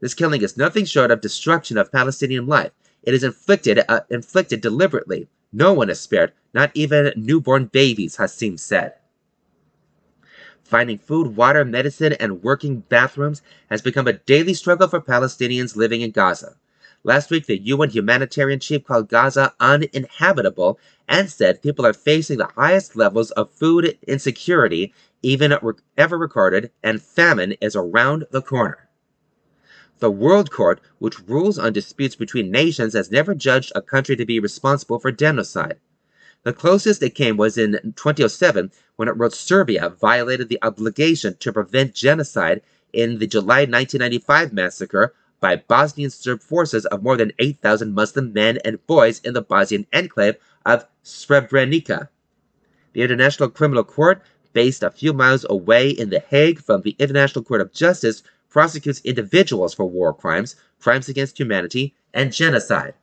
This 0.00 0.14
killing 0.14 0.42
is 0.42 0.56
nothing 0.56 0.84
short 0.86 1.10
of 1.10 1.20
destruction 1.20 1.78
of 1.78 1.92
Palestinian 1.92 2.46
life. 2.46 2.72
It 3.02 3.14
is 3.14 3.24
inflicted, 3.24 3.80
uh, 3.88 4.00
inflicted 4.10 4.60
deliberately. 4.60 5.28
No 5.52 5.72
one 5.72 5.88
is 5.90 6.00
spared, 6.00 6.32
not 6.52 6.70
even 6.74 7.12
newborn 7.16 7.66
babies, 7.66 8.16
Hassim 8.16 8.58
said. 8.58 8.94
Finding 10.66 10.98
food, 10.98 11.36
water, 11.36 11.64
medicine, 11.64 12.14
and 12.14 12.42
working 12.42 12.80
bathrooms 12.80 13.40
has 13.70 13.80
become 13.80 14.08
a 14.08 14.14
daily 14.14 14.52
struggle 14.52 14.88
for 14.88 15.00
Palestinians 15.00 15.76
living 15.76 16.00
in 16.00 16.10
Gaza. 16.10 16.56
Last 17.04 17.30
week, 17.30 17.46
the 17.46 17.58
UN 17.58 17.90
humanitarian 17.90 18.58
chief 18.58 18.84
called 18.84 19.08
Gaza 19.08 19.54
uninhabitable 19.60 20.80
and 21.08 21.30
said 21.30 21.62
people 21.62 21.86
are 21.86 21.92
facing 21.92 22.38
the 22.38 22.50
highest 22.56 22.96
levels 22.96 23.30
of 23.30 23.52
food 23.52 23.96
insecurity 24.08 24.92
even 25.22 25.56
ever 25.96 26.18
recorded, 26.18 26.72
and 26.82 27.00
famine 27.00 27.52
is 27.60 27.76
around 27.76 28.26
the 28.32 28.42
corner. 28.42 28.88
The 30.00 30.10
World 30.10 30.50
Court, 30.50 30.80
which 30.98 31.20
rules 31.28 31.60
on 31.60 31.72
disputes 31.74 32.16
between 32.16 32.50
nations, 32.50 32.94
has 32.94 33.10
never 33.10 33.36
judged 33.36 33.70
a 33.76 33.80
country 33.80 34.16
to 34.16 34.26
be 34.26 34.40
responsible 34.40 34.98
for 34.98 35.12
genocide. 35.12 35.78
The 36.46 36.52
closest 36.52 37.02
it 37.02 37.16
came 37.16 37.36
was 37.36 37.58
in 37.58 37.72
2007 37.96 38.70
when 38.94 39.08
it 39.08 39.16
wrote 39.16 39.34
Serbia 39.34 39.88
violated 39.88 40.48
the 40.48 40.60
obligation 40.62 41.34
to 41.40 41.52
prevent 41.52 41.92
genocide 41.92 42.62
in 42.92 43.18
the 43.18 43.26
July 43.26 43.62
1995 43.62 44.52
massacre 44.52 45.12
by 45.40 45.56
Bosnian 45.56 46.10
Serb 46.10 46.40
forces 46.40 46.86
of 46.86 47.02
more 47.02 47.16
than 47.16 47.32
8,000 47.40 47.92
Muslim 47.92 48.32
men 48.32 48.60
and 48.64 48.86
boys 48.86 49.18
in 49.24 49.34
the 49.34 49.42
Bosnian 49.42 49.88
enclave 49.92 50.36
of 50.64 50.86
Srebrenica. 51.02 52.10
The 52.92 53.02
International 53.02 53.50
Criminal 53.50 53.82
Court, 53.82 54.22
based 54.52 54.84
a 54.84 54.90
few 54.92 55.12
miles 55.12 55.44
away 55.50 55.90
in 55.90 56.10
The 56.10 56.20
Hague 56.20 56.60
from 56.60 56.82
the 56.82 56.94
International 57.00 57.42
Court 57.42 57.60
of 57.60 57.72
Justice, 57.72 58.22
prosecutes 58.48 59.00
individuals 59.02 59.74
for 59.74 59.86
war 59.86 60.14
crimes, 60.14 60.54
crimes 60.78 61.08
against 61.08 61.40
humanity, 61.40 61.96
and 62.14 62.32
genocide. 62.32 62.94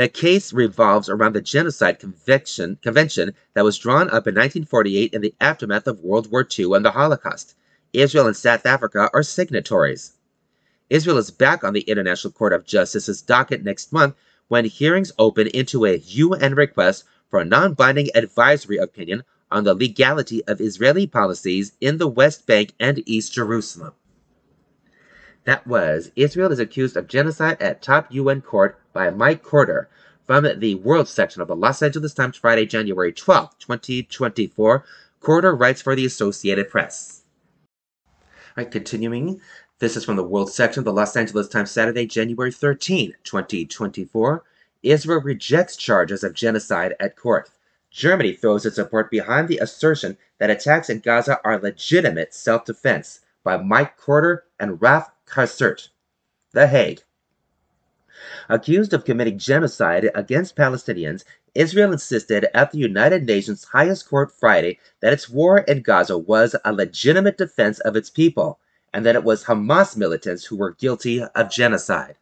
The 0.00 0.08
case 0.08 0.54
revolves 0.54 1.10
around 1.10 1.34
the 1.34 1.42
Genocide 1.42 1.98
Convention, 1.98 2.78
Convention 2.80 3.34
that 3.52 3.64
was 3.64 3.76
drawn 3.76 4.06
up 4.06 4.26
in 4.26 4.34
1948 4.34 5.12
in 5.12 5.20
the 5.20 5.34
aftermath 5.38 5.86
of 5.86 6.00
World 6.00 6.30
War 6.32 6.48
II 6.58 6.72
and 6.72 6.82
the 6.82 6.92
Holocaust. 6.92 7.54
Israel 7.92 8.26
and 8.26 8.34
South 8.34 8.64
Africa 8.64 9.10
are 9.12 9.22
signatories. 9.22 10.12
Israel 10.88 11.18
is 11.18 11.30
back 11.30 11.62
on 11.62 11.74
the 11.74 11.82
International 11.82 12.32
Court 12.32 12.54
of 12.54 12.64
Justice's 12.64 13.20
docket 13.20 13.62
next 13.62 13.92
month 13.92 14.14
when 14.48 14.64
hearings 14.64 15.12
open 15.18 15.48
into 15.48 15.84
a 15.84 15.98
UN 15.98 16.54
request 16.54 17.04
for 17.28 17.38
a 17.38 17.44
non 17.44 17.74
binding 17.74 18.08
advisory 18.14 18.78
opinion 18.78 19.22
on 19.50 19.64
the 19.64 19.74
legality 19.74 20.42
of 20.46 20.62
Israeli 20.62 21.06
policies 21.06 21.72
in 21.78 21.98
the 21.98 22.08
West 22.08 22.46
Bank 22.46 22.72
and 22.80 23.02
East 23.04 23.34
Jerusalem. 23.34 23.92
That 25.44 25.66
was 25.66 26.12
Israel 26.16 26.52
is 26.52 26.58
accused 26.58 26.96
of 26.96 27.08
genocide 27.08 27.60
at 27.60 27.82
top 27.82 28.06
UN 28.10 28.42
court 28.42 28.78
by 28.92 29.10
Mike 29.10 29.42
Corder 29.42 29.88
from 30.26 30.46
the 30.60 30.74
World 30.76 31.08
section 31.08 31.40
of 31.40 31.48
the 31.48 31.56
Los 31.56 31.82
Angeles 31.82 32.14
Times, 32.14 32.36
Friday, 32.36 32.66
January 32.66 33.12
12, 33.12 33.58
2024. 33.58 34.84
Corder 35.20 35.54
writes 35.54 35.82
for 35.82 35.96
the 35.96 36.04
Associated 36.04 36.68
Press. 36.68 37.22
All 38.56 38.64
right, 38.64 38.70
continuing 38.70 39.40
this 39.78 39.96
is 39.96 40.04
from 40.04 40.16
the 40.16 40.22
World 40.22 40.52
section 40.52 40.80
of 40.80 40.84
the 40.84 40.92
Los 40.92 41.16
Angeles 41.16 41.48
Times, 41.48 41.70
Saturday, 41.70 42.06
January 42.06 42.52
13, 42.52 43.14
2024. 43.24 44.44
Israel 44.82 45.20
rejects 45.22 45.74
charges 45.76 46.22
of 46.22 46.34
genocide 46.34 46.94
at 47.00 47.16
court. 47.16 47.50
Germany 47.90 48.34
throws 48.34 48.66
its 48.66 48.76
support 48.76 49.10
behind 49.10 49.48
the 49.48 49.58
assertion 49.58 50.18
that 50.38 50.50
attacks 50.50 50.90
in 50.90 51.00
Gaza 51.00 51.40
are 51.44 51.58
legitimate 51.58 52.34
self 52.34 52.66
defense 52.66 53.20
by 53.42 53.56
Mike 53.56 53.96
Corder 53.96 54.44
and 54.58 54.80
Raf 54.80 55.10
Casert. 55.26 55.88
The 56.52 56.66
Hague. 56.66 57.02
Accused 58.48 58.92
of 58.92 59.04
committing 59.04 59.38
genocide 59.38 60.10
against 60.14 60.56
Palestinians, 60.56 61.24
Israel 61.54 61.92
insisted 61.92 62.46
at 62.54 62.70
the 62.70 62.78
United 62.78 63.24
Nations 63.24 63.64
highest 63.64 64.08
court 64.08 64.30
Friday 64.30 64.78
that 65.00 65.12
its 65.12 65.28
war 65.28 65.58
in 65.58 65.82
Gaza 65.82 66.18
was 66.18 66.54
a 66.64 66.72
legitimate 66.72 67.38
defense 67.38 67.80
of 67.80 67.96
its 67.96 68.10
people 68.10 68.60
and 68.92 69.06
that 69.06 69.14
it 69.14 69.24
was 69.24 69.44
Hamas 69.44 69.96
militants 69.96 70.44
who 70.44 70.56
were 70.56 70.72
guilty 70.72 71.22
of 71.22 71.50
genocide. 71.50 72.16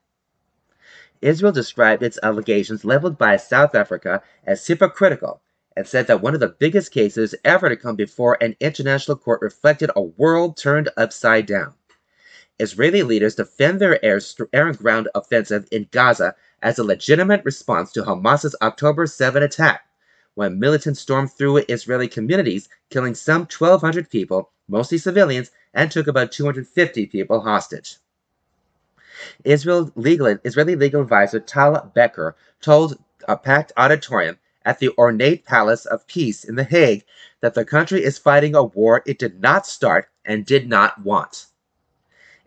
Israel 1.21 1.53
described 1.53 2.03
its 2.03 2.19
allegations 2.23 2.85
leveled 2.85 3.19
by 3.19 3.37
South 3.37 3.75
Africa 3.75 4.23
as 4.47 4.67
hypocritical 4.67 5.43
and 5.79 5.87
said 5.87 6.09
that 6.09 6.21
one 6.21 6.35
of 6.35 6.41
the 6.41 6.57
biggest 6.59 6.91
cases 6.91 7.37
ever 7.45 7.69
to 7.69 7.77
come 7.77 7.95
before 7.95 8.37
an 8.41 8.57
international 8.59 9.17
court 9.17 9.41
reflected 9.41 9.89
a 9.95 10.03
world 10.03 10.57
turned 10.57 10.89
upside 10.97 11.47
down. 11.47 11.73
Israeli 12.59 13.05
leaders 13.05 13.37
defend 13.37 13.79
their 13.79 14.05
air, 14.05 14.21
and 14.53 14.77
ground 14.77 15.09
offensive 15.15 15.69
in 15.71 15.87
Gaza 15.93 16.35
as 16.61 16.81
a 16.81 16.83
legitimate 16.83 17.45
response 17.45 17.93
to 17.93 18.03
Hamas's 18.03 18.57
October 18.61 19.07
7 19.07 19.41
attack, 19.41 19.83
when 20.35 20.59
militants 20.59 20.99
stormed 20.99 21.31
through 21.31 21.59
Israeli 21.69 22.09
communities, 22.09 22.69
killing 22.91 23.15
some 23.15 23.43
1,200 23.43 24.11
people, 24.11 24.51
mostly 24.67 24.99
civilians, 24.99 25.53
and 25.73 25.93
took 25.93 26.09
about 26.09 26.33
250 26.33 27.07
people 27.07 27.43
hostage. 27.43 27.99
Israel 29.45 29.93
legal, 29.95 30.39
Israeli 30.43 30.75
legal 30.75 31.03
advisor 31.03 31.39
Tal 31.39 31.93
Becker 31.95 32.35
told 32.61 32.99
a 33.29 33.37
packed 33.37 33.71
auditorium 33.77 34.39
at 34.69 34.81
the 34.81 34.91
ornate 34.99 35.47
Palace 35.47 35.87
of 35.87 36.07
Peace 36.07 36.45
in 36.45 36.55
The 36.55 36.63
Hague 36.63 37.03
that 37.41 37.55
the 37.55 37.65
country 37.65 38.05
is 38.05 38.19
fighting 38.19 38.55
a 38.55 38.63
war 38.63 39.03
it 39.07 39.19
did 39.19 39.41
not 39.41 39.67
start 39.67 40.11
and 40.27 40.45
did 40.45 40.69
not 40.69 41.03
want. 41.03 41.47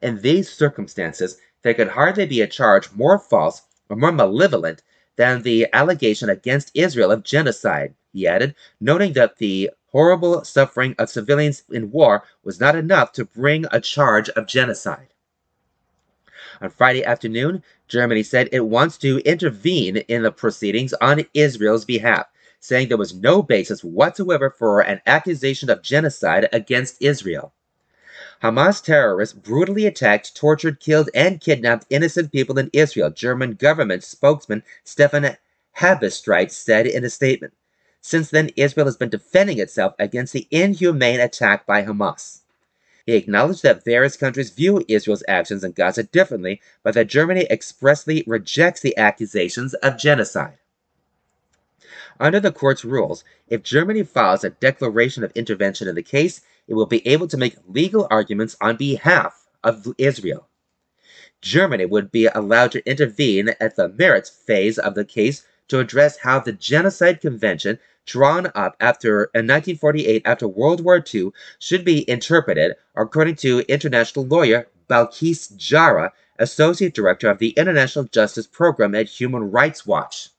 In 0.04 0.22
these 0.22 0.48
circumstances, 0.48 1.40
there 1.64 1.74
could 1.74 1.88
hardly 1.90 2.28
be 2.28 2.42
a 2.42 2.48
charge 2.48 2.92
more 2.92 3.18
false 3.18 3.64
or 3.90 3.96
more 3.96 4.12
malevolent 4.12 4.84
than 5.16 5.42
the 5.42 5.68
allegation 5.74 6.30
against 6.30 6.70
Israel 6.76 7.12
of 7.12 7.24
genocide, 7.24 7.96
he 8.14 8.28
added, 8.28 8.54
noting 8.80 9.14
that 9.14 9.38
the 9.38 9.72
horrible 9.88 10.44
suffering 10.44 10.94
of 11.00 11.10
civilians 11.10 11.64
in 11.72 11.90
war 11.90 12.24
was 12.44 12.60
not 12.60 12.76
enough 12.76 13.14
to 13.14 13.26
bring 13.26 13.66
a 13.72 13.82
charge 13.82 14.30
of 14.30 14.46
genocide. 14.46 15.11
On 16.62 16.70
Friday 16.70 17.04
afternoon, 17.04 17.64
Germany 17.88 18.22
said 18.22 18.48
it 18.52 18.68
wants 18.68 18.98
to 19.00 19.18
intervene 19.26 19.98
in 19.98 20.22
the 20.22 20.32
proceedings 20.32 20.94
on 21.02 21.26
Israel's 21.34 21.86
behalf, 21.86 22.28
saying 22.60 22.88
there 22.88 22.98
was 22.98 23.16
no 23.16 23.42
basis 23.42 23.84
whatsoever 23.84 24.52
for 24.52 24.80
an 24.80 25.02
accusation 25.08 25.72
of 25.72 25.82
genocide 25.82 26.48
against 26.54 27.02
Israel. 27.02 27.54
Hamas 28.44 28.84
terrorists 28.84 29.34
brutally 29.34 29.88
attacked, 29.88 30.36
tortured, 30.36 30.80
killed, 30.80 31.10
and 31.16 31.42
kidnapped 31.42 31.88
innocent 31.90 32.32
people 32.32 32.60
in 32.60 32.70
Israel, 32.74 33.10
German 33.10 33.54
government 33.56 34.04
spokesman 34.04 34.62
Stefan 34.84 35.38
Habsburg 35.72 36.52
said 36.52 36.86
in 36.86 37.04
a 37.04 37.10
statement. 37.10 37.54
Since 38.02 38.30
then, 38.30 38.52
Israel 38.56 38.86
has 38.86 38.98
been 38.98 39.10
defending 39.10 39.58
itself 39.60 39.94
against 39.98 40.34
the 40.34 40.48
inhumane 40.52 41.20
attack 41.20 41.66
by 41.66 41.84
Hamas. 41.84 42.41
He 43.12 43.18
acknowledged 43.18 43.64
that 43.64 43.84
various 43.84 44.16
countries 44.16 44.52
view 44.52 44.86
Israel's 44.88 45.22
actions 45.28 45.66
in 45.66 45.74
Gaza 45.74 46.04
differently, 46.04 46.62
but 46.82 46.94
that 46.94 47.08
Germany 47.08 47.46
expressly 47.50 48.24
rejects 48.26 48.80
the 48.80 48.96
accusations 48.96 49.74
of 49.74 49.98
genocide. 49.98 50.60
Under 52.22 52.40
the 52.40 52.54
court's 52.54 52.86
rules, 52.86 53.26
if 53.50 53.64
Germany 53.64 54.04
files 54.04 54.46
a 54.46 54.52
declaration 54.52 55.26
of 55.26 55.34
intervention 55.36 55.90
in 55.90 55.96
the 55.96 56.02
case, 56.02 56.40
it 56.70 56.76
will 56.76 56.86
be 56.86 57.06
able 57.06 57.28
to 57.28 57.36
make 57.36 57.58
legal 57.68 58.08
arguments 58.10 58.56
on 58.62 58.78
behalf 58.78 59.46
of 59.62 59.94
Israel. 59.98 60.48
Germany 61.42 61.88
would 61.88 62.14
be 62.14 62.28
allowed 62.28 62.72
to 62.72 62.90
intervene 62.90 63.50
at 63.60 63.76
the 63.76 63.90
merits 63.90 64.30
phase 64.30 64.80
of 64.80 64.96
the 64.96 65.04
case 65.04 65.46
to 65.68 65.80
address 65.80 66.20
how 66.20 66.40
the 66.40 66.54
Genocide 66.54 67.20
Convention 67.20 67.78
drawn 68.06 68.48
up 68.56 68.76
after 68.80 69.26
in 69.34 69.48
1948 69.48 70.22
after 70.26 70.48
World 70.48 70.84
War 70.84 71.04
II 71.14 71.32
should 71.60 71.86
be 71.86 72.10
interpreted, 72.10 72.76
according 72.96 73.36
to 73.36 73.60
international 73.68 74.26
lawyer 74.26 74.68
Balkees 74.90 75.56
Jarrah, 75.56 76.12
associate 76.38 76.94
director 76.94 77.30
of 77.30 77.40
the 77.40 77.52
International 77.52 78.06
Justice 78.06 78.48
Program 78.48 78.96
at 78.96 79.08
Human 79.08 79.52
Rights 79.52 79.86
Watch. 79.86 80.30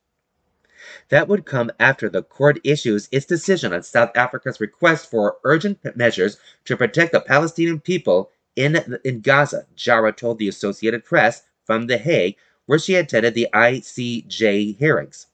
That 1.09 1.29
would 1.29 1.47
come 1.47 1.71
after 1.79 2.09
the 2.09 2.23
court 2.23 2.59
issues 2.65 3.09
its 3.13 3.25
decision 3.25 3.73
on 3.73 3.83
South 3.83 4.11
Africa's 4.17 4.61
request 4.61 5.11
for 5.11 5.37
urgent 5.45 5.79
measures 5.97 6.39
to 6.65 6.77
protect 6.77 7.13
the 7.13 7.21
Palestinian 7.21 7.81
people 7.81 8.31
in, 8.57 8.99
in 9.05 9.21
Gaza, 9.21 9.67
Jarrah 9.75 10.13
told 10.13 10.39
the 10.39 10.49
Associated 10.49 11.05
Press 11.05 11.43
from 11.65 11.87
The 11.87 11.99
Hague, 11.99 12.37
where 12.67 12.79
she 12.79 12.95
attended 12.95 13.35
the 13.35 13.49
ICJ 13.55 14.77
hearings. 14.77 15.29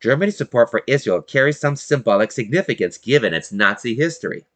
Germany's 0.00 0.36
support 0.36 0.70
for 0.70 0.82
Israel 0.86 1.20
carries 1.20 1.60
some 1.60 1.76
symbolic 1.76 2.32
significance 2.32 2.96
given 2.96 3.34
its 3.34 3.52
Nazi 3.52 3.94
history. 3.94 4.46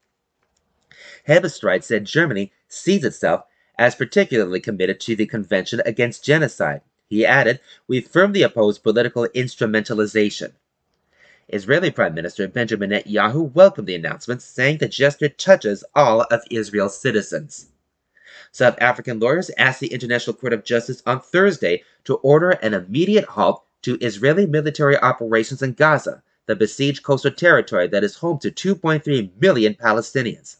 Hebestreit 1.29 1.85
said 1.85 2.07
Germany 2.07 2.53
sees 2.69 3.05
itself 3.05 3.45
as 3.79 3.95
particularly 3.95 4.61
committed 4.61 5.01
to 5.01 5.17
the 5.17 5.27
Convention 5.27 5.83
Against 5.85 6.25
Genocide. 6.25 6.81
He 7.09 7.27
added, 7.27 7.61
We 7.87 8.01
firmly 8.01 8.43
oppose 8.43 8.79
political 8.79 9.29
instrumentalization. 9.29 10.53
Israeli 11.49 11.91
Prime 11.91 12.15
Minister 12.15 12.49
Benjamin 12.49 12.91
Netanyahu 12.91 13.53
welcomed 13.53 13.87
the 13.87 13.95
announcement, 13.95 14.41
saying 14.41 14.79
the 14.79 14.89
gesture 14.89 15.29
touches 15.29 15.85
all 15.95 16.23
of 16.23 16.43
Israel's 16.51 16.99
citizens. 16.99 17.67
South 18.51 18.77
African 18.81 19.21
lawyers 19.21 19.51
asked 19.59 19.81
the 19.81 19.93
International 19.93 20.35
Court 20.35 20.55
of 20.55 20.65
Justice 20.65 21.03
on 21.05 21.21
Thursday 21.21 21.83
to 22.05 22.15
order 22.17 22.51
an 22.51 22.73
immediate 22.73 23.27
halt 23.27 23.65
to 23.85 23.99
Israeli 24.01 24.47
military 24.47 24.99
operations 24.99 25.62
in 25.62 25.74
Gaza, 25.74 26.22
the 26.47 26.57
besieged 26.57 27.03
coastal 27.03 27.30
territory 27.30 27.87
that 27.89 28.03
is 28.03 28.16
home 28.16 28.39
to 28.39 28.51
2.3 28.51 29.30
million 29.41 29.74
Palestinians. 29.74 30.57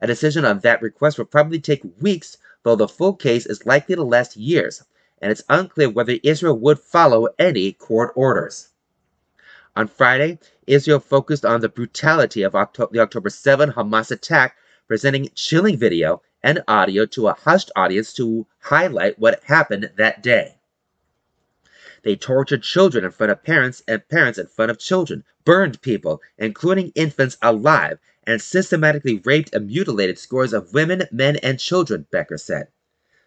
A 0.00 0.06
decision 0.08 0.44
on 0.44 0.58
that 0.60 0.82
request 0.82 1.18
will 1.18 1.24
probably 1.24 1.60
take 1.60 1.82
weeks, 2.00 2.36
though 2.64 2.74
the 2.76 2.88
full 2.88 3.14
case 3.14 3.46
is 3.46 3.64
likely 3.64 3.94
to 3.94 4.02
last 4.02 4.36
years, 4.36 4.82
and 5.22 5.30
it's 5.30 5.42
unclear 5.48 5.88
whether 5.88 6.18
Israel 6.24 6.58
would 6.58 6.80
follow 6.80 7.28
any 7.38 7.72
court 7.72 8.12
orders. 8.16 8.68
On 9.76 9.86
Friday, 9.86 10.40
Israel 10.66 10.98
focused 10.98 11.44
on 11.44 11.60
the 11.60 11.68
brutality 11.68 12.42
of 12.42 12.52
the 12.52 12.98
October 13.00 13.30
7 13.30 13.72
Hamas 13.72 14.10
attack, 14.10 14.56
presenting 14.88 15.30
chilling 15.34 15.76
video 15.76 16.22
and 16.42 16.62
audio 16.66 17.06
to 17.06 17.28
a 17.28 17.34
hushed 17.34 17.70
audience 17.76 18.12
to 18.14 18.46
highlight 18.60 19.18
what 19.18 19.44
happened 19.44 19.90
that 19.96 20.22
day. 20.24 20.57
They 22.08 22.16
tortured 22.16 22.62
children 22.62 23.04
in 23.04 23.10
front 23.10 23.32
of 23.32 23.42
parents 23.42 23.82
and 23.86 24.08
parents 24.08 24.38
in 24.38 24.46
front 24.46 24.70
of 24.70 24.78
children, 24.78 25.24
burned 25.44 25.82
people, 25.82 26.22
including 26.38 26.90
infants, 26.94 27.36
alive, 27.42 27.98
and 28.26 28.40
systematically 28.40 29.20
raped 29.26 29.54
and 29.54 29.66
mutilated 29.66 30.18
scores 30.18 30.54
of 30.54 30.72
women, 30.72 31.02
men, 31.12 31.36
and 31.42 31.60
children, 31.60 32.06
Becker 32.10 32.38
said. 32.38 32.68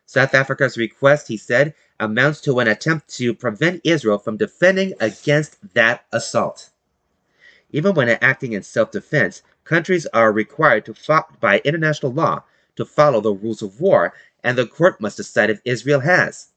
South 0.07 0.33
Africa's 0.33 0.79
request, 0.79 1.27
he 1.27 1.37
said, 1.37 1.75
amounts 1.99 2.41
to 2.41 2.57
an 2.57 2.67
attempt 2.67 3.07
to 3.17 3.35
prevent 3.35 3.81
Israel 3.83 4.17
from 4.17 4.37
defending 4.37 4.95
against 4.99 5.57
that 5.75 6.05
assault. 6.11 6.71
Even 7.69 7.93
when 7.93 8.09
acting 8.09 8.53
in 8.53 8.63
self 8.63 8.89
defense, 8.89 9.43
countries 9.63 10.07
are 10.07 10.31
required 10.31 10.85
to 10.85 10.95
fo- 10.95 11.27
by 11.39 11.61
international 11.63 12.11
law 12.11 12.45
to 12.77 12.85
follow 12.85 13.21
the 13.21 13.31
rules 13.31 13.61
of 13.61 13.79
war, 13.79 14.15
and 14.43 14.57
the 14.57 14.65
court 14.65 14.99
must 14.99 15.17
decide 15.17 15.51
if 15.51 15.61
Israel 15.65 15.99
has. 15.99 16.47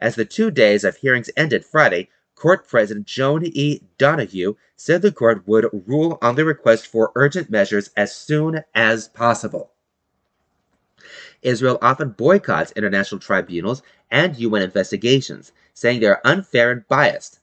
As 0.00 0.14
the 0.14 0.24
two 0.24 0.50
days 0.50 0.84
of 0.84 0.96
hearings 0.96 1.30
ended 1.36 1.64
Friday, 1.64 2.08
Court 2.36 2.68
President 2.68 3.06
Joan 3.06 3.44
E. 3.46 3.80
Donoghue 3.98 4.54
said 4.76 5.02
the 5.02 5.10
court 5.10 5.42
would 5.46 5.68
rule 5.86 6.18
on 6.22 6.36
the 6.36 6.44
request 6.44 6.86
for 6.86 7.10
urgent 7.16 7.50
measures 7.50 7.90
as 7.96 8.14
soon 8.14 8.62
as 8.76 9.08
possible. 9.08 9.72
Israel 11.42 11.78
often 11.82 12.10
boycotts 12.10 12.72
international 12.76 13.20
tribunals 13.20 13.82
and 14.10 14.36
UN 14.36 14.62
investigations, 14.62 15.50
saying 15.74 15.98
they 15.98 16.06
are 16.06 16.20
unfair 16.24 16.70
and 16.70 16.86
biased. 16.86 17.40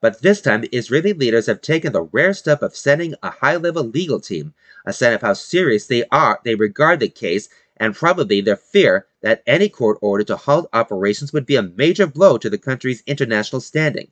But 0.00 0.22
this 0.22 0.40
time, 0.40 0.64
Israeli 0.72 1.12
leaders 1.12 1.46
have 1.46 1.60
taken 1.60 1.92
the 1.92 2.02
rare 2.02 2.32
step 2.32 2.62
of 2.62 2.76
sending 2.76 3.16
a 3.22 3.30
high-level 3.30 3.84
legal 3.84 4.20
team, 4.20 4.54
a 4.86 4.92
sign 4.92 5.12
of 5.12 5.22
how 5.22 5.34
serious 5.34 5.86
they 5.86 6.04
are 6.10 6.40
they 6.44 6.54
regard 6.54 7.00
the 7.00 7.08
case 7.08 7.48
and 7.80 7.94
probably 7.94 8.40
their 8.40 8.56
fear 8.56 9.06
that 9.20 9.42
any 9.46 9.68
court 9.68 9.98
order 10.00 10.24
to 10.24 10.36
halt 10.36 10.68
operations 10.72 11.32
would 11.32 11.46
be 11.46 11.56
a 11.56 11.62
major 11.62 12.06
blow 12.06 12.38
to 12.38 12.50
the 12.50 12.58
country's 12.58 13.02
international 13.06 13.60
standing. 13.60 14.10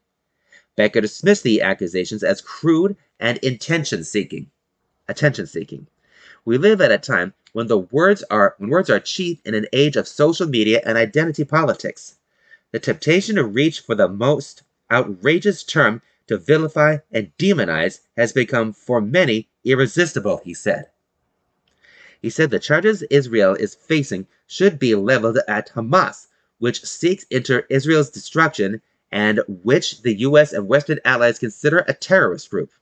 Becker 0.77 1.01
dismissed 1.01 1.43
the 1.43 1.63
accusations 1.63 2.23
as 2.23 2.41
crude 2.41 2.97
and 3.19 3.39
intention 3.39 4.05
seeking. 4.05 4.51
Attention 5.09 5.47
seeking. 5.47 5.87
We 6.45 6.59
live 6.59 6.81
at 6.81 6.93
a 6.93 6.99
time 6.99 7.35
when 7.53 7.67
the 7.67 7.79
words 7.79 8.23
are 8.31 8.55
when 8.59 8.71
words 8.71 8.91
are 8.91 9.01
cheap 9.01 9.41
in 9.45 9.55
an 9.55 9.67
age 9.73 9.97
of 9.97 10.07
social 10.07 10.47
media 10.47 10.83
and 10.85 10.99
identity 10.99 11.45
politics. 11.45 12.17
The 12.73 12.79
temptation 12.79 13.37
to 13.37 13.45
reach 13.45 13.81
for 13.81 13.95
the 13.95 14.09
most 14.09 14.63
outrageous 14.91 15.65
term 15.65 16.03
to 16.27 16.37
vilify 16.37 16.99
and 17.11 17.33
demonize 17.39 18.01
has 18.17 18.33
become 18.33 18.73
for 18.73 19.01
many 19.01 19.49
irresistible, 19.65 20.43
he 20.45 20.53
said. 20.53 20.91
He 22.23 22.31
said 22.31 22.51
the 22.51 22.59
charges 22.59 23.03
Israel 23.05 23.55
is 23.55 23.75
facing 23.75 24.27
should 24.47 24.79
be 24.79 24.95
leveled 24.95 25.39
at 25.47 25.73
Hamas, 25.75 26.29
which 26.59 26.85
seeks 26.85 27.25
into 27.31 27.65
Israel's 27.73 28.11
destruction 28.11 28.81
and 29.13 29.41
which 29.49 30.03
the 30.03 30.15
US 30.21 30.53
and 30.53 30.67
Western 30.67 30.99
allies 31.05 31.39
consider 31.39 31.79
a 31.81 31.95
terrorist 31.95 32.51
group. 32.51 32.73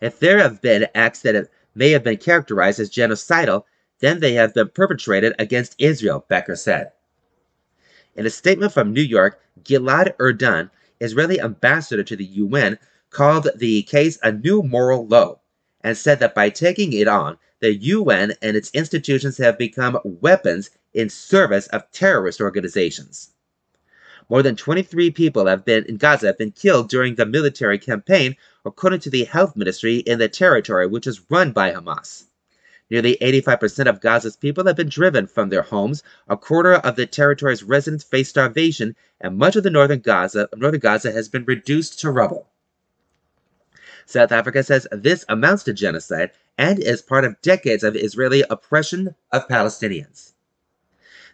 If 0.00 0.18
there 0.18 0.38
have 0.38 0.60
been 0.60 0.86
acts 0.94 1.20
that 1.22 1.48
may 1.74 1.90
have 1.90 2.04
been 2.04 2.16
characterized 2.16 2.80
as 2.80 2.90
genocidal, 2.90 3.64
then 4.00 4.20
they 4.20 4.34
have 4.34 4.54
been 4.54 4.68
perpetrated 4.68 5.34
against 5.38 5.76
Israel, 5.78 6.24
Becker 6.28 6.56
said. 6.56 6.92
In 8.16 8.26
a 8.26 8.30
statement 8.30 8.72
from 8.72 8.92
New 8.92 9.02
York, 9.02 9.40
Gilad 9.62 10.16
Erdan, 10.18 10.70
Israeli 11.00 11.40
ambassador 11.40 12.02
to 12.02 12.16
the 12.16 12.24
UN, 12.24 12.78
called 13.10 13.48
the 13.56 13.82
case 13.82 14.18
a 14.22 14.32
new 14.32 14.62
moral 14.62 15.06
low 15.06 15.40
and 15.82 15.96
said 15.96 16.20
that 16.20 16.34
by 16.34 16.50
taking 16.50 16.92
it 16.92 17.08
on, 17.08 17.38
the 17.60 17.74
UN 17.74 18.34
and 18.42 18.56
its 18.56 18.70
institutions 18.72 19.38
have 19.38 19.58
become 19.58 19.98
weapons 20.04 20.70
in 20.92 21.08
service 21.08 21.66
of 21.68 21.90
terrorist 21.92 22.40
organizations. 22.40 23.30
More 24.28 24.42
than 24.42 24.56
23 24.56 25.10
people 25.10 25.46
have 25.46 25.64
been 25.64 25.84
in 25.84 25.96
Gaza 25.96 26.28
have 26.28 26.38
been 26.38 26.52
killed 26.52 26.88
during 26.88 27.16
the 27.16 27.26
military 27.26 27.78
campaign, 27.78 28.36
according 28.64 29.00
to 29.00 29.10
the 29.10 29.24
health 29.24 29.56
ministry 29.56 29.96
in 29.96 30.18
the 30.18 30.28
territory 30.28 30.86
which 30.86 31.06
is 31.06 31.20
run 31.30 31.52
by 31.52 31.72
Hamas. 31.72 32.24
Nearly 32.90 33.16
85% 33.20 33.88
of 33.88 34.00
Gaza's 34.00 34.36
people 34.36 34.66
have 34.66 34.76
been 34.76 34.88
driven 34.88 35.26
from 35.26 35.48
their 35.48 35.62
homes. 35.62 36.02
A 36.28 36.36
quarter 36.36 36.74
of 36.74 36.96
the 36.96 37.06
territory's 37.06 37.62
residents 37.62 38.04
face 38.04 38.28
starvation, 38.28 38.96
and 39.20 39.38
much 39.38 39.54
of 39.54 39.62
the 39.62 39.70
northern 39.70 40.00
Gaza, 40.00 40.48
northern 40.56 40.80
Gaza 40.80 41.12
has 41.12 41.28
been 41.28 41.44
reduced 41.44 42.00
to 42.00 42.10
rubble. 42.10 42.48
South 44.10 44.32
Africa 44.32 44.64
says 44.64 44.88
this 44.90 45.24
amounts 45.28 45.62
to 45.62 45.72
genocide 45.72 46.32
and 46.58 46.80
is 46.80 47.00
part 47.00 47.24
of 47.24 47.40
decades 47.42 47.84
of 47.84 47.94
Israeli 47.94 48.42
oppression 48.50 49.14
of 49.30 49.46
Palestinians. 49.46 50.32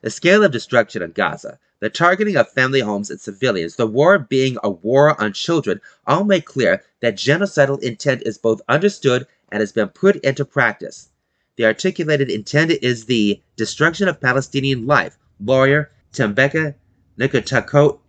The 0.03 0.11
scale 0.11 0.45
of 0.45 0.53
destruction 0.53 1.01
in 1.01 1.13
Gaza, 1.13 1.59
the 1.81 1.89
targeting 1.89 2.37
of 2.37 2.53
family 2.53 2.81
homes 2.81 3.09
and 3.11 3.19
civilians, 3.19 3.77
the 3.77 3.87
war 3.87 4.19
being 4.19 4.59
a 4.63 4.69
war 4.69 5.19
on 5.19 5.33
children, 5.33 5.81
all 6.07 6.25
make 6.25 6.45
clear 6.45 6.83
that 7.01 7.17
genocidal 7.17 7.83
intent 7.83 8.23
is 8.27 8.37
both 8.37 8.61
understood 8.69 9.27
and 9.51 9.61
has 9.61 9.73
been 9.73 9.89
put 9.89 10.17
into 10.17 10.45
practice. 10.45 11.09
The 11.57 11.65
articulated 11.65 12.29
intent 12.31 12.73
is 12.83 13.07
the 13.07 13.41
destruction 13.57 14.07
of 14.07 14.21
Palestinian 14.21 14.87
life, 14.87 15.17
lawyer 15.41 15.91
Tembeka 16.13 16.75
Ngcukaitobi 17.19 18.03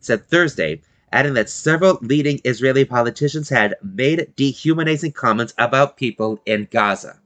said 0.00 0.28
Thursday, 0.28 0.82
adding 1.12 1.34
that 1.34 1.50
several 1.50 1.98
leading 2.02 2.40
Israeli 2.44 2.84
politicians 2.84 3.48
had 3.48 3.76
made 3.82 4.32
dehumanizing 4.36 5.12
comments 5.12 5.54
about 5.58 5.96
people 5.96 6.40
in 6.46 6.68
Gaza. 6.70 7.18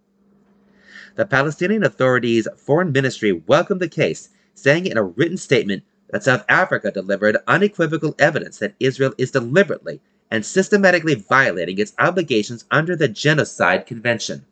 The 1.16 1.26
Palestinian 1.26 1.84
Authority's 1.84 2.48
foreign 2.56 2.90
ministry 2.90 3.32
welcomed 3.32 3.80
the 3.80 3.88
case, 3.88 4.30
saying 4.54 4.86
in 4.86 4.96
a 4.96 5.04
written 5.04 5.36
statement 5.36 5.84
that 6.10 6.24
South 6.24 6.44
Africa 6.48 6.90
delivered 6.90 7.36
unequivocal 7.46 8.14
evidence 8.18 8.58
that 8.58 8.74
Israel 8.80 9.14
is 9.18 9.30
deliberately 9.30 10.00
and 10.30 10.44
systematically 10.44 11.14
violating 11.14 11.78
its 11.78 11.92
obligations 11.98 12.64
under 12.70 12.96
the 12.96 13.08
Genocide 13.08 13.86
Convention. 13.86 14.44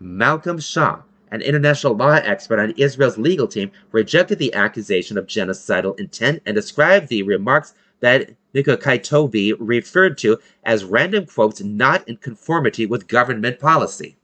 Malcolm 0.00 0.58
Shaw, 0.58 1.02
an 1.30 1.42
international 1.42 1.94
law 1.94 2.14
expert 2.14 2.58
on 2.58 2.74
Israel's 2.76 3.18
legal 3.18 3.46
team, 3.46 3.70
rejected 3.92 4.38
the 4.38 4.54
accusation 4.54 5.16
of 5.16 5.26
genocidal 5.26 5.98
intent 5.98 6.42
and 6.44 6.54
described 6.54 7.08
the 7.08 7.22
remarks 7.22 7.74
that 8.00 8.30
Ngcukaitobi 8.54 9.54
referred 9.58 10.18
to 10.18 10.38
as 10.64 10.84
random 10.84 11.26
quotes 11.26 11.62
not 11.62 12.08
in 12.08 12.16
conformity 12.16 12.86
with 12.86 13.08
government 13.08 13.58
policy. 13.58 14.16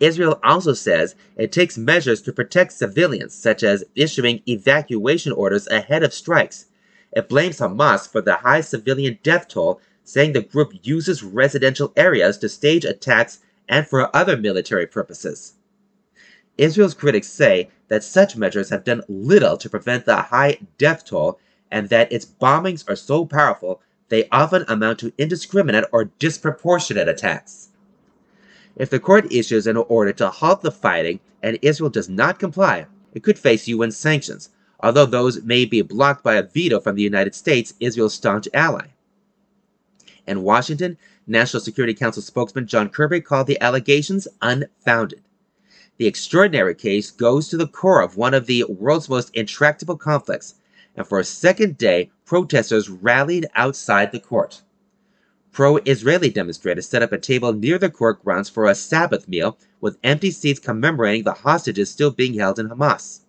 Israel 0.00 0.40
also 0.42 0.72
says 0.72 1.14
it 1.36 1.52
takes 1.52 1.78
measures 1.78 2.22
to 2.22 2.32
protect 2.32 2.72
civilians, 2.72 3.34
such 3.34 3.62
as 3.62 3.84
issuing 3.94 4.42
evacuation 4.48 5.32
orders 5.32 5.68
ahead 5.68 6.02
of 6.02 6.12
strikes. 6.12 6.66
It 7.12 7.28
blames 7.28 7.58
Hamas 7.58 8.10
for 8.10 8.20
the 8.20 8.36
high 8.36 8.62
civilian 8.62 9.18
death 9.22 9.46
toll, 9.48 9.80
saying 10.02 10.32
the 10.32 10.40
group 10.40 10.72
uses 10.82 11.22
residential 11.22 11.92
areas 11.96 12.38
to 12.38 12.48
stage 12.48 12.84
attacks 12.84 13.40
and 13.68 13.86
for 13.86 14.14
other 14.16 14.36
military 14.36 14.86
purposes. 14.86 15.54
Israel's 16.58 16.94
critics 16.94 17.28
say 17.28 17.70
that 17.88 18.02
such 18.02 18.36
measures 18.36 18.70
have 18.70 18.84
done 18.84 19.02
little 19.08 19.56
to 19.56 19.70
prevent 19.70 20.04
the 20.04 20.16
high 20.16 20.58
death 20.78 21.04
toll 21.04 21.38
and 21.72 21.88
that 21.88 22.12
its 22.12 22.26
bombings 22.26 22.88
are 22.88 22.94
so 22.94 23.24
powerful 23.24 23.80
they 24.10 24.28
often 24.30 24.64
amount 24.68 24.98
to 24.98 25.12
indiscriminate 25.16 25.86
or 25.90 26.04
disproportionate 26.18 27.08
attacks. 27.08 27.70
If 28.76 28.90
the 28.90 29.00
court 29.00 29.32
issues 29.32 29.66
an 29.66 29.78
order 29.78 30.12
to 30.12 30.28
halt 30.28 30.60
the 30.60 30.70
fighting 30.70 31.20
and 31.42 31.58
Israel 31.62 31.90
does 31.90 32.10
not 32.10 32.38
comply, 32.38 32.86
it 33.14 33.22
could 33.22 33.38
face 33.38 33.66
UN 33.68 33.90
sanctions, 33.90 34.50
although 34.80 35.06
those 35.06 35.42
may 35.42 35.64
be 35.64 35.80
blocked 35.80 36.22
by 36.22 36.34
a 36.34 36.42
veto 36.42 36.78
from 36.78 36.94
the 36.94 37.02
United 37.02 37.34
States, 37.34 37.72
Israel's 37.80 38.14
staunch 38.14 38.48
ally. 38.52 38.88
In 40.26 40.42
Washington, 40.42 40.98
National 41.26 41.62
Security 41.62 41.94
Council 41.94 42.22
spokesman 42.22 42.66
John 42.66 42.90
Kirby 42.90 43.22
called 43.22 43.46
the 43.46 43.60
allegations 43.60 44.28
unfounded. 44.42 45.22
The 45.96 46.06
extraordinary 46.06 46.74
case 46.74 47.10
goes 47.10 47.48
to 47.48 47.56
the 47.56 47.66
core 47.66 48.02
of 48.02 48.16
one 48.16 48.34
of 48.34 48.46
the 48.46 48.64
world's 48.64 49.08
most 49.08 49.30
intractable 49.34 49.96
conflicts, 49.96 50.54
and 50.96 51.06
for 51.06 51.18
a 51.18 51.24
second 51.24 51.78
day, 51.78 52.10
protesters 52.24 52.90
rallied 52.90 53.46
outside 53.54 54.12
the 54.12 54.20
court. 54.20 54.62
Pro 55.52 55.76
Israeli 55.84 56.30
demonstrators 56.30 56.88
set 56.88 57.02
up 57.02 57.12
a 57.12 57.18
table 57.18 57.52
near 57.52 57.78
the 57.78 57.90
court 57.90 58.24
grounds 58.24 58.48
for 58.48 58.66
a 58.66 58.74
Sabbath 58.74 59.28
meal 59.28 59.58
with 59.80 59.98
empty 60.02 60.30
seats 60.30 60.58
commemorating 60.58 61.24
the 61.24 61.32
hostages 61.32 61.90
still 61.90 62.10
being 62.10 62.34
held 62.34 62.58
in 62.58 62.68
Hamas. 62.68 63.20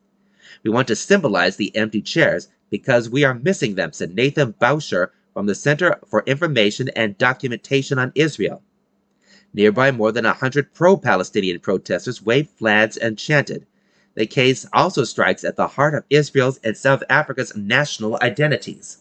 We 0.64 0.70
want 0.70 0.88
to 0.88 0.96
symbolize 0.96 1.58
the 1.58 1.76
empty 1.76 2.02
chairs 2.02 2.48
because 2.70 3.10
we 3.10 3.26
are 3.26 3.34
missing 3.34 3.76
them, 3.76 3.92
said 3.92 4.16
Nathan 4.16 4.54
Bauscher 4.54 5.10
from 5.34 5.48
the 5.48 5.56
Center 5.56 6.00
for 6.08 6.24
Information 6.26 6.90
and 6.96 7.18
Documentation 7.18 8.00
on 8.00 8.14
Israel. 8.16 8.62
Nearby, 9.54 9.92
more 9.92 10.12
than 10.12 10.26
a 10.26 10.34
hundred 10.34 10.74
pro 10.74 10.96
Palestinian 10.96 11.60
protesters 11.60 12.24
waved 12.24 12.52
flags 12.52 12.96
and 12.96 13.18
chanted. 13.18 13.66
The 14.16 14.28
case 14.28 14.68
also 14.72 15.06
strikes 15.06 15.44
at 15.44 15.56
the 15.56 15.70
heart 15.70 15.96
of 15.96 16.04
Israel's 16.10 16.60
and 16.64 16.78
South 16.78 17.04
Africa's 17.10 17.56
national 17.56 18.20
identities. 18.22 19.00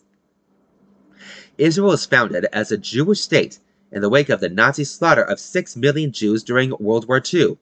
Israel 1.59 1.89
was 1.89 2.07
founded 2.07 2.47
as 2.47 2.73
a 2.73 2.79
Jewish 2.79 3.21
state 3.21 3.59
in 3.91 4.01
the 4.01 4.09
wake 4.09 4.31
of 4.31 4.41
the 4.41 4.49
Nazi 4.49 4.85
slaughter 4.85 5.23
of 5.23 5.39
six 5.39 5.77
million 5.77 6.13
Jews 6.13 6.43
during 6.43 6.73
World 6.81 7.07
War 7.09 7.23
II. 7.33 7.59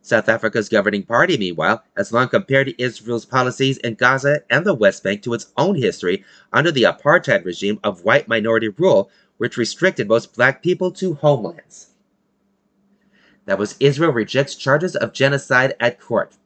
South 0.00 0.28
Africa's 0.28 0.68
governing 0.68 1.02
party, 1.02 1.36
meanwhile, 1.36 1.82
has 1.96 2.12
long 2.12 2.28
compared 2.28 2.74
Israel's 2.78 3.24
policies 3.24 3.78
in 3.78 3.94
Gaza 3.94 4.42
and 4.48 4.64
the 4.64 4.74
West 4.74 5.02
Bank 5.02 5.22
to 5.22 5.34
its 5.34 5.52
own 5.56 5.74
history 5.74 6.24
under 6.52 6.70
the 6.70 6.84
apartheid 6.84 7.44
regime 7.44 7.80
of 7.82 8.04
white 8.04 8.28
minority 8.28 8.68
rule, 8.68 9.10
which 9.38 9.56
restricted 9.56 10.06
most 10.06 10.34
black 10.34 10.62
people 10.62 10.92
to 10.92 11.14
homelands. 11.14 11.88
That 13.46 13.58
was 13.58 13.76
Israel 13.80 14.12
Rejects 14.12 14.54
Charges 14.54 14.94
of 14.94 15.12
Genocide 15.12 15.74
at 15.80 16.00
Court 16.00 16.36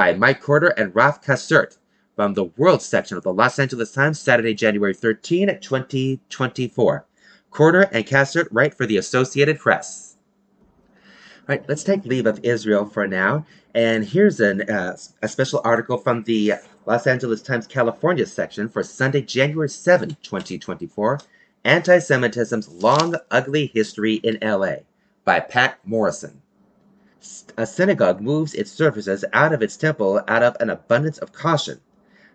by 0.00 0.14
Mike 0.14 0.40
Corder 0.40 0.72
and 0.78 0.96
Raf 0.96 1.22
Casert 1.22 1.76
from 2.16 2.32
the 2.32 2.44
World 2.56 2.80
section 2.80 3.18
of 3.18 3.22
the 3.22 3.34
Los 3.34 3.58
Angeles 3.58 3.92
Times, 3.92 4.18
Saturday, 4.18 4.54
January 4.54 4.94
13, 4.94 5.58
2024. 5.60 7.06
Corder 7.50 7.82
and 7.92 8.06
Casert 8.06 8.48
write 8.50 8.72
for 8.72 8.86
the 8.86 8.96
Associated 8.96 9.58
Press. 9.58 10.16
All 11.40 11.44
right, 11.48 11.68
let's 11.68 11.84
take 11.84 12.06
leave 12.06 12.24
of 12.24 12.40
Israel 12.42 12.86
for 12.86 13.06
now. 13.06 13.44
And 13.74 14.02
here's 14.02 14.40
an, 14.40 14.62
uh, 14.70 14.96
a 15.20 15.28
special 15.28 15.60
article 15.64 15.98
from 15.98 16.22
the 16.22 16.54
Los 16.86 17.06
Angeles 17.06 17.42
Times 17.42 17.66
California 17.66 18.24
section 18.24 18.70
for 18.70 18.82
Sunday, 18.82 19.20
January 19.20 19.68
7, 19.68 20.16
2024. 20.22 21.20
Anti 21.66 21.98
Semitism's 21.98 22.70
Long 22.70 23.16
Ugly 23.30 23.66
History 23.74 24.14
in 24.14 24.38
LA 24.40 24.76
by 25.26 25.40
Patt 25.40 25.78
Morrison. 25.84 26.39
A 27.58 27.66
synagogue 27.66 28.22
moves 28.22 28.54
its 28.54 28.70
services 28.70 29.26
out 29.34 29.52
of 29.52 29.60
its 29.60 29.76
temple 29.76 30.22
out 30.26 30.42
of 30.42 30.56
an 30.58 30.70
abundance 30.70 31.18
of 31.18 31.34
caution. 31.34 31.82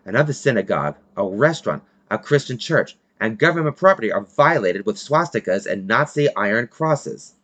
Another 0.04 0.32
synagogue, 0.32 0.94
a 1.16 1.26
restaurant, 1.26 1.82
a 2.08 2.18
Christian 2.18 2.56
church, 2.56 2.96
and 3.18 3.36
government 3.36 3.76
property 3.76 4.12
are 4.12 4.20
violated 4.20 4.86
with 4.86 4.96
swastikas 4.96 5.66
and 5.66 5.88
Nazi 5.88 6.32
iron 6.36 6.68
crosses. 6.68 7.34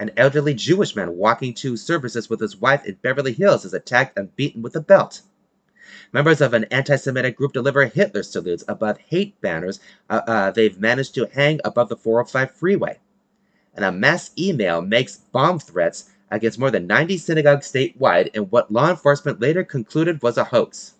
An 0.00 0.10
elderly 0.16 0.54
Jewish 0.54 0.96
man 0.96 1.16
walking 1.16 1.54
to 1.54 1.76
services 1.76 2.28
with 2.28 2.40
his 2.40 2.56
wife 2.56 2.84
in 2.84 2.96
Beverly 3.00 3.32
Hills 3.32 3.64
is 3.64 3.72
attacked 3.72 4.18
and 4.18 4.34
beaten 4.34 4.60
with 4.60 4.74
a 4.74 4.80
belt. 4.80 5.22
Members 6.12 6.40
of 6.40 6.52
an 6.52 6.64
anti 6.64 6.96
Semitic 6.96 7.36
group 7.36 7.52
deliver 7.52 7.84
Hitler 7.84 8.24
salutes 8.24 8.64
above 8.66 8.98
hate 8.98 9.40
banners 9.40 9.78
uh, 10.10 10.22
uh, 10.26 10.50
they've 10.50 10.80
managed 10.80 11.14
to 11.14 11.30
hang 11.32 11.60
above 11.64 11.88
the 11.90 11.96
405 11.96 12.50
freeway 12.50 12.98
and 13.76 13.84
a 13.84 13.92
mass 13.92 14.30
email 14.38 14.80
makes 14.80 15.18
bomb 15.18 15.58
threats 15.58 16.10
against 16.30 16.58
more 16.58 16.70
than 16.70 16.86
90 16.86 17.18
synagogues 17.18 17.70
statewide 17.70 18.34
in 18.34 18.44
what 18.44 18.72
law 18.72 18.90
enforcement 18.90 19.40
later 19.40 19.62
concluded 19.64 20.22
was 20.22 20.36
a 20.36 20.44
hoax. 20.44 20.94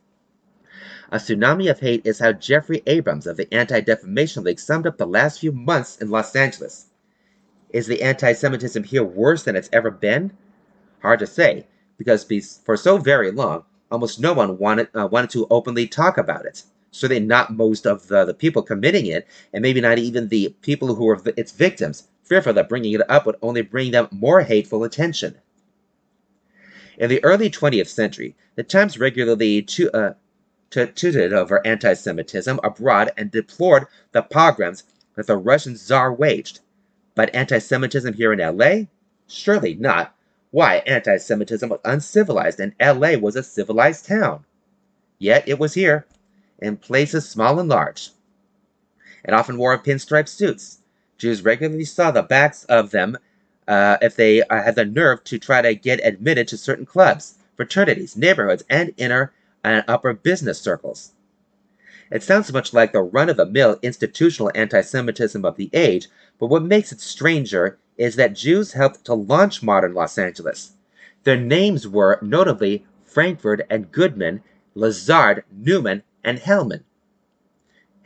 A 1.10 1.18
tsunami 1.18 1.70
of 1.70 1.80
hate 1.80 2.04
is 2.04 2.18
how 2.18 2.32
Jeffrey 2.32 2.82
Abrams 2.86 3.26
of 3.26 3.36
the 3.36 3.52
Anti 3.54 3.80
Defamation 3.80 4.42
League 4.42 4.58
summed 4.58 4.86
up 4.86 4.98
the 4.98 5.06
last 5.06 5.40
few 5.40 5.52
months 5.52 5.96
in 5.98 6.10
Los 6.10 6.34
Angeles. 6.34 6.86
Is 7.70 7.86
the 7.86 8.02
anti 8.02 8.32
Semitism 8.32 8.84
here 8.84 9.04
worse 9.04 9.44
than 9.44 9.54
it's 9.54 9.70
ever 9.72 9.90
been? 9.90 10.32
Hard 11.02 11.20
to 11.20 11.26
say, 11.26 11.66
because 11.98 12.24
for 12.64 12.76
so 12.76 12.98
very 12.98 13.30
long, 13.30 13.64
almost 13.90 14.20
no 14.20 14.32
one 14.32 14.58
wanted, 14.58 14.88
uh, 14.94 15.06
wanted 15.06 15.30
to 15.30 15.46
openly 15.50 15.86
talk 15.86 16.18
about 16.18 16.46
it. 16.46 16.64
Certainly 16.90 17.26
not 17.26 17.54
most 17.54 17.86
of 17.86 18.08
the, 18.08 18.24
the 18.24 18.34
people 18.34 18.62
committing 18.62 19.06
it, 19.06 19.28
and 19.52 19.62
maybe 19.62 19.80
not 19.80 19.98
even 19.98 20.28
the 20.28 20.56
people 20.62 20.94
who 20.94 21.04
were 21.04 21.20
its 21.36 21.52
victims, 21.52 22.08
fearful 22.26 22.52
that 22.52 22.68
bringing 22.68 22.92
it 22.92 23.10
up 23.10 23.24
would 23.24 23.36
only 23.40 23.62
bring 23.62 23.92
them 23.92 24.08
more 24.10 24.42
hateful 24.42 24.84
attention. 24.84 25.36
In 26.98 27.08
the 27.08 27.22
early 27.22 27.50
20th 27.50 27.88
century, 27.88 28.36
the 28.56 28.62
Times 28.62 28.98
regularly 28.98 29.66
uh, 29.94 30.10
tooted 30.70 31.32
over 31.32 31.66
anti 31.66 31.94
Semitism 31.94 32.58
abroad 32.64 33.12
and 33.16 33.30
deplored 33.30 33.86
the 34.12 34.22
pogroms 34.22 34.84
that 35.14 35.26
the 35.26 35.36
Russian 35.36 35.76
Tsar 35.76 36.12
waged. 36.12 36.60
But 37.14 37.34
anti 37.34 37.58
Semitism 37.58 38.14
here 38.14 38.32
in 38.32 38.38
LA? 38.38 38.86
Surely 39.26 39.74
not. 39.74 40.14
Why, 40.50 40.76
anti 40.86 41.18
Semitism 41.18 41.68
was 41.68 41.80
uncivilized 41.84 42.60
and 42.60 42.74
LA 42.80 43.18
was 43.18 43.36
a 43.36 43.42
civilized 43.42 44.06
town. 44.06 44.44
Yet 45.18 45.46
it 45.46 45.58
was 45.58 45.74
here, 45.74 46.06
in 46.58 46.76
places 46.76 47.28
small 47.28 47.60
and 47.60 47.68
large. 47.68 48.10
It 49.24 49.34
often 49.34 49.58
wore 49.58 49.76
pinstripe 49.78 50.28
suits, 50.28 50.80
Jews 51.18 51.42
regularly 51.42 51.84
saw 51.84 52.10
the 52.10 52.22
backs 52.22 52.64
of 52.64 52.90
them 52.90 53.16
uh, 53.66 53.96
if 54.00 54.16
they 54.16 54.42
uh, 54.42 54.62
had 54.62 54.74
the 54.74 54.84
nerve 54.84 55.24
to 55.24 55.38
try 55.38 55.62
to 55.62 55.74
get 55.74 56.00
admitted 56.04 56.46
to 56.48 56.56
certain 56.56 56.86
clubs, 56.86 57.38
fraternities, 57.56 58.16
neighborhoods, 58.16 58.64
and 58.68 58.92
inner 58.96 59.32
and 59.64 59.84
upper 59.88 60.12
business 60.12 60.60
circles. 60.60 61.12
It 62.10 62.22
sounds 62.22 62.52
much 62.52 62.72
like 62.72 62.92
the 62.92 63.02
run 63.02 63.28
of 63.28 63.36
the 63.36 63.46
mill 63.46 63.78
institutional 63.82 64.52
anti 64.54 64.80
Semitism 64.80 65.44
of 65.44 65.56
the 65.56 65.70
age, 65.72 66.08
but 66.38 66.46
what 66.46 66.62
makes 66.62 66.92
it 66.92 67.00
stranger 67.00 67.78
is 67.98 68.14
that 68.16 68.34
Jews 68.34 68.72
helped 68.74 69.04
to 69.06 69.14
launch 69.14 69.62
modern 69.62 69.94
Los 69.94 70.18
Angeles. 70.18 70.72
Their 71.24 71.36
names 71.36 71.88
were 71.88 72.20
notably 72.22 72.86
Frankfurt 73.04 73.66
and 73.68 73.90
Goodman, 73.90 74.42
Lazard, 74.74 75.42
Newman, 75.50 76.04
and 76.22 76.38
Hellman. 76.38 76.84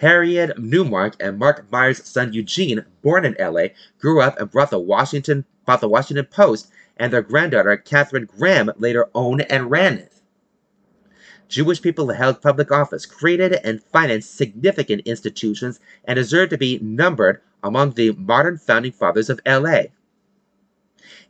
Harriet 0.01 0.59
Newmark 0.59 1.15
and 1.21 1.39
Marc 1.39 1.71
Meyer's 1.71 2.03
son 2.03 2.33
Eugene, 2.33 2.87
born 3.03 3.27
in 3.27 3.37
LA, 3.39 3.67
grew 3.99 4.23
up 4.23 4.41
and 4.41 4.51
brought 4.51 4.71
the 4.71 4.79
Washington, 4.79 5.45
brought 5.67 5.83
the 5.83 5.91
Washington 5.91 6.25
Post, 6.25 6.71
and 6.97 7.13
their 7.13 7.21
granddaughter, 7.21 7.77
Katharine 7.77 8.25
Graham, 8.25 8.71
later 8.79 9.11
owned 9.15 9.43
and 9.51 9.71
ran 9.71 9.99
it. 9.99 10.15
Jewish 11.49 11.83
people 11.83 12.09
held 12.09 12.41
public 12.41 12.73
office, 12.73 13.05
created 13.05 13.59
and 13.63 13.83
financed 13.83 14.35
significant 14.35 15.03
institutions, 15.05 15.81
and 16.07 16.17
deserve 16.17 16.49
to 16.49 16.57
be 16.57 16.79
numbered 16.79 17.43
among 17.63 17.91
the 17.91 18.13
modern 18.13 18.57
founding 18.57 18.93
fathers 18.93 19.29
of 19.29 19.39
LA. 19.45 19.91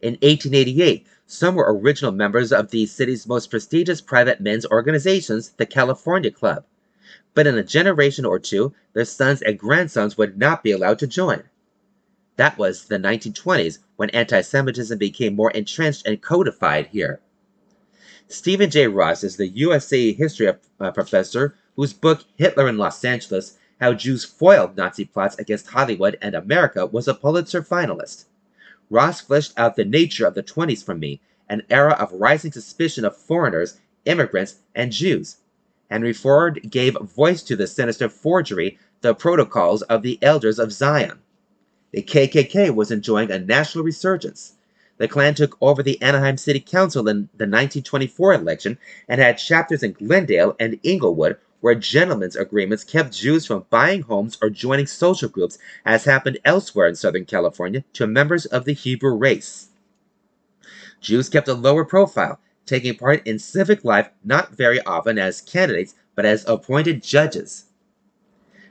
In 0.01 0.14
1888, 0.23 1.09
some 1.27 1.57
were 1.57 1.75
original 1.77 2.12
members 2.12 2.53
of 2.53 2.71
the 2.71 2.87
city's 2.87 3.27
most 3.27 3.51
prestigious 3.51 4.01
private 4.01 4.41
men's 4.41 4.64
organizations, 4.66 5.55
the 5.57 5.66
California 5.66 6.31
Club 6.31 6.64
but 7.35 7.47
in 7.47 7.57
a 7.57 7.62
generation 7.62 8.24
or 8.24 8.39
two, 8.39 8.74
their 8.93 9.05
sons 9.05 9.43
and 9.43 9.59
grandsons 9.59 10.18
would 10.18 10.39
not 10.39 10.62
be 10.62 10.72
allowed 10.72 10.99
to 10.99 11.07
join. 11.07 11.45
That 12.37 12.59
was 12.59 12.87
the 12.87 12.99
1920s 12.99 13.78
when 13.97 14.11
anti 14.11 14.41
Semitism 14.41 14.99
became 14.99 15.37
more 15.37 15.51
entrenched 15.51 16.07
and 16.07 16.22
codified 16.22 16.87
here. 16.87 17.20
Steven 18.28 18.70
J. 18.70 18.87
Ross 18.87 19.22
is 19.22 19.37
the 19.37 19.51
USC 19.51 20.16
history 20.16 20.53
uh, 20.81 20.91
professor 20.93 21.55
whose 21.76 21.93
book 21.93 22.24
Hitler 22.37 22.68
in 22.68 22.78
Los 22.78 23.05
Angeles 23.05 23.59
How 23.81 23.93
Jews 23.93 24.24
Foiled 24.24 24.76
Nazi 24.76 25.05
Plots 25.05 25.39
Against 25.39 25.68
Hollywood 25.68 26.16
and 26.22 26.35
America 26.35 26.87
was 26.87 27.09
a 27.09 27.14
Pulitzer 27.14 27.62
finalist. 27.62 28.24
Ross 28.89 29.20
fleshed 29.20 29.53
out 29.57 29.76
the 29.76 29.85
nature 29.85 30.26
of 30.26 30.35
the 30.35 30.43
20s 30.43 30.85
for 30.85 30.95
me, 30.95 31.20
an 31.49 31.62
era 31.68 31.93
of 31.93 32.12
rising 32.12 32.53
suspicion 32.53 33.05
of 33.05 33.16
foreigners, 33.16 33.78
immigrants, 34.05 34.57
and 34.74 34.93
Jews, 34.93 35.37
Henry 35.91 36.12
Ford 36.12 36.70
gave 36.70 36.97
voice 37.01 37.43
to 37.43 37.57
the 37.57 37.66
sinister 37.66 38.09
forgery, 38.09 38.78
the 39.01 39.14
protocols 39.14 39.82
of 39.82 40.03
the 40.03 40.18
elders 40.22 40.59
of 40.59 40.72
Zion. 40.72 41.18
The 41.93 42.03
KKK 42.03 42.74
was 42.74 42.91
enjoying 42.91 43.30
a 43.30 43.38
national 43.38 43.84
resurgence. 43.84 44.55
The 44.99 45.09
Klan 45.09 45.34
took 45.34 45.57
over 45.61 45.82
the 45.82 46.01
Anaheim 46.01 46.36
City 46.36 46.61
Council 46.61 47.09
in 47.09 47.28
the 47.36 47.45
1924 47.45 48.34
election 48.34 48.78
and 49.09 49.20
had 49.20 49.38
chapters 49.38 49.82
in 49.82 49.93
Glendale 49.93 50.55
and 50.61 50.78
Inglewood 50.82 51.36
where 51.61 51.74
gentlemen's 51.74 52.36
agreements 52.36 52.84
kept 52.84 53.12
Jews 53.12 53.47
from 53.47 53.66
buying 53.70 54.03
homes 54.03 54.38
or 54.41 54.51
joining 54.51 54.86
social 54.86 55.28
groups, 55.28 55.59
as 55.84 56.05
happened 56.05 56.38
elsewhere 56.45 56.88
in 56.88 56.95
Southern 56.95 57.26
California 57.26 57.84
to 57.95 58.07
members 58.07 58.47
of 58.47 58.64
the 58.64 58.72
Hebrew 58.72 59.14
race. 59.14 59.68
Jews 61.01 61.28
kept 61.28 61.49
a 61.49 61.55
lower 61.55 61.84
profile 61.84 62.38
taking 62.71 62.95
part 62.95 63.27
in 63.27 63.37
civic 63.37 63.85
life 63.85 64.11
not 64.23 64.55
very 64.55 64.81
often 64.83 65.18
as 65.18 65.41
candidates, 65.41 65.97
but 66.14 66.25
as 66.25 66.49
appointed 66.49 67.03
judges. 67.03 67.64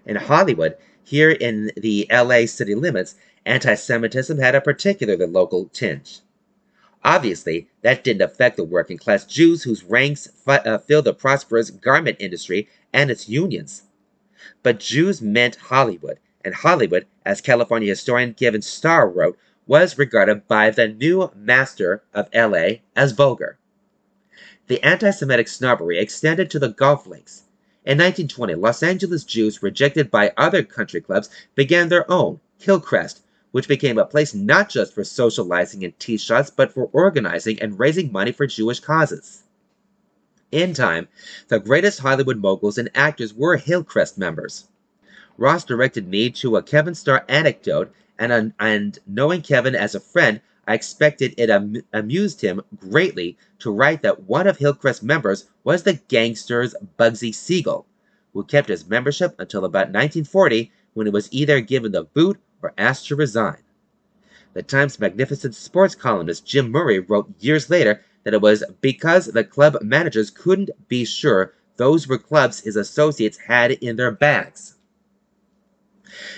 In 0.05 0.15
Hollywood, 0.15 0.77
here 1.03 1.31
in 1.31 1.71
the 1.75 2.07
LA 2.09 2.45
city 2.45 2.75
limits, 2.75 3.15
anti 3.45 3.75
Semitism 3.75 4.37
had 4.39 4.55
a 4.55 4.61
particularly 4.61 5.25
local 5.25 5.65
tinge. 5.73 6.21
Obviously, 7.03 7.67
that 7.81 8.05
didn't 8.05 8.21
affect 8.21 8.55
the 8.55 8.63
working 8.63 8.97
class 8.97 9.25
Jews 9.25 9.63
whose 9.63 9.83
ranks 9.83 10.29
uh, 10.47 10.77
filled 10.77 11.05
the 11.05 11.13
prosperous 11.13 11.69
garment 11.69 12.15
industry 12.21 12.69
and 12.93 13.11
its 13.11 13.27
unions. 13.27 13.83
But 14.63 14.79
Jews 14.79 15.21
meant 15.21 15.57
Hollywood, 15.57 16.19
and 16.45 16.55
Hollywood, 16.55 17.05
as 17.25 17.41
California 17.41 17.89
historian 17.89 18.33
Kevin 18.33 18.61
Starr 18.61 19.09
wrote, 19.09 19.37
was 19.67 19.97
regarded 19.97 20.47
by 20.47 20.69
the 20.69 20.87
new 20.87 21.31
master 21.35 22.01
of 22.13 22.29
LA 22.33 22.79
as 22.95 23.11
vulgar. 23.11 23.57
The 24.69 24.83
anti 24.83 25.09
Semitic 25.09 25.47
snobbery 25.47 25.97
extended 25.97 26.51
to 26.51 26.59
the 26.59 26.69
golf 26.69 27.07
links. 27.07 27.41
In 27.85 27.97
1920, 27.97 28.53
Los 28.53 28.83
Angeles 28.83 29.23
Jews 29.23 29.63
rejected 29.63 30.11
by 30.11 30.31
other 30.37 30.61
country 30.61 31.01
clubs 31.01 31.27
began 31.55 31.89
their 31.89 32.09
own, 32.09 32.39
Hillcrest, 32.59 33.23
which 33.51 33.67
became 33.67 33.97
a 33.97 34.05
place 34.05 34.35
not 34.35 34.69
just 34.69 34.93
for 34.93 35.03
socializing 35.03 35.83
and 35.83 35.97
tee 35.97 36.19
shots, 36.19 36.51
but 36.51 36.71
for 36.71 36.87
organizing 36.93 37.59
and 37.59 37.79
raising 37.79 38.11
money 38.11 38.31
for 38.31 38.45
Jewish 38.45 38.79
causes. 38.79 39.41
In 40.51 40.75
time, 40.75 41.07
the 41.47 41.59
greatest 41.59 42.01
Hollywood 42.01 42.37
moguls 42.37 42.77
and 42.77 42.91
actors 42.93 43.33
were 43.33 43.57
Hillcrest 43.57 44.19
members. 44.19 44.65
Ross 45.35 45.63
directed 45.65 46.07
me 46.07 46.29
to 46.29 46.57
a 46.57 46.61
Kevin 46.61 46.93
Starr 46.93 47.25
anecdote, 47.27 47.91
and, 48.19 48.53
and 48.59 48.99
knowing 49.07 49.41
Kevin 49.41 49.73
as 49.73 49.95
a 49.95 49.99
friend, 49.99 50.41
I 50.69 50.75
expected 50.75 51.33
it 51.35 51.49
am- 51.49 51.81
amused 51.91 52.41
him 52.41 52.61
greatly 52.77 53.39
to 53.57 53.71
write 53.71 54.03
that 54.03 54.25
one 54.25 54.45
of 54.45 54.59
Hillcrest's 54.59 55.01
members 55.01 55.45
was 55.63 55.81
the 55.81 55.99
gangster's 56.07 56.75
Bugsy 56.95 57.33
Siegel, 57.33 57.87
who 58.33 58.43
kept 58.43 58.69
his 58.69 58.87
membership 58.87 59.33
until 59.39 59.65
about 59.65 59.87
1940 59.87 60.71
when 60.93 61.07
he 61.07 61.11
was 61.11 61.27
either 61.31 61.59
given 61.59 61.91
the 61.91 62.03
boot 62.03 62.37
or 62.61 62.75
asked 62.77 63.07
to 63.07 63.15
resign. 63.15 63.57
The 64.53 64.61
Times' 64.61 64.99
magnificent 64.99 65.55
sports 65.55 65.95
columnist 65.95 66.45
Jim 66.45 66.69
Murray 66.69 66.99
wrote 66.99 67.33
years 67.39 67.71
later 67.71 68.03
that 68.23 68.35
it 68.35 68.41
was 68.41 68.63
because 68.79 69.25
the 69.25 69.43
club 69.43 69.75
managers 69.81 70.29
couldn't 70.29 70.69
be 70.87 71.03
sure 71.03 71.51
those 71.77 72.07
were 72.07 72.19
clubs 72.19 72.59
his 72.59 72.75
associates 72.75 73.39
had 73.47 73.71
in 73.71 73.95
their 73.95 74.11
bags. 74.11 74.75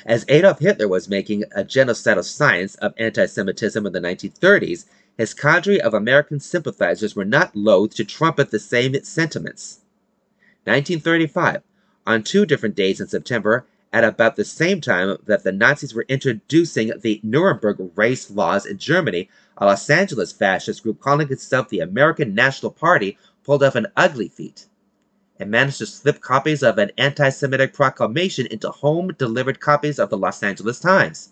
As 0.05 0.25
Adolf 0.27 0.59
Hitler 0.59 0.87
was 0.87 1.09
making 1.09 1.43
a 1.55 1.63
genocidal 1.63 2.23
science 2.23 2.75
of 2.75 2.93
anti 2.97 3.25
Semitism 3.25 3.85
in 3.85 3.93
the 3.93 3.99
1930s, 3.99 4.85
his 5.17 5.33
cadre 5.33 5.81
of 5.81 5.93
American 5.93 6.39
sympathizers 6.39 7.15
were 7.15 7.25
not 7.25 7.55
loath 7.55 7.95
to 7.95 8.05
trumpet 8.05 8.51
the 8.51 8.59
same 8.59 8.93
sentiments. 9.03 9.79
1935, 10.65 11.63
on 12.05 12.23
two 12.23 12.45
different 12.45 12.75
days 12.75 13.01
in 13.01 13.07
September, 13.07 13.65
at 13.93 14.03
about 14.03 14.35
the 14.35 14.45
same 14.45 14.79
time 14.79 15.17
that 15.25 15.43
the 15.43 15.51
Nazis 15.51 15.93
were 15.93 16.05
introducing 16.07 16.93
the 17.01 17.19
Nuremberg 17.23 17.91
race 17.95 18.31
laws 18.31 18.65
in 18.65 18.77
Germany, 18.77 19.29
a 19.57 19.65
Los 19.65 19.89
Angeles 19.89 20.31
fascist 20.31 20.83
group 20.83 20.99
calling 20.99 21.31
itself 21.31 21.69
the 21.69 21.79
American 21.79 22.33
National 22.33 22.71
Party 22.71 23.17
pulled 23.43 23.63
off 23.63 23.75
an 23.75 23.87
ugly 23.97 24.29
feat. 24.29 24.65
It 25.41 25.47
managed 25.47 25.79
to 25.79 25.87
slip 25.87 26.21
copies 26.21 26.61
of 26.61 26.77
an 26.77 26.91
anti 26.99 27.29
Semitic 27.29 27.73
proclamation 27.73 28.45
into 28.45 28.69
home 28.69 29.11
delivered 29.17 29.59
copies 29.59 29.97
of 29.97 30.11
the 30.11 30.17
Los 30.17 30.43
Angeles 30.43 30.79
Times. 30.79 31.29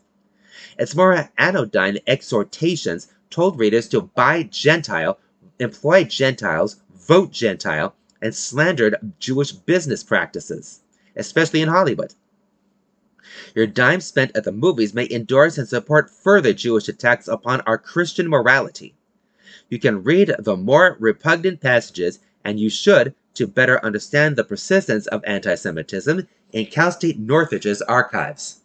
Its 0.79 0.95
more 0.95 1.29
anodyne 1.37 1.99
exhortations 2.07 3.09
told 3.29 3.59
readers 3.59 3.87
to 3.89 4.01
buy 4.01 4.41
Gentile, 4.41 5.19
employ 5.59 6.05
Gentiles, 6.05 6.77
vote 6.91 7.31
Gentile, 7.31 7.93
and 8.19 8.33
slandered 8.33 9.13
Jewish 9.19 9.51
business 9.51 10.03
practices, 10.03 10.79
especially 11.15 11.61
in 11.61 11.69
Hollywood. 11.69 12.15
Your 13.53 13.67
dime 13.67 14.01
spent 14.01 14.35
at 14.35 14.43
the 14.43 14.51
movies 14.51 14.95
may 14.95 15.07
endorse 15.07 15.59
and 15.59 15.67
support 15.67 16.09
further 16.09 16.51
Jewish 16.51 16.89
attacks 16.89 17.27
upon 17.27 17.61
our 17.61 17.77
Christian 17.77 18.27
morality. 18.27 18.95
You 19.69 19.77
can 19.77 20.01
read 20.01 20.33
the 20.39 20.57
more 20.57 20.97
repugnant 20.99 21.61
passages, 21.61 22.17
and 22.43 22.59
you 22.59 22.71
should, 22.71 23.13
to 23.39 23.47
better 23.47 23.79
understand 23.85 24.35
the 24.35 24.43
persistence 24.43 25.07
of 25.07 25.23
anti 25.23 25.55
Semitism, 25.55 26.27
in 26.51 26.65
Cal 26.65 26.91
State 26.91 27.17
Northridge's 27.17 27.81
archives. 27.83 28.63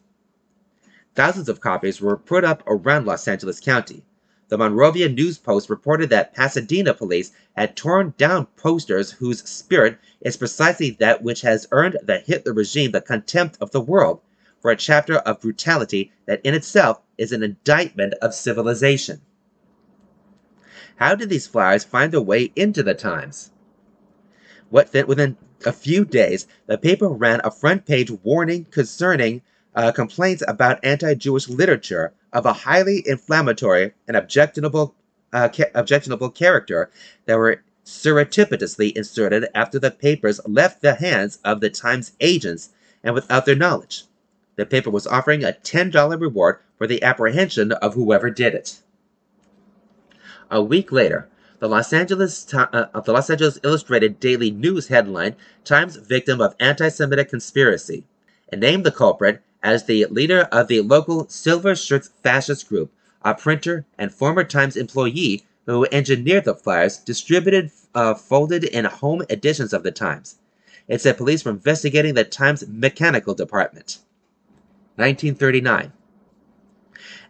Thousands 1.14 1.48
of 1.48 1.60
copies 1.60 2.00
were 2.00 2.16
put 2.16 2.42
up 2.42 2.60
around 2.66 3.06
Los 3.06 3.28
Angeles 3.28 3.60
County. 3.60 4.02
The 4.48 4.58
Monrovia 4.58 5.08
News 5.08 5.38
Post 5.38 5.70
reported 5.70 6.10
that 6.10 6.34
Pasadena 6.34 6.92
police 6.92 7.30
had 7.52 7.76
torn 7.76 8.14
down 8.18 8.46
posters 8.56 9.12
whose 9.12 9.48
spirit 9.48 9.96
is 10.20 10.36
precisely 10.36 10.90
that 10.98 11.22
which 11.22 11.42
has 11.42 11.68
earned 11.70 11.96
the 12.02 12.18
Hitler 12.18 12.52
regime 12.52 12.90
the 12.90 13.00
contempt 13.00 13.56
of 13.60 13.70
the 13.70 13.80
world 13.80 14.22
for 14.60 14.72
a 14.72 14.76
chapter 14.76 15.18
of 15.18 15.40
brutality 15.40 16.10
that 16.26 16.40
in 16.42 16.52
itself 16.52 17.00
is 17.16 17.30
an 17.30 17.44
indictment 17.44 18.14
of 18.14 18.34
civilization. 18.34 19.20
How 20.96 21.14
did 21.14 21.28
these 21.28 21.46
flyers 21.46 21.84
find 21.84 22.12
their 22.12 22.20
way 22.20 22.50
into 22.56 22.82
the 22.82 22.94
Times? 22.94 23.52
What 24.70 24.92
then, 24.92 25.06
within 25.06 25.36
a 25.64 25.72
few 25.72 26.04
days, 26.04 26.46
the 26.66 26.78
paper 26.78 27.08
ran 27.08 27.40
a 27.44 27.50
front 27.50 27.86
page 27.86 28.10
warning 28.22 28.66
concerning 28.70 29.42
uh, 29.74 29.92
complaints 29.92 30.42
about 30.46 30.84
anti 30.84 31.14
Jewish 31.14 31.48
literature 31.48 32.12
of 32.32 32.46
a 32.46 32.52
highly 32.52 33.02
inflammatory 33.06 33.92
and 34.08 34.16
objectionable, 34.16 34.94
uh, 35.32 35.48
ca- 35.48 35.70
objectionable 35.74 36.30
character 36.30 36.90
that 37.26 37.36
were 37.38 37.62
surreptitiously 37.84 38.96
inserted 38.96 39.46
after 39.54 39.78
the 39.78 39.90
papers 39.90 40.40
left 40.46 40.80
the 40.80 40.94
hands 40.94 41.38
of 41.44 41.60
the 41.60 41.70
Times 41.70 42.12
agents 42.20 42.70
and 43.02 43.14
without 43.14 43.46
their 43.46 43.54
knowledge. 43.54 44.04
The 44.56 44.66
paper 44.66 44.90
was 44.90 45.06
offering 45.06 45.44
a 45.44 45.56
$10 45.62 46.20
reward 46.20 46.58
for 46.78 46.86
the 46.86 47.02
apprehension 47.02 47.72
of 47.72 47.94
whoever 47.94 48.30
did 48.30 48.54
it. 48.54 48.80
A 50.50 50.62
week 50.62 50.92
later, 50.92 51.28
the 51.64 51.70
Los 51.70 51.94
Angeles, 51.94 52.52
uh, 52.52 53.00
the 53.00 53.12
Los 53.14 53.30
Angeles 53.30 53.58
Illustrated 53.62 54.20
Daily 54.20 54.50
News 54.50 54.88
headline 54.88 55.34
Times 55.64 55.96
victim 55.96 56.38
of 56.38 56.54
anti-Semitic 56.60 57.30
conspiracy, 57.30 58.04
and 58.50 58.60
named 58.60 58.84
the 58.84 58.90
culprit 58.90 59.40
as 59.62 59.86
the 59.86 60.04
leader 60.10 60.40
of 60.52 60.68
the 60.68 60.82
local 60.82 61.26
Silver 61.30 61.74
Shirts 61.74 62.10
fascist 62.22 62.68
group, 62.68 62.92
a 63.22 63.34
printer 63.34 63.86
and 63.96 64.12
former 64.12 64.44
Times 64.44 64.76
employee 64.76 65.46
who 65.64 65.86
engineered 65.90 66.44
the 66.44 66.54
flyers 66.54 66.98
distributed 66.98 67.70
uh, 67.94 68.12
folded 68.12 68.64
in 68.64 68.84
home 68.84 69.22
editions 69.30 69.72
of 69.72 69.84
the 69.84 69.90
Times. 69.90 70.36
It 70.86 71.00
said 71.00 71.16
police 71.16 71.46
were 71.46 71.52
investigating 71.52 72.12
the 72.12 72.24
Times 72.24 72.68
mechanical 72.68 73.32
department. 73.32 74.00
1939. 74.96 75.94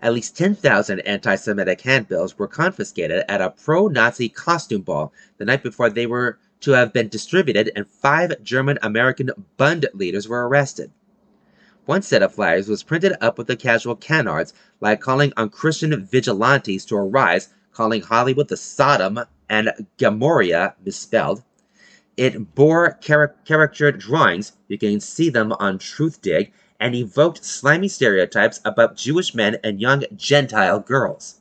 At 0.05 0.13
least 0.13 0.37
10,000 0.37 1.01
anti 1.01 1.35
Semitic 1.35 1.81
handbills 1.81 2.39
were 2.39 2.47
confiscated 2.47 3.25
at 3.27 3.41
a 3.41 3.49
pro 3.49 3.89
Nazi 3.89 4.29
costume 4.29 4.83
ball 4.83 5.15
the 5.39 5.47
night 5.47 5.63
before 5.63 5.89
they 5.89 6.05
were 6.05 6.39
to 6.61 6.73
have 6.73 6.93
been 6.93 7.09
distributed, 7.09 7.73
and 7.75 7.89
five 7.89 8.43
German 8.43 8.79
American 8.83 9.31
Bund 9.57 9.87
leaders 9.95 10.29
were 10.29 10.47
arrested. 10.47 10.91
One 11.87 12.03
set 12.03 12.23
of 12.23 12.35
flyers 12.35 12.69
was 12.69 12.83
printed 12.83 13.15
up 13.23 13.39
with 13.39 13.47
the 13.47 13.57
casual 13.57 13.97
canards, 13.97 14.53
like 14.79 15.01
calling 15.01 15.33
on 15.39 15.49
Christian 15.49 16.05
vigilantes 16.05 16.85
to 16.85 16.97
arise, 16.97 17.49
calling 17.73 18.03
Hollywood 18.03 18.49
the 18.49 18.59
Sodom 18.59 19.21
and 19.49 19.73
Gomorrah 19.97 20.75
misspelled. 20.85 21.43
It 22.19 22.55
bore 22.55 22.99
caricatured 23.01 24.01
drawings, 24.01 24.53
you 24.69 24.77
can 24.77 25.01
see 25.01 25.31
them 25.31 25.53
on 25.53 25.79
Truthdig, 25.79 26.53
and 26.81 26.95
evoked 26.95 27.45
slimy 27.45 27.89
stereotypes 27.89 28.61
about 28.65 28.97
Jewish 28.97 29.35
men 29.35 29.59
and 29.63 29.81
young 29.81 30.05
Gentile 30.17 30.81
girls. 30.81 31.41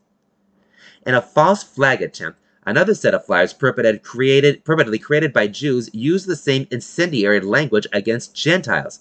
In 1.05 1.15
a 1.15 1.21
false 1.21 1.63
flag 1.63 2.01
attempt, 2.01 2.39
another 2.65 2.93
set 2.93 3.13
of 3.13 3.25
flyers 3.25 3.53
created, 3.53 4.63
purportedly 4.63 5.01
created 5.01 5.33
by 5.33 5.47
Jews 5.47 5.89
used 5.93 6.27
the 6.27 6.35
same 6.35 6.67
incendiary 6.71 7.39
language 7.41 7.87
against 7.91 8.35
Gentiles. 8.35 8.99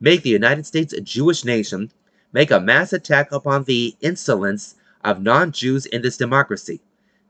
Make 0.00 0.22
the 0.22 0.30
United 0.30 0.66
States 0.66 0.92
a 0.92 1.00
Jewish 1.00 1.44
nation, 1.44 1.92
make 2.32 2.50
a 2.50 2.60
mass 2.60 2.92
attack 2.92 3.30
upon 3.30 3.64
the 3.64 3.96
insolence 4.00 4.76
of 5.04 5.22
non 5.22 5.52
Jews 5.52 5.86
in 5.86 6.02
this 6.02 6.16
democracy. 6.16 6.80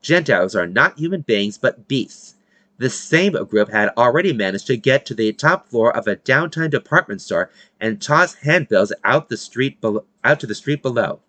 Gentiles 0.03 0.55
are 0.55 0.67
not 0.67 0.99
human 0.99 1.23
beings 1.23 1.59
but 1.59 1.89
beasts. 1.89 2.35
The 2.83 2.91
same 2.91 3.35
group 3.45 3.71
had 3.71 3.91
already 3.97 4.33
managed 4.33 4.67
to 4.67 4.77
get 4.77 5.07
to 5.07 5.15
the 5.15 5.33
top 5.33 5.69
floor 5.69 5.97
of 5.97 6.09
a 6.09 6.17
downtown 6.17 6.69
department 6.69 7.23
store 7.23 7.49
and 7.81 8.03
toss 8.03 8.35
handbills 8.35 8.93
out 9.05 9.29
the 9.29 9.37
street 9.37 9.81
be- 9.81 10.01
out 10.25 10.41
to 10.41 10.49
the 10.49 10.55
street 10.57 10.83
below. 10.83 11.21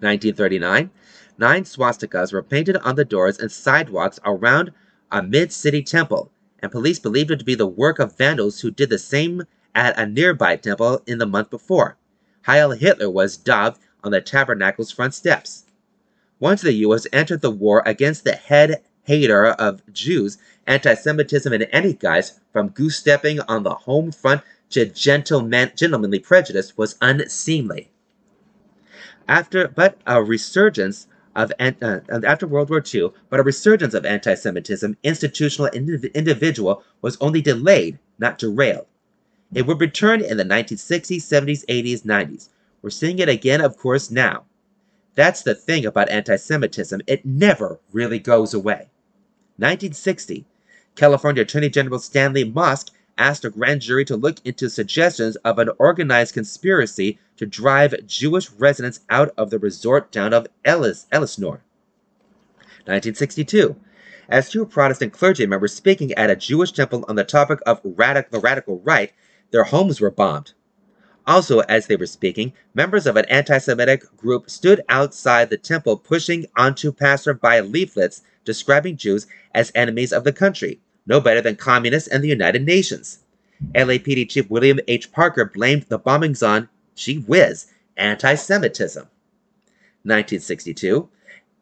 1939, 0.00 0.90
nine 1.38 1.62
swastikas 1.62 2.32
were 2.32 2.42
painted 2.42 2.76
on 2.78 2.96
the 2.96 3.04
doors 3.04 3.38
and 3.38 3.52
sidewalks 3.52 4.18
around 4.24 4.72
a 5.12 5.22
mid-city 5.22 5.80
temple, 5.84 6.32
and 6.58 6.72
police 6.72 6.98
believed 6.98 7.30
it 7.30 7.38
to 7.38 7.44
be 7.44 7.54
the 7.54 7.64
work 7.64 8.00
of 8.00 8.18
vandals 8.18 8.62
who 8.62 8.72
did 8.72 8.90
the 8.90 8.98
same 8.98 9.44
at 9.76 9.96
a 9.96 10.06
nearby 10.06 10.56
temple 10.56 11.04
in 11.06 11.18
the 11.18 11.26
month 11.26 11.50
before. 11.50 11.98
Heil 12.46 12.72
Hitler 12.72 13.10
was 13.10 13.36
daubed 13.36 13.78
on 14.02 14.10
the 14.10 14.20
tabernacle's 14.20 14.90
front 14.90 15.14
steps. 15.14 15.66
Once 16.40 16.62
the 16.62 16.72
U.S. 16.72 17.06
entered 17.12 17.42
the 17.42 17.50
war 17.52 17.80
against 17.86 18.24
the 18.24 18.34
head 18.34 18.82
hater 19.06 19.46
of 19.46 19.82
Jews, 19.92 20.36
anti 20.66 20.94
Semitism 20.94 21.52
in 21.52 21.62
any 21.62 21.92
guise, 21.92 22.40
from 22.52 22.68
goose 22.68 22.96
stepping 22.96 23.40
on 23.40 23.62
the 23.62 23.74
home 23.74 24.10
front 24.10 24.42
to 24.70 24.84
gentleman, 24.84 25.70
gentlemanly 25.76 26.18
prejudice, 26.18 26.76
was 26.76 26.96
unseemly. 27.00 27.90
After 29.28 29.68
but 29.68 29.98
a 30.06 30.22
resurgence 30.22 31.06
of 31.36 31.52
uh, 31.60 32.00
after 32.24 32.46
World 32.46 32.70
War 32.70 32.82
II, 32.82 33.10
but 33.30 33.38
a 33.38 33.44
resurgence 33.44 33.94
of 33.94 34.04
anti-Semitism, 34.04 34.96
institutional 35.02 35.70
and 35.72 36.04
individual, 36.06 36.82
was 37.02 37.16
only 37.20 37.42
delayed, 37.42 37.98
not 38.18 38.38
derailed. 38.38 38.86
It 39.54 39.66
would 39.66 39.80
return 39.80 40.20
in 40.20 40.38
the 40.38 40.44
1960s, 40.44 41.18
70s, 41.18 41.64
80s, 41.66 42.02
90s. 42.02 42.48
We're 42.82 42.90
seeing 42.90 43.18
it 43.20 43.28
again, 43.28 43.60
of 43.60 43.76
course, 43.76 44.10
now. 44.10 44.44
That's 45.14 45.42
the 45.42 45.54
thing 45.54 45.86
about 45.86 46.08
anti-Semitism; 46.10 47.02
it 47.06 47.24
never 47.24 47.78
really 47.92 48.18
goes 48.18 48.52
away. 48.52 48.88
1960, 49.58 50.44
California 50.96 51.42
Attorney 51.42 51.70
General 51.70 51.98
Stanley 51.98 52.44
Mosk 52.44 52.90
asked 53.18 53.44
a 53.44 53.50
grand 53.50 53.80
jury 53.80 54.04
to 54.04 54.16
look 54.16 54.36
into 54.44 54.68
suggestions 54.68 55.36
of 55.36 55.58
an 55.58 55.70
organized 55.78 56.34
conspiracy 56.34 57.18
to 57.36 57.46
drive 57.46 58.06
Jewish 58.06 58.50
residents 58.52 59.00
out 59.08 59.32
of 59.36 59.50
the 59.50 59.58
resort 59.58 60.12
town 60.12 60.34
of 60.34 60.46
Ellis, 60.64 61.06
Elsinore. 61.10 61.62
1962. 62.84 63.76
As 64.28 64.50
two 64.50 64.66
Protestant 64.66 65.12
clergymen 65.12 65.60
were 65.60 65.68
speaking 65.68 66.12
at 66.12 66.30
a 66.30 66.36
Jewish 66.36 66.72
temple 66.72 67.04
on 67.08 67.16
the 67.16 67.24
topic 67.24 67.60
of 67.64 67.82
radic- 67.82 68.30
the 68.30 68.40
radical 68.40 68.80
right, 68.80 69.12
their 69.52 69.64
homes 69.64 70.00
were 70.00 70.10
bombed. 70.10 70.52
Also, 71.26 71.60
as 71.60 71.86
they 71.86 71.96
were 71.96 72.06
speaking, 72.06 72.52
members 72.74 73.06
of 73.06 73.16
an 73.16 73.24
anti 73.26 73.58
Semitic 73.58 74.16
group 74.16 74.50
stood 74.50 74.82
outside 74.88 75.50
the 75.50 75.56
temple 75.56 75.96
pushing 75.96 76.46
onto 76.56 76.92
passerby 76.92 77.60
leaflets 77.62 78.22
describing 78.46 78.96
Jews 78.96 79.26
as 79.54 79.70
enemies 79.74 80.12
of 80.12 80.24
the 80.24 80.32
country 80.32 80.80
no 81.06 81.20
better 81.20 81.40
than 81.40 81.56
communists 81.56 82.08
and 82.08 82.22
the 82.22 82.28
United 82.28 82.64
Nations. 82.64 83.20
LAPD 83.74 84.28
Chief 84.28 84.50
William 84.50 84.80
H. 84.88 85.12
Parker 85.12 85.44
blamed 85.44 85.84
the 85.84 85.98
bombings 85.98 86.46
on, 86.46 86.68
gee 86.94 87.18
whiz, 87.18 87.66
anti 87.96 88.34
Semitism. 88.34 89.02
1962, 90.02 91.08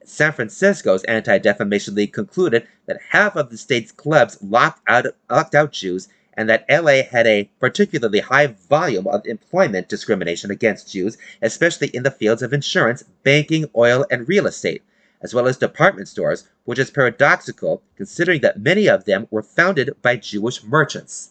San 0.04 0.32
Francisco's 0.32 1.04
Anti 1.04 1.38
Defamation 1.38 1.94
League 1.94 2.12
concluded 2.12 2.66
that 2.86 3.00
half 3.10 3.36
of 3.36 3.50
the 3.50 3.56
state's 3.56 3.92
clubs 3.92 4.36
locked 4.42 4.82
out, 4.86 5.06
locked 5.30 5.54
out 5.54 5.72
Jews 5.72 6.08
and 6.36 6.48
that 6.48 6.66
LA 6.68 7.02
had 7.02 7.26
a 7.26 7.48
particularly 7.60 8.20
high 8.20 8.48
volume 8.48 9.06
of 9.06 9.24
employment 9.24 9.88
discrimination 9.88 10.50
against 10.50 10.92
Jews, 10.92 11.16
especially 11.40 11.88
in 11.88 12.02
the 12.02 12.10
fields 12.10 12.42
of 12.42 12.52
insurance, 12.52 13.04
banking, 13.22 13.70
oil, 13.76 14.04
and 14.10 14.28
real 14.28 14.46
estate, 14.46 14.82
as 15.24 15.32
well 15.32 15.48
as 15.48 15.56
department 15.56 16.06
stores, 16.06 16.46
which 16.64 16.78
is 16.78 16.90
paradoxical 16.90 17.82
considering 17.96 18.42
that 18.42 18.60
many 18.60 18.86
of 18.86 19.06
them 19.06 19.26
were 19.30 19.42
founded 19.42 19.90
by 20.02 20.16
Jewish 20.16 20.62
merchants. 20.62 21.30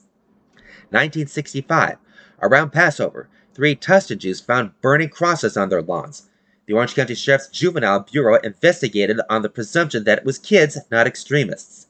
1965. 0.89 1.97
Around 2.41 2.71
Passover, 2.71 3.29
three 3.53 3.75
Tustin 3.75 4.17
Jews 4.17 4.41
found 4.41 4.71
burning 4.81 5.09
crosses 5.09 5.55
on 5.55 5.69
their 5.69 5.83
lawns. 5.83 6.23
The 6.65 6.73
Orange 6.73 6.95
County 6.95 7.13
Sheriff's 7.13 7.49
Juvenile 7.49 7.99
Bureau 8.11 8.39
investigated 8.43 9.19
on 9.29 9.43
the 9.43 9.49
presumption 9.49 10.05
that 10.05 10.17
it 10.17 10.25
was 10.25 10.39
kids, 10.39 10.79
not 10.89 11.05
extremists. 11.05 11.85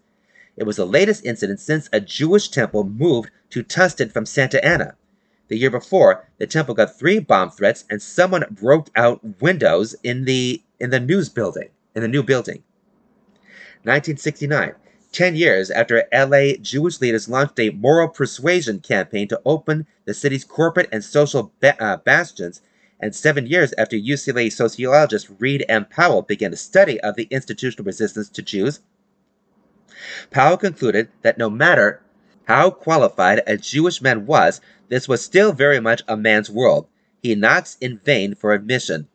It 0.57 0.65
was 0.65 0.75
the 0.75 0.85
latest 0.85 1.25
incident 1.25 1.61
since 1.61 1.87
a 1.93 2.01
Jewish 2.01 2.49
temple 2.49 2.83
moved 2.83 3.29
to 3.51 3.63
Tustin 3.63 4.11
from 4.11 4.25
Santa 4.25 4.63
Ana. 4.65 4.95
The 5.47 5.57
year 5.57 5.69
before, 5.69 6.27
the 6.37 6.47
temple 6.47 6.75
got 6.75 6.99
three 6.99 7.19
bomb 7.19 7.49
threats 7.49 7.85
and 7.89 8.01
someone 8.01 8.43
broke 8.51 8.89
out 8.93 9.41
windows 9.41 9.95
in 10.03 10.25
the 10.25 10.61
in 10.81 10.89
the 10.89 10.99
news 10.99 11.29
building 11.29 11.69
in 11.95 12.01
the 12.01 12.07
new 12.07 12.23
building. 12.23 12.63
1969, 13.83 14.75
10 15.11 15.35
years 15.35 15.69
after 15.69 16.05
LA 16.13 16.53
Jewish 16.61 17.01
leaders 17.01 17.29
launched 17.29 17.59
a 17.59 17.69
moral 17.71 18.07
persuasion 18.07 18.79
campaign 18.79 19.27
to 19.27 19.41
open 19.45 19.85
the 20.05 20.13
city's 20.13 20.43
corporate 20.43 20.89
and 20.91 21.03
social 21.03 21.51
ba- 21.59 21.81
uh, 21.83 21.97
bastions, 21.97 22.61
and 22.99 23.13
seven 23.13 23.45
years 23.45 23.73
after 23.77 23.97
UCLA 23.97 24.51
sociologist 24.51 25.29
Reed 25.39 25.65
M. 25.67 25.85
Powell 25.85 26.21
began 26.21 26.53
a 26.53 26.57
study 26.57 26.99
of 27.01 27.15
the 27.15 27.27
institutional 27.29 27.85
resistance 27.85 28.29
to 28.29 28.41
Jews, 28.41 28.79
Powell 30.31 30.57
concluded 30.57 31.09
that 31.21 31.37
no 31.37 31.49
matter 31.49 32.01
how 32.45 32.69
qualified 32.71 33.41
a 33.47 33.55
Jewish 33.55 34.01
man 34.01 34.25
was, 34.25 34.59
this 34.89 35.07
was 35.07 35.23
still 35.23 35.53
very 35.53 35.79
much 35.79 36.01
a 36.07 36.17
man's 36.17 36.49
world. 36.49 36.87
He 37.21 37.35
knocks 37.35 37.77
in 37.79 37.99
vain 37.99 38.35
for 38.35 38.51
admission. 38.51 39.07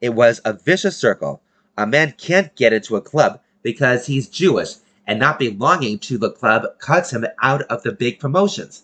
It 0.00 0.10
was 0.10 0.40
a 0.44 0.52
vicious 0.52 0.96
circle, 0.96 1.40
a 1.78 1.86
man 1.86 2.12
can't 2.18 2.54
get 2.56 2.72
into 2.72 2.96
a 2.96 3.00
club 3.00 3.40
because 3.62 4.06
he's 4.06 4.28
Jewish, 4.28 4.74
and 5.06 5.18
not 5.18 5.38
belonging 5.38 6.00
to 6.00 6.18
the 6.18 6.32
club 6.32 6.66
cuts 6.80 7.12
him 7.12 7.24
out 7.40 7.62
of 7.62 7.82
the 7.82 7.92
big 7.92 8.18
promotions. 8.18 8.82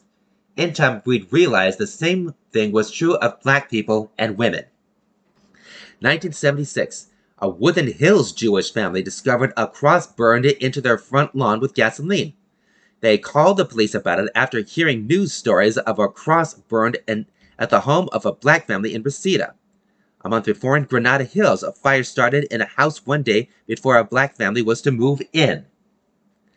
In 0.57 0.72
time, 0.72 1.03
we'd 1.05 1.32
realize 1.32 1.76
the 1.76 1.88
same 1.88 2.34
thing 2.53 2.70
was 2.70 2.92
true 2.92 3.16
of 3.16 3.42
black 3.42 3.68
people 3.68 4.12
and 4.16 4.38
women. 4.38 4.64
1976, 6.01 7.09
a 7.38 7.49
Woodland 7.49 7.95
Hills 7.95 8.32
Jewish 8.32 8.72
family 8.72 9.03
discovered 9.03 9.53
a 9.57 9.66
cross 9.66 10.07
burned 10.07 10.47
into 10.47 10.80
their 10.80 10.97
front 10.97 11.34
lawn 11.34 11.59
with 11.59 11.74
gasoline. 11.74 12.34
They 13.01 13.18
called 13.18 13.57
the 13.57 13.64
police 13.64 13.95
about 13.95 14.20
it 14.20 14.30
after 14.36 14.61
hearing 14.61 15.09
news 15.09 15.32
stories 15.32 15.76
of 15.78 15.99
a 15.99 16.09
cross 16.09 16.55
burned 16.55 16.99
in, 17.09 17.26
at 17.59 17.70
the 17.70 17.80
home 17.80 18.09
of 18.12 18.24
a 18.24 18.32
black 18.32 18.68
family 18.68 18.95
in 18.95 19.03
Reseda. 19.03 19.55
A 20.25 20.31
month 20.31 20.47
before 20.47 20.75
in 20.75 20.85
Granada 20.85 21.25
Hills, 21.25 21.62
a 21.62 21.70
fire 21.70 22.03
started 22.03 22.45
in 22.45 22.62
a 22.62 22.66
house 22.66 23.05
one 23.05 23.22
day 23.22 23.51
before 23.66 23.99
a 23.99 24.05
black 24.05 24.37
family 24.37 24.62
was 24.62 24.81
to 24.83 24.91
move 24.91 25.20
in. 25.35 25.66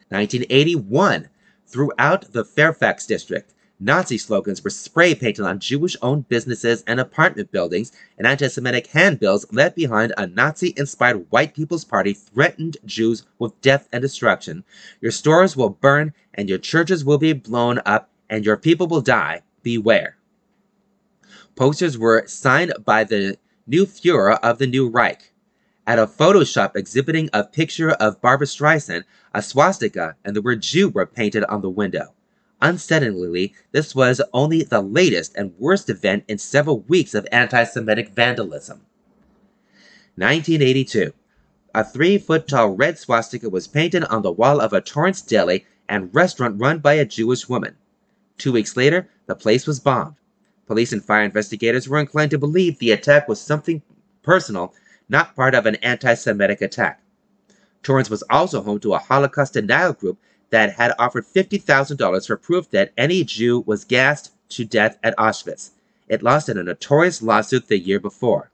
1981, 0.07 1.27
throughout 1.65 2.31
the 2.31 2.45
Fairfax 2.45 3.05
district, 3.05 3.53
Nazi 3.77 4.17
slogans 4.17 4.63
were 4.63 4.69
spray 4.69 5.13
painted 5.13 5.43
on 5.43 5.59
Jewish 5.59 5.97
owned 6.01 6.29
businesses 6.29 6.81
and 6.87 6.97
apartment 6.97 7.51
buildings, 7.51 7.91
and 8.17 8.25
anti 8.25 8.47
Semitic 8.47 8.87
handbills 8.87 9.45
left 9.51 9.75
behind 9.75 10.13
a 10.17 10.27
Nazi 10.27 10.73
inspired 10.77 11.27
white 11.29 11.53
people's 11.53 11.83
party 11.83 12.13
threatened 12.13 12.77
Jews 12.85 13.23
with 13.37 13.59
death 13.59 13.89
and 13.91 14.01
destruction. 14.01 14.63
Your 15.01 15.11
stores 15.11 15.57
will 15.57 15.71
burn, 15.71 16.13
and 16.33 16.47
your 16.47 16.57
churches 16.57 17.03
will 17.03 17.17
be 17.17 17.33
blown 17.33 17.81
up, 17.85 18.09
and 18.29 18.45
your 18.45 18.55
people 18.55 18.87
will 18.87 19.01
die. 19.01 19.41
Beware. 19.61 20.15
Posters 21.57 21.97
were 21.97 22.23
signed 22.27 22.71
by 22.85 23.03
the 23.03 23.37
new 23.67 23.85
Fuhrer 23.85 24.39
of 24.41 24.57
the 24.57 24.67
New 24.67 24.87
Reich. 24.87 25.33
At 25.85 25.99
a 25.99 26.07
Photoshop 26.07 26.75
exhibiting 26.75 27.29
a 27.33 27.43
picture 27.43 27.91
of 27.91 28.21
Barbra 28.21 28.47
Streisand, 28.47 29.03
a 29.33 29.41
swastika 29.41 30.15
and 30.23 30.35
the 30.35 30.41
word 30.41 30.61
Jew 30.61 30.89
were 30.89 31.05
painted 31.05 31.43
on 31.45 31.61
the 31.61 31.69
window. 31.69 32.13
Unsettlingly, 32.61 33.53
this 33.71 33.93
was 33.93 34.21
only 34.33 34.63
the 34.63 34.81
latest 34.81 35.35
and 35.35 35.53
worst 35.59 35.89
event 35.89 36.23
in 36.27 36.37
several 36.37 36.79
weeks 36.81 37.13
of 37.13 37.27
anti 37.31 37.63
Semitic 37.65 38.09
vandalism. 38.09 38.81
1982. 40.15 41.13
A 41.75 41.83
three 41.83 42.17
foot 42.17 42.47
tall 42.47 42.69
red 42.69 42.97
swastika 42.97 43.49
was 43.49 43.67
painted 43.67 44.03
on 44.05 44.23
the 44.23 44.31
wall 44.31 44.59
of 44.59 44.73
a 44.73 44.81
Torrance 44.81 45.21
deli 45.21 45.65
and 45.87 46.13
restaurant 46.15 46.59
run 46.59 46.79
by 46.79 46.93
a 46.93 47.05
Jewish 47.05 47.47
woman. 47.47 47.75
Two 48.37 48.53
weeks 48.53 48.75
later, 48.75 49.09
the 49.27 49.35
place 49.35 49.67
was 49.67 49.79
bombed. 49.79 50.15
Police 50.67 50.91
and 50.91 51.03
fire 51.03 51.23
investigators 51.23 51.87
were 51.87 51.97
inclined 51.97 52.31
to 52.31 52.37
believe 52.37 52.77
the 52.77 52.91
attack 52.91 53.27
was 53.27 53.39
something 53.39 53.81
personal, 54.21 54.73
not 55.07 55.35
part 55.35 55.55
of 55.55 55.65
an 55.65 55.75
anti 55.75 56.13
Semitic 56.13 56.61
attack. 56.61 57.01
Torrance 57.81 58.09
was 58.09 58.23
also 58.29 58.61
home 58.61 58.81
to 58.81 58.93
a 58.93 58.99
Holocaust 58.99 59.53
denial 59.53 59.93
group 59.93 60.19
that 60.49 60.73
had 60.73 60.93
offered 60.99 61.25
$50,000 61.25 62.27
for 62.27 62.35
proof 62.35 62.69
that 62.71 62.91
any 62.97 63.23
Jew 63.23 63.63
was 63.65 63.85
gassed 63.85 64.33
to 64.49 64.65
death 64.65 64.97
at 65.03 65.15
Auschwitz. 65.17 65.71
It 66.09 66.21
lost 66.21 66.49
in 66.49 66.57
a 66.57 66.63
notorious 66.63 67.21
lawsuit 67.21 67.67
the 67.67 67.79
year 67.79 67.99
before. 67.99 68.51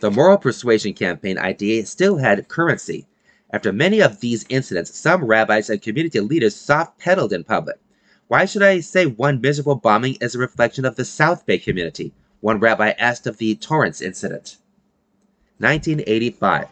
The 0.00 0.10
moral 0.10 0.38
persuasion 0.38 0.94
campaign 0.94 1.38
idea 1.38 1.86
still 1.86 2.18
had 2.18 2.46
currency. 2.48 3.06
After 3.50 3.72
many 3.72 4.00
of 4.00 4.20
these 4.20 4.46
incidents, 4.48 4.96
some 4.96 5.24
rabbis 5.24 5.70
and 5.70 5.82
community 5.82 6.20
leaders 6.20 6.54
soft 6.54 6.98
pedaled 6.98 7.32
in 7.32 7.42
public. 7.44 7.78
Why 8.28 8.44
should 8.44 8.62
I 8.62 8.80
say 8.80 9.06
one 9.06 9.40
miserable 9.40 9.76
bombing 9.76 10.16
is 10.20 10.34
a 10.34 10.38
reflection 10.38 10.84
of 10.84 10.96
the 10.96 11.04
South 11.04 11.46
Bay 11.46 11.58
community? 11.58 12.12
One 12.40 12.58
rabbi 12.58 12.90
asked 12.98 13.26
of 13.28 13.38
the 13.38 13.54
Torrance 13.54 14.00
incident. 14.00 14.56
1985. 15.58 16.68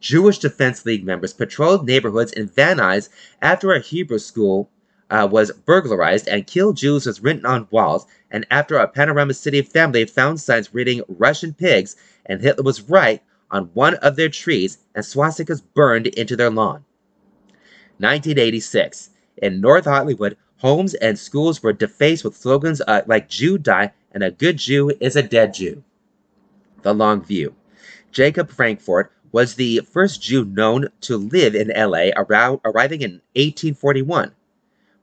Jewish 0.00 0.38
Defense 0.38 0.84
League 0.84 1.04
members 1.04 1.32
patrolled 1.32 1.86
neighborhoods 1.86 2.32
in 2.32 2.46
Van 2.48 2.76
Nuys 2.76 3.08
after 3.40 3.72
a 3.72 3.80
Hebrew 3.80 4.18
school 4.18 4.68
uh, 5.08 5.26
was 5.30 5.50
burglarized 5.50 6.28
and 6.28 6.46
killed 6.46 6.76
Jews 6.76 7.06
was 7.06 7.22
written 7.22 7.46
on 7.46 7.68
walls, 7.70 8.06
and 8.30 8.46
after 8.50 8.76
a 8.76 8.86
Panorama 8.86 9.32
City 9.32 9.62
family 9.62 10.04
found 10.04 10.40
signs 10.40 10.74
reading 10.74 11.02
Russian 11.08 11.54
pigs 11.54 11.96
and 12.26 12.42
Hitler 12.42 12.64
was 12.64 12.82
right 12.82 13.22
on 13.50 13.70
one 13.72 13.94
of 13.94 14.16
their 14.16 14.28
trees 14.28 14.78
and 14.94 15.04
swastikas 15.04 15.62
burned 15.74 16.08
into 16.08 16.36
their 16.36 16.50
lawn. 16.50 16.84
1986. 17.98 19.08
In 19.38 19.60
North 19.60 19.86
Hollywood, 19.86 20.36
Homes 20.62 20.94
and 20.94 21.18
schools 21.18 21.60
were 21.60 21.72
defaced 21.72 22.22
with 22.22 22.36
slogans 22.36 22.80
uh, 22.86 23.02
like 23.08 23.28
Jew 23.28 23.58
die 23.58 23.92
and 24.12 24.22
a 24.22 24.30
good 24.30 24.58
Jew 24.58 24.92
is 25.00 25.16
a 25.16 25.22
dead 25.22 25.54
Jew. 25.54 25.82
The 26.82 26.94
Long 26.94 27.24
View. 27.24 27.56
Jacob 28.12 28.48
Frankfort 28.48 29.10
was 29.32 29.56
the 29.56 29.80
first 29.80 30.22
Jew 30.22 30.44
known 30.44 30.86
to 31.00 31.16
live 31.16 31.56
in 31.56 31.72
LA, 31.76 32.10
around, 32.14 32.60
arriving 32.64 33.02
in 33.02 33.22
1841. 33.34 34.30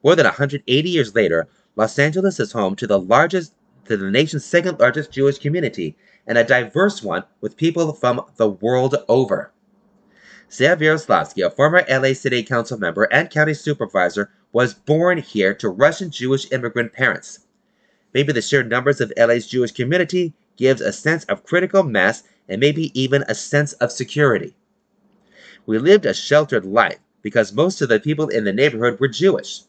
More 0.02 0.15
than 0.15 0.23
180 0.23 0.90
years 0.90 1.14
later, 1.14 1.49
Los 1.76 1.99
Angeles 1.99 2.40
is 2.40 2.53
home 2.53 2.77
to 2.77 2.88
the 2.88 2.99
largest 2.99 3.53
to 3.84 3.98
the 3.98 4.10
nation's 4.10 4.45
second 4.45 4.80
largest 4.80 5.11
Jewish 5.11 5.40
community 5.40 5.98
and 6.26 6.38
a 6.38 6.45
diverse 6.45 7.03
one 7.03 7.26
with 7.41 7.57
people 7.57 7.91
from 7.91 8.22
the 8.38 8.48
world 8.48 8.95
over. 9.10 9.52
Zev 10.49 10.80
Yaroslavsky, 10.80 11.45
a 11.45 11.51
former 11.51 11.85
LA 11.88 12.13
City 12.13 12.41
Council 12.41 12.80
member 12.80 13.03
and 13.11 13.30
county 13.30 13.53
supervisor, 13.53 14.31
was 14.51 14.73
born 14.73 15.19
here 15.19 15.53
to 15.53 15.69
Russian 15.69 16.09
Jewish 16.09 16.51
immigrant 16.51 16.91
parents. 16.91 17.41
Maybe 18.15 18.34
the 18.34 18.41
sheer 18.41 18.63
numbers 18.63 18.99
of 18.99 19.13
LA's 19.15 19.45
Jewish 19.45 19.71
community 19.71 20.34
gives 20.57 20.81
a 20.81 20.91
sense 20.91 21.23
of 21.26 21.43
critical 21.43 21.84
mass 21.84 22.23
and 22.47 22.59
maybe 22.59 22.91
even 22.99 23.23
a 23.27 23.35
sense 23.35 23.73
of 23.73 23.91
security. 23.91 24.55
We 25.67 25.77
lived 25.77 26.07
a 26.07 26.15
sheltered 26.15 26.65
life 26.65 26.97
because 27.21 27.53
most 27.53 27.80
of 27.81 27.89
the 27.89 27.99
people 27.99 28.27
in 28.27 28.43
the 28.43 28.51
neighborhood 28.51 28.99
were 28.99 29.07
Jewish. 29.07 29.61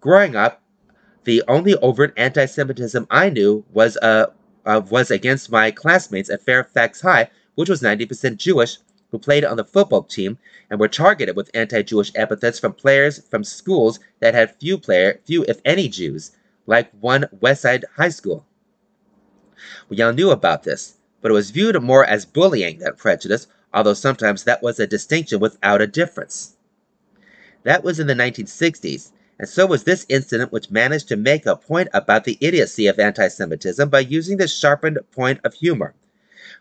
Growing 0.00 0.34
up, 0.34 0.60
the 1.22 1.44
only 1.46 1.76
overt 1.76 2.12
anti-Semitism 2.16 3.06
I 3.08 3.30
knew 3.30 3.64
was 3.72 3.96
uh, 3.98 4.26
uh, 4.66 4.82
was 4.90 5.12
against 5.12 5.52
my 5.52 5.70
classmates 5.70 6.28
at 6.28 6.42
Fairfax 6.42 7.02
High, 7.02 7.30
which 7.54 7.68
was 7.68 7.82
90% 7.82 8.36
Jewish, 8.36 8.78
who 9.14 9.18
played 9.20 9.44
on 9.44 9.56
the 9.56 9.64
football 9.64 10.02
team 10.02 10.36
and 10.68 10.80
were 10.80 10.88
targeted 10.88 11.36
with 11.36 11.48
anti-Jewish 11.54 12.10
epithets 12.16 12.58
from 12.58 12.72
players 12.72 13.20
from 13.30 13.44
schools 13.44 14.00
that 14.18 14.34
had 14.34 14.58
few 14.58 14.76
player, 14.76 15.20
few 15.24 15.44
if 15.46 15.60
any 15.64 15.88
Jews, 15.88 16.32
like 16.66 16.90
one 17.00 17.26
Westside 17.40 17.84
High 17.96 18.08
School. 18.08 18.44
We 19.88 20.02
all 20.02 20.12
knew 20.12 20.32
about 20.32 20.64
this, 20.64 20.94
but 21.22 21.30
it 21.30 21.34
was 21.34 21.52
viewed 21.52 21.80
more 21.80 22.04
as 22.04 22.26
bullying 22.26 22.80
than 22.80 22.96
prejudice, 22.96 23.46
although 23.72 23.94
sometimes 23.94 24.42
that 24.42 24.64
was 24.64 24.80
a 24.80 24.86
distinction 24.88 25.38
without 25.38 25.80
a 25.80 25.86
difference. 25.86 26.56
That 27.62 27.84
was 27.84 28.00
in 28.00 28.08
the 28.08 28.14
1960s, 28.14 29.12
and 29.38 29.48
so 29.48 29.64
was 29.64 29.84
this 29.84 30.06
incident 30.08 30.50
which 30.50 30.72
managed 30.72 31.06
to 31.10 31.16
make 31.16 31.46
a 31.46 31.54
point 31.54 31.88
about 31.94 32.24
the 32.24 32.36
idiocy 32.40 32.88
of 32.88 32.98
anti-Semitism 32.98 33.88
by 33.90 34.00
using 34.00 34.38
the 34.38 34.48
sharpened 34.48 34.98
point 35.12 35.38
of 35.44 35.54
humor. 35.54 35.94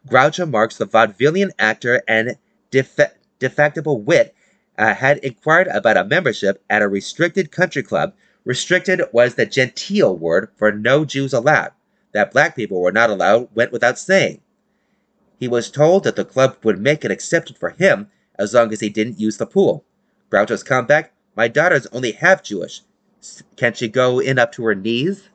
Groucho 0.07 0.49
Marx, 0.49 0.77
the 0.77 0.85
vaudevillian 0.85 1.51
actor 1.57 2.03
and 2.07 2.37
defe- 2.71 3.13
defectible 3.39 4.01
wit, 4.03 4.35
uh, 4.77 4.93
had 4.95 5.17
inquired 5.19 5.67
about 5.67 5.97
a 5.97 6.03
membership 6.03 6.61
at 6.69 6.81
a 6.81 6.87
restricted 6.87 7.51
country 7.51 7.83
club. 7.83 8.13
Restricted 8.43 9.01
was 9.11 9.35
the 9.35 9.45
genteel 9.45 10.15
word 10.17 10.49
for 10.55 10.71
no 10.71 11.05
Jews 11.05 11.33
allowed. 11.33 11.71
That 12.11 12.31
black 12.31 12.55
people 12.55 12.81
were 12.81 12.91
not 12.91 13.09
allowed 13.09 13.49
went 13.55 13.71
without 13.71 13.97
saying. 13.97 14.41
He 15.39 15.47
was 15.47 15.71
told 15.71 16.03
that 16.03 16.15
the 16.15 16.25
club 16.25 16.57
would 16.63 16.79
make 16.79 17.03
it 17.05 17.11
exception 17.11 17.55
for 17.55 17.69
him 17.71 18.09
as 18.37 18.53
long 18.53 18.71
as 18.73 18.81
he 18.81 18.89
didn't 18.89 19.19
use 19.19 19.37
the 19.37 19.45
pool. 19.45 19.85
Groucho's 20.29 20.63
comeback 20.63 21.13
My 21.35 21.47
daughter's 21.47 21.87
only 21.87 22.11
half 22.11 22.43
Jewish. 22.43 22.81
Can 23.55 23.73
she 23.73 23.87
go 23.87 24.19
in 24.19 24.37
up 24.37 24.51
to 24.53 24.65
her 24.65 24.75
knees? 24.75 25.29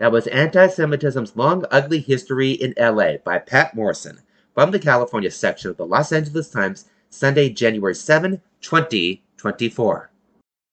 That 0.00 0.12
was 0.12 0.26
Anti 0.28 0.68
Semitism's 0.68 1.36
Long 1.36 1.66
Ugly 1.70 2.00
History 2.00 2.52
in 2.52 2.72
LA 2.80 3.18
by 3.22 3.38
Patt 3.38 3.74
Morrison 3.74 4.20
from 4.54 4.70
the 4.70 4.78
California 4.78 5.30
section 5.30 5.70
of 5.70 5.76
the 5.76 5.84
Los 5.84 6.10
Angeles 6.10 6.48
Times, 6.48 6.86
Sunday, 7.10 7.50
January 7.50 7.94
7, 7.94 8.40
2024. 8.62 10.10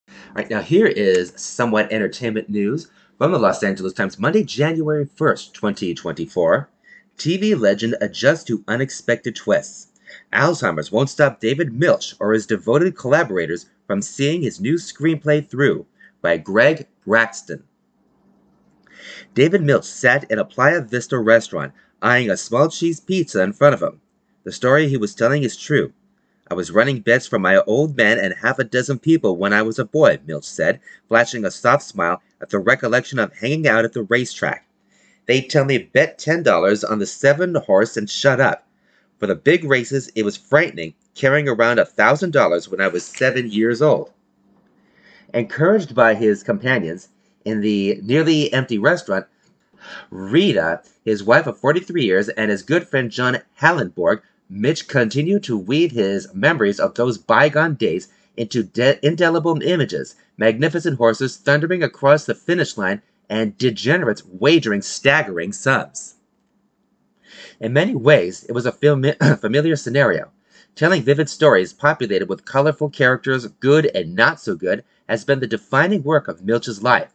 All 0.08 0.16
right, 0.34 0.50
now 0.50 0.62
here 0.62 0.86
is 0.86 1.34
somewhat 1.36 1.92
entertainment 1.92 2.48
news 2.48 2.90
from 3.18 3.34
the 3.34 3.38
Los 3.38 3.64
Angeles 3.64 3.92
Times, 3.92 4.18
Monday, 4.18 4.46
January 4.46 5.06
1st, 5.06 5.52
2024. 5.52 6.70
TV 7.18 7.60
legend 7.60 7.98
adjusts 8.00 8.46
to 8.46 8.64
unexpected 8.66 9.36
twists. 9.36 9.88
Alzheimer's 10.32 10.90
won't 10.90 11.10
stop 11.10 11.42
David 11.42 11.74
Milch 11.74 12.16
or 12.22 12.32
his 12.32 12.48
devoted 12.48 12.96
collaborators 12.96 13.66
from 13.88 14.02
seeing 14.02 14.42
his 14.42 14.62
new 14.62 14.76
screenplay 14.76 15.46
through 15.46 15.86
by 16.22 16.38
Greg 16.38 16.88
Braxton. 17.06 17.67
David 19.34 19.62
Milch 19.62 19.86
sat 19.86 20.30
in 20.32 20.40
a 20.40 20.46
Playa 20.46 20.82
Vista 20.82 21.18
restaurant, 21.18 21.74
eyeing 22.02 22.30
a 22.30 22.38
small 22.38 22.70
cheese 22.70 23.00
pizza 23.00 23.42
in 23.42 23.54
front 23.54 23.74
of 23.74 23.82
him. 23.82 24.02
The 24.44 24.52
story 24.52 24.88
he 24.88 24.98
was 24.98 25.16
telling 25.16 25.44
is 25.44 25.58
true. 25.58 25.94
I 26.50 26.54
was 26.54 26.72
running 26.72 27.02
bets 27.02 27.28
for 27.28 27.40
my 27.40 27.58
old 27.68 27.98
man 27.98 28.20
and 28.20 28.34
half 28.34 28.60
a 28.60 28.64
dozen 28.64 29.00
people 29.00 29.36
when 29.36 29.52
I 29.52 29.62
was 29.62 29.80
a 29.80 29.86
boy, 29.86 30.20
Milch 30.26 30.46
said, 30.46 30.80
flashing 31.08 31.44
a 31.44 31.52
soft 31.52 31.84
smile 31.84 32.22
at 32.42 32.50
the 32.50 32.60
recollection 32.60 33.20
of 33.20 33.34
hanging 33.34 33.68
out 33.68 33.84
at 33.84 33.94
the 33.94 34.04
racetrack. 34.04 34.66
They'd 35.26 35.50
tell 35.50 35.66
me 35.66 35.78
bet 35.78 36.18
$10 36.18 36.90
on 36.90 37.00
the 37.00 37.06
seven 37.06 37.56
horse 37.56 37.98
and 37.98 38.10
shut 38.10 38.40
up. 38.40 38.66
For 39.20 39.28
the 39.28 39.36
big 39.36 39.66
races, 39.66 40.10
it 40.16 40.24
was 40.24 40.38
frightening, 40.38 40.94
carrying 41.16 41.50
around 41.50 41.80
a 41.80 41.86
$1,000 41.86 42.72
when 42.72 42.80
I 42.80 42.88
was 42.88 43.04
seven 43.04 43.52
years 43.52 43.82
old. 43.82 44.14
Encouraged 45.34 45.94
by 45.94 46.14
his 46.14 46.44
companions, 46.44 47.10
in 47.48 47.62
the 47.62 47.98
nearly 48.04 48.52
empty 48.52 48.78
restaurant, 48.78 49.26
Rita, 50.12 50.82
his 51.06 51.24
wife 51.24 51.48
of 51.48 51.58
43 51.58 52.04
years, 52.04 52.28
and 52.28 52.52
his 52.52 52.62
good 52.62 52.86
friend 52.86 53.10
John 53.10 53.38
Hallenborg, 53.62 54.22
Mitch 54.50 54.90
continued 54.90 55.44
to 55.44 55.58
weave 55.58 55.92
his 55.92 56.28
memories 56.34 56.78
of 56.78 56.96
those 56.96 57.18
bygone 57.18 57.76
days 57.76 58.10
into 58.36 58.64
de- 58.64 59.00
indelible 59.06 59.62
images, 59.62 60.16
magnificent 60.38 60.98
horses 60.98 61.38
thundering 61.38 61.82
across 61.82 62.26
the 62.26 62.36
finish 62.36 62.78
line, 62.78 63.02
and 63.30 63.58
degenerates 63.58 64.24
wagering 64.26 64.82
staggering 64.82 65.54
sums. 65.54 66.16
In 67.62 67.72
many 67.72 67.96
ways, 67.96 68.44
it 68.44 68.52
was 68.52 68.66
a 68.66 68.74
fami- 68.74 69.40
familiar 69.40 69.78
scenario. 69.78 70.32
Telling 70.76 71.02
vivid 71.02 71.30
stories 71.30 71.72
populated 71.72 72.28
with 72.28 72.46
colorful 72.46 72.90
characters, 72.90 73.48
good 73.48 73.86
and 73.96 74.16
not 74.16 74.42
so 74.42 74.54
good, 74.54 74.84
has 75.08 75.24
been 75.24 75.40
the 75.40 75.48
defining 75.48 76.04
work 76.04 76.28
of 76.28 76.44
Milch's 76.44 76.84
life. 76.84 77.14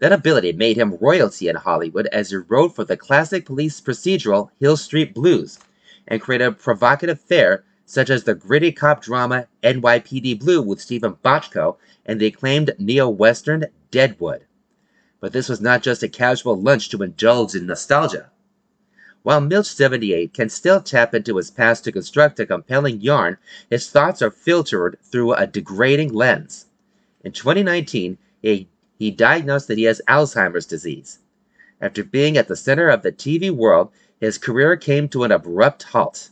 That 0.00 0.12
ability 0.12 0.52
made 0.52 0.76
him 0.76 0.96
royalty 1.00 1.48
in 1.48 1.56
Hollywood 1.56 2.06
as 2.08 2.30
he 2.30 2.36
wrote 2.36 2.76
for 2.76 2.84
the 2.84 2.96
classic 2.96 3.44
police 3.44 3.80
procedural 3.80 4.50
Hill 4.60 4.76
Street 4.76 5.12
Blues 5.12 5.58
and 6.06 6.20
created 6.20 6.58
provocative 6.58 7.20
fare 7.20 7.64
such 7.84 8.10
as 8.10 8.24
the 8.24 8.34
gritty 8.34 8.70
cop 8.70 9.02
drama 9.02 9.46
NYPD 9.64 10.38
Blue 10.38 10.62
with 10.62 10.80
Steven 10.80 11.14
Bochco 11.24 11.78
and 12.06 12.20
the 12.20 12.26
acclaimed 12.26 12.74
neo-western 12.78 13.64
Deadwood. 13.90 14.44
But 15.20 15.32
this 15.32 15.48
was 15.48 15.60
not 15.60 15.82
just 15.82 16.02
a 16.02 16.08
casual 16.08 16.60
lunch 16.60 16.90
to 16.90 17.02
indulge 17.02 17.54
in 17.54 17.66
nostalgia. 17.66 18.30
While 19.24 19.40
Milch 19.40 19.66
78 19.66 20.32
can 20.32 20.48
still 20.48 20.80
tap 20.80 21.12
into 21.12 21.36
his 21.38 21.50
past 21.50 21.82
to 21.84 21.92
construct 21.92 22.38
a 22.38 22.46
compelling 22.46 23.00
yarn, 23.00 23.36
his 23.68 23.90
thoughts 23.90 24.22
are 24.22 24.30
filtered 24.30 24.96
through 25.02 25.32
a 25.32 25.46
degrading 25.46 26.12
lens. 26.12 26.66
In 27.24 27.32
2019, 27.32 28.18
he 28.40 28.68
he 28.98 29.12
diagnosed 29.12 29.68
that 29.68 29.78
he 29.78 29.84
has 29.84 30.02
Alzheimer's 30.08 30.66
disease. 30.66 31.20
After 31.80 32.02
being 32.02 32.36
at 32.36 32.48
the 32.48 32.56
center 32.56 32.88
of 32.88 33.02
the 33.02 33.12
TV 33.12 33.48
world, 33.48 33.92
his 34.20 34.38
career 34.38 34.76
came 34.76 35.08
to 35.10 35.22
an 35.22 35.30
abrupt 35.30 35.84
halt. 35.84 36.30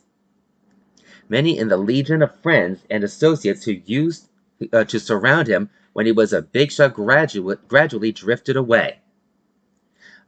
Many 1.29 1.57
in 1.57 1.69
the 1.69 1.77
legion 1.77 2.23
of 2.23 2.35
friends 2.41 2.81
and 2.91 3.05
associates 3.05 3.65
who 3.65 3.73
used 3.85 4.29
uh, 4.73 4.83
to 4.85 4.99
surround 4.99 5.47
him 5.47 5.71
when 5.93 6.07
he 6.07 6.13
was 6.13 6.33
a 6.33 6.43
big 6.43 6.73
shot 6.73 6.95
graduate 6.95 7.69
gradually 7.69 8.11
drifted 8.11 8.57
away. 8.57 8.99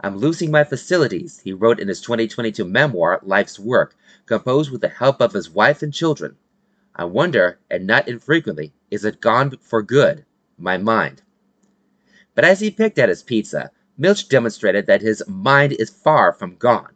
I'm 0.01 0.19
losing 0.19 0.53
my 0.53 0.63
facilities, 0.63 1.41
he 1.41 1.53
wrote 1.53 1.81
in 1.81 1.89
his 1.89 2.01
2022 2.01 2.65
memoir, 2.65 3.19
Life's 3.25 3.59
Work, 3.59 3.97
composed 4.27 4.71
with 4.71 4.81
the 4.81 4.89
help 4.89 5.21
of 5.21 5.33
his 5.33 5.51
wife 5.51 5.83
and 5.83 5.93
children. 5.93 6.37
I 6.95 7.05
wonder, 7.05 7.59
and 7.69 7.85
not 7.85 8.07
infrequently, 8.07 8.73
is 8.93 9.05
it 9.05 9.21
gone 9.21 9.59
for 9.61 9.83
good? 9.83 10.25
My 10.57 10.79
mind. 10.79 11.23
But 12.39 12.45
as 12.45 12.61
he 12.61 12.71
picked 12.71 13.01
at 13.01 13.09
his 13.09 13.25
pizza, 13.25 13.73
Milch 13.97 14.29
demonstrated 14.29 14.87
that 14.87 15.03
his 15.03 15.25
mind 15.27 15.73
is 15.73 15.91
far 15.91 16.33
from 16.33 16.55
gone. 16.55 16.93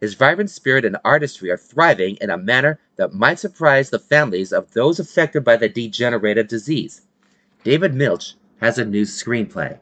His 0.00 0.14
vibrant 0.14 0.50
spirit 0.50 0.84
and 0.84 0.96
artistry 1.04 1.48
are 1.52 1.56
thriving 1.56 2.16
in 2.20 2.28
a 2.28 2.36
manner 2.36 2.80
that 2.96 3.14
might 3.14 3.38
surprise 3.38 3.90
the 3.90 4.00
families 4.00 4.52
of 4.52 4.72
those 4.72 4.98
affected 4.98 5.44
by 5.44 5.54
the 5.58 5.68
degenerative 5.68 6.48
disease. 6.48 7.02
David 7.62 7.94
Milch 7.94 8.34
has 8.60 8.76
a 8.76 8.84
new 8.84 9.02
screenplay. 9.04 9.78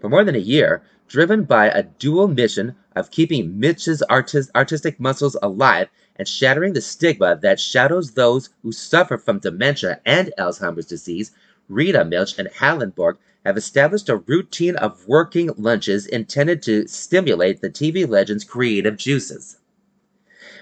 For 0.00 0.08
more 0.08 0.24
than 0.24 0.34
a 0.34 0.38
year, 0.38 0.82
driven 1.06 1.44
by 1.44 1.66
a 1.66 1.82
dual 1.82 2.28
mission 2.28 2.74
of 2.94 3.10
keeping 3.10 3.62
artist, 4.08 4.50
artistic 4.54 4.98
muscles 4.98 5.36
alive 5.42 5.90
and 6.18 6.26
shattering 6.26 6.72
the 6.72 6.80
stigma 6.80 7.38
that 7.42 7.60
shadows 7.60 8.12
those 8.12 8.48
who 8.62 8.72
suffer 8.72 9.18
from 9.18 9.40
dementia 9.40 10.00
and 10.06 10.32
Alzheimer's 10.38 10.86
disease, 10.86 11.32
Rita 11.68 12.04
Milch 12.04 12.38
and 12.38 12.48
Hallenborg 12.48 13.16
have 13.44 13.56
established 13.56 14.08
a 14.08 14.16
routine 14.16 14.76
of 14.76 15.06
working 15.06 15.50
lunches 15.56 16.06
intended 16.06 16.62
to 16.62 16.86
stimulate 16.86 17.60
the 17.60 17.70
TV 17.70 18.08
legend's 18.08 18.44
creative 18.44 18.96
juices. 18.96 19.58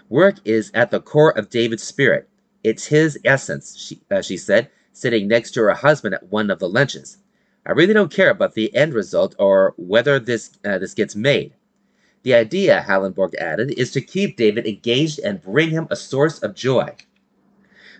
Work 0.08 0.36
is 0.44 0.70
at 0.74 0.90
the 0.90 1.00
core 1.00 1.36
of 1.36 1.50
David's 1.50 1.82
spirit. 1.82 2.28
It's 2.62 2.86
his 2.86 3.18
essence, 3.24 3.76
she, 3.76 4.00
uh, 4.10 4.22
she 4.22 4.36
said, 4.36 4.70
sitting 4.92 5.28
next 5.28 5.52
to 5.52 5.62
her 5.62 5.72
husband 5.74 6.14
at 6.14 6.30
one 6.30 6.50
of 6.50 6.58
the 6.58 6.68
lunches. 6.68 7.18
I 7.66 7.72
really 7.72 7.94
don't 7.94 8.12
care 8.12 8.30
about 8.30 8.54
the 8.54 8.74
end 8.74 8.94
result 8.94 9.34
or 9.38 9.74
whether 9.76 10.18
this, 10.18 10.58
uh, 10.64 10.78
this 10.78 10.94
gets 10.94 11.16
made. 11.16 11.54
The 12.22 12.34
idea, 12.34 12.84
Hallenborg 12.86 13.34
added, 13.36 13.72
is 13.78 13.90
to 13.92 14.00
keep 14.00 14.36
David 14.36 14.66
engaged 14.66 15.18
and 15.18 15.42
bring 15.42 15.70
him 15.70 15.86
a 15.90 15.96
source 15.96 16.38
of 16.38 16.54
joy. 16.54 16.94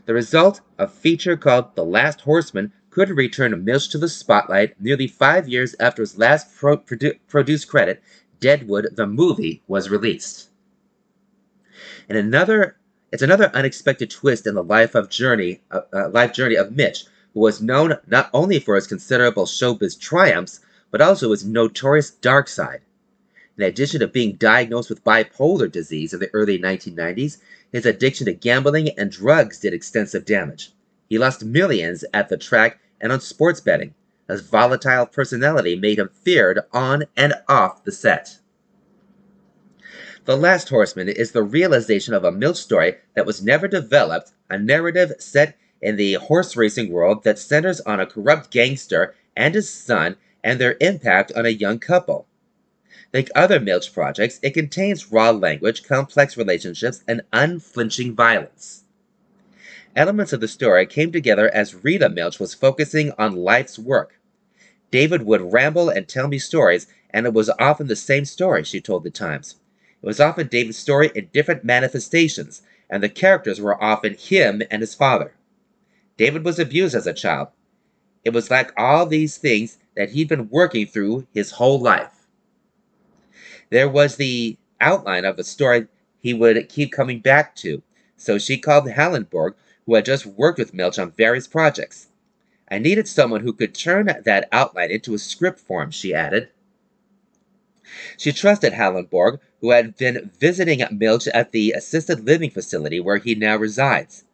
The 0.06 0.14
result, 0.14 0.60
a 0.78 0.86
feature 0.86 1.36
called 1.36 1.74
The 1.74 1.84
Last 1.84 2.22
Horseman, 2.22 2.72
could 2.94 3.10
return 3.10 3.64
Milch 3.64 3.88
to 3.88 3.98
the 3.98 4.08
spotlight 4.08 4.80
nearly 4.80 5.08
five 5.08 5.48
years 5.48 5.74
after 5.80 6.00
his 6.00 6.16
last 6.16 6.54
pro- 6.54 6.76
produ- 6.76 7.18
produced 7.26 7.66
credit, 7.66 8.00
Deadwood 8.38 8.86
the 8.92 9.04
movie, 9.04 9.64
was 9.66 9.90
released. 9.90 10.48
And 12.08 12.16
another, 12.16 12.76
it's 13.10 13.20
another 13.22 13.50
unexpected 13.52 14.10
twist 14.10 14.46
in 14.46 14.54
the 14.54 14.62
life 14.62 14.94
of 14.94 15.10
journey, 15.10 15.60
uh, 15.72 15.80
uh, 15.92 16.08
life 16.10 16.32
journey 16.32 16.54
of 16.54 16.70
Mitch, 16.70 17.06
who 17.32 17.40
was 17.40 17.60
known 17.60 17.98
not 18.06 18.30
only 18.32 18.60
for 18.60 18.76
his 18.76 18.86
considerable 18.86 19.46
showbiz 19.46 19.98
triumphs, 19.98 20.60
but 20.92 21.00
also 21.00 21.32
his 21.32 21.44
notorious 21.44 22.12
dark 22.12 22.46
side. 22.46 22.82
In 23.58 23.64
addition 23.64 23.98
to 24.00 24.06
being 24.06 24.36
diagnosed 24.36 24.88
with 24.88 25.02
bipolar 25.02 25.70
disease 25.70 26.14
in 26.14 26.20
the 26.20 26.30
early 26.32 26.60
1990s, 26.60 27.38
his 27.72 27.86
addiction 27.86 28.26
to 28.26 28.34
gambling 28.34 28.90
and 28.90 29.10
drugs 29.10 29.58
did 29.58 29.74
extensive 29.74 30.24
damage. 30.24 30.70
He 31.08 31.18
lost 31.18 31.44
millions 31.44 32.04
at 32.14 32.28
the 32.28 32.36
track 32.36 32.78
and 33.00 33.12
on 33.12 33.20
sports 33.20 33.60
betting. 33.60 33.94
His 34.28 34.40
volatile 34.40 35.06
personality 35.06 35.76
made 35.76 35.98
him 35.98 36.10
feared 36.22 36.60
on 36.72 37.04
and 37.16 37.34
off 37.48 37.84
the 37.84 37.92
set. 37.92 38.38
The 40.24 40.36
Last 40.36 40.70
Horseman 40.70 41.08
is 41.08 41.32
the 41.32 41.42
realization 41.42 42.14
of 42.14 42.24
a 42.24 42.32
Milch 42.32 42.56
story 42.56 42.96
that 43.14 43.26
was 43.26 43.42
never 43.42 43.68
developed, 43.68 44.32
a 44.48 44.58
narrative 44.58 45.12
set 45.18 45.58
in 45.82 45.96
the 45.96 46.14
horse 46.14 46.56
racing 46.56 46.90
world 46.90 47.24
that 47.24 47.38
centers 47.38 47.80
on 47.82 48.00
a 48.00 48.06
corrupt 48.06 48.50
gangster 48.50 49.14
and 49.36 49.54
his 49.54 49.70
son 49.70 50.16
and 50.42 50.58
their 50.58 50.78
impact 50.80 51.32
on 51.36 51.44
a 51.44 51.50
young 51.50 51.78
couple. 51.78 52.26
Like 53.12 53.30
other 53.34 53.60
Milch 53.60 53.92
projects, 53.92 54.40
it 54.42 54.54
contains 54.54 55.12
raw 55.12 55.30
language, 55.30 55.84
complex 55.84 56.38
relationships, 56.38 57.04
and 57.06 57.22
unflinching 57.32 58.14
violence. 58.14 58.83
Elements 59.96 60.32
of 60.32 60.40
the 60.40 60.48
story 60.48 60.86
came 60.86 61.12
together 61.12 61.48
as 61.54 61.84
Rita 61.84 62.08
Milch 62.08 62.40
was 62.40 62.52
focusing 62.52 63.12
on 63.16 63.36
life's 63.36 63.78
work. 63.78 64.18
David 64.90 65.22
would 65.22 65.52
ramble 65.52 65.88
and 65.88 66.08
tell 66.08 66.26
me 66.26 66.38
stories, 66.38 66.88
and 67.10 67.26
it 67.26 67.32
was 67.32 67.48
often 67.60 67.86
the 67.86 67.94
same 67.94 68.24
story, 68.24 68.64
she 68.64 68.80
told 68.80 69.04
the 69.04 69.10
Times. 69.10 69.56
It 70.02 70.06
was 70.06 70.18
often 70.18 70.48
David's 70.48 70.78
story 70.78 71.12
in 71.14 71.30
different 71.32 71.64
manifestations, 71.64 72.62
and 72.90 73.02
the 73.02 73.08
characters 73.08 73.60
were 73.60 73.82
often 73.82 74.14
him 74.14 74.62
and 74.68 74.82
his 74.82 74.94
father. 74.94 75.34
David 76.16 76.44
was 76.44 76.58
abused 76.58 76.96
as 76.96 77.06
a 77.06 77.14
child. 77.14 77.48
It 78.24 78.30
was 78.30 78.50
like 78.50 78.72
all 78.76 79.06
these 79.06 79.36
things 79.36 79.78
that 79.96 80.10
he'd 80.10 80.28
been 80.28 80.50
working 80.50 80.86
through 80.86 81.28
his 81.32 81.52
whole 81.52 81.80
life. 81.80 82.26
There 83.70 83.88
was 83.88 84.16
the 84.16 84.56
outline 84.80 85.24
of 85.24 85.38
a 85.38 85.44
story 85.44 85.86
he 86.18 86.34
would 86.34 86.68
keep 86.68 86.92
coming 86.92 87.20
back 87.20 87.54
to, 87.56 87.82
so 88.16 88.38
she 88.38 88.58
called 88.58 88.88
Hallenborg, 88.88 89.54
who 89.86 89.94
had 89.94 90.04
just 90.04 90.26
worked 90.26 90.58
with 90.58 90.74
Milch 90.74 90.98
on 90.98 91.10
various 91.10 91.46
projects. 91.46 92.08
I 92.70 92.78
needed 92.78 93.06
someone 93.06 93.42
who 93.42 93.52
could 93.52 93.74
turn 93.74 94.06
that 94.06 94.48
outline 94.50 94.90
into 94.90 95.14
a 95.14 95.18
script 95.18 95.60
form, 95.60 95.90
she 95.90 96.14
added. 96.14 96.48
She 98.16 98.32
trusted 98.32 98.72
Hallenborg, 98.72 99.40
who 99.60 99.70
had 99.70 99.96
been 99.96 100.30
visiting 100.40 100.82
Milch 100.90 101.28
at 101.28 101.52
the 101.52 101.72
assisted 101.72 102.24
living 102.24 102.50
facility 102.50 102.98
where 102.98 103.18
he 103.18 103.34
now 103.34 103.56
resides. 103.56 104.24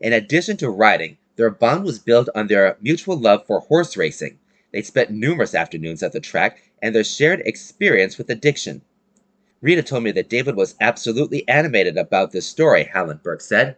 In 0.00 0.12
addition 0.12 0.56
to 0.58 0.70
writing, 0.70 1.18
their 1.36 1.50
bond 1.50 1.84
was 1.84 1.98
built 1.98 2.28
on 2.34 2.46
their 2.46 2.76
mutual 2.80 3.16
love 3.16 3.46
for 3.46 3.60
horse 3.60 3.96
racing. 3.96 4.38
They 4.72 4.82
spent 4.82 5.10
numerous 5.10 5.54
afternoons 5.54 6.02
at 6.02 6.12
the 6.12 6.20
track 6.20 6.62
and 6.80 6.94
their 6.94 7.04
shared 7.04 7.40
experience 7.40 8.16
with 8.16 8.30
addiction. 8.30 8.82
Rita 9.60 9.82
told 9.82 10.04
me 10.04 10.12
that 10.12 10.30
David 10.30 10.56
was 10.56 10.76
absolutely 10.80 11.46
animated 11.48 11.98
about 11.98 12.30
this 12.30 12.46
story, 12.46 12.84
Hallenberg 12.84 13.42
said. 13.42 13.76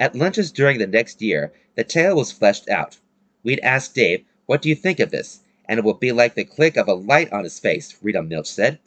At 0.00 0.16
lunches 0.16 0.50
during 0.50 0.78
the 0.78 0.86
next 0.86 1.22
year, 1.22 1.52
the 1.76 1.84
tale 1.84 2.16
was 2.16 2.32
fleshed 2.32 2.68
out. 2.68 2.98
We'd 3.44 3.60
ask 3.60 3.94
Dave, 3.94 4.24
What 4.46 4.60
do 4.60 4.68
you 4.68 4.74
think 4.74 4.98
of 4.98 5.10
this? 5.10 5.40
And 5.66 5.78
it 5.78 5.84
will 5.84 5.94
be 5.94 6.10
like 6.10 6.34
the 6.34 6.44
click 6.44 6.76
of 6.76 6.88
a 6.88 6.94
light 6.94 7.32
on 7.32 7.44
his 7.44 7.58
face, 7.58 7.96
Rita 8.02 8.22
Milch 8.22 8.48
said. 8.48 8.80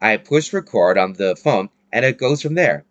I 0.00 0.16
push 0.16 0.52
record 0.52 0.98
on 0.98 1.14
the 1.14 1.34
phone 1.34 1.70
and 1.92 2.04
it 2.04 2.18
goes 2.18 2.42
from 2.42 2.54
there. 2.54 2.84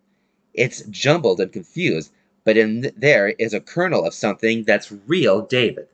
It's 0.53 0.81
jumbled 0.89 1.39
and 1.39 1.51
confused, 1.51 2.11
but 2.43 2.57
in 2.57 2.91
there 2.97 3.29
is 3.29 3.53
a 3.53 3.59
kernel 3.59 4.05
of 4.05 4.13
something 4.13 4.63
that's 4.63 4.91
real 5.05 5.41
David. 5.41 5.87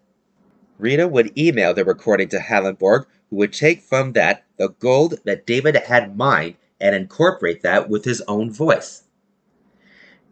Rita 0.77 1.07
would 1.07 1.37
email 1.37 1.73
the 1.73 1.85
recording 1.85 2.29
to 2.29 2.39
Hallenborg, 2.39 3.05
who 3.29 3.35
would 3.37 3.53
take 3.53 3.81
from 3.81 4.13
that 4.13 4.43
the 4.57 4.69
gold 4.69 5.19
that 5.25 5.45
David 5.45 5.75
had 5.75 6.17
mined 6.17 6.55
and 6.79 6.95
incorporate 6.95 7.61
that 7.63 7.89
with 7.89 8.05
his 8.05 8.21
own 8.27 8.51
voice. 8.51 9.03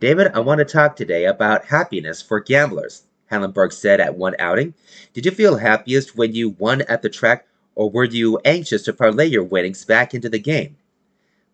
David, 0.03 0.34
I 0.34 0.41
want 0.41 0.59
to 0.59 0.65
talk 0.65 0.97
today 0.97 1.23
about 1.23 1.67
happiness 1.67 2.21
for 2.21 2.41
gamblers, 2.41 3.03
Hallenberg 3.31 3.71
said 3.71 4.01
at 4.01 4.17
one 4.17 4.35
outing. 4.38 4.73
Did 5.13 5.25
you 5.25 5.31
feel 5.31 5.55
happiest 5.55 6.17
when 6.17 6.35
you 6.35 6.49
won 6.49 6.81
at 6.81 7.01
the 7.01 7.09
track, 7.09 7.47
or 7.73 7.89
were 7.89 8.03
you 8.03 8.38
anxious 8.43 8.84
to 8.84 8.91
parlay 8.91 9.27
your 9.27 9.45
winnings 9.45 9.85
back 9.85 10.13
into 10.13 10.27
the 10.27 10.39
game? 10.39 10.75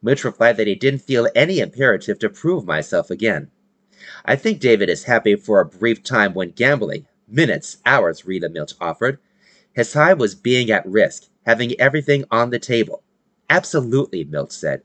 Mitch 0.02 0.24
replied 0.24 0.58
that 0.58 0.66
he 0.66 0.74
didn't 0.74 1.04
feel 1.04 1.30
any 1.36 1.60
imperative 1.60 2.18
to 2.18 2.28
prove 2.28 2.66
myself 2.66 3.12
again. 3.12 3.52
I 4.26 4.36
think 4.36 4.60
David 4.60 4.90
is 4.90 5.04
happy 5.04 5.36
for 5.36 5.60
a 5.60 5.66
brief 5.66 6.02
time 6.02 6.34
when 6.34 6.50
gambling, 6.50 7.06
minutes, 7.28 7.78
hours, 7.86 8.26
Rita 8.26 8.50
Milch 8.50 8.74
offered. 8.82 9.20
His 9.74 9.94
high 9.94 10.16
was 10.16 10.34
being 10.34 10.72
at 10.72 10.88
risk, 10.88 11.26
having 11.46 11.80
everything 11.80 12.26
on 12.32 12.50
the 12.50 12.58
table. 12.58 13.04
Absolutely, 13.48 14.24
Milch 14.24 14.54
said. 14.54 14.82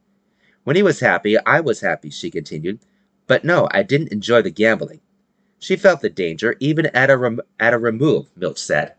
When 0.65 0.77
he 0.77 0.83
was 0.83 1.01
happy, 1.01 1.39
I 1.39 1.61
was 1.61 1.81
happy, 1.81 2.11
she 2.11 2.31
continued. 2.31 2.81
But 3.27 3.45
no, 3.45 3.69
I 3.71 3.83
didn't 3.83 4.13
enjoy 4.13 4.43
the 4.43 4.51
gambling. 4.51 5.01
She 5.59 5.77
felt 5.77 6.03
the 6.03 6.11
danger, 6.11 6.57
even 6.61 6.87
at 6.87 7.11
a, 7.11 7.17
rem- 7.17 7.41
at 7.59 7.73
a 7.73 7.79
remove, 7.79 8.29
Milch 8.37 8.59
said. 8.59 8.95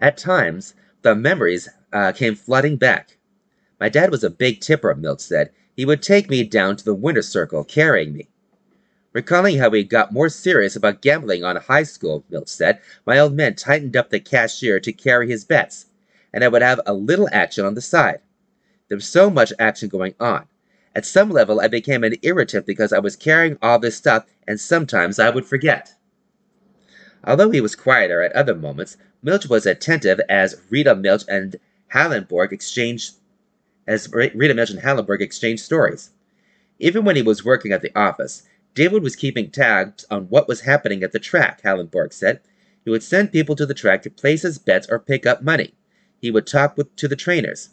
At 0.00 0.16
times, 0.16 0.74
the 1.02 1.14
memories 1.14 1.68
uh, 1.92 2.12
came 2.12 2.34
flooding 2.34 2.76
back. 2.76 3.18
My 3.78 3.88
dad 3.88 4.10
was 4.10 4.24
a 4.24 4.30
big 4.30 4.60
tipper, 4.60 4.94
Milch 4.94 5.20
said. 5.20 5.50
He 5.76 5.84
would 5.84 6.02
take 6.02 6.28
me 6.28 6.42
down 6.42 6.76
to 6.76 6.84
the 6.84 6.94
winter 6.94 7.22
circle, 7.22 7.62
carrying 7.62 8.12
me. 8.14 8.28
Recalling 9.12 9.58
how 9.58 9.70
he 9.70 9.84
got 9.84 10.12
more 10.12 10.28
serious 10.28 10.76
about 10.76 11.02
gambling 11.02 11.44
on 11.44 11.56
high 11.56 11.84
school, 11.84 12.24
Milch 12.28 12.48
said, 12.48 12.80
my 13.06 13.18
old 13.18 13.34
man 13.34 13.54
tightened 13.54 13.96
up 13.96 14.10
the 14.10 14.20
cashier 14.20 14.80
to 14.80 14.92
carry 14.92 15.28
his 15.28 15.44
bets, 15.44 15.86
and 16.34 16.42
I 16.42 16.48
would 16.48 16.62
have 16.62 16.80
a 16.84 16.92
little 16.92 17.28
action 17.32 17.64
on 17.64 17.74
the 17.74 17.80
side. 17.80 18.20
There 18.88 18.96
was 18.96 19.08
so 19.08 19.30
much 19.30 19.52
action 19.58 19.88
going 19.88 20.14
on. 20.20 20.48
At 20.96 21.04
some 21.04 21.28
level, 21.28 21.60
I 21.60 21.68
became 21.68 22.04
an 22.04 22.14
irritant 22.22 22.64
because 22.64 22.90
I 22.90 23.00
was 23.00 23.16
carrying 23.16 23.58
all 23.60 23.78
this 23.78 23.98
stuff, 23.98 24.24
and 24.48 24.58
sometimes 24.58 25.18
I 25.18 25.28
would 25.28 25.44
forget. 25.44 25.92
Although 27.22 27.50
he 27.50 27.60
was 27.60 27.76
quieter 27.76 28.22
at 28.22 28.32
other 28.32 28.54
moments, 28.54 28.96
Milch 29.22 29.46
was 29.46 29.66
attentive 29.66 30.22
as 30.30 30.58
Rita 30.70 30.94
Milch 30.94 31.24
and 31.28 31.56
Hallenborg 31.92 32.50
exchanged 32.50 33.16
as 33.86 34.10
Rita 34.10 34.54
Milch 34.54 34.70
and 34.70 34.80
Hallenberg 34.80 35.20
exchanged 35.20 35.62
stories. 35.62 36.12
Even 36.78 37.04
when 37.04 37.16
he 37.16 37.22
was 37.22 37.44
working 37.44 37.72
at 37.72 37.82
the 37.82 37.94
office, 37.94 38.44
David 38.74 39.02
was 39.02 39.16
keeping 39.16 39.50
tabs 39.50 40.06
on 40.10 40.30
what 40.30 40.48
was 40.48 40.62
happening 40.62 41.02
at 41.02 41.12
the 41.12 41.18
track, 41.18 41.60
Hallenborg 41.62 42.14
said. 42.14 42.40
He 42.86 42.90
would 42.90 43.02
send 43.02 43.32
people 43.32 43.54
to 43.56 43.66
the 43.66 43.74
track 43.74 44.00
to 44.04 44.10
place 44.10 44.40
his 44.40 44.56
bets 44.56 44.88
or 44.90 44.98
pick 44.98 45.26
up 45.26 45.42
money. 45.42 45.74
He 46.22 46.30
would 46.30 46.46
talk 46.46 46.78
with, 46.78 46.96
to 46.96 47.06
the 47.06 47.16
trainers. 47.16 47.68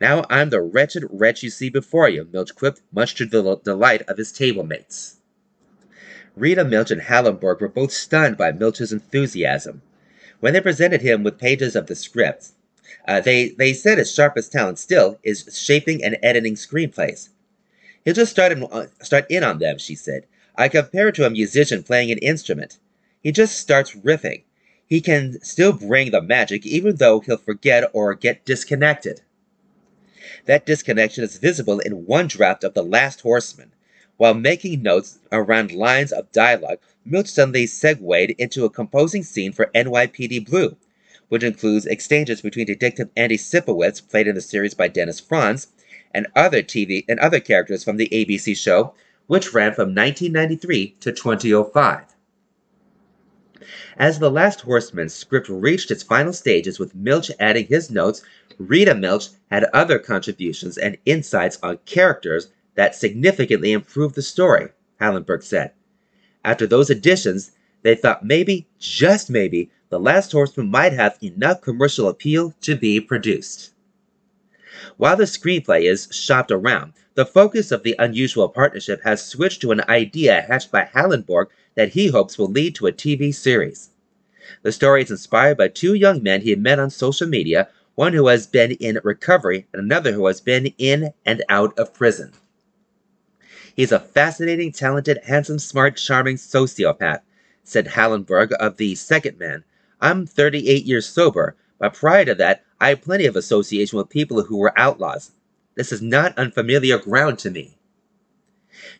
Now 0.00 0.24
I'm 0.30 0.48
the 0.48 0.62
wretched 0.62 1.04
wretch 1.10 1.42
you 1.42 1.50
see 1.50 1.68
before 1.68 2.08
you, 2.08 2.26
Milch 2.32 2.54
quipped, 2.54 2.80
much 2.90 3.14
to 3.16 3.26
the 3.26 3.56
delight 3.56 4.02
of 4.08 4.16
his 4.16 4.32
table 4.32 4.64
mates. 4.64 5.16
Rita 6.34 6.64
Milch 6.64 6.90
and 6.90 7.02
Hallenberg 7.02 7.60
were 7.60 7.68
both 7.68 7.92
stunned 7.92 8.38
by 8.38 8.50
Milch's 8.50 8.92
enthusiasm. 8.92 9.82
When 10.40 10.54
they 10.54 10.60
presented 10.62 11.02
him 11.02 11.22
with 11.22 11.38
pages 11.38 11.76
of 11.76 11.86
the 11.86 11.94
script, 11.94 12.52
uh, 13.06 13.20
they, 13.20 13.50
they 13.50 13.74
said 13.74 13.98
his 13.98 14.12
sharpest 14.12 14.52
talent 14.52 14.78
still 14.78 15.18
is 15.22 15.44
shaping 15.52 16.02
and 16.02 16.16
editing 16.22 16.54
screenplays. 16.54 17.28
He'll 18.02 18.14
just 18.14 18.32
start 18.32 18.52
in, 18.52 18.62
uh, 18.62 18.86
start 19.02 19.26
in 19.28 19.44
on 19.44 19.58
them, 19.58 19.76
she 19.76 19.94
said. 19.94 20.24
I 20.56 20.68
compare 20.68 21.08
it 21.08 21.14
to 21.16 21.26
a 21.26 21.30
musician 21.30 21.82
playing 21.82 22.10
an 22.10 22.18
instrument. 22.18 22.78
He 23.22 23.32
just 23.32 23.58
starts 23.58 23.94
riffing. 23.94 24.44
He 24.86 25.02
can 25.02 25.42
still 25.42 25.74
bring 25.74 26.10
the 26.10 26.22
magic 26.22 26.64
even 26.64 26.96
though 26.96 27.20
he'll 27.20 27.36
forget 27.36 27.90
or 27.92 28.14
get 28.14 28.46
disconnected. 28.46 29.20
That 30.46 30.64
disconnection 30.66 31.22
is 31.22 31.38
visible 31.38 31.80
in 31.80 32.06
one 32.06 32.26
draft 32.26 32.64
of 32.64 32.74
The 32.74 32.82
Last 32.82 33.20
Horseman. 33.20 33.72
While 34.16 34.34
making 34.34 34.82
notes 34.82 35.18
around 35.32 35.72
lines 35.72 36.12
of 36.12 36.32
dialogue, 36.32 36.78
Milch 37.04 37.28
suddenly 37.28 37.66
segued 37.66 38.34
into 38.38 38.64
a 38.64 38.70
composing 38.70 39.22
scene 39.22 39.52
for 39.52 39.70
NYPD 39.74 40.46
Blue, 40.46 40.76
which 41.28 41.42
includes 41.42 41.86
exchanges 41.86 42.40
between 42.40 42.66
Detective 42.66 43.08
Andy 43.16 43.36
Sipowicz, 43.36 44.00
played 44.08 44.28
in 44.28 44.34
the 44.34 44.40
series 44.40 44.74
by 44.74 44.88
Dennis 44.88 45.20
Franz, 45.20 45.68
and 46.12 46.26
other 46.34 46.62
TV 46.62 47.04
and 47.08 47.20
other 47.20 47.40
characters 47.40 47.84
from 47.84 47.96
the 47.96 48.08
ABC 48.08 48.56
show, 48.56 48.94
which 49.26 49.54
ran 49.54 49.72
from 49.72 49.94
1993 49.94 50.96
to 51.00 51.12
2005. 51.12 52.09
As 53.96 54.18
The 54.18 54.30
Last 54.30 54.62
Horseman's 54.62 55.12
script 55.12 55.48
reached 55.48 55.90
its 55.90 56.02
final 56.02 56.32
stages 56.32 56.78
with 56.78 56.94
Milch 56.94 57.30
adding 57.38 57.66
his 57.66 57.90
notes, 57.90 58.22
Rita 58.58 58.94
Milch 58.94 59.28
had 59.50 59.64
other 59.72 59.98
contributions 59.98 60.78
and 60.78 60.96
insights 61.04 61.58
on 61.62 61.78
characters 61.84 62.48
that 62.74 62.94
significantly 62.94 63.72
improved 63.72 64.14
the 64.14 64.22
story, 64.22 64.68
Hallenberg 65.00 65.42
said. 65.42 65.72
After 66.44 66.66
those 66.66 66.90
additions, 66.90 67.52
they 67.82 67.94
thought 67.94 68.24
maybe, 68.24 68.66
just 68.78 69.30
maybe, 69.30 69.70
The 69.88 70.00
Last 70.00 70.32
Horseman 70.32 70.70
might 70.70 70.92
have 70.92 71.18
enough 71.22 71.60
commercial 71.60 72.08
appeal 72.08 72.54
to 72.62 72.76
be 72.76 73.00
produced. 73.00 73.72
While 74.96 75.16
the 75.16 75.24
screenplay 75.24 75.82
is 75.90 76.08
shopped 76.12 76.50
around, 76.50 76.92
the 77.14 77.26
focus 77.26 77.72
of 77.72 77.82
the 77.82 77.96
unusual 77.98 78.48
partnership 78.48 79.02
has 79.02 79.24
switched 79.24 79.60
to 79.62 79.72
an 79.72 79.82
idea 79.88 80.42
hatched 80.42 80.70
by 80.70 80.84
Hallenborg 80.84 81.48
that 81.74 81.90
he 81.90 82.08
hopes 82.08 82.38
will 82.38 82.50
lead 82.50 82.74
to 82.76 82.86
a 82.86 82.92
TV 82.92 83.34
series. 83.34 83.90
The 84.62 84.72
story 84.72 85.02
is 85.02 85.10
inspired 85.10 85.56
by 85.56 85.68
two 85.68 85.94
young 85.94 86.22
men 86.22 86.42
he 86.42 86.50
had 86.50 86.62
met 86.62 86.78
on 86.78 86.90
social 86.90 87.26
media, 87.26 87.68
one 87.94 88.12
who 88.12 88.28
has 88.28 88.46
been 88.46 88.72
in 88.72 89.00
recovery 89.02 89.66
and 89.72 89.82
another 89.82 90.12
who 90.12 90.26
has 90.26 90.40
been 90.40 90.72
in 90.78 91.12
and 91.26 91.42
out 91.48 91.78
of 91.78 91.92
prison. 91.92 92.32
He's 93.74 93.92
a 93.92 94.00
fascinating, 94.00 94.72
talented, 94.72 95.20
handsome, 95.24 95.58
smart, 95.58 95.96
charming 95.96 96.36
sociopath, 96.36 97.20
said 97.64 97.88
Hallenberg 97.88 98.52
of 98.52 98.76
the 98.76 98.94
second 98.94 99.38
man. 99.38 99.64
I'm 100.00 100.26
38 100.26 100.84
years 100.84 101.06
sober, 101.06 101.56
but 101.78 101.94
prior 101.94 102.24
to 102.24 102.34
that, 102.36 102.64
I 102.80 102.88
have 102.90 103.02
plenty 103.02 103.26
of 103.26 103.36
association 103.36 103.98
with 103.98 104.08
people 104.08 104.44
who 104.44 104.56
were 104.56 104.78
outlaws. 104.78 105.32
This 105.74 105.92
is 105.92 106.00
not 106.00 106.36
unfamiliar 106.38 106.98
ground 106.98 107.38
to 107.40 107.50
me. 107.50 107.76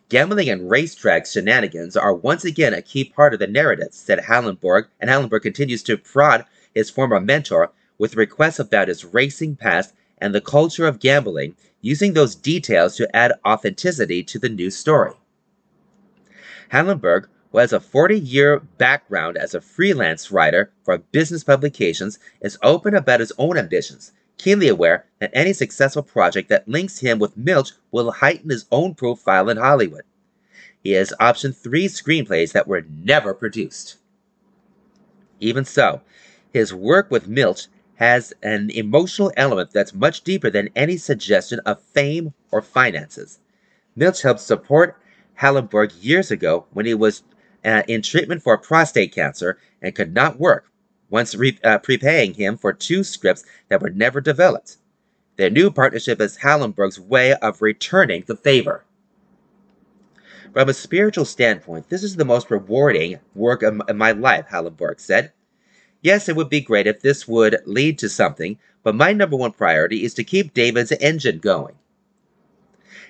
Gambling 0.09 0.49
and 0.49 0.69
racetrack 0.69 1.25
shenanigans 1.25 1.97
are 1.97 2.13
once 2.13 2.45
again 2.45 2.73
a 2.73 2.81
key 2.81 3.05
part 3.05 3.33
of 3.33 3.39
the 3.39 3.47
narrative, 3.47 3.89
said 3.91 4.19
Hallenberg, 4.19 4.87
and 4.99 5.09
Hallenberg 5.09 5.41
continues 5.41 5.81
to 5.83 5.97
prod 5.97 6.45
his 6.75 6.91
former 6.91 7.19
mentor 7.19 7.71
with 7.97 8.15
requests 8.15 8.59
about 8.59 8.87
his 8.87 9.03
racing 9.03 9.55
past 9.55 9.95
and 10.19 10.35
the 10.35 10.41
culture 10.41 10.85
of 10.85 10.99
gambling, 10.99 11.55
using 11.81 12.13
those 12.13 12.35
details 12.35 12.95
to 12.97 13.15
add 13.15 13.33
authenticity 13.45 14.21
to 14.23 14.37
the 14.37 14.49
new 14.49 14.69
story. 14.69 15.13
Hallenberg, 16.69 17.27
who 17.51 17.57
has 17.57 17.73
a 17.73 17.79
40 17.79 18.19
year 18.19 18.59
background 18.77 19.37
as 19.37 19.53
a 19.53 19.61
freelance 19.61 20.31
writer 20.31 20.71
for 20.83 20.97
business 20.97 21.43
publications, 21.43 22.19
is 22.41 22.57
open 22.63 22.95
about 22.95 23.19
his 23.19 23.33
own 23.37 23.57
ambitions, 23.57 24.11
keenly 24.37 24.67
aware 24.67 25.05
that 25.19 25.31
any 25.33 25.53
successful 25.53 26.03
project 26.03 26.49
that 26.49 26.67
links 26.67 26.99
him 26.99 27.19
with 27.19 27.37
Milch 27.37 27.71
will 27.91 28.11
heighten 28.11 28.49
his 28.49 28.65
own 28.71 28.95
profile 28.95 29.49
in 29.49 29.57
Hollywood. 29.57 30.03
He 30.83 30.91
has 30.93 31.13
optioned 31.19 31.55
three 31.55 31.87
screenplays 31.87 32.53
that 32.53 32.67
were 32.67 32.85
never 32.89 33.33
produced. 33.33 33.97
Even 35.39 35.65
so, 35.65 36.01
his 36.51 36.73
work 36.73 37.11
with 37.11 37.27
Milch 37.27 37.67
has 37.95 38.33
an 38.41 38.71
emotional 38.71 39.31
element 39.37 39.71
that's 39.71 39.93
much 39.93 40.23
deeper 40.23 40.49
than 40.49 40.69
any 40.75 40.97
suggestion 40.97 41.59
of 41.65 41.81
fame 41.81 42.33
or 42.51 42.61
finances. 42.61 43.39
Milch 43.95 44.21
helped 44.23 44.39
support 44.39 44.97
Hallenberg 45.35 45.91
years 46.01 46.31
ago 46.31 46.65
when 46.71 46.85
he 46.85 46.93
was 46.93 47.23
uh, 47.63 47.83
in 47.87 48.01
treatment 48.01 48.41
for 48.41 48.57
prostate 48.57 49.13
cancer 49.13 49.57
and 49.81 49.95
could 49.95 50.13
not 50.13 50.39
work, 50.39 50.71
once 51.09 51.35
re- 51.35 51.59
uh, 51.63 51.77
prepaying 51.77 52.33
him 52.35 52.57
for 52.57 52.73
two 52.73 53.03
scripts 53.03 53.43
that 53.69 53.81
were 53.81 53.89
never 53.89 54.21
developed. 54.21 54.77
Their 55.37 55.49
new 55.49 55.71
partnership 55.71 56.21
is 56.21 56.37
Hallenberg's 56.37 56.99
way 56.99 57.33
of 57.33 57.61
returning 57.61 58.23
the 58.27 58.35
favor. 58.35 58.83
From 60.53 60.67
a 60.67 60.73
spiritual 60.73 61.25
standpoint, 61.25 61.89
this 61.89 62.03
is 62.03 62.17
the 62.17 62.25
most 62.25 62.51
rewarding 62.51 63.19
work 63.33 63.63
of 63.63 63.81
my 63.95 64.11
life, 64.11 64.47
Hallenberg 64.49 64.99
said. 64.99 65.31
Yes, 66.01 66.27
it 66.27 66.35
would 66.35 66.49
be 66.49 66.61
great 66.61 66.87
if 66.87 67.01
this 67.01 67.27
would 67.27 67.57
lead 67.65 67.97
to 67.99 68.09
something, 68.09 68.57
but 68.83 68.95
my 68.95 69.13
number 69.13 69.37
one 69.37 69.53
priority 69.53 70.03
is 70.03 70.13
to 70.15 70.23
keep 70.23 70.53
David's 70.53 70.91
engine 70.93 71.39
going. 71.39 71.75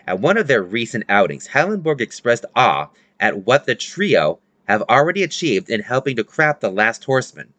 At 0.06 0.19
one 0.19 0.38
of 0.38 0.48
their 0.48 0.61
recent 0.61 1.06
outings, 1.10 1.48
Hallenberg 1.48 2.02
expressed 2.02 2.45
awe 2.56 2.90
at 3.22 3.45
what 3.45 3.65
the 3.65 3.76
trio 3.76 4.39
have 4.68 4.81
already 4.84 5.23
achieved 5.23 5.69
in 5.69 5.81
helping 5.81 6.15
to 6.18 6.23
craft 6.23 6.60
The 6.61 6.69
Last 6.69 7.06
Horseman. 7.06 7.53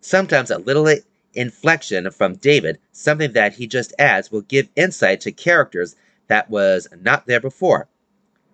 Sometimes 0.00 0.50
a 0.50 0.58
little 0.58 0.92
inflection 1.32 2.10
from 2.10 2.34
David, 2.34 2.78
something 2.92 3.32
that 3.32 3.54
he 3.54 3.66
just 3.66 3.94
adds, 3.98 4.30
will 4.30 4.42
give 4.42 4.68
insight 4.76 5.20
to 5.22 5.32
characters 5.32 5.96
that 6.26 6.50
was 6.50 6.88
not 7.00 7.26
there 7.26 7.40
before. 7.40 7.88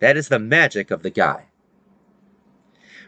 That 0.01 0.17
is 0.17 0.29
the 0.29 0.39
magic 0.39 0.91
of 0.91 1.03
the 1.03 1.11
guy. 1.11 1.47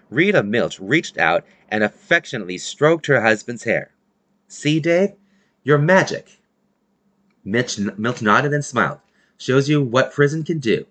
Rita 0.08 0.42
Milch 0.42 0.78
reached 0.80 1.18
out 1.18 1.44
and 1.68 1.82
affectionately 1.82 2.58
stroked 2.58 3.06
her 3.06 3.20
husband's 3.20 3.64
hair. 3.64 3.92
See, 4.48 4.80
Dave? 4.80 5.10
You're 5.64 5.78
magic. 5.78 6.38
Mitch, 7.44 7.78
Milch 7.78 8.22
nodded 8.22 8.52
and 8.52 8.64
smiled. 8.64 9.00
Shows 9.36 9.68
you 9.68 9.82
what 9.82 10.12
prison 10.12 10.44
can 10.44 10.58
do. 10.58 10.86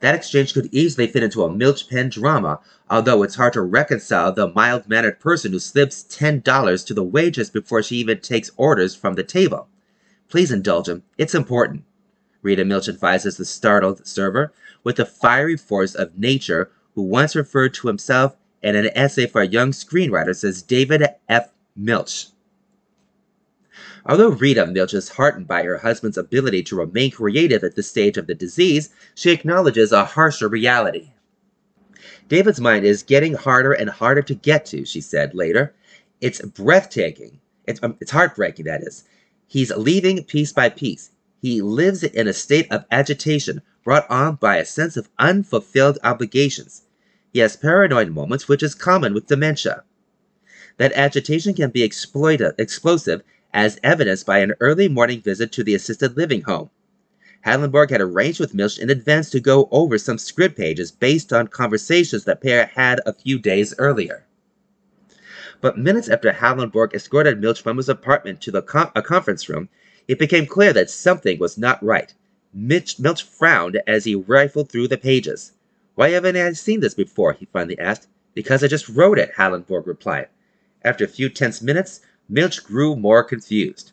That 0.00 0.14
exchange 0.14 0.54
could 0.54 0.68
easily 0.72 1.08
fit 1.08 1.24
into 1.24 1.42
a 1.42 1.52
Milch 1.52 1.88
Pen 1.88 2.08
drama, 2.08 2.60
although 2.88 3.22
it's 3.22 3.34
hard 3.34 3.52
to 3.54 3.62
reconcile 3.62 4.32
the 4.32 4.48
mild 4.48 4.88
mannered 4.88 5.18
person 5.18 5.52
who 5.52 5.58
slips 5.58 6.04
$10 6.04 6.86
to 6.86 6.94
the 6.94 7.02
waitress 7.02 7.50
before 7.50 7.82
she 7.82 7.96
even 7.96 8.20
takes 8.20 8.50
orders 8.56 8.94
from 8.94 9.14
the 9.14 9.24
table. 9.24 9.68
Please 10.28 10.52
indulge 10.52 10.88
him. 10.88 11.02
It's 11.16 11.34
important. 11.34 11.84
Rita 12.42 12.64
Milch 12.64 12.88
advises 12.88 13.36
the 13.36 13.44
startled 13.44 14.06
server 14.06 14.52
with 14.84 14.96
the 14.96 15.06
fiery 15.06 15.56
force 15.56 15.94
of 15.94 16.16
nature 16.16 16.70
who 16.94 17.02
once 17.02 17.34
referred 17.34 17.74
to 17.74 17.88
himself 17.88 18.36
in 18.62 18.76
an 18.76 18.90
essay 18.94 19.26
for 19.26 19.40
a 19.40 19.48
young 19.48 19.72
screenwriter 19.72 20.44
as 20.44 20.62
David 20.62 21.04
F. 21.28 21.50
Milch. 21.76 22.28
Although 24.08 24.30
Rita 24.30 24.66
Milch 24.66 24.94
is 24.94 25.10
heartened 25.10 25.46
by 25.46 25.64
her 25.64 25.76
husband's 25.76 26.16
ability 26.16 26.62
to 26.64 26.76
remain 26.76 27.10
creative 27.10 27.62
at 27.62 27.76
this 27.76 27.90
stage 27.90 28.16
of 28.16 28.26
the 28.26 28.34
disease, 28.34 28.88
she 29.14 29.30
acknowledges 29.30 29.92
a 29.92 30.06
harsher 30.06 30.48
reality. 30.48 31.12
David's 32.26 32.60
mind 32.60 32.86
is 32.86 33.02
getting 33.02 33.34
harder 33.34 33.72
and 33.72 33.90
harder 33.90 34.22
to 34.22 34.34
get 34.34 34.64
to, 34.66 34.86
she 34.86 35.02
said 35.02 35.34
later. 35.34 35.74
It's 36.22 36.40
breathtaking. 36.40 37.40
It's, 37.66 37.82
um, 37.82 37.98
it's 38.00 38.10
heartbreaking, 38.10 38.64
that 38.64 38.82
is. 38.82 39.04
He's 39.46 39.76
leaving 39.76 40.24
piece 40.24 40.54
by 40.54 40.70
piece. 40.70 41.10
He 41.42 41.60
lives 41.60 42.02
in 42.02 42.26
a 42.26 42.32
state 42.32 42.66
of 42.72 42.86
agitation 42.90 43.60
brought 43.84 44.10
on 44.10 44.36
by 44.36 44.56
a 44.56 44.64
sense 44.64 44.96
of 44.96 45.10
unfulfilled 45.18 45.98
obligations. 46.02 46.82
He 47.32 47.40
has 47.40 47.56
paranoid 47.56 48.10
moments, 48.10 48.48
which 48.48 48.62
is 48.62 48.74
common 48.74 49.12
with 49.12 49.26
dementia. 49.26 49.84
That 50.78 50.92
agitation 50.92 51.52
can 51.54 51.70
be 51.70 51.82
exploited, 51.82 52.54
explosive 52.58 53.22
as 53.52 53.78
evidenced 53.82 54.26
by 54.26 54.38
an 54.38 54.54
early 54.60 54.88
morning 54.88 55.20
visit 55.20 55.52
to 55.52 55.64
the 55.64 55.74
assisted 55.74 56.16
living 56.16 56.42
home. 56.42 56.70
Hallenberg 57.42 57.90
had 57.90 58.00
arranged 58.00 58.40
with 58.40 58.54
Milch 58.54 58.78
in 58.78 58.90
advance 58.90 59.30
to 59.30 59.40
go 59.40 59.68
over 59.70 59.96
some 59.96 60.18
script 60.18 60.56
pages 60.56 60.90
based 60.90 61.32
on 61.32 61.48
conversations 61.48 62.24
that 62.24 62.42
pair 62.42 62.66
had 62.74 63.00
a 63.06 63.12
few 63.12 63.38
days 63.38 63.74
earlier. 63.78 64.24
But 65.60 65.78
minutes 65.78 66.08
after 66.08 66.32
Hallenberg 66.32 66.94
escorted 66.94 67.40
Milch 67.40 67.62
from 67.62 67.78
his 67.78 67.88
apartment 67.88 68.40
to 68.42 68.50
the 68.50 68.90
a 68.94 69.02
conference 69.02 69.48
room, 69.48 69.68
it 70.06 70.18
became 70.18 70.46
clear 70.46 70.72
that 70.72 70.90
something 70.90 71.38
was 71.38 71.58
not 71.58 71.82
right. 71.82 72.12
Mitch, 72.52 72.98
Milch 72.98 73.22
frowned 73.22 73.80
as 73.86 74.04
he 74.04 74.14
rifled 74.14 74.70
through 74.70 74.88
the 74.88 74.96
pages. 74.98 75.52
Why 75.94 76.10
haven't 76.10 76.36
I 76.36 76.52
seen 76.52 76.80
this 76.80 76.94
before? 76.94 77.32
he 77.32 77.46
finally 77.52 77.78
asked. 77.78 78.08
Because 78.34 78.62
I 78.62 78.68
just 78.68 78.88
wrote 78.88 79.18
it, 79.18 79.32
Hallenberg 79.36 79.86
replied. 79.86 80.28
After 80.82 81.04
a 81.04 81.08
few 81.08 81.28
tense 81.28 81.60
minutes, 81.60 82.00
Milch 82.28 82.62
grew 82.62 82.94
more 82.94 83.24
confused. 83.24 83.92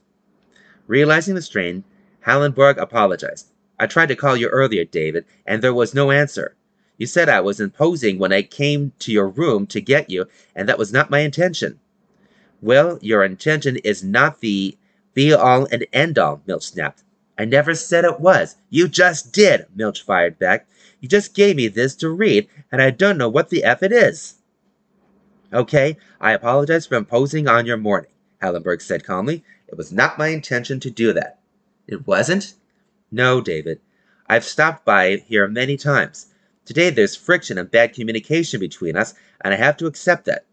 Realizing 0.87 1.35
the 1.35 1.41
strain, 1.41 1.85
Hallenberg 2.25 2.77
apologized. 2.77 3.47
I 3.79 3.87
tried 3.87 4.07
to 4.07 4.15
call 4.15 4.35
you 4.35 4.47
earlier, 4.49 4.83
David, 4.83 5.25
and 5.45 5.61
there 5.61 5.73
was 5.73 5.93
no 5.93 6.11
answer. 6.11 6.55
You 6.97 7.07
said 7.07 7.29
I 7.29 7.41
was 7.41 7.59
imposing 7.59 8.19
when 8.19 8.33
I 8.33 8.41
came 8.41 8.91
to 8.99 9.11
your 9.11 9.29
room 9.29 9.67
to 9.67 9.81
get 9.81 10.09
you, 10.09 10.25
and 10.55 10.67
that 10.67 10.77
was 10.77 10.91
not 10.91 11.09
my 11.09 11.19
intention. 11.19 11.79
Well, 12.61 12.99
your 13.01 13.23
intention 13.23 13.77
is 13.77 14.03
not 14.03 14.41
the 14.41 14.77
be 15.13 15.33
all 15.33 15.65
and 15.71 15.85
end 15.93 16.19
all, 16.19 16.41
Milch 16.45 16.63
snapped. 16.63 17.03
I 17.37 17.45
never 17.45 17.73
said 17.73 18.05
it 18.05 18.19
was. 18.19 18.57
You 18.69 18.87
just 18.87 19.31
did, 19.31 19.65
Milch 19.75 20.01
fired 20.01 20.37
back. 20.39 20.67
You 20.99 21.07
just 21.07 21.33
gave 21.33 21.55
me 21.55 21.67
this 21.67 21.95
to 21.97 22.09
read, 22.09 22.47
and 22.71 22.81
I 22.81 22.91
don't 22.91 23.17
know 23.17 23.29
what 23.29 23.49
the 23.49 23.63
F 23.63 23.81
it 23.81 23.91
is. 23.93 24.35
Okay, 25.53 25.97
I 26.19 26.31
apologize 26.33 26.85
for 26.85 26.95
imposing 26.95 27.47
on 27.47 27.65
your 27.65 27.77
morning. 27.77 28.11
Hallenberg 28.45 28.79
said 28.79 29.03
calmly. 29.03 29.43
It 29.67 29.75
was 29.75 29.91
not 29.91 30.19
my 30.19 30.27
intention 30.27 30.79
to 30.81 30.91
do 30.91 31.11
that. 31.13 31.39
It 31.87 32.05
wasn't? 32.05 32.53
No, 33.11 33.41
David. 33.41 33.79
I've 34.27 34.45
stopped 34.45 34.85
by 34.85 35.15
here 35.15 35.47
many 35.47 35.77
times. 35.77 36.27
Today 36.63 36.91
there's 36.91 37.15
friction 37.15 37.57
and 37.57 37.71
bad 37.71 37.93
communication 37.93 38.59
between 38.59 38.95
us, 38.95 39.15
and 39.41 39.51
I 39.51 39.57
have 39.57 39.77
to 39.77 39.87
accept 39.87 40.25
that. 40.25 40.45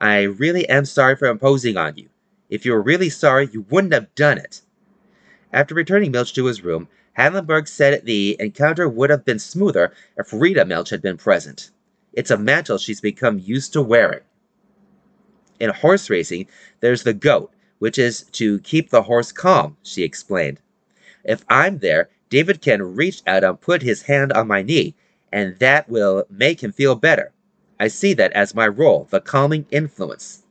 I 0.00 0.22
really 0.22 0.68
am 0.68 0.84
sorry 0.84 1.16
for 1.16 1.26
imposing 1.26 1.76
on 1.76 1.96
you. 1.96 2.10
If 2.48 2.64
you 2.64 2.72
were 2.72 2.82
really 2.82 3.10
sorry, 3.10 3.48
you 3.52 3.66
wouldn't 3.70 3.92
have 3.92 4.14
done 4.14 4.38
it. 4.38 4.62
After 5.52 5.74
returning 5.74 6.12
Milch 6.12 6.32
to 6.34 6.46
his 6.46 6.62
room, 6.62 6.86
Hallenberg 7.18 7.66
said 7.66 8.04
the 8.04 8.36
encounter 8.38 8.88
would 8.88 9.10
have 9.10 9.24
been 9.24 9.40
smoother 9.40 9.92
if 10.16 10.32
Rita 10.32 10.64
Milch 10.64 10.90
had 10.90 11.02
been 11.02 11.16
present. 11.16 11.70
It's 12.12 12.30
a 12.30 12.38
mantle 12.38 12.78
she's 12.78 13.00
become 13.00 13.40
used 13.40 13.72
to 13.72 13.82
wearing. 13.82 14.20
In 15.60 15.70
horse 15.70 16.10
racing, 16.10 16.46
there's 16.80 17.02
the 17.02 17.12
goat, 17.14 17.52
which 17.78 17.98
is 17.98 18.22
to 18.32 18.58
keep 18.60 18.90
the 18.90 19.02
horse 19.02 19.32
calm, 19.32 19.76
she 19.82 20.02
explained. 20.02 20.60
If 21.24 21.44
I'm 21.48 21.78
there, 21.78 22.10
David 22.30 22.60
can 22.62 22.94
reach 22.96 23.22
out 23.26 23.44
and 23.44 23.60
put 23.60 23.82
his 23.82 24.02
hand 24.02 24.32
on 24.32 24.48
my 24.48 24.62
knee, 24.62 24.94
and 25.32 25.58
that 25.58 25.88
will 25.88 26.24
make 26.30 26.62
him 26.62 26.72
feel 26.72 26.94
better. 26.94 27.32
I 27.78 27.88
see 27.88 28.14
that 28.14 28.32
as 28.32 28.54
my 28.54 28.68
role, 28.68 29.08
the 29.10 29.20
calming 29.20 29.66
influence. 29.70 30.42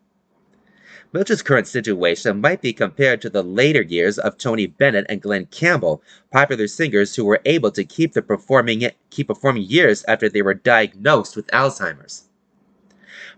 Milch's 1.13 1.41
current 1.41 1.67
situation 1.67 2.39
might 2.39 2.61
be 2.61 2.71
compared 2.71 3.21
to 3.21 3.29
the 3.29 3.43
later 3.43 3.81
years 3.81 4.17
of 4.17 4.37
Tony 4.37 4.65
Bennett 4.65 5.05
and 5.09 5.21
Glen 5.21 5.45
Campbell, 5.47 6.01
popular 6.31 6.67
singers 6.67 7.15
who 7.15 7.25
were 7.25 7.41
able 7.43 7.71
to 7.71 7.83
keep 7.83 8.13
the 8.13 8.21
performing 8.21 8.89
keep 9.09 9.27
performing 9.27 9.63
years 9.63 10.05
after 10.07 10.29
they 10.29 10.41
were 10.41 10.53
diagnosed 10.53 11.35
with 11.35 11.47
Alzheimer's. 11.47 12.29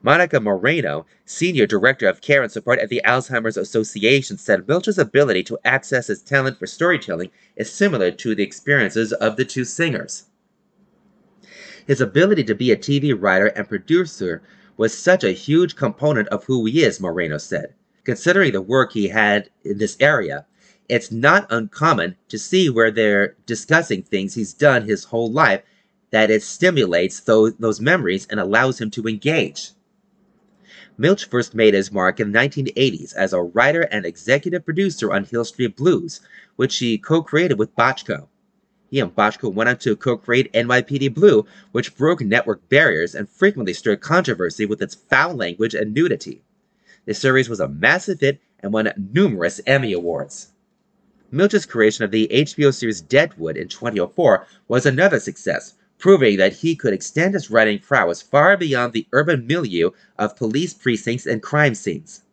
Monica 0.06 0.38
Moreno, 0.38 1.06
Senior 1.24 1.66
Director 1.66 2.10
of 2.10 2.20
Care 2.20 2.44
and 2.44 2.52
Support 2.52 2.78
at 2.80 2.90
the 2.90 3.02
Alzheimer's 3.06 3.56
Association, 3.56 4.38
said 4.38 4.68
Milch's 4.68 4.98
ability 4.98 5.44
to 5.44 5.58
access 5.64 6.08
his 6.08 6.22
talent 6.22 6.60
for 6.60 6.68
storytelling 6.68 7.32
is 7.56 7.72
similar 7.72 8.12
to 8.12 8.36
the 8.36 8.44
experiences 8.44 9.14
of 9.14 9.38
the 9.38 9.46
two 9.46 9.64
singers. 9.64 10.26
His 11.88 12.02
ability 12.02 12.44
to 12.44 12.54
be 12.54 12.70
a 12.70 12.76
TV 12.76 13.16
writer 13.18 13.46
and 13.46 13.70
producer 13.70 14.44
was 14.76 14.94
such 14.94 15.24
a 15.24 15.32
huge 15.32 15.78
component 15.78 16.28
of 16.28 16.44
who 16.44 16.66
he 16.66 16.84
is, 16.84 17.00
Moreno 17.00 17.38
said. 17.38 17.74
Considering 18.04 18.52
the 18.52 18.62
work 18.62 18.92
he 18.92 19.08
had 19.08 19.50
in 19.64 19.78
this 19.78 19.96
area, 20.02 20.46
it's 20.90 21.14
not 21.14 21.48
uncommon 21.50 22.18
to 22.28 22.38
see 22.38 22.70
where 22.70 22.92
they're 22.92 23.38
discussing 23.46 24.04
things 24.04 24.34
he's 24.34 24.54
done 24.54 24.84
his 24.84 25.06
whole 25.06 25.32
life 25.32 25.62
that 26.12 26.30
it 26.30 26.44
stimulates 26.44 27.22
those, 27.22 27.56
those 27.56 27.80
memories 27.80 28.28
and 28.30 28.42
allows 28.42 28.82
him 28.82 28.92
to 28.92 29.08
engage. 29.08 29.72
Milch 30.96 31.26
first 31.26 31.56
made 31.56 31.74
his 31.74 31.92
mark 31.92 32.20
in 32.20 32.32
the 32.32 32.40
1980s 32.40 33.16
as 33.16 33.34
a 33.34 33.42
writer 33.42 33.82
and 33.82 34.06
executive 34.06 34.64
producer 34.64 35.12
on 35.12 35.26
Hill 35.26 35.44
Street 35.44 35.76
Blues, 35.76 36.22
which 36.56 36.78
he 36.78 37.00
co-created 37.00 37.58
with 37.58 37.76
Bochco. 37.76 38.28
He 38.92 39.00
and 39.00 39.16
Bochco 39.16 39.52
went 39.52 39.70
on 39.70 39.78
to 39.78 39.96
co-create 39.96 40.54
NYPD 40.54 41.16
Blue, 41.16 41.48
which 41.72 41.98
broke 41.98 42.22
network 42.22 42.70
barriers 42.70 43.16
and 43.16 43.28
frequently 43.28 43.74
stirred 43.74 44.02
controversy 44.02 44.68
with 44.68 44.84
its 44.84 44.94
foul 44.94 45.34
language 45.34 45.74
and 45.74 45.96
nudity. 45.96 46.44
The 47.06 47.16
series 47.16 47.50
was 47.50 47.60
a 47.60 47.68
massive 47.68 48.20
hit 48.20 48.40
and 48.60 48.72
won 48.72 48.94
numerous 48.96 49.60
Emmy 49.66 49.94
Awards. 49.94 50.52
Milch's 51.32 51.66
creation 51.66 52.06
of 52.06 52.12
the 52.12 52.28
HBO 52.32 52.72
series 52.72 53.02
Deadwood 53.02 53.58
in 53.58 53.68
2004 53.68 54.46
was 54.68 54.86
another 54.86 55.20
success, 55.20 55.74
proving 56.04 56.36
that 56.36 56.52
he 56.52 56.76
could 56.76 56.94
extend 56.94 57.34
his 57.34 57.50
writing 57.50 57.80
prowess 57.80 58.22
far 58.22 58.58
beyond 58.58 58.92
the 58.92 59.08
urban 59.14 59.48
milieu 59.48 59.90
of 60.20 60.36
police 60.36 60.74
precincts 60.74 61.26
and 61.26 61.42
crime 61.42 61.74
scenes. 61.74 62.24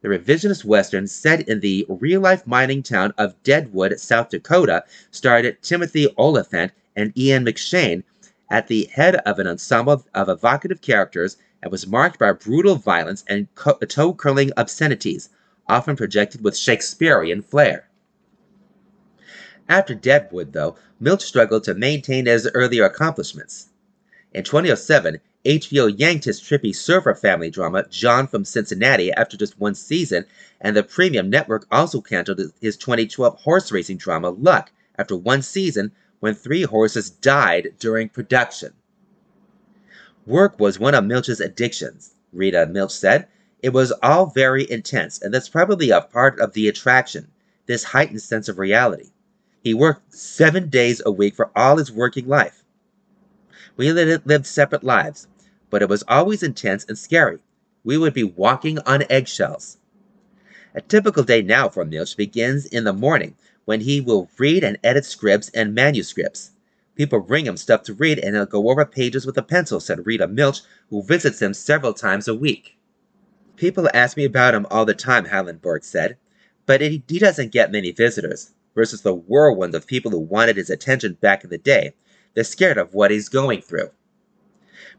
The 0.00 0.08
revisionist 0.08 0.64
western 0.64 1.06
set 1.06 1.46
in 1.46 1.60
the 1.60 1.84
real-life 1.90 2.46
mining 2.46 2.82
town 2.82 3.12
of 3.18 3.34
Deadwood, 3.42 4.00
South 4.00 4.30
Dakota, 4.30 4.84
starred 5.10 5.58
Timothy 5.60 6.08
Olyphant 6.16 6.72
and 6.96 7.12
Ian 7.14 7.44
McShane 7.44 8.02
at 8.48 8.68
the 8.68 8.88
head 8.90 9.16
of 9.16 9.38
an 9.38 9.46
ensemble 9.46 10.06
of 10.14 10.30
evocative 10.30 10.80
characters 10.80 11.36
and 11.62 11.70
was 11.70 11.86
marked 11.86 12.18
by 12.18 12.32
brutal 12.32 12.76
violence 12.76 13.24
and 13.28 13.46
toe-curling 13.88 14.52
obscenities, 14.56 15.28
often 15.68 15.96
projected 15.96 16.42
with 16.42 16.56
Shakespearean 16.56 17.42
flair. 17.42 17.90
After 19.72 19.94
Deadwood, 19.94 20.52
though, 20.52 20.76
Milch 21.00 21.22
struggled 21.22 21.64
to 21.64 21.72
maintain 21.72 22.26
his 22.26 22.46
earlier 22.52 22.84
accomplishments. 22.84 23.68
In 24.34 24.44
2007, 24.44 25.18
HBO 25.46 25.98
yanked 25.98 26.26
his 26.26 26.42
trippy 26.42 26.76
surfer 26.76 27.14
family 27.14 27.48
drama, 27.48 27.86
John 27.88 28.26
from 28.26 28.44
Cincinnati, 28.44 29.10
after 29.12 29.38
just 29.38 29.58
one 29.58 29.74
season, 29.74 30.26
and 30.60 30.76
the 30.76 30.82
premium 30.82 31.30
network 31.30 31.66
also 31.72 32.02
canceled 32.02 32.52
his 32.60 32.76
2012 32.76 33.40
horse 33.40 33.72
racing 33.72 33.96
drama, 33.96 34.28
Luck, 34.28 34.72
after 34.98 35.16
one 35.16 35.40
season 35.40 35.92
when 36.20 36.34
three 36.34 36.64
horses 36.64 37.08
died 37.08 37.72
during 37.78 38.10
production. 38.10 38.74
Work 40.26 40.60
was 40.60 40.78
one 40.78 40.94
of 40.94 41.06
Milch's 41.06 41.40
addictions, 41.40 42.14
Rita 42.30 42.66
Milch 42.66 42.92
said. 42.92 43.26
It 43.62 43.72
was 43.72 43.90
all 44.02 44.26
very 44.26 44.70
intense, 44.70 45.22
and 45.22 45.32
that's 45.32 45.48
probably 45.48 45.88
a 45.88 46.02
part 46.02 46.38
of 46.40 46.52
the 46.52 46.68
attraction, 46.68 47.28
this 47.64 47.84
heightened 47.84 48.20
sense 48.20 48.50
of 48.50 48.58
reality. 48.58 49.12
He 49.62 49.74
worked 49.74 50.12
seven 50.12 50.68
days 50.68 51.00
a 51.06 51.12
week 51.12 51.36
for 51.36 51.50
all 51.56 51.76
his 51.76 51.92
working 51.92 52.26
life. 52.26 52.64
We 53.76 53.92
lived 53.92 54.46
separate 54.46 54.82
lives, 54.82 55.28
but 55.70 55.82
it 55.82 55.88
was 55.88 56.04
always 56.08 56.42
intense 56.42 56.84
and 56.84 56.98
scary. 56.98 57.38
We 57.84 57.96
would 57.96 58.12
be 58.12 58.24
walking 58.24 58.78
on 58.80 59.04
eggshells. 59.08 59.78
A 60.74 60.80
typical 60.80 61.22
day 61.22 61.42
now 61.42 61.68
for 61.68 61.84
Milch 61.84 62.16
begins 62.16 62.66
in 62.66 62.84
the 62.84 62.92
morning 62.92 63.36
when 63.64 63.82
he 63.82 64.00
will 64.00 64.30
read 64.36 64.64
and 64.64 64.78
edit 64.82 65.04
scripts 65.04 65.48
and 65.50 65.74
manuscripts. 65.74 66.50
People 66.94 67.20
bring 67.20 67.46
him 67.46 67.56
stuff 67.56 67.82
to 67.84 67.94
read 67.94 68.18
and 68.18 68.34
he'll 68.34 68.46
go 68.46 68.68
over 68.68 68.84
pages 68.84 69.24
with 69.24 69.38
a 69.38 69.42
pencil, 69.42 69.80
said 69.80 70.04
Rita 70.06 70.26
Milch, 70.26 70.60
who 70.90 71.02
visits 71.02 71.40
him 71.40 71.54
several 71.54 71.94
times 71.94 72.26
a 72.26 72.34
week. 72.34 72.76
People 73.56 73.88
ask 73.94 74.16
me 74.16 74.24
about 74.24 74.54
him 74.54 74.66
all 74.70 74.84
the 74.84 74.94
time, 74.94 75.26
Hallenberg 75.26 75.84
said, 75.84 76.16
but 76.66 76.80
he 76.80 76.98
doesn't 76.98 77.52
get 77.52 77.70
many 77.70 77.92
visitors, 77.92 78.52
versus 78.74 79.02
the 79.02 79.14
whirlwind 79.14 79.74
of 79.74 79.86
people 79.86 80.10
who 80.10 80.18
wanted 80.18 80.56
his 80.56 80.70
attention 80.70 81.18
back 81.20 81.44
in 81.44 81.50
the 81.50 81.58
day. 81.58 81.94
They're 82.34 82.44
scared 82.44 82.78
of 82.78 82.94
what 82.94 83.10
he's 83.10 83.28
going 83.28 83.62
through. 83.62 83.90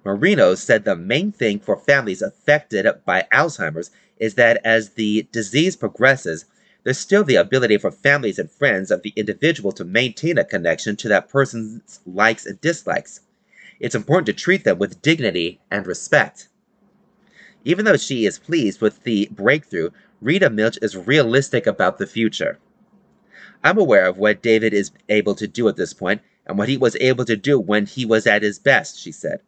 Moreno 0.06 0.56
said 0.56 0.84
the 0.84 0.96
main 0.96 1.32
thing 1.32 1.60
for 1.60 1.78
families 1.78 2.22
affected 2.22 2.86
by 3.06 3.26
Alzheimer's 3.32 3.90
is 4.18 4.36
that 4.36 4.60
as 4.64 4.92
the 4.92 5.28
disease 5.32 5.76
progresses, 5.76 6.46
there's 6.84 7.00
still 7.00 7.24
the 7.24 7.36
ability 7.36 7.78
for 7.78 7.92
families 7.92 8.38
and 8.38 8.52
friends 8.52 8.92
of 8.92 9.02
the 9.02 9.14
individual 9.16 9.72
to 9.72 9.86
maintain 9.86 10.38
a 10.38 10.44
connection 10.44 10.96
to 10.98 11.08
that 11.08 11.30
person's 11.30 12.02
likes 12.06 12.46
and 12.46 12.60
dislikes. 12.60 13.22
It's 13.80 13.96
important 13.96 14.26
to 14.28 14.34
treat 14.34 14.64
them 14.64 14.78
with 14.78 15.02
dignity 15.02 15.62
and 15.72 15.88
respect. 15.88 16.50
Even 17.64 17.86
though 17.86 17.98
she 17.98 18.26
is 18.26 18.40
pleased 18.40 18.82
with 18.82 19.04
the 19.04 19.30
breakthrough, 19.32 19.92
Rita 20.22 20.50
Milch 20.50 20.78
is 20.82 20.98
realistic 20.98 21.66
about 21.66 21.98
the 21.98 22.08
future. 22.08 22.60
I'm 23.64 23.78
aware 23.78 24.06
of 24.06 24.18
what 24.18 24.42
David 24.42 24.74
is 24.74 24.92
able 25.08 25.36
to 25.36 25.48
do 25.48 25.68
at 25.68 25.78
this 25.78 25.94
point 25.94 26.22
and 26.46 26.58
what 26.58 26.70
he 26.70 26.78
was 26.78 26.98
able 27.00 27.26
to 27.26 27.38
do 27.38 27.60
when 27.60 27.86
he 27.86 28.06
was 28.06 28.28
at 28.28 28.44
his 28.44 28.60
best, 28.60 29.00
she 29.00 29.12
said. 29.12 29.40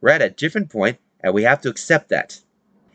We're 0.00 0.10
at 0.10 0.22
a 0.22 0.30
different 0.30 0.70
point, 0.70 0.98
and 1.20 1.34
we 1.34 1.42
have 1.42 1.60
to 1.62 1.68
accept 1.68 2.08
that. 2.10 2.40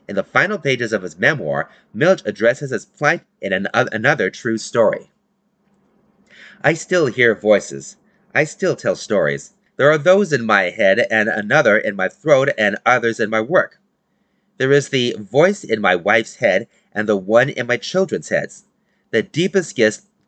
In 0.07 0.15
the 0.15 0.23
final 0.23 0.57
pages 0.57 0.93
of 0.93 1.03
his 1.03 1.17
memoir, 1.17 1.69
Milch 1.93 2.21
addresses 2.25 2.71
his 2.71 2.85
plight 2.85 3.23
in 3.41 3.53
an, 3.53 3.67
uh, 3.73 3.87
another 3.91 4.29
true 4.29 4.57
story. 4.57 5.11
I 6.63 6.73
still 6.73 7.07
hear 7.07 7.35
voices. 7.35 7.97
I 8.33 8.45
still 8.45 8.75
tell 8.75 8.95
stories. 8.95 9.53
There 9.77 9.91
are 9.91 9.97
those 9.97 10.31
in 10.31 10.45
my 10.45 10.63
head, 10.63 11.05
and 11.09 11.27
another 11.27 11.77
in 11.77 11.95
my 11.95 12.07
throat, 12.07 12.49
and 12.57 12.77
others 12.85 13.19
in 13.19 13.29
my 13.29 13.41
work. 13.41 13.79
There 14.57 14.71
is 14.71 14.89
the 14.89 15.15
voice 15.17 15.63
in 15.63 15.81
my 15.81 15.95
wife's 15.95 16.35
head, 16.35 16.67
and 16.93 17.09
the 17.09 17.17
one 17.17 17.49
in 17.49 17.67
my 17.67 17.77
children's 17.77 18.29
heads. 18.29 18.65
The 19.09 19.23
deepest 19.23 19.75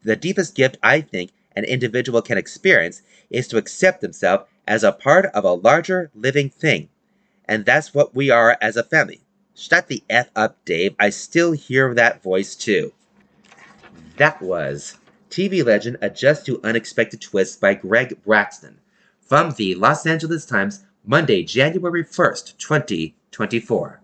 the 0.03 0.15
deepest 0.15 0.55
gift 0.55 0.77
I 0.84 1.01
think 1.01 1.31
an 1.55 1.63
individual 1.63 2.21
can 2.21 2.38
experience 2.38 3.01
is 3.30 3.47
to 3.47 3.57
accept 3.57 4.01
themselves 4.01 4.45
as 4.67 4.84
a 4.84 4.91
part 4.91 5.25
of 5.27 5.43
a 5.43 5.53
larger 5.53 6.09
living 6.15 6.49
thing. 6.49 6.89
And 7.45 7.65
that's 7.65 7.93
what 7.93 8.15
we 8.15 8.30
are 8.30 8.57
as 8.61 8.77
a 8.77 8.84
family. 8.84 9.21
Shut 9.55 9.88
the 9.88 10.03
F 10.09 10.30
up, 10.35 10.57
Dave. 10.65 10.95
I 10.99 11.09
still 11.09 11.51
hear 11.51 11.93
that 11.93 12.23
voice 12.23 12.55
too. 12.55 12.93
That 14.17 14.41
was 14.41 14.97
TV 15.30 15.65
legend 15.65 15.97
Adjust 16.01 16.45
to 16.45 16.61
Unexpected 16.63 17.21
Twists 17.21 17.57
by 17.57 17.73
Greg 17.73 18.17
Braxton 18.23 18.77
from 19.21 19.51
the 19.51 19.75
Los 19.75 20.05
Angeles 20.05 20.45
Times, 20.45 20.85
Monday, 21.05 21.43
January 21.43 22.03
1st, 22.03 22.57
2024. 22.57 24.02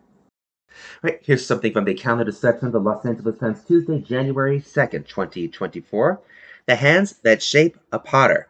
Right, 1.02 1.20
here's 1.24 1.46
something 1.46 1.74
from 1.74 1.86
the 1.86 1.94
calendar 1.94 2.32
section 2.32 2.68
of 2.68 2.74
the 2.74 2.80
Los 2.80 3.06
Angeles 3.06 3.38
Times, 3.38 3.64
Tuesday, 3.64 4.00
January 4.00 4.60
2nd, 4.60 5.08
2024. 5.08 6.22
The 6.66 6.76
Hands 6.76 7.12
That 7.24 7.42
Shape 7.42 7.78
a 7.92 8.00
Potter 8.00 8.50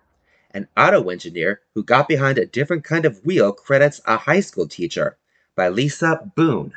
an 0.51 0.67
auto 0.75 1.09
engineer 1.09 1.61
who 1.75 1.83
got 1.83 2.07
behind 2.07 2.37
a 2.37 2.45
different 2.45 2.83
kind 2.83 3.05
of 3.05 3.23
wheel 3.23 3.51
credits 3.51 4.01
a 4.05 4.17
high 4.17 4.39
school 4.39 4.67
teacher 4.67 5.17
by 5.55 5.69
Lisa 5.69 6.31
Boone. 6.35 6.73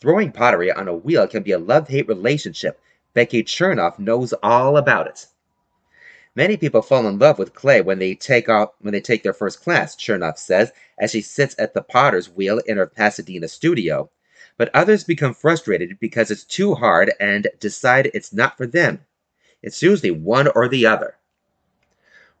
Throwing 0.00 0.32
pottery 0.32 0.72
on 0.72 0.88
a 0.88 0.96
wheel 0.96 1.26
can 1.26 1.42
be 1.42 1.52
a 1.52 1.58
love-hate 1.58 2.08
relationship. 2.08 2.80
Becky 3.14 3.42
Chernoff 3.42 3.98
knows 3.98 4.32
all 4.42 4.76
about 4.76 5.08
it. 5.08 5.26
Many 6.34 6.56
people 6.56 6.82
fall 6.82 7.06
in 7.08 7.18
love 7.18 7.38
with 7.38 7.52
clay 7.52 7.80
when 7.80 7.98
they 7.98 8.14
take 8.14 8.48
off 8.48 8.70
when 8.80 8.92
they 8.92 9.00
take 9.00 9.24
their 9.24 9.32
first 9.32 9.62
class, 9.62 9.96
Chernoff 9.96 10.38
says, 10.38 10.72
as 10.98 11.10
she 11.10 11.20
sits 11.20 11.54
at 11.58 11.74
the 11.74 11.82
potter's 11.82 12.30
wheel 12.30 12.60
in 12.64 12.76
her 12.76 12.86
Pasadena 12.86 13.48
studio. 13.48 14.08
But 14.58 14.70
others 14.74 15.04
become 15.04 15.32
frustrated 15.32 15.98
because 15.98 16.30
it's 16.30 16.44
too 16.44 16.74
hard 16.74 17.12
and 17.18 17.48
decide 17.60 18.10
it's 18.12 18.32
not 18.32 18.58
for 18.58 18.66
them. 18.66 19.06
It's 19.62 19.82
usually 19.82 20.10
one 20.10 20.48
or 20.48 20.68
the 20.68 20.84
other. 20.84 21.16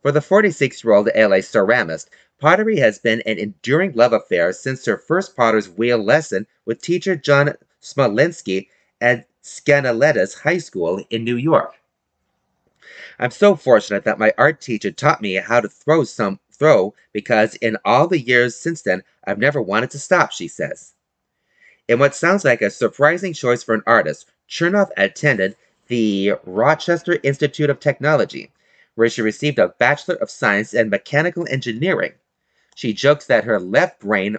For 0.02 0.12
the 0.12 0.20
46-year-old 0.20 1.06
LA 1.14 1.38
ceramist, 1.38 2.08
pottery 2.38 2.76
has 2.78 2.98
been 2.98 3.20
an 3.22 3.38
enduring 3.38 3.92
love 3.94 4.12
affair 4.12 4.52
since 4.52 4.84
her 4.84 4.98
first 4.98 5.36
potter's 5.36 5.68
wheel 5.68 5.98
lesson 5.98 6.46
with 6.66 6.82
teacher 6.82 7.16
John 7.16 7.54
Smolinski 7.80 8.68
at 9.00 9.26
Skaneateles 9.42 10.40
High 10.40 10.58
School 10.58 11.02
in 11.10 11.24
New 11.24 11.36
York. 11.36 11.74
I'm 13.18 13.30
so 13.30 13.56
fortunate 13.56 14.04
that 14.04 14.18
my 14.18 14.32
art 14.38 14.60
teacher 14.60 14.90
taught 14.90 15.22
me 15.22 15.34
how 15.34 15.60
to 15.60 15.68
throw 15.68 16.04
some 16.04 16.38
throw 16.52 16.94
because 17.12 17.54
in 17.56 17.76
all 17.84 18.06
the 18.06 18.20
years 18.20 18.56
since 18.56 18.82
then, 18.82 19.02
I've 19.24 19.38
never 19.38 19.62
wanted 19.62 19.90
to 19.92 19.98
stop, 19.98 20.32
she 20.32 20.48
says. 20.48 20.94
In 21.88 21.98
what 21.98 22.14
sounds 22.14 22.44
like 22.44 22.60
a 22.60 22.68
surprising 22.68 23.32
choice 23.32 23.62
for 23.62 23.74
an 23.74 23.82
artist, 23.86 24.30
Chernoff 24.46 24.90
attended 24.98 25.56
the 25.86 26.34
Rochester 26.44 27.18
Institute 27.22 27.70
of 27.70 27.80
Technology, 27.80 28.52
where 28.94 29.08
she 29.08 29.22
received 29.22 29.58
a 29.58 29.68
Bachelor 29.78 30.16
of 30.16 30.30
Science 30.30 30.74
in 30.74 30.90
Mechanical 30.90 31.46
Engineering. 31.48 32.12
She 32.74 32.92
jokes 32.92 33.24
that 33.26 33.44
her 33.44 33.58
left 33.58 34.00
brain, 34.00 34.36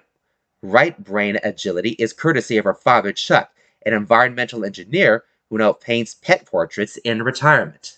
right 0.61 1.03
brain 1.03 1.39
agility 1.43 1.91
is 1.97 2.13
courtesy 2.13 2.57
of 2.57 2.65
her 2.65 2.75
father, 2.75 3.11
Chuck, 3.11 3.51
an 3.83 3.93
environmental 3.93 4.63
engineer 4.63 5.23
who 5.49 5.57
now 5.57 5.73
paints 5.73 6.13
pet 6.13 6.45
portraits 6.45 6.97
in 6.97 7.23
retirement. 7.23 7.97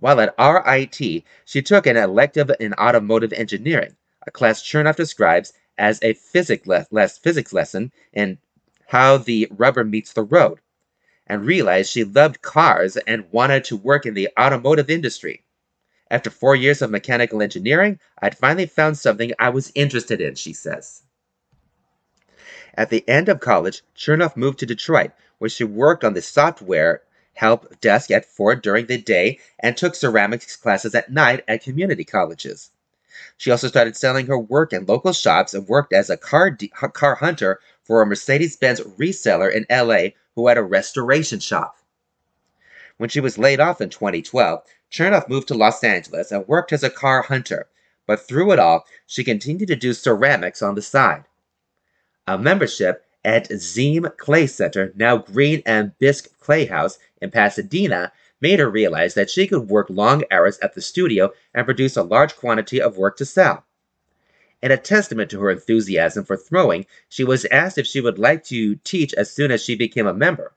While 0.00 0.20
at 0.20 0.34
RIT, 0.36 1.22
she 1.44 1.62
took 1.62 1.86
an 1.86 1.96
elective 1.96 2.50
in 2.58 2.74
automotive 2.74 3.32
engineering, 3.32 3.94
a 4.26 4.32
class 4.32 4.62
Chernoff 4.62 4.96
describes 4.96 5.52
as 5.78 5.98
a 6.02 6.14
physics, 6.14 6.66
le- 6.66 7.08
physics 7.08 7.52
lesson 7.52 7.92
in 8.12 8.38
how 8.88 9.16
the 9.16 9.48
rubber 9.50 9.84
meets 9.84 10.12
the 10.12 10.22
road, 10.22 10.60
and 11.26 11.44
realized 11.44 11.90
she 11.90 12.04
loved 12.04 12.42
cars 12.42 12.96
and 12.96 13.30
wanted 13.32 13.64
to 13.64 13.76
work 13.76 14.06
in 14.06 14.14
the 14.14 14.28
automotive 14.38 14.88
industry. 14.88 15.44
After 16.10 16.30
four 16.30 16.54
years 16.54 16.82
of 16.82 16.90
mechanical 16.90 17.42
engineering, 17.42 17.98
I'd 18.20 18.38
finally 18.38 18.66
found 18.66 18.96
something 18.96 19.32
I 19.38 19.48
was 19.48 19.72
interested 19.74 20.20
in, 20.20 20.36
she 20.36 20.52
says. 20.52 21.02
At 22.74 22.90
the 22.90 23.08
end 23.08 23.28
of 23.28 23.40
college, 23.40 23.82
Chernoff 23.96 24.36
moved 24.36 24.60
to 24.60 24.66
Detroit, 24.66 25.10
where 25.38 25.50
she 25.50 25.64
worked 25.64 26.04
on 26.04 26.14
the 26.14 26.22
software 26.22 27.02
help 27.34 27.80
desk 27.80 28.10
at 28.10 28.24
Ford 28.24 28.62
during 28.62 28.86
the 28.86 28.98
day 28.98 29.38
and 29.58 29.76
took 29.76 29.94
ceramics 29.94 30.56
classes 30.56 30.94
at 30.94 31.12
night 31.12 31.44
at 31.48 31.62
community 31.62 32.04
colleges. 32.04 32.70
She 33.36 33.50
also 33.50 33.68
started 33.68 33.96
selling 33.96 34.26
her 34.26 34.38
work 34.38 34.72
in 34.72 34.86
local 34.86 35.12
shops 35.12 35.54
and 35.54 35.68
worked 35.68 35.92
as 35.92 36.10
a 36.10 36.16
car, 36.16 36.50
de- 36.50 36.68
car 36.68 37.16
hunter 37.16 37.60
for 37.82 38.02
a 38.02 38.06
Mercedes 38.06 38.56
Benz 38.56 38.80
reseller 38.80 39.52
in 39.52 39.66
LA 39.70 40.10
who 40.34 40.48
had 40.48 40.58
a 40.58 40.62
restoration 40.62 41.40
shop. 41.40 41.78
When 42.98 43.08
she 43.08 43.20
was 43.20 43.38
laid 43.38 43.60
off 43.60 43.80
in 43.80 43.90
2012, 43.90 44.62
Chernoff 44.90 45.28
moved 45.28 45.48
to 45.48 45.54
Los 45.54 45.82
Angeles 45.84 46.32
and 46.32 46.46
worked 46.48 46.72
as 46.72 46.82
a 46.82 46.90
car 46.90 47.22
hunter, 47.22 47.68
but 48.06 48.20
through 48.20 48.52
it 48.52 48.58
all, 48.58 48.86
she 49.06 49.24
continued 49.24 49.68
to 49.68 49.76
do 49.76 49.92
ceramics 49.92 50.62
on 50.62 50.74
the 50.74 50.82
side. 50.82 51.24
A 52.26 52.38
membership 52.38 53.04
at 53.24 53.50
Xiem 53.50 54.16
Clay 54.16 54.46
Center, 54.46 54.92
now 54.94 55.16
Green 55.16 55.62
and 55.66 55.98
Bisque 55.98 56.28
Clay 56.38 56.66
House 56.66 56.98
in 57.20 57.30
Pasadena, 57.30 58.12
made 58.40 58.58
her 58.58 58.70
realize 58.70 59.14
that 59.14 59.30
she 59.30 59.46
could 59.46 59.68
work 59.68 59.88
long 59.88 60.22
hours 60.30 60.58
at 60.60 60.74
the 60.74 60.82
studio 60.82 61.32
and 61.54 61.64
produce 61.64 61.96
a 61.96 62.02
large 62.02 62.36
quantity 62.36 62.80
of 62.80 62.96
work 62.96 63.16
to 63.16 63.24
sell. 63.24 63.64
In 64.62 64.70
a 64.70 64.76
testament 64.76 65.30
to 65.30 65.40
her 65.40 65.50
enthusiasm 65.50 66.24
for 66.24 66.36
throwing, 66.36 66.86
she 67.08 67.24
was 67.24 67.44
asked 67.46 67.78
if 67.78 67.86
she 67.86 68.00
would 68.00 68.18
like 68.18 68.42
to 68.44 68.76
teach 68.76 69.12
as 69.14 69.30
soon 69.30 69.50
as 69.50 69.62
she 69.62 69.76
became 69.76 70.06
a 70.06 70.14
member. 70.14 70.54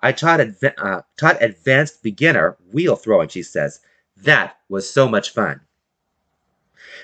I 0.00 0.12
taught, 0.12 0.40
adv- 0.40 0.74
uh, 0.78 1.02
taught 1.16 1.42
advanced 1.42 2.02
beginner 2.02 2.56
wheel 2.72 2.96
throwing, 2.96 3.28
she 3.28 3.42
says. 3.42 3.80
That 4.16 4.56
was 4.68 4.88
so 4.88 5.08
much 5.08 5.30
fun. 5.30 5.60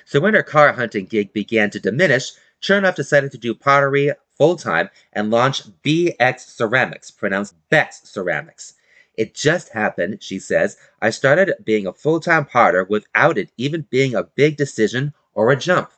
So 0.04 0.20
when 0.20 0.34
her 0.34 0.42
car 0.42 0.72
hunting 0.72 1.06
gig 1.06 1.32
began 1.32 1.70
to 1.70 1.80
diminish, 1.80 2.32
Chernoff 2.60 2.94
decided 2.94 3.30
to 3.32 3.38
do 3.38 3.54
pottery 3.54 4.12
full 4.36 4.56
time 4.56 4.90
and 5.12 5.30
launched 5.30 5.82
BX 5.82 6.40
Ceramics, 6.40 7.10
pronounced 7.10 7.54
Bex 7.68 8.00
Ceramics. 8.04 8.74
It 9.18 9.34
just 9.34 9.70
happened, 9.70 10.22
she 10.22 10.38
says. 10.38 10.76
I 11.02 11.10
started 11.10 11.52
being 11.64 11.88
a 11.88 11.92
full 11.92 12.20
time 12.20 12.44
potter 12.44 12.84
without 12.84 13.36
it 13.36 13.50
even 13.56 13.88
being 13.90 14.14
a 14.14 14.22
big 14.22 14.56
decision 14.56 15.12
or 15.34 15.50
a 15.50 15.56
jump. 15.56 15.90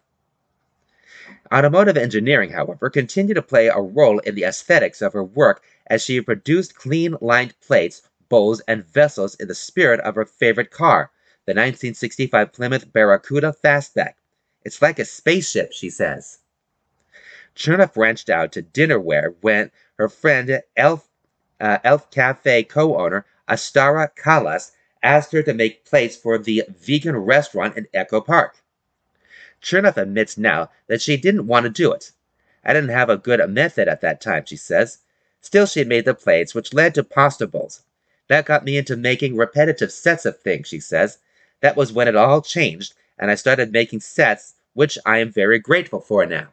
Automotive 1.52 1.98
engineering, 1.98 2.52
however, 2.52 2.88
continued 2.88 3.34
to 3.34 3.42
play 3.42 3.66
a 3.66 3.78
role 3.78 4.20
in 4.20 4.36
the 4.36 4.44
aesthetics 4.44 5.02
of 5.02 5.12
her 5.12 5.22
work 5.22 5.62
as 5.86 6.02
she 6.02 6.18
produced 6.22 6.74
clean 6.74 7.14
lined 7.20 7.52
plates, 7.60 8.00
bowls, 8.30 8.62
and 8.66 8.86
vessels 8.86 9.34
in 9.34 9.48
the 9.48 9.54
spirit 9.54 10.00
of 10.00 10.14
her 10.14 10.24
favorite 10.24 10.70
car, 10.70 11.10
the 11.44 11.50
1965 11.50 12.54
Plymouth 12.54 12.90
Barracuda 12.90 13.54
Fastback. 13.62 14.14
It's 14.64 14.80
like 14.80 14.98
a 14.98 15.04
spaceship, 15.04 15.74
she 15.74 15.90
says. 15.90 16.38
Chernoff 17.54 17.92
branched 17.92 18.30
out 18.30 18.52
to 18.52 18.62
dinnerware 18.62 19.34
when 19.42 19.72
her 19.98 20.08
friend 20.08 20.62
Elf, 20.74 21.09
uh, 21.60 21.78
Elf 21.84 22.10
Cafe 22.10 22.64
co-owner 22.64 23.26
Astara 23.48 24.10
Kalas 24.16 24.72
asked 25.02 25.32
her 25.32 25.42
to 25.42 25.54
make 25.54 25.84
plates 25.84 26.16
for 26.16 26.38
the 26.38 26.64
vegan 26.68 27.16
restaurant 27.16 27.76
in 27.76 27.86
Echo 27.92 28.20
Park. 28.20 28.62
Chernoff 29.62 29.96
admits 29.96 30.38
now 30.38 30.70
that 30.86 31.02
she 31.02 31.16
didn't 31.16 31.46
want 31.46 31.64
to 31.64 31.70
do 31.70 31.92
it. 31.92 32.12
I 32.64 32.72
didn't 32.72 32.90
have 32.90 33.10
a 33.10 33.16
good 33.16 33.46
method 33.50 33.88
at 33.88 34.00
that 34.00 34.20
time, 34.20 34.44
she 34.46 34.56
says. 34.56 34.98
Still, 35.40 35.66
she 35.66 35.84
made 35.84 36.04
the 36.04 36.14
plates, 36.14 36.54
which 36.54 36.74
led 36.74 36.94
to 36.94 37.04
pasta 37.04 37.46
bowls. 37.46 37.82
That 38.28 38.46
got 38.46 38.64
me 38.64 38.76
into 38.76 38.96
making 38.96 39.36
repetitive 39.36 39.90
sets 39.90 40.24
of 40.24 40.38
things, 40.38 40.68
she 40.68 40.80
says. 40.80 41.18
That 41.60 41.76
was 41.76 41.92
when 41.92 42.08
it 42.08 42.16
all 42.16 42.42
changed, 42.42 42.94
and 43.18 43.30
I 43.30 43.34
started 43.34 43.72
making 43.72 44.00
sets, 44.00 44.54
which 44.74 44.98
I 45.04 45.18
am 45.18 45.30
very 45.30 45.58
grateful 45.58 46.00
for 46.00 46.24
now. 46.26 46.48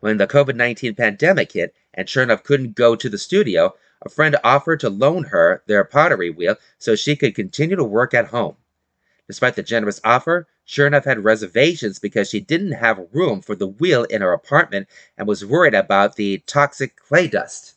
When 0.00 0.18
the 0.18 0.26
COVID 0.26 0.54
19 0.54 0.94
pandemic 0.94 1.52
hit 1.52 1.74
and 1.94 2.06
Chernoff 2.06 2.42
couldn't 2.42 2.74
go 2.74 2.94
to 2.94 3.08
the 3.08 3.16
studio, 3.16 3.74
a 4.02 4.08
friend 4.10 4.36
offered 4.44 4.80
to 4.80 4.90
loan 4.90 5.24
her 5.24 5.62
their 5.66 5.82
pottery 5.84 6.28
wheel 6.28 6.56
so 6.78 6.94
she 6.94 7.16
could 7.16 7.34
continue 7.34 7.76
to 7.76 7.84
work 7.84 8.12
at 8.12 8.26
home. 8.26 8.56
Despite 9.26 9.56
the 9.56 9.62
generous 9.62 10.00
offer, 10.04 10.46
Chernoff 10.66 11.04
had 11.04 11.24
reservations 11.24 11.98
because 11.98 12.28
she 12.28 12.40
didn't 12.40 12.72
have 12.72 13.08
room 13.12 13.40
for 13.40 13.54
the 13.54 13.66
wheel 13.66 14.04
in 14.04 14.20
her 14.20 14.32
apartment 14.32 14.88
and 15.16 15.26
was 15.26 15.44
worried 15.44 15.74
about 15.74 16.16
the 16.16 16.38
toxic 16.46 16.96
clay 16.96 17.28
dust. 17.28 17.74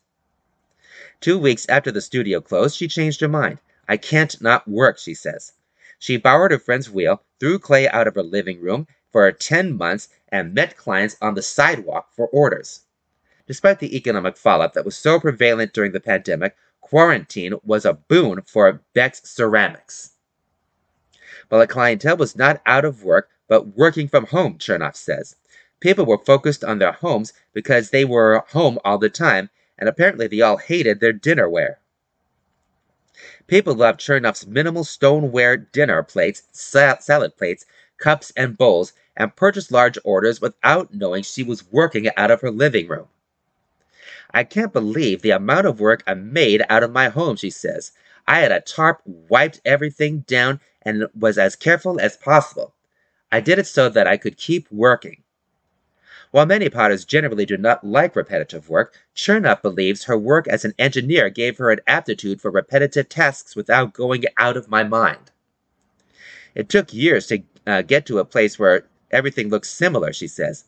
Two 1.22 1.39
weeks 1.39 1.65
after 1.69 1.91
the 1.91 2.01
studio 2.01 2.41
closed, 2.41 2.76
she 2.76 2.88
changed 2.88 3.22
her 3.22 3.27
mind. 3.27 3.59
I 3.88 3.97
can't 3.97 4.41
not 4.41 4.67
work, 4.67 4.97
she 4.97 5.13
says. 5.13 5.53
She 5.97 6.17
borrowed 6.17 6.51
her 6.51 6.59
friend's 6.59 6.89
wheel, 6.89 7.23
threw 7.39 7.57
clay 7.57 7.88
out 7.88 8.07
of 8.07 8.15
her 8.15 8.23
living 8.23 8.59
room 8.59 8.88
for 9.15 9.31
10 9.31 9.77
months, 9.77 10.09
and 10.27 10.53
met 10.53 10.75
clients 10.75 11.15
on 11.21 11.35
the 11.35 11.41
sidewalk 11.41 12.09
for 12.13 12.27
orders. 12.33 12.81
Despite 13.47 13.79
the 13.79 13.95
economic 13.95 14.35
fallout 14.35 14.73
that 14.73 14.83
was 14.83 14.97
so 14.97 15.21
prevalent 15.21 15.71
during 15.71 15.93
the 15.93 16.01
pandemic, 16.01 16.57
quarantine 16.81 17.53
was 17.63 17.85
a 17.85 17.93
boon 17.93 18.41
for 18.41 18.81
Bex 18.93 19.21
Ceramics. 19.23 20.15
While 21.47 21.61
the 21.61 21.67
clientele 21.67 22.17
was 22.17 22.35
not 22.35 22.61
out 22.65 22.83
of 22.83 23.05
work, 23.05 23.29
but 23.47 23.77
working 23.77 24.09
from 24.09 24.25
home, 24.25 24.57
Chernoff 24.57 24.97
says. 24.97 25.37
People 25.79 26.05
were 26.05 26.17
focused 26.17 26.65
on 26.65 26.79
their 26.79 26.91
homes 26.91 27.31
because 27.53 27.91
they 27.91 28.03
were 28.03 28.43
home 28.49 28.77
all 28.83 28.97
the 28.97 29.09
time, 29.09 29.49
and 29.79 29.87
apparently 29.87 30.27
they 30.27 30.41
all 30.41 30.57
hated 30.57 30.99
their 30.99 31.13
dinnerware. 31.13 31.75
People 33.47 33.75
loved 33.75 34.01
Chernoff's 34.01 34.45
minimal 34.45 34.83
stoneware 34.83 35.55
dinner 35.55 36.03
plates, 36.03 36.43
salad 36.51 37.37
plates, 37.37 37.65
cups, 37.97 38.31
and 38.35 38.57
bowls, 38.57 38.93
and 39.15 39.35
purchased 39.35 39.72
large 39.72 39.97
orders 40.03 40.41
without 40.41 40.93
knowing 40.93 41.23
she 41.23 41.43
was 41.43 41.72
working 41.72 42.09
out 42.17 42.31
of 42.31 42.41
her 42.41 42.51
living 42.51 42.88
room. 42.88 43.07
I 44.31 44.43
can't 44.43 44.73
believe 44.73 45.22
the 45.22 45.31
amount 45.31 45.67
of 45.67 45.80
work 45.80 46.03
I 46.05 46.13
made 46.13 46.63
out 46.69 46.84
of 46.84 46.91
my 46.91 47.09
home, 47.09 47.38
she 47.38 47.49
says. 47.49 47.91
I 48.27 48.39
had 48.39 48.51
a 48.51 48.59
tarp, 48.59 49.01
wiped 49.05 49.61
everything 49.63 50.19
down, 50.27 50.59
and 50.81 51.07
was 51.17 51.38
as 51.38 51.55
careful 51.55 51.99
as 51.99 52.17
possible. 52.17 52.73
I 53.31 53.39
did 53.39 53.59
it 53.59 53.67
so 53.67 53.89
that 53.89 54.07
I 54.07 54.17
could 54.17 54.38
keep 54.38 54.72
working. 54.72 55.23
While 56.31 56.45
many 56.47 56.69
potters 56.69 57.05
generally 57.05 57.45
do 57.45 57.55
not 57.55 57.85
like 57.85 58.15
repetitive 58.15 58.69
work, 58.69 58.99
Chernoff 59.15 59.61
believes 59.61 60.03
her 60.03 60.17
work 60.17 60.47
as 60.49 60.65
an 60.65 60.73
engineer 60.77 61.30
gave 61.30 61.57
her 61.57 61.72
an 61.72 61.80
aptitude 61.88 62.41
for 62.41 62.51
repetitive 62.51 63.07
tasks 63.07 63.55
without 63.55 63.93
going 63.93 64.26
out 64.38 64.57
of 64.57 64.67
my 64.67 64.84
mind. 64.84 65.31
It 66.53 66.67
took 66.67 66.93
years 66.93 67.27
to 67.27 67.43
uh, 67.67 67.81
get 67.81 68.05
to 68.05 68.19
a 68.19 68.25
place 68.25 68.59
where 68.59 68.85
everything 69.11 69.49
looks 69.49 69.69
similar, 69.69 70.13
she 70.13 70.27
says. 70.27 70.65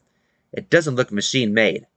It 0.53 0.69
doesn't 0.69 0.95
look 0.95 1.11
machine 1.11 1.53
made. 1.53 1.87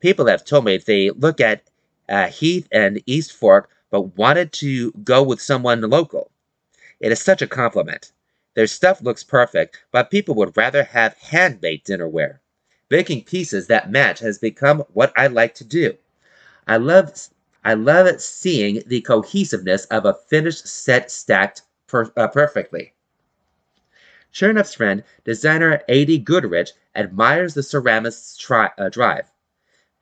People 0.00 0.26
have 0.26 0.44
told 0.44 0.64
me 0.64 0.74
if 0.74 0.84
they 0.84 1.10
look 1.10 1.40
at 1.40 1.62
uh, 2.08 2.26
Heath 2.26 2.68
and 2.72 3.02
East 3.06 3.32
Fork 3.32 3.70
but 3.90 4.16
wanted 4.16 4.52
to 4.52 4.90
go 5.04 5.22
with 5.22 5.40
someone 5.40 5.80
local. 5.82 6.30
It 6.98 7.12
is 7.12 7.20
such 7.20 7.42
a 7.42 7.46
compliment. 7.46 8.12
Their 8.54 8.66
stuff 8.66 9.02
looks 9.02 9.22
perfect, 9.22 9.78
but 9.92 10.10
people 10.10 10.34
would 10.36 10.56
rather 10.56 10.84
have 10.84 11.16
handmade 11.18 11.84
dinnerware. 11.84 12.38
Baking 12.88 13.24
pieces 13.24 13.66
that 13.66 13.90
match 13.90 14.20
has 14.20 14.38
become 14.38 14.80
what 14.92 15.12
I 15.16 15.26
like 15.26 15.54
to 15.56 15.64
do. 15.64 15.96
I 16.66 16.76
love 16.76 17.12
I 17.64 17.74
love 17.74 18.20
seeing 18.20 18.82
the 18.86 19.00
cohesiveness 19.02 19.84
of 19.86 20.04
a 20.04 20.14
finished 20.14 20.66
set 20.66 21.10
stacked 21.10 21.62
per, 21.86 22.12
uh, 22.16 22.28
perfectly. 22.28 22.92
Chernoff's 24.32 24.74
friend, 24.74 25.04
designer 25.24 25.82
A.D. 25.88 26.18
Goodrich, 26.20 26.72
admires 26.96 27.52
the 27.52 27.62
ceramist's 27.62 28.36
tri- 28.36 28.72
uh, 28.78 28.88
drive. 28.88 29.30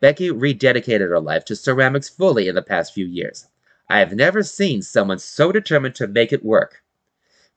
Becky 0.00 0.30
rededicated 0.30 1.08
her 1.08 1.20
life 1.20 1.44
to 1.46 1.56
ceramics 1.56 2.08
fully 2.08 2.48
in 2.48 2.54
the 2.54 2.62
past 2.62 2.94
few 2.94 3.06
years. 3.06 3.48
I 3.88 3.98
have 3.98 4.14
never 4.14 4.44
seen 4.44 4.82
someone 4.82 5.18
so 5.18 5.50
determined 5.50 5.96
to 5.96 6.06
make 6.06 6.32
it 6.32 6.44
work. 6.44 6.82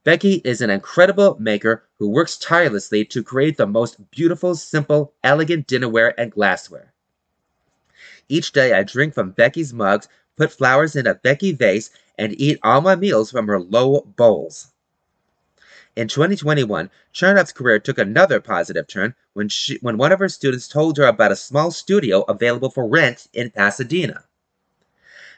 Becky 0.03 0.41
is 0.43 0.59
an 0.59 0.69
incredible 0.71 1.37
maker 1.39 1.87
who 1.99 2.09
works 2.09 2.37
tirelessly 2.37 3.05
to 3.05 3.23
create 3.23 3.55
the 3.55 3.67
most 3.67 4.09
beautiful, 4.11 4.55
simple, 4.55 5.13
elegant 5.23 5.67
dinnerware 5.67 6.13
and 6.17 6.31
glassware. 6.31 6.91
Each 8.27 8.51
day 8.51 8.73
I 8.73 8.83
drink 8.83 9.13
from 9.13 9.31
Becky's 9.31 9.73
mugs, 9.73 10.09
put 10.35 10.51
flowers 10.51 10.95
in 10.95 11.07
a 11.07 11.13
Becky 11.13 11.53
vase, 11.53 11.91
and 12.17 12.33
eat 12.41 12.59
all 12.63 12.81
my 12.81 12.95
meals 12.95 13.31
from 13.31 13.47
her 13.47 13.61
low 13.61 14.01
bowls. 14.01 14.72
In 15.95 16.07
2021, 16.07 16.89
Chernoff's 17.13 17.51
career 17.51 17.77
took 17.77 17.99
another 17.99 18.39
positive 18.39 18.87
turn 18.87 19.13
when, 19.33 19.47
she, 19.47 19.77
when 19.81 19.95
one 19.97 20.11
of 20.11 20.17
her 20.17 20.27
students 20.27 20.67
told 20.67 20.97
her 20.97 21.03
about 21.03 21.31
a 21.31 21.35
small 21.35 21.69
studio 21.69 22.21
available 22.21 22.71
for 22.71 22.87
rent 22.87 23.27
in 23.31 23.51
Pasadena. 23.51 24.23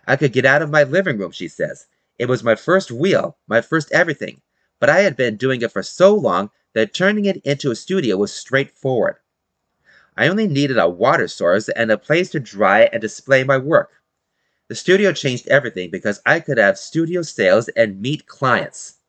I 0.07 0.15
could 0.15 0.31
get 0.31 0.45
out 0.45 0.61
of 0.61 0.69
my 0.69 0.83
living 0.83 1.17
room, 1.17 1.31
she 1.31 1.49
says. 1.49 1.87
It 2.17 2.29
was 2.29 2.41
my 2.41 2.55
first 2.55 2.89
wheel, 2.89 3.37
my 3.47 3.59
first 3.59 3.91
everything, 3.91 4.41
but 4.79 4.89
I 4.89 5.01
had 5.01 5.17
been 5.17 5.35
doing 5.35 5.61
it 5.61 5.73
for 5.73 5.83
so 5.83 6.15
long 6.15 6.51
that 6.73 6.93
turning 6.93 7.25
it 7.25 7.41
into 7.43 7.69
a 7.69 7.75
studio 7.75 8.15
was 8.15 8.31
straightforward. 8.31 9.17
I 10.15 10.29
only 10.29 10.47
needed 10.47 10.77
a 10.77 10.87
water 10.87 11.27
source 11.27 11.67
and 11.67 11.91
a 11.91 11.97
place 11.97 12.29
to 12.29 12.39
dry 12.39 12.83
and 12.93 13.01
display 13.01 13.43
my 13.43 13.57
work. 13.57 13.91
The 14.69 14.75
studio 14.75 15.11
changed 15.11 15.49
everything 15.49 15.91
because 15.91 16.21
I 16.25 16.39
could 16.39 16.57
have 16.57 16.77
studio 16.77 17.23
sales 17.23 17.67
and 17.69 18.01
meet 18.01 18.25
clients. 18.25 18.99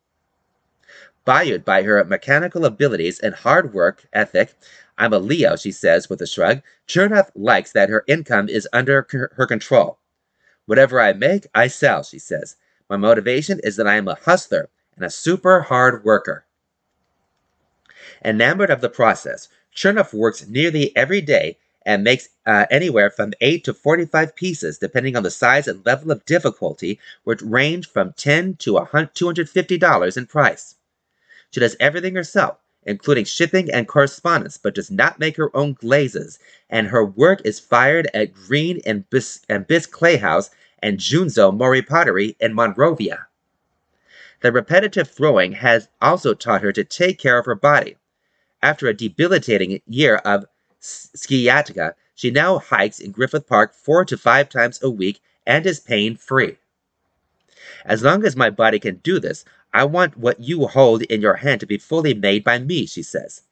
Buoyed 1.27 1.65
by 1.65 1.83
her 1.83 2.05
mechanical 2.05 2.65
abilities 2.65 3.19
and 3.19 3.35
hard 3.35 3.75
work 3.75 4.07
ethic, 4.13 4.55
I'm 4.97 5.13
a 5.13 5.19
Leo, 5.19 5.57
she 5.57 5.73
says 5.73 6.09
with 6.09 6.23
a 6.23 6.27
shrug. 6.27 6.63
Chernoff 6.87 7.33
likes 7.35 7.73
that 7.73 7.89
her 7.89 8.05
income 8.07 8.49
is 8.49 8.69
under 8.73 9.05
her 9.11 9.47
control. 9.47 9.99
Whatever 10.67 11.01
I 11.01 11.13
make, 11.15 11.49
I 11.53 11.67
sell, 11.67 12.05
she 12.05 12.21
says. 12.21 12.55
My 12.89 12.97
motivation 12.97 13.59
is 13.65 13.75
that 13.75 13.89
I 13.89 13.97
am 13.97 14.07
a 14.07 14.15
hustler 14.15 14.69
and 14.95 15.05
a 15.05 15.11
super 15.11 15.63
hard 15.63 16.05
worker. 16.05 16.47
Enamored 18.25 18.71
of 18.71 18.81
the 18.81 18.89
process, 18.89 19.49
Chernoff 19.75 20.15
works 20.15 20.47
nearly 20.47 20.97
every 20.97 21.21
day 21.21 21.59
and 21.85 22.05
makes 22.05 22.29
uh, 22.47 22.67
anywhere 22.71 23.11
from 23.11 23.33
8 23.41 23.65
to 23.65 23.75
45 23.75 24.37
pieces, 24.37 24.79
depending 24.79 25.17
on 25.17 25.25
the 25.25 25.33
size 25.33 25.67
and 25.67 25.85
level 25.85 26.13
of 26.13 26.25
difficulty, 26.25 27.01
which 27.25 27.43
range 27.43 27.89
from 27.89 28.13
10 28.13 28.55
to 28.59 28.75
$250 28.75 30.17
in 30.17 30.27
price. 30.27 30.77
She 31.51 31.61
does 31.61 31.77
everything 31.81 32.15
herself, 32.15 32.59
including 32.85 33.25
shipping 33.25 33.71
and 33.71 33.89
correspondence, 33.89 34.59
but 34.59 34.75
does 34.75 34.91
not 34.91 35.19
make 35.19 35.37
her 35.37 35.55
own 35.57 35.75
glazes, 35.75 36.39
and 36.71 36.89
her 36.89 37.05
work 37.05 37.41
is 37.45 37.61
fired 37.61 38.09
at 38.15 38.33
Green 38.33 38.81
and 38.87 39.09
Bis, 39.11 39.41
and 39.49 39.67
Bis 39.67 39.87
Clay 39.87 40.17
House 40.17 40.51
and 40.81 40.99
Junzo 40.99 41.57
Mori 41.57 41.83
Pottery 41.83 42.37
in 42.41 42.55
Monrovia. 42.55 43.27
The 44.41 44.53
repetitive 44.53 45.11
throwing 45.11 45.53
has 45.53 45.89
also 46.01 46.35
taught 46.35 46.63
her 46.63 46.73
to 46.73 46.85
take 46.85 47.19
care 47.19 47.39
of 47.39 47.47
her 47.47 47.55
body. 47.55 47.97
After 48.63 48.87
a 48.87 48.95
debilitating 48.95 49.81
year 49.87 50.17
of 50.17 50.45
sciatica, 50.81 51.95
she 52.15 52.31
now 52.31 52.59
hikes 52.59 53.01
in 53.01 53.13
Griffith 53.13 53.47
Park 53.47 53.75
four 53.75 54.05
to 54.05 54.17
five 54.17 54.49
times 54.49 54.83
a 54.83 54.91
week 54.91 55.21
and 55.47 55.67
is 55.67 55.81
pain 55.81 56.17
free. 56.17 56.59
As 57.85 58.03
long 58.03 58.25
as 58.25 58.37
my 58.37 58.51
body 58.51 58.79
can 58.79 58.97
do 58.97 59.19
this, 59.19 59.45
I 59.77 59.85
want 59.85 60.17
what 60.17 60.41
you 60.41 60.69
hold 60.69 61.03
in 61.03 61.21
your 61.21 61.35
hand 61.35 61.61
to 61.61 61.67
be 61.67 61.77
fully 61.77 62.15
made 62.15 62.43
by 62.43 62.59
me, 62.59 62.87
she 62.87 63.03
says. 63.03 63.43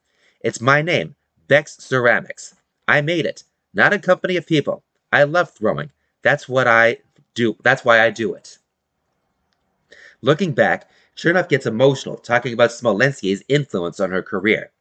It's 0.41 0.59
my 0.59 0.81
name, 0.81 1.13
Bex 1.47 1.77
Ceramics. 1.77 2.55
I 2.87 3.01
made 3.01 3.27
it, 3.27 3.43
not 3.75 3.93
a 3.93 3.99
company 3.99 4.35
of 4.35 4.47
people. 4.47 4.83
I 5.13 5.25
love 5.25 5.51
throwing. 5.51 5.91
That's 6.23 6.49
what 6.49 6.67
I 6.67 6.97
do. 7.35 7.57
That's 7.61 7.85
why 7.85 8.01
I 8.01 8.09
do 8.09 8.33
it. 8.33 8.57
Looking 10.23 10.53
back, 10.53 10.89
Chernoff 11.15 11.47
gets 11.47 11.67
emotional 11.67 12.17
talking 12.17 12.53
about 12.53 12.71
Smolensky's 12.71 13.43
influence 13.47 13.99
on 13.99 14.09
her 14.09 14.23
career. 14.23 14.71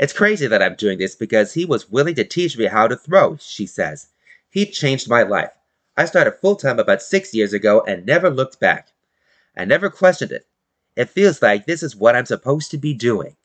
It's 0.00 0.12
crazy 0.12 0.48
that 0.48 0.62
I'm 0.62 0.74
doing 0.74 0.98
this 0.98 1.14
because 1.14 1.54
he 1.54 1.64
was 1.64 1.92
willing 1.92 2.16
to 2.16 2.24
teach 2.24 2.58
me 2.58 2.64
how 2.64 2.88
to 2.88 2.96
throw, 2.96 3.36
she 3.36 3.66
says. 3.66 4.08
He 4.50 4.66
changed 4.66 5.08
my 5.08 5.22
life. 5.22 5.52
I 5.96 6.06
started 6.06 6.40
full 6.40 6.56
time 6.56 6.80
about 6.80 7.02
six 7.02 7.32
years 7.32 7.52
ago 7.52 7.84
and 7.86 8.04
never 8.04 8.28
looked 8.28 8.58
back. 8.58 8.88
I 9.56 9.64
never 9.64 9.88
questioned 9.88 10.32
it. 10.32 10.44
It 10.96 11.10
feels 11.10 11.40
like 11.40 11.66
this 11.66 11.82
is 11.82 11.96
what 11.96 12.14
I'm 12.16 12.26
supposed 12.26 12.70
to 12.70 12.78
be 12.78 12.94
doing. 12.94 13.36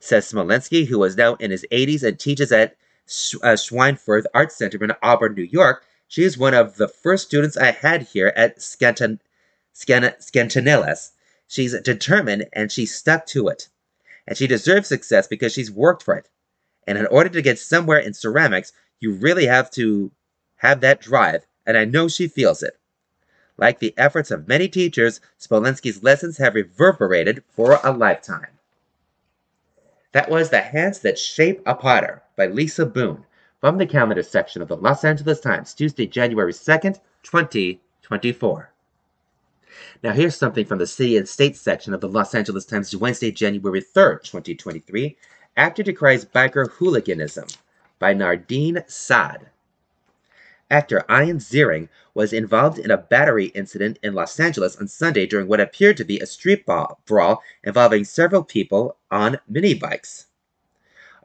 Says 0.00 0.30
Smolensky, 0.30 0.86
who 0.86 1.02
is 1.04 1.16
now 1.16 1.34
in 1.36 1.50
his 1.50 1.64
80s 1.72 2.02
and 2.02 2.18
teaches 2.18 2.52
at 2.52 2.76
uh, 3.42 3.56
Schweinfurth 3.56 4.24
Art 4.34 4.52
Center 4.52 4.82
in 4.82 4.92
Auburn, 5.02 5.34
New 5.34 5.42
York. 5.42 5.84
She 6.08 6.24
is 6.24 6.36
one 6.36 6.54
of 6.54 6.76
the 6.76 6.88
first 6.88 7.26
students 7.26 7.56
I 7.56 7.70
had 7.70 8.02
here 8.02 8.32
at 8.36 8.58
Scantan- 8.58 9.20
Scan- 9.72 10.14
She's 11.48 11.80
determined 11.80 12.46
and 12.52 12.72
she 12.72 12.86
stuck 12.86 13.26
to 13.26 13.48
it. 13.48 13.68
And 14.26 14.36
she 14.36 14.46
deserves 14.46 14.88
success 14.88 15.26
because 15.26 15.52
she's 15.52 15.70
worked 15.70 16.02
for 16.02 16.14
it. 16.14 16.28
And 16.86 16.98
in 16.98 17.06
order 17.06 17.30
to 17.30 17.42
get 17.42 17.58
somewhere 17.58 17.98
in 17.98 18.14
ceramics, 18.14 18.72
you 19.00 19.12
really 19.12 19.46
have 19.46 19.70
to 19.72 20.12
have 20.56 20.80
that 20.80 21.00
drive, 21.00 21.44
and 21.66 21.76
I 21.76 21.84
know 21.84 22.06
she 22.08 22.28
feels 22.28 22.62
it. 22.62 22.78
Like 23.56 23.78
the 23.78 23.94
efforts 23.96 24.30
of 24.30 24.48
many 24.48 24.68
teachers, 24.68 25.20
Smolensky's 25.38 26.02
lessons 26.02 26.38
have 26.38 26.54
reverberated 26.54 27.44
for 27.48 27.78
a 27.84 27.92
lifetime. 27.92 28.58
That 30.12 30.30
was 30.30 30.50
The 30.50 30.60
Hands 30.60 30.98
That 31.00 31.18
Shape 31.18 31.62
a 31.64 31.74
Potter 31.74 32.22
by 32.36 32.46
Lisa 32.46 32.84
Boone 32.86 33.24
from 33.60 33.78
the 33.78 33.86
calendar 33.86 34.22
section 34.22 34.60
of 34.60 34.68
the 34.68 34.76
Los 34.76 35.04
Angeles 35.04 35.40
Times, 35.40 35.72
Tuesday, 35.72 36.06
January 36.06 36.52
2nd, 36.52 36.98
2024. 37.22 38.72
Now, 40.02 40.12
here's 40.12 40.36
something 40.36 40.66
from 40.66 40.78
the 40.78 40.86
City 40.86 41.16
and 41.16 41.28
State 41.28 41.56
section 41.56 41.94
of 41.94 42.00
the 42.00 42.08
Los 42.08 42.34
Angeles 42.34 42.66
Times, 42.66 42.94
Wednesday, 42.96 43.30
January 43.30 43.80
3rd, 43.80 44.22
2023. 44.24 45.16
Actor 45.56 45.82
decries 45.82 46.24
biker 46.24 46.70
hooliganism 46.72 47.46
by 47.98 48.12
Nardine 48.12 48.82
Saad. 48.88 49.48
Actor 50.72 51.04
Ian 51.10 51.36
Ziering 51.36 51.90
was 52.14 52.32
involved 52.32 52.78
in 52.78 52.90
a 52.90 52.96
battery 52.96 53.48
incident 53.48 53.98
in 54.02 54.14
Los 54.14 54.40
Angeles 54.40 54.74
on 54.76 54.88
Sunday 54.88 55.26
during 55.26 55.46
what 55.46 55.60
appeared 55.60 55.98
to 55.98 56.04
be 56.04 56.18
a 56.18 56.24
street 56.24 56.64
brawl 56.64 57.42
involving 57.62 58.04
several 58.04 58.42
people 58.42 58.96
on 59.10 59.38
mini 59.46 59.74
bikes. 59.74 60.28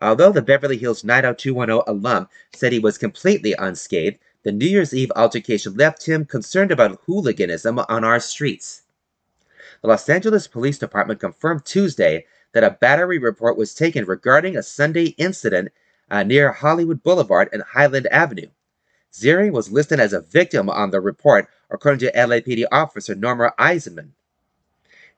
Although 0.01 0.33
the 0.33 0.41
Beverly 0.41 0.75
Hills 0.75 1.05
90210 1.05 1.81
alum 1.87 2.27
said 2.53 2.73
he 2.73 2.79
was 2.79 2.97
completely 2.97 3.53
unscathed, 3.53 4.19
the 4.43 4.51
New 4.51 4.65
Year's 4.65 4.93
Eve 4.93 5.13
altercation 5.15 5.77
left 5.77 6.05
him 6.05 6.25
concerned 6.25 6.71
about 6.71 6.99
hooliganism 7.05 7.79
on 7.79 8.03
our 8.03 8.19
streets. 8.19 8.81
The 9.81 9.87
Los 9.87 10.09
Angeles 10.09 10.49
Police 10.49 10.77
Department 10.77 11.21
confirmed 11.21 11.63
Tuesday 11.63 12.25
that 12.51 12.65
a 12.65 12.71
battery 12.81 13.17
report 13.17 13.55
was 13.55 13.73
taken 13.73 14.03
regarding 14.03 14.57
a 14.57 14.61
Sunday 14.61 15.15
incident 15.17 15.69
uh, 16.11 16.23
near 16.23 16.51
Hollywood 16.51 17.01
Boulevard 17.01 17.47
and 17.53 17.63
Highland 17.63 18.07
Avenue. 18.07 18.49
Ziering 19.13 19.51
was 19.51 19.71
listed 19.71 19.99
as 19.99 20.13
a 20.13 20.21
victim 20.21 20.69
on 20.69 20.91
the 20.91 20.99
report, 20.99 21.47
according 21.69 21.99
to 21.99 22.11
LAPD 22.11 22.65
officer 22.71 23.15
Norma 23.15 23.53
Eisenman. 23.57 24.11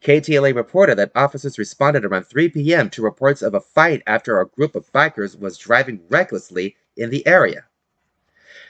KTLA 0.02 0.56
reported 0.56 0.98
that 0.98 1.12
officers 1.14 1.60
responded 1.60 2.06
around 2.06 2.24
3 2.24 2.50
p.m. 2.50 2.90
to 2.92 3.02
reports 3.02 3.42
of 3.42 3.54
a 3.54 3.60
fight 3.60 4.02
after 4.08 4.40
a 4.40 4.48
group 4.48 4.76
of 4.76 4.92
bikers 4.94 5.38
was 5.38 5.58
driving 5.58 6.02
recklessly 6.08 6.78
in 6.96 7.10
the 7.10 7.28
area. 7.28 7.66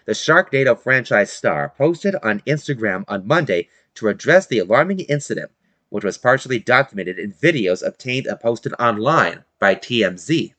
The 0.05 0.13
Sharknado 0.13 0.79
franchise 0.79 1.31
star 1.31 1.73
posted 1.77 2.15
on 2.23 2.39
Instagram 2.41 3.03
on 3.07 3.27
Monday 3.27 3.69
to 3.95 4.07
address 4.07 4.47
the 4.47 4.57
alarming 4.57 5.01
incident, 5.01 5.51
which 5.89 6.03
was 6.03 6.17
partially 6.17 6.57
documented 6.57 7.19
in 7.19 7.33
videos 7.33 7.85
obtained 7.85 8.25
and 8.25 8.39
posted 8.39 8.73
online 8.79 9.43
by 9.59 9.75
TMZ. 9.75 10.53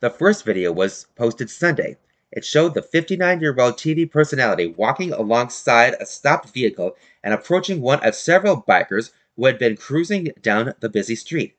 The 0.00 0.10
first 0.10 0.44
video 0.44 0.72
was 0.72 1.06
posted 1.16 1.48
Sunday, 1.48 1.96
it 2.36 2.44
showed 2.44 2.74
the 2.74 2.82
59 2.82 3.40
year 3.40 3.56
old 3.58 3.78
TV 3.78 4.08
personality 4.08 4.66
walking 4.66 5.10
alongside 5.10 5.94
a 5.98 6.04
stopped 6.04 6.50
vehicle 6.50 6.94
and 7.24 7.32
approaching 7.32 7.80
one 7.80 7.98
of 8.04 8.14
several 8.14 8.62
bikers 8.62 9.10
who 9.34 9.46
had 9.46 9.58
been 9.58 9.76
cruising 9.76 10.28
down 10.42 10.74
the 10.80 10.90
busy 10.90 11.16
street. 11.16 11.56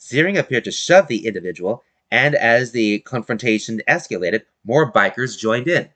Ziering 0.00 0.38
appeared 0.38 0.64
to 0.64 0.70
shove 0.70 1.08
the 1.08 1.26
individual, 1.26 1.84
and 2.10 2.34
as 2.34 2.72
the 2.72 3.00
confrontation 3.00 3.82
escalated, 3.86 4.42
more 4.64 4.90
bikers 4.90 5.38
joined 5.38 5.68
in. 5.68 5.90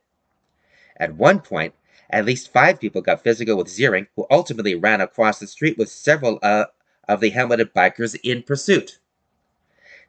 At 0.99 1.15
one 1.15 1.41
point, 1.41 1.75
at 2.11 2.27
least 2.27 2.53
five 2.53 2.79
people 2.79 3.01
got 3.01 3.23
physical 3.23 3.57
with 3.57 3.69
Ziering, 3.69 4.09
who 4.17 4.27
ultimately 4.31 4.75
ran 4.75 5.01
across 5.01 5.39
the 5.39 5.47
street 5.47 5.79
with 5.79 5.89
several 5.89 6.39
uh, 6.43 6.67
of 7.09 7.21
the 7.21 7.31
helmeted 7.31 7.73
bikers 7.73 8.19
in 8.23 8.43
pursuit. 8.43 8.99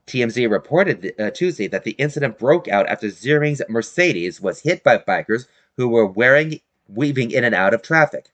TMZ 0.07 0.49
reported 0.49 1.13
uh, 1.19 1.29
Tuesday 1.31 1.67
that 1.67 1.83
the 1.83 1.91
incident 1.91 2.37
broke 2.37 2.67
out 2.67 2.87
after 2.87 3.07
Ziering's 3.07 3.61
Mercedes 3.69 4.41
was 4.41 4.61
hit 4.61 4.83
by 4.83 4.97
bikers 4.97 5.47
who 5.77 5.87
were 5.87 6.05
wearing, 6.05 6.59
weaving 6.87 7.31
in 7.31 7.43
and 7.43 7.55
out 7.55 7.73
of 7.73 7.81
traffic. 7.81 8.31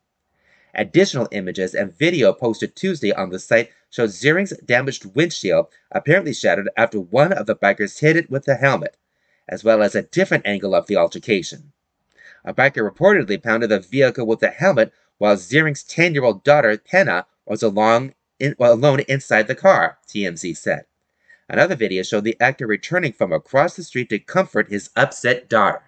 Additional 0.73 1.27
images 1.31 1.73
and 1.73 1.97
video 1.97 2.33
posted 2.33 2.75
Tuesday 2.75 3.11
on 3.11 3.29
the 3.29 3.39
site 3.39 3.71
showed 3.89 4.09
Ziering's 4.09 4.55
damaged 4.57 5.15
windshield 5.15 5.67
apparently 5.91 6.33
shattered 6.33 6.69
after 6.77 6.99
one 6.99 7.33
of 7.33 7.45
the 7.45 7.55
bikers 7.55 7.99
hit 7.99 8.15
it 8.15 8.29
with 8.29 8.47
a 8.47 8.55
helmet, 8.55 8.95
as 9.47 9.63
well 9.63 9.81
as 9.81 9.95
a 9.95 10.03
different 10.03 10.45
angle 10.45 10.75
of 10.75 10.87
the 10.87 10.95
altercation. 10.95 11.73
A 12.45 12.53
biker 12.53 12.89
reportedly 12.89 13.41
pounded 13.41 13.69
the 13.69 13.79
vehicle 13.79 14.25
with 14.25 14.43
a 14.43 14.49
helmet 14.49 14.93
while 15.17 15.35
Ziering's 15.35 15.83
10 15.83 16.13
year 16.13 16.23
old 16.23 16.43
daughter, 16.43 16.77
Penna, 16.77 17.25
was 17.45 17.63
along 17.63 18.13
in, 18.39 18.55
well, 18.57 18.73
alone 18.73 18.99
inside 19.07 19.47
the 19.47 19.55
car, 19.55 19.97
TMZ 20.07 20.55
said. 20.55 20.85
Another 21.49 21.75
video 21.75 22.03
showed 22.03 22.25
the 22.25 22.35
actor 22.41 22.67
returning 22.67 23.13
from 23.13 23.31
across 23.31 23.75
the 23.75 23.83
street 23.83 24.09
to 24.09 24.19
comfort 24.19 24.69
his 24.69 24.89
upset 24.95 25.47
daughter. 25.47 25.83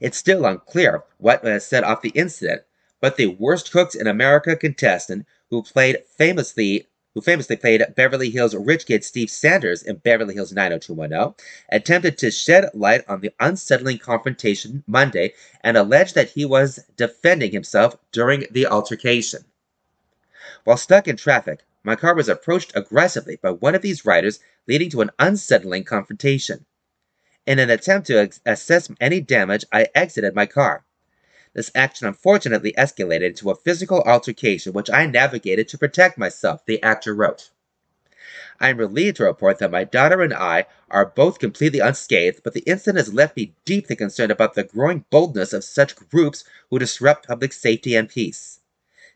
It's 0.00 0.16
still 0.16 0.46
unclear 0.46 1.04
what 1.18 1.44
set 1.62 1.84
off 1.84 2.00
the 2.00 2.10
incident, 2.10 2.62
but 3.00 3.16
the 3.16 3.26
Worst 3.26 3.70
Cooks 3.70 3.94
in 3.94 4.06
America 4.06 4.56
contestant 4.56 5.26
who 5.50 5.62
played 5.62 6.04
famously 6.06 6.86
who 7.14 7.20
famously 7.20 7.56
played 7.56 7.84
Beverly 7.96 8.30
Hills 8.30 8.54
rich 8.54 8.86
kid 8.86 9.04
Steve 9.04 9.30
Sanders 9.30 9.82
in 9.82 9.96
Beverly 9.96 10.34
Hills 10.34 10.52
90210, 10.52 11.34
attempted 11.70 12.16
to 12.18 12.30
shed 12.30 12.70
light 12.72 13.02
on 13.08 13.20
the 13.20 13.32
unsettling 13.40 13.98
confrontation 13.98 14.84
Monday 14.86 15.34
and 15.62 15.76
alleged 15.76 16.14
that 16.14 16.30
he 16.30 16.44
was 16.44 16.84
defending 16.96 17.50
himself 17.50 17.96
during 18.12 18.46
the 18.52 18.66
altercation. 18.66 19.44
While 20.62 20.76
stuck 20.76 21.08
in 21.08 21.16
traffic, 21.16 21.60
my 21.82 21.96
car 21.96 22.14
was 22.14 22.28
approached 22.28 22.72
aggressively 22.74 23.36
by 23.36 23.50
one 23.50 23.74
of 23.74 23.82
these 23.82 24.04
riders, 24.04 24.40
leading 24.66 24.90
to 24.90 25.00
an 25.00 25.10
unsettling 25.18 25.84
confrontation. 25.84 26.66
In 27.46 27.58
an 27.58 27.70
attempt 27.70 28.06
to 28.08 28.18
ex- 28.18 28.40
assess 28.44 28.90
any 29.00 29.20
damage, 29.20 29.64
I 29.72 29.88
exited 29.94 30.34
my 30.34 30.46
car. 30.46 30.84
This 31.54 31.70
action 31.74 32.06
unfortunately 32.06 32.72
escalated 32.76 33.30
into 33.30 33.50
a 33.50 33.56
physical 33.56 34.02
altercation, 34.02 34.72
which 34.72 34.90
I 34.90 35.06
navigated 35.06 35.68
to 35.68 35.78
protect 35.78 36.18
myself, 36.18 36.64
the 36.66 36.82
actor 36.82 37.14
wrote. 37.14 37.50
I 38.60 38.68
am 38.68 38.76
relieved 38.76 39.16
to 39.16 39.24
report 39.24 39.58
that 39.58 39.70
my 39.70 39.84
daughter 39.84 40.20
and 40.20 40.34
I 40.34 40.66
are 40.90 41.06
both 41.06 41.38
completely 41.38 41.80
unscathed, 41.80 42.42
but 42.44 42.52
the 42.52 42.60
incident 42.60 42.98
has 42.98 43.14
left 43.14 43.36
me 43.36 43.54
deeply 43.64 43.96
concerned 43.96 44.30
about 44.30 44.54
the 44.54 44.64
growing 44.64 45.06
boldness 45.10 45.54
of 45.54 45.64
such 45.64 45.96
groups 45.96 46.44
who 46.68 46.78
disrupt 46.78 47.26
public 47.26 47.54
safety 47.54 47.96
and 47.96 48.08
peace. 48.08 48.60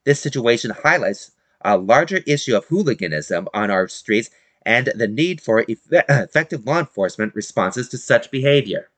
This 0.05 0.19
situation 0.19 0.71
highlights 0.71 1.33
a 1.65 1.79
larger 1.79 2.23
issue 2.27 2.55
of 2.57 2.67
hooliganism 2.67 3.49
on 3.55 3.71
our 3.71 3.89
streets 3.89 4.31
and 4.67 4.93
the 4.95 5.09
need 5.09 5.41
for 5.41 5.65
effective 5.69 6.67
law 6.67 6.79
enforcement 6.79 7.35
responses 7.35 7.89
to 7.89 7.99
such 7.99 8.31
behavior. 8.31 8.91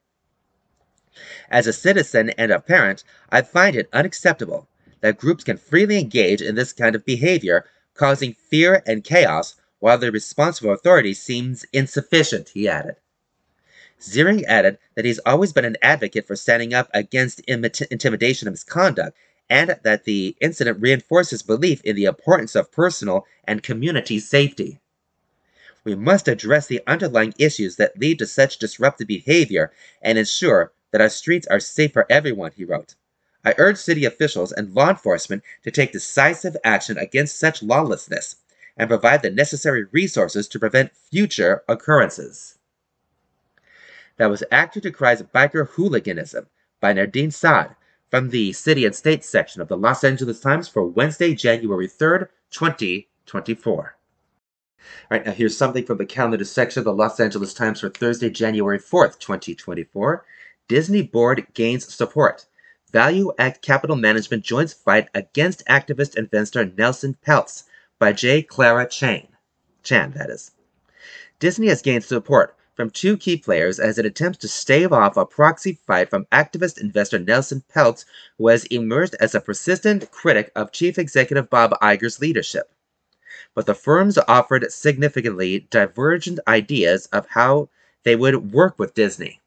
As 1.48 1.66
a 1.66 1.72
citizen 1.72 2.30
and 2.30 2.52
a 2.52 2.60
parent, 2.60 3.04
I 3.30 3.42
find 3.42 3.74
it 3.76 3.88
unacceptable 3.92 4.68
that 5.00 5.18
groups 5.18 5.44
can 5.44 5.56
freely 5.56 5.98
engage 5.98 6.42
in 6.42 6.56
this 6.56 6.72
kind 6.72 6.94
of 6.94 7.04
behavior, 7.04 7.64
causing 7.94 8.34
fear 8.34 8.82
and 8.86 9.04
chaos, 9.04 9.54
while 9.78 9.98
the 9.98 10.10
response 10.10 10.60
of 10.60 10.68
authorities 10.68 11.22
seems 11.22 11.64
insufficient, 11.72 12.50
he 12.50 12.68
added. 12.68 12.96
Ziering 14.00 14.44
added 14.44 14.78
that 14.94 15.04
he's 15.04 15.20
always 15.20 15.52
been 15.52 15.64
an 15.64 15.78
advocate 15.80 16.26
for 16.26 16.36
standing 16.36 16.74
up 16.74 16.90
against 16.92 17.40
intimidation 17.40 18.46
and 18.46 18.52
misconduct, 18.52 19.16
and 19.48 19.78
that 19.82 20.04
the 20.04 20.36
incident 20.40 20.80
reinforces 20.80 21.42
belief 21.42 21.80
in 21.82 21.96
the 21.96 22.04
importance 22.04 22.54
of 22.54 22.72
personal 22.72 23.26
and 23.44 23.62
community 23.62 24.18
safety. 24.18 24.80
We 25.84 25.94
must 25.94 26.26
address 26.26 26.66
the 26.66 26.82
underlying 26.86 27.34
issues 27.38 27.76
that 27.76 27.98
lead 27.98 28.18
to 28.18 28.26
such 28.26 28.58
disruptive 28.58 29.06
behavior 29.06 29.72
and 30.02 30.18
ensure 30.18 30.72
that 30.90 31.00
our 31.00 31.08
streets 31.08 31.46
are 31.46 31.60
safe 31.60 31.92
for 31.92 32.06
everyone, 32.10 32.52
he 32.56 32.64
wrote. 32.64 32.96
I 33.44 33.54
urge 33.58 33.76
city 33.76 34.04
officials 34.04 34.50
and 34.50 34.74
law 34.74 34.90
enforcement 34.90 35.44
to 35.62 35.70
take 35.70 35.92
decisive 35.92 36.56
action 36.64 36.98
against 36.98 37.38
such 37.38 37.62
lawlessness 37.62 38.36
and 38.76 38.88
provide 38.88 39.22
the 39.22 39.30
necessary 39.30 39.84
resources 39.92 40.48
to 40.48 40.58
prevent 40.58 40.96
future 40.96 41.62
occurrences. 41.68 42.58
That 44.16 44.30
was 44.30 44.42
Actor 44.50 44.80
Decries 44.80 45.22
Biker 45.22 45.68
Hooliganism 45.68 46.48
by 46.80 46.92
Nardine 46.92 47.30
Saad, 47.30 47.76
from 48.10 48.30
the 48.30 48.52
City 48.52 48.84
and 48.84 48.94
State 48.94 49.24
section 49.24 49.60
of 49.60 49.68
the 49.68 49.76
Los 49.76 50.04
Angeles 50.04 50.40
Times 50.40 50.68
for 50.68 50.84
Wednesday, 50.84 51.34
January 51.34 51.88
3rd, 51.88 52.28
2024. 52.50 53.96
All 55.10 55.18
right, 55.18 55.26
now 55.26 55.32
here's 55.32 55.56
something 55.56 55.84
from 55.84 55.98
the 55.98 56.06
calendar 56.06 56.44
section 56.44 56.80
of 56.80 56.84
the 56.84 56.92
Los 56.92 57.18
Angeles 57.18 57.52
Times 57.52 57.80
for 57.80 57.88
Thursday, 57.88 58.30
January 58.30 58.78
4th, 58.78 59.18
2024. 59.18 60.24
Disney 60.68 61.02
board 61.02 61.46
gains 61.54 61.92
support. 61.92 62.46
Value 62.92 63.32
Act 63.38 63.62
Capital 63.62 63.96
Management 63.96 64.44
joins 64.44 64.72
fight 64.72 65.08
against 65.12 65.66
activist 65.66 66.16
investor 66.16 66.64
Nelson 66.64 67.16
Peltz 67.26 67.64
by 67.98 68.12
J. 68.12 68.42
Clara 68.42 68.88
Chan. 68.88 69.26
Chan, 69.82 70.12
that 70.12 70.30
is. 70.30 70.52
Disney 71.38 71.66
has 71.66 71.82
gained 71.82 72.04
support 72.04 72.55
from 72.76 72.90
two 72.90 73.16
key 73.16 73.38
players 73.38 73.80
as 73.80 73.98
it 73.98 74.04
attempts 74.04 74.38
to 74.38 74.48
stave 74.48 74.92
off 74.92 75.16
a 75.16 75.24
proxy 75.24 75.78
fight 75.86 76.10
from 76.10 76.26
activist 76.26 76.78
investor 76.78 77.18
Nelson 77.18 77.64
Peltz, 77.74 78.04
who 78.36 78.48
has 78.48 78.66
emerged 78.66 79.16
as 79.18 79.34
a 79.34 79.40
persistent 79.40 80.10
critic 80.10 80.52
of 80.54 80.72
Chief 80.72 80.98
Executive 80.98 81.48
Bob 81.48 81.72
Iger's 81.80 82.20
leadership. 82.20 82.70
But 83.54 83.64
the 83.64 83.74
firms 83.74 84.18
offered 84.28 84.70
significantly 84.70 85.66
divergent 85.70 86.38
ideas 86.46 87.06
of 87.06 87.26
how 87.30 87.70
they 88.02 88.14
would 88.14 88.52
work 88.52 88.78
with 88.78 88.94
Disney. 88.94 89.40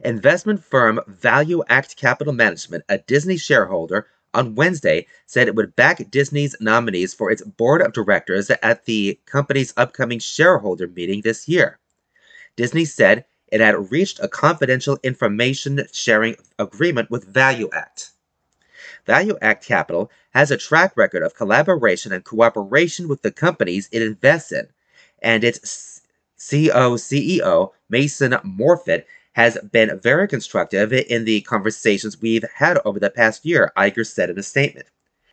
Investment 0.00 0.62
firm 0.62 1.00
Value 1.08 1.64
Act 1.68 1.96
Capital 1.96 2.32
Management, 2.32 2.84
a 2.88 2.98
Disney 2.98 3.36
shareholder, 3.36 4.06
on 4.34 4.54
Wednesday 4.54 5.06
said 5.26 5.48
it 5.48 5.54
would 5.54 5.76
back 5.76 6.10
Disney's 6.10 6.56
nominees 6.60 7.14
for 7.14 7.30
its 7.30 7.42
board 7.42 7.82
of 7.82 7.92
directors 7.92 8.50
at 8.50 8.84
the 8.84 9.18
company's 9.26 9.74
upcoming 9.76 10.18
shareholder 10.18 10.88
meeting 10.88 11.20
this 11.22 11.48
year. 11.48 11.78
Disney 12.56 12.84
said 12.84 13.24
it 13.48 13.60
had 13.60 13.90
reached 13.90 14.18
a 14.20 14.28
confidential 14.28 14.98
information 15.02 15.86
sharing 15.92 16.36
agreement 16.58 17.10
with 17.10 17.24
Value 17.24 17.68
Act. 17.72 18.12
Value 19.04 19.36
Capital 19.60 20.10
has 20.32 20.50
a 20.50 20.56
track 20.56 20.96
record 20.96 21.22
of 21.22 21.34
collaboration 21.34 22.12
and 22.12 22.24
cooperation 22.24 23.08
with 23.08 23.22
the 23.22 23.32
companies 23.32 23.88
it 23.92 24.00
invests 24.00 24.52
in, 24.52 24.68
and 25.20 25.44
its 25.44 26.00
CO 26.38 26.96
CEO, 26.96 27.70
Mason 27.88 28.32
Morfit, 28.44 29.04
has 29.32 29.58
been 29.58 29.98
very 29.98 30.28
constructive 30.28 30.92
in 30.92 31.24
the 31.24 31.40
conversations 31.42 32.20
we've 32.20 32.44
had 32.56 32.78
over 32.84 33.00
the 33.00 33.10
past 33.10 33.44
year, 33.44 33.72
Iger 33.76 34.06
said 34.06 34.30
in 34.30 34.38
a 34.38 34.42
statement. 34.42 34.86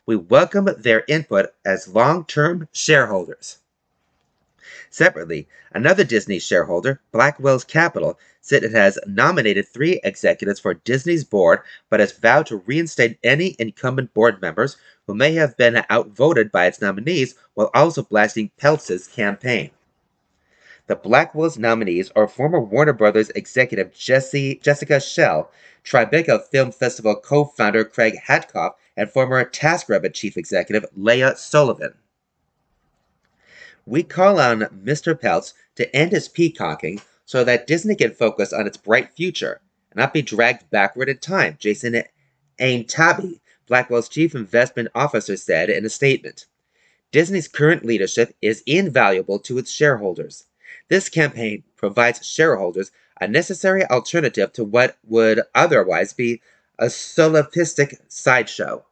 We 0.06 0.16
welcome 0.16 0.70
their 0.78 1.04
input 1.08 1.54
as 1.66 1.88
long 1.88 2.26
term 2.26 2.68
shareholders. 2.72 3.60
Separately, 4.90 5.48
another 5.72 6.04
Disney 6.04 6.40
shareholder, 6.40 7.00
Blackwell's 7.12 7.64
Capital, 7.64 8.18
said 8.42 8.64
it 8.64 8.72
has 8.72 8.98
nominated 9.06 9.68
three 9.68 10.00
executives 10.04 10.60
for 10.60 10.74
Disney's 10.74 11.24
board 11.24 11.60
but 11.90 12.00
has 12.00 12.12
vowed 12.12 12.48
to 12.48 12.64
reinstate 12.66 13.20
any 13.24 13.56
incumbent 13.60 14.14
board 14.14 14.42
members 14.42 14.78
who 15.06 15.14
may 15.14 15.34
have 15.34 15.58
been 15.58 15.84
outvoted 15.92 16.52
by 16.52 16.66
its 16.66 16.82
nominees 16.82 17.36
while 17.54 17.70
also 17.74 18.02
blasting 18.02 18.50
Peltz's 18.58 19.08
campaign. 19.08 19.70
The 20.90 20.96
Blackwell's 20.96 21.60
nominees 21.60 22.10
are 22.16 22.28
former 22.28 22.60
Warner 22.60 22.94
Brothers 22.94 23.30
executive 23.36 23.94
Jesse, 23.94 24.56
Jessica 24.56 25.00
Schell, 25.00 25.52
Tribeca 25.86 26.44
Film 26.44 26.72
Festival 26.72 27.16
co-founder 27.16 27.86
Craig 27.86 28.16
Hatkoff, 28.28 28.74
and 28.98 29.08
former 29.08 29.46
TaskRabbit 29.46 30.16
chief 30.16 30.36
executive 30.36 30.90
Leah 30.98 31.34
Solivan. 31.34 31.94
We 33.86 34.02
call 34.02 34.40
on 34.40 34.62
Mr. 34.62 35.14
Peltz 35.14 35.54
to 35.76 35.96
end 35.96 36.12
his 36.12 36.28
peacocking 36.28 37.02
so 37.24 37.44
that 37.44 37.68
Disney 37.68 37.94
can 37.94 38.10
focus 38.10 38.52
on 38.52 38.66
its 38.66 38.78
bright 38.78 39.14
future 39.14 39.62
and 39.92 39.98
not 39.98 40.12
be 40.12 40.24
dragged 40.24 40.72
backward 40.72 41.08
in 41.08 41.20
time, 41.20 41.56
Jason 41.60 42.02
Aintabi, 42.60 43.40
Blackwell's 43.68 44.10
chief 44.10 44.34
investment 44.34 44.90
officer, 44.96 45.38
said 45.38 45.70
in 45.70 45.86
a 45.86 45.90
statement. 45.90 46.48
Disney's 47.12 47.48
current 47.48 47.86
leadership 47.86 48.36
is 48.42 48.64
invaluable 48.66 49.38
to 49.38 49.60
its 49.60 49.70
shareholders. 49.70 50.46
This 50.90 51.08
campaign 51.08 51.64
provides 51.76 52.26
shareholders 52.26 52.92
a 53.22 53.28
necessary 53.28 53.86
alternative 53.86 54.52
to 54.54 54.64
what 54.64 54.98
would 55.06 55.42
otherwise 55.54 56.14
be 56.14 56.42
a 56.78 56.86
solipsistic 56.86 57.96
sideshow. 58.08 58.86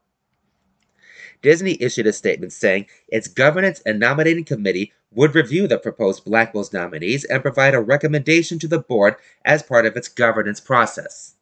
Disney 1.41 1.81
issued 1.81 2.07
a 2.07 2.13
statement 2.13 2.53
saying 2.53 2.87
its 3.07 3.27
governance 3.27 3.81
and 3.85 3.99
nominating 3.99 4.43
committee 4.43 4.93
would 5.11 5.33
review 5.35 5.67
the 5.67 5.77
proposed 5.77 6.25
Blackwell's 6.25 6.73
nominees 6.73 7.23
and 7.23 7.41
provide 7.41 7.73
a 7.73 7.81
recommendation 7.81 8.59
to 8.59 8.67
the 8.67 8.79
board 8.79 9.15
as 9.45 9.63
part 9.63 9.85
of 9.85 9.95
its 9.95 10.07
governance 10.07 10.59
process. 10.59 11.35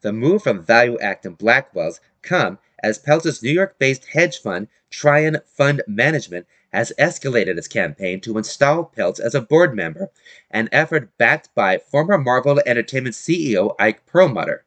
The 0.00 0.12
move 0.12 0.42
from 0.42 0.62
Value 0.62 0.98
Act 0.98 1.24
and 1.24 1.38
Blackwell's 1.38 2.00
come 2.22 2.58
as 2.84 2.98
Peltz's 2.98 3.42
New 3.42 3.50
York 3.50 3.78
based 3.78 4.04
hedge 4.12 4.38
fund, 4.38 4.68
Trian 4.90 5.42
Fund 5.46 5.82
Management, 5.88 6.46
has 6.70 6.92
escalated 6.98 7.56
its 7.56 7.66
campaign 7.66 8.20
to 8.20 8.36
install 8.36 8.92
Peltz 8.94 9.18
as 9.18 9.34
a 9.34 9.40
board 9.40 9.74
member, 9.74 10.10
an 10.50 10.68
effort 10.70 11.16
backed 11.16 11.48
by 11.54 11.78
former 11.78 12.18
Marvel 12.18 12.60
Entertainment 12.66 13.14
CEO 13.14 13.74
Ike 13.78 14.04
Perlmutter. 14.04 14.66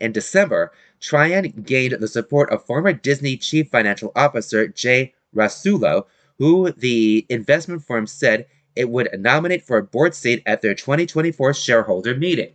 In 0.00 0.12
December, 0.12 0.72
Trian 1.00 1.66
gained 1.66 1.92
the 2.00 2.08
support 2.08 2.50
of 2.50 2.64
former 2.64 2.94
Disney 2.94 3.36
Chief 3.36 3.68
Financial 3.68 4.10
Officer 4.16 4.66
Jay 4.66 5.12
Rasulo, 5.36 6.06
who 6.38 6.72
the 6.72 7.26
investment 7.28 7.84
firm 7.84 8.06
said 8.06 8.46
it 8.74 8.88
would 8.88 9.10
nominate 9.18 9.64
for 9.64 9.76
a 9.76 9.82
board 9.82 10.14
seat 10.14 10.42
at 10.46 10.62
their 10.62 10.74
2024 10.74 11.52
shareholder 11.52 12.14
meeting. 12.16 12.54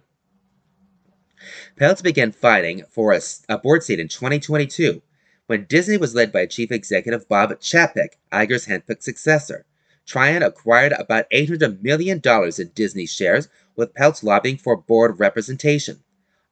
Peltz 1.79 2.01
began 2.01 2.31
fighting 2.31 2.83
for 2.89 3.13
a, 3.13 3.21
a 3.49 3.57
board 3.57 3.83
seat 3.83 3.99
in 3.99 4.07
2022 4.07 5.01
when 5.47 5.65
Disney 5.65 5.97
was 5.97 6.15
led 6.15 6.31
by 6.31 6.45
Chief 6.45 6.71
Executive 6.71 7.27
Bob 7.27 7.51
Chapek, 7.59 8.15
Iger's 8.31 8.67
handpicked 8.67 9.03
successor. 9.03 9.65
Trian 10.07 10.45
acquired 10.45 10.93
about 10.93 11.29
$800 11.31 11.81
million 11.81 12.21
in 12.25 12.71
Disney 12.73 13.05
shares, 13.05 13.49
with 13.75 13.93
Peltz 13.93 14.23
lobbying 14.23 14.57
for 14.57 14.77
board 14.77 15.19
representation. 15.19 16.03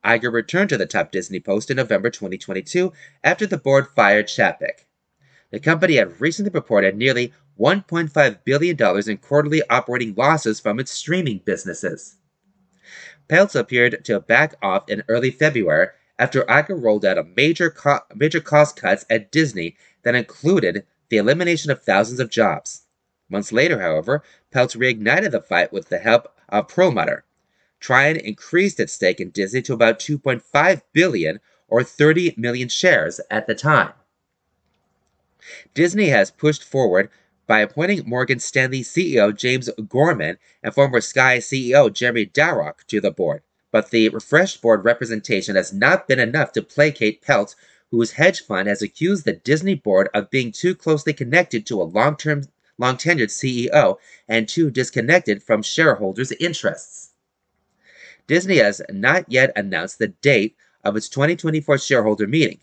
Iger 0.03 0.31
returned 0.31 0.69
to 0.69 0.77
the 0.77 0.85
top 0.85 1.11
Disney 1.11 1.39
post 1.39 1.69
in 1.69 1.77
November 1.77 2.09
2022 2.09 2.91
after 3.23 3.45
the 3.45 3.57
board 3.57 3.88
fired 3.95 4.27
Chapek. 4.27 4.85
The 5.51 5.59
company 5.59 5.95
had 5.95 6.19
recently 6.19 6.51
reported 6.51 6.97
nearly 6.97 7.34
$1.5 7.59 8.39
billion 8.43 9.09
in 9.09 9.18
quarterly 9.18 9.61
operating 9.69 10.15
losses 10.15 10.59
from 10.59 10.80
its 10.80 10.91
streaming 10.91 11.41
businesses. 11.45 12.18
Peltz 13.31 13.55
appeared 13.55 14.03
to 14.03 14.19
back 14.19 14.55
off 14.61 14.89
in 14.89 15.03
early 15.07 15.31
February 15.31 15.87
after 16.19 16.43
Iger 16.43 16.81
rolled 16.81 17.05
out 17.05 17.17
a 17.17 17.23
major, 17.23 17.69
co- 17.69 18.01
major 18.13 18.41
cost 18.41 18.75
cuts 18.75 19.05
at 19.09 19.31
Disney 19.31 19.77
that 20.03 20.15
included 20.15 20.85
the 21.07 21.15
elimination 21.15 21.71
of 21.71 21.81
thousands 21.81 22.19
of 22.19 22.29
jobs. 22.29 22.81
Months 23.29 23.53
later, 23.53 23.79
however, 23.79 24.21
Peltz 24.53 24.75
reignited 24.75 25.31
the 25.31 25.39
fight 25.41 25.71
with 25.71 25.87
the 25.87 25.99
help 25.99 26.35
of 26.49 26.67
Perlmutter. 26.67 27.23
Trian 27.79 28.19
increased 28.19 28.81
its 28.81 28.91
stake 28.91 29.21
in 29.21 29.29
Disney 29.29 29.61
to 29.61 29.73
about 29.73 29.99
2.5 29.99 30.81
billion 30.91 31.39
or 31.69 31.83
30 31.85 32.35
million 32.35 32.67
shares 32.67 33.21
at 33.31 33.47
the 33.47 33.55
time. 33.55 33.93
Disney 35.73 36.09
has 36.09 36.31
pushed 36.31 36.65
forward 36.65 37.09
by 37.51 37.59
appointing 37.59 38.07
Morgan 38.07 38.39
Stanley 38.39 38.79
CEO 38.81 39.35
James 39.35 39.69
Gorman 39.89 40.37
and 40.63 40.73
former 40.73 41.01
Sky 41.01 41.39
CEO 41.39 41.91
Jeremy 41.91 42.25
Darroch 42.25 42.85
to 42.87 43.01
the 43.01 43.11
board 43.11 43.41
but 43.73 43.89
the 43.89 44.07
refreshed 44.07 44.61
board 44.61 44.85
representation 44.85 45.57
has 45.57 45.73
not 45.73 46.07
been 46.07 46.17
enough 46.17 46.53
to 46.53 46.61
placate 46.61 47.21
Peltz, 47.21 47.55
whose 47.89 48.13
hedge 48.13 48.39
fund 48.39 48.69
has 48.69 48.81
accused 48.81 49.25
the 49.25 49.33
Disney 49.33 49.75
board 49.75 50.07
of 50.13 50.29
being 50.29 50.53
too 50.53 50.73
closely 50.73 51.11
connected 51.11 51.65
to 51.65 51.81
a 51.81 51.83
long-term, 51.83 52.43
long-tenured 52.77 53.27
CEO 53.27 53.97
and 54.29 54.47
too 54.47 54.71
disconnected 54.71 55.43
from 55.43 55.61
shareholders' 55.61 56.31
interests. 56.31 57.11
Disney 58.27 58.59
has 58.59 58.81
not 58.89 59.25
yet 59.27 59.51
announced 59.57 59.99
the 59.99 60.07
date 60.07 60.55
of 60.85 60.95
its 60.95 61.09
2024 61.09 61.77
shareholder 61.79 62.27
meeting, 62.27 62.61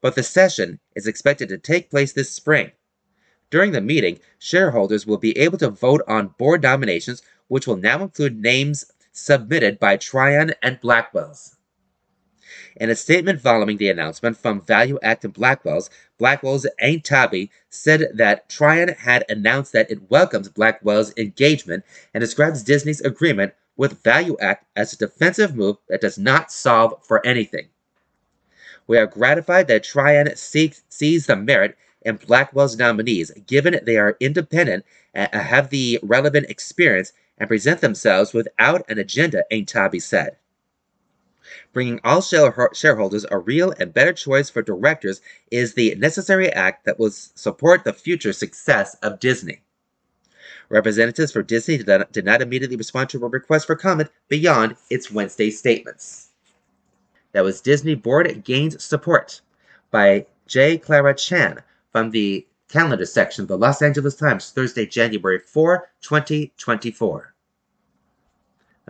but 0.00 0.14
the 0.14 0.22
session 0.22 0.80
is 0.96 1.06
expected 1.06 1.50
to 1.50 1.58
take 1.58 1.90
place 1.90 2.14
this 2.14 2.30
spring. 2.30 2.72
During 3.52 3.72
the 3.72 3.82
meeting, 3.82 4.18
shareholders 4.38 5.06
will 5.06 5.18
be 5.18 5.36
able 5.36 5.58
to 5.58 5.68
vote 5.68 6.00
on 6.08 6.28
board 6.38 6.62
nominations, 6.62 7.20
which 7.48 7.66
will 7.66 7.76
now 7.76 8.02
include 8.02 8.40
names 8.40 8.86
submitted 9.12 9.78
by 9.78 9.98
Trian 9.98 10.54
and 10.62 10.80
Blackwells. 10.80 11.56
In 12.76 12.88
a 12.88 12.96
statement 12.96 13.42
following 13.42 13.76
the 13.76 13.90
announcement 13.90 14.38
from 14.38 14.62
Value 14.62 14.98
Act 15.02 15.26
and 15.26 15.34
Blackwells, 15.34 15.90
Blackwell's 16.16 16.66
Aintabi 16.82 17.50
said 17.68 18.12
that 18.14 18.48
Trian 18.48 18.96
had 18.96 19.22
announced 19.28 19.74
that 19.74 19.90
it 19.90 20.10
welcomes 20.10 20.48
Blackwell's 20.48 21.12
engagement 21.18 21.84
and 22.14 22.22
describes 22.22 22.62
Disney's 22.62 23.02
agreement 23.02 23.52
with 23.76 24.02
Value 24.02 24.38
Act 24.40 24.64
as 24.76 24.94
a 24.94 24.98
defensive 24.98 25.54
move 25.54 25.76
that 25.90 26.00
does 26.00 26.16
not 26.16 26.50
solve 26.50 27.04
for 27.06 27.24
anything. 27.26 27.68
We 28.86 28.96
are 28.96 29.06
gratified 29.06 29.68
that 29.68 29.84
seeks, 30.38 30.84
sees 30.88 31.26
the 31.26 31.36
merit 31.36 31.76
in 32.04 32.16
Blackwell's 32.16 32.76
nominees, 32.76 33.30
given 33.46 33.80
they 33.84 33.96
are 33.96 34.16
independent 34.20 34.84
and 35.14 35.32
have 35.32 35.70
the 35.70 35.98
relevant 36.02 36.50
experience 36.50 37.12
and 37.38 37.48
present 37.48 37.80
themselves 37.80 38.32
without 38.32 38.88
an 38.90 38.98
agenda, 38.98 39.44
Aintabi 39.50 40.00
said. 40.00 40.36
Bringing 41.72 42.00
all 42.04 42.22
shareholders 42.22 43.26
a 43.30 43.38
real 43.38 43.74
and 43.78 43.92
better 43.92 44.12
choice 44.12 44.48
for 44.48 44.62
directors 44.62 45.20
is 45.50 45.74
the 45.74 45.94
necessary 45.96 46.50
act 46.52 46.84
that 46.84 46.98
will 46.98 47.10
support 47.10 47.84
the 47.84 47.92
future 47.92 48.32
success 48.32 48.94
of 49.02 49.18
Disney. 49.20 49.62
Representatives 50.68 51.32
for 51.32 51.42
Disney 51.42 51.78
did 51.78 52.24
not 52.24 52.42
immediately 52.42 52.76
respond 52.76 53.10
to 53.10 53.24
a 53.24 53.28
request 53.28 53.66
for 53.66 53.76
comment 53.76 54.10
beyond 54.28 54.76
its 54.88 55.10
Wednesday 55.10 55.50
statements. 55.50 56.28
That 57.32 57.44
was 57.44 57.60
Disney 57.60 57.94
Board 57.94 58.44
Gains 58.44 58.82
Support 58.82 59.40
by 59.90 60.26
J. 60.46 60.78
Clara 60.78 61.14
Chan 61.14 61.62
from 61.92 62.10
the 62.10 62.46
calendar 62.68 63.04
section 63.04 63.42
of 63.42 63.48
the 63.48 63.58
Los 63.58 63.82
Angeles 63.82 64.16
Times, 64.16 64.50
Thursday, 64.50 64.86
January 64.86 65.38
4, 65.38 65.90
2024. 66.00 67.34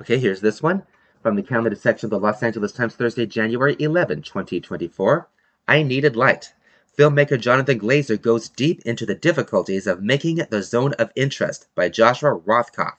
Okay, 0.00 0.18
here's 0.18 0.40
this 0.40 0.62
one 0.62 0.84
from 1.20 1.36
the 1.36 1.42
calendar 1.42 1.76
section 1.76 2.06
of 2.06 2.10
the 2.10 2.18
Los 2.18 2.42
Angeles 2.42 2.72
Times, 2.72 2.94
Thursday, 2.94 3.26
January 3.26 3.76
11, 3.78 4.22
2024. 4.22 5.28
I 5.68 5.82
Needed 5.82 6.16
Light. 6.16 6.52
Filmmaker 6.96 7.40
Jonathan 7.40 7.78
Glazer 7.78 8.20
goes 8.20 8.48
deep 8.48 8.82
into 8.82 9.06
the 9.06 9.14
difficulties 9.14 9.86
of 9.86 10.02
making 10.02 10.36
the 10.50 10.62
zone 10.62 10.92
of 10.94 11.10
interest 11.16 11.66
by 11.74 11.88
Joshua 11.88 12.38
Rothkopf. 12.38 12.98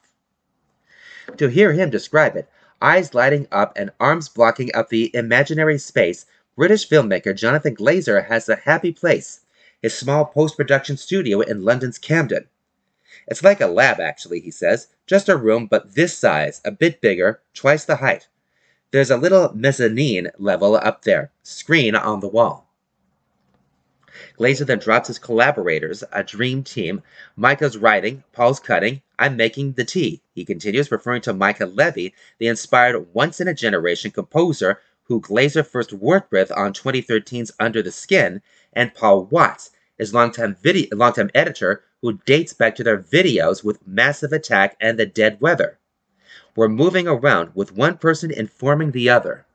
To 1.36 1.48
hear 1.48 1.72
him 1.72 1.90
describe 1.90 2.36
it, 2.36 2.48
eyes 2.82 3.14
lighting 3.14 3.46
up 3.52 3.72
and 3.76 3.90
arms 4.00 4.28
blocking 4.28 4.74
up 4.74 4.88
the 4.88 5.14
imaginary 5.14 5.78
space, 5.78 6.26
British 6.56 6.88
filmmaker 6.88 7.34
Jonathan 7.36 7.74
Glazer 7.74 8.26
has 8.26 8.48
a 8.48 8.56
happy 8.56 8.92
place, 8.92 9.40
his 9.84 9.92
small 9.92 10.24
post 10.24 10.56
production 10.56 10.96
studio 10.96 11.42
in 11.42 11.62
London's 11.62 11.98
Camden. 11.98 12.46
It's 13.26 13.44
like 13.44 13.60
a 13.60 13.66
lab, 13.66 14.00
actually, 14.00 14.40
he 14.40 14.50
says. 14.50 14.88
Just 15.06 15.28
a 15.28 15.36
room, 15.36 15.66
but 15.66 15.94
this 15.94 16.16
size, 16.16 16.62
a 16.64 16.70
bit 16.70 17.02
bigger, 17.02 17.42
twice 17.52 17.84
the 17.84 17.96
height. 17.96 18.26
There's 18.92 19.10
a 19.10 19.18
little 19.18 19.52
mezzanine 19.54 20.30
level 20.38 20.74
up 20.74 21.02
there, 21.02 21.32
screen 21.42 21.94
on 21.94 22.20
the 22.20 22.28
wall. 22.28 22.70
Glazer 24.38 24.64
then 24.64 24.78
drops 24.78 25.08
his 25.08 25.18
collaborators, 25.18 26.02
a 26.12 26.24
dream 26.24 26.62
team. 26.62 27.02
Mica's 27.36 27.76
writing, 27.76 28.24
Paul's 28.32 28.60
cutting, 28.60 29.02
I'm 29.18 29.36
making 29.36 29.74
the 29.74 29.84
tea. 29.84 30.22
He 30.34 30.46
continues, 30.46 30.90
referring 30.90 31.20
to 31.22 31.34
Mica 31.34 31.66
Levi, 31.66 32.14
the 32.38 32.46
inspired 32.46 33.12
once 33.12 33.38
in 33.38 33.48
a 33.48 33.52
generation 33.52 34.10
composer 34.10 34.80
who 35.02 35.20
Glazer 35.20 35.66
first 35.66 35.92
worked 35.92 36.32
with 36.32 36.50
on 36.52 36.72
2013's 36.72 37.52
Under 37.60 37.82
the 37.82 37.92
Skin, 37.92 38.40
and 38.72 38.94
Paul 38.94 39.26
Watts, 39.26 39.70
his 39.98 40.14
longtime, 40.14 40.56
video, 40.62 40.88
longtime 40.96 41.30
editor 41.34 41.82
who 42.02 42.18
dates 42.26 42.52
back 42.52 42.74
to 42.76 42.84
their 42.84 42.98
videos 42.98 43.64
with 43.64 43.86
Massive 43.86 44.32
Attack 44.32 44.76
and 44.80 44.98
The 44.98 45.06
Dead 45.06 45.40
Weather. 45.40 45.78
We're 46.56 46.68
moving 46.68 47.08
around 47.08 47.52
with 47.54 47.76
one 47.76 47.98
person 47.98 48.30
informing 48.30 48.90
the 48.90 49.10
other. 49.10 49.46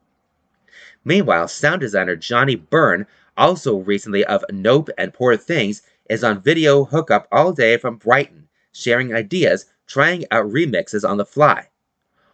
Meanwhile, 1.06 1.48
sound 1.48 1.82
designer 1.82 2.16
Johnny 2.16 2.56
Byrne, 2.56 3.08
also 3.38 3.78
recently 3.78 4.26
of 4.26 4.44
Nope 4.52 4.90
and 4.98 5.14
Poor 5.14 5.38
Things, 5.38 5.82
is 6.10 6.24
on 6.24 6.42
video 6.42 6.86
hookup 6.86 7.28
all 7.32 7.54
day 7.54 7.78
from 7.78 7.98
Brighton, 7.98 8.48
sharing 8.74 9.14
ideas, 9.14 9.66
trying 9.88 10.26
out 10.32 10.52
remixes 10.52 11.08
on 11.08 11.18
the 11.18 11.26
fly. 11.26 11.68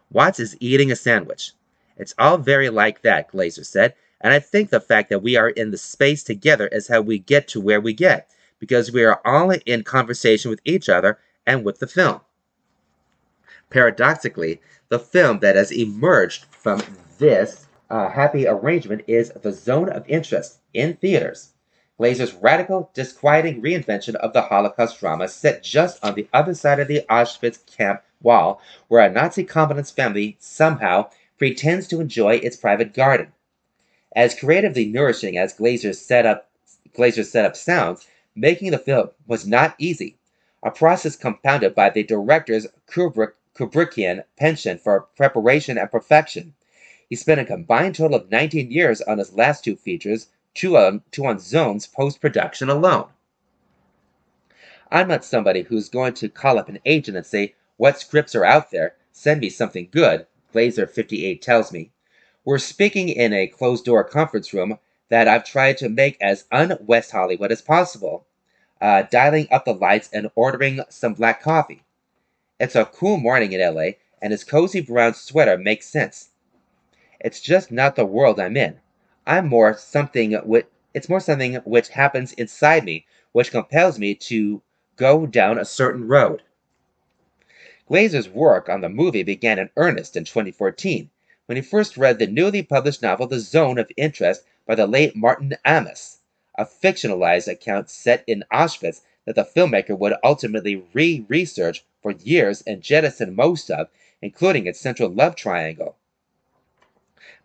Watts 0.10 0.40
is 0.40 0.57
eating 0.60 0.91
a 0.91 0.95
sandwich. 0.95 1.52
It's 1.98 2.15
all 2.18 2.38
very 2.38 2.69
like 2.69 3.02
that, 3.02 3.32
Glazer 3.32 3.65
said, 3.65 3.94
and 4.22 4.34
I 4.34 4.40
think 4.40 4.70
the 4.70 4.80
fact 4.80 5.10
that 5.10 5.24
we 5.24 5.36
are 5.36 5.50
in 5.50 5.72
the 5.72 5.78
space 5.78 6.24
together 6.24 6.68
is 6.68 6.88
how 6.88 7.02
we 7.02 7.20
get 7.20 7.48
to 7.50 7.62
where 7.62 7.82
we 7.82 7.94
get 7.94 8.30
because 8.60 8.92
we 8.92 9.04
are 9.04 9.22
all 9.26 9.52
in 9.52 9.84
conversation 9.84 10.50
with 10.50 10.62
each 10.66 10.90
other 10.90 11.20
and 11.46 11.64
with 11.64 11.80
the 11.80 11.88
film. 11.88 12.22
Paradoxically, 13.70 14.62
the 14.90 15.00
film 15.00 15.40
that 15.40 15.56
has 15.56 15.72
emerged 15.72 16.46
from 16.46 16.82
this 17.18 17.66
uh, 17.90 18.10
happy 18.10 18.48
arrangement 18.48 19.04
is 19.08 19.32
The 19.32 19.52
Zone 19.52 19.90
of 19.90 20.08
Interest 20.08 20.60
in 20.74 20.96
theaters. 20.96 21.50
Glazer's 22.00 22.34
radical, 22.34 22.90
disquieting 22.94 23.62
reinvention 23.62 24.16
of 24.16 24.34
the 24.34 24.44
Holocaust 24.44 25.00
drama 25.00 25.28
set 25.28 25.64
just 25.64 26.04
on 26.04 26.16
the 26.16 26.28
other 26.34 26.54
side 26.54 26.80
of 26.80 26.88
the 26.88 27.06
Auschwitz 27.10 27.60
camp 27.66 28.02
wall, 28.22 28.62
where 28.88 29.02
a 29.02 29.10
Nazi 29.10 29.44
confidence 29.44 29.92
family 29.92 30.36
somehow 30.40 31.10
pretends 31.38 31.88
to 31.88 32.02
enjoy 32.02 32.36
its 32.36 32.58
private 32.58 32.94
garden. 32.94 33.32
As 34.16 34.34
creatively 34.34 34.86
nourishing 34.86 35.38
as 35.38 35.54
Glazer's 35.54 36.00
setup, 36.00 36.50
Glazer's 36.94 37.32
setup 37.32 37.58
sounds, 37.58 38.08
Making 38.34 38.72
the 38.72 38.80
film 38.80 39.10
was 39.28 39.46
not 39.46 39.76
easy, 39.78 40.18
a 40.64 40.72
process 40.72 41.18
compounded 41.18 41.76
by 41.76 41.90
the 41.90 42.02
director's 42.02 42.66
Kubrick, 42.88 43.34
Kubrickian 43.54 44.24
penchant 44.38 44.80
for 44.80 45.02
preparation 45.18 45.78
and 45.78 45.92
perfection. 45.92 46.54
He 47.10 47.18
spent 47.18 47.42
a 47.42 47.46
combined 47.46 47.96
total 47.96 48.18
of 48.18 48.32
19 48.32 48.72
years 48.72 49.02
on 49.02 49.18
his 49.18 49.34
last 49.34 49.66
two 49.66 49.76
features, 49.76 50.28
two 50.54 50.78
on, 50.78 51.04
two 51.12 51.26
on 51.26 51.40
Zone's 51.40 51.86
post 51.86 52.22
production 52.22 52.70
alone. 52.70 53.10
I'm 54.90 55.10
not 55.10 55.26
somebody 55.26 55.64
who's 55.64 55.90
going 55.90 56.14
to 56.16 56.30
call 56.30 56.58
up 56.58 56.70
an 56.70 56.80
agent 56.86 57.18
and 57.18 57.26
say, 57.26 57.56
What 57.76 58.00
scripts 58.00 58.34
are 58.34 58.46
out 58.46 58.72
there? 58.72 58.96
Send 59.12 59.42
me 59.42 59.50
something 59.50 59.90
good, 59.92 60.26
Glazer58 60.54 61.42
tells 61.42 61.74
me. 61.74 61.92
We're 62.46 62.60
speaking 62.60 63.10
in 63.10 63.34
a 63.34 63.48
closed 63.48 63.86
door 63.86 64.04
conference 64.04 64.54
room 64.54 64.78
that 65.10 65.28
I've 65.28 65.44
tried 65.44 65.80
to 65.80 65.90
make 65.90 66.16
as 66.22 66.46
un-West 66.52 67.10
Hollywood 67.10 67.52
as 67.52 67.64
possible, 67.64 68.28
uh, 68.80 69.02
dialing 69.02 69.48
up 69.50 69.66
the 69.66 69.74
lights 69.74 70.12
and 70.14 70.30
ordering 70.36 70.82
some 70.90 71.16
black 71.16 71.42
coffee. 71.42 71.84
It's 72.60 72.76
a 72.76 72.86
cool 72.86 73.18
morning 73.18 73.52
in 73.52 73.62
LA, 73.62 73.94
and 74.22 74.32
his 74.32 74.44
cozy 74.44 74.80
brown 74.80 75.16
sweater 75.16 75.58
makes 75.58 75.88
sense. 75.88 76.30
It's 77.20 77.40
just 77.40 77.72
not 77.72 77.96
the 77.96 78.06
world 78.06 78.40
I'm 78.40 78.56
in. 78.56 78.80
I'm 79.26 79.48
more 79.48 79.76
something 79.76 80.40
with 80.46 80.68
It's 80.94 81.10
more 81.10 81.22
something 81.22 81.56
which 81.66 81.90
happens 81.90 82.32
inside 82.34 82.84
me, 82.84 83.08
which 83.32 83.50
compels 83.50 83.98
me 83.98 84.14
to 84.14 84.62
go 84.98 85.26
down 85.26 85.58
a 85.58 85.66
certain 85.66 86.08
road. 86.08 86.44
Glazer's 87.90 88.30
work 88.30 88.70
on 88.70 88.82
the 88.82 88.90
movie 88.90 89.24
began 89.24 89.58
in 89.58 89.72
earnest 89.78 90.16
in 90.16 90.26
2014 90.26 91.10
when 91.48 91.56
he 91.56 91.62
first 91.62 91.96
read 91.96 92.18
the 92.18 92.26
newly 92.26 92.64
published 92.64 93.04
novel 93.04 93.28
The 93.28 93.40
Zone 93.40 93.78
of 93.78 93.92
Interest 93.96 94.44
by 94.66 94.74
the 94.74 94.88
late 94.88 95.16
Martin 95.16 95.54
Amis, 95.64 96.20
a 96.58 96.66
fictionalized 96.66 97.48
account 97.48 97.90
set 97.90 98.24
in 98.26 98.44
Auschwitz 98.52 99.02
that 99.26 99.36
the 99.36 99.44
filmmaker 99.44 99.96
would 99.98 100.16
ultimately 100.24 100.84
re 100.94 101.24
research 101.28 101.86
for 102.02 102.12
years 102.12 102.64
and 102.66 102.82
jettison 102.82 103.36
most 103.36 103.70
of, 103.70 103.90
including 104.24 104.66
its 104.66 104.80
central 104.80 105.10
love 105.10 105.36
triangle. 105.36 105.98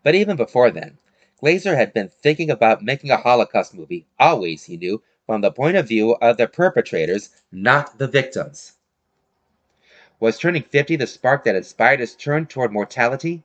But 0.03 0.15
even 0.15 0.35
before 0.35 0.71
then, 0.71 0.97
Glazer 1.39 1.75
had 1.75 1.93
been 1.93 2.09
thinking 2.09 2.49
about 2.49 2.83
making 2.83 3.11
a 3.11 3.17
Holocaust 3.17 3.73
movie, 3.75 4.07
always, 4.19 4.63
he 4.63 4.77
knew, 4.77 5.03
from 5.27 5.41
the 5.41 5.51
point 5.51 5.77
of 5.77 5.87
view 5.87 6.13
of 6.15 6.37
the 6.37 6.47
perpetrators, 6.47 7.29
not 7.51 7.99
the 7.99 8.07
victims. 8.07 8.73
Was 10.19 10.39
turning 10.39 10.63
50 10.63 10.95
the 10.95 11.07
spark 11.07 11.43
that 11.43 11.55
inspired 11.55 11.99
his 11.99 12.15
turn 12.15 12.47
toward 12.47 12.71
mortality? 12.71 13.43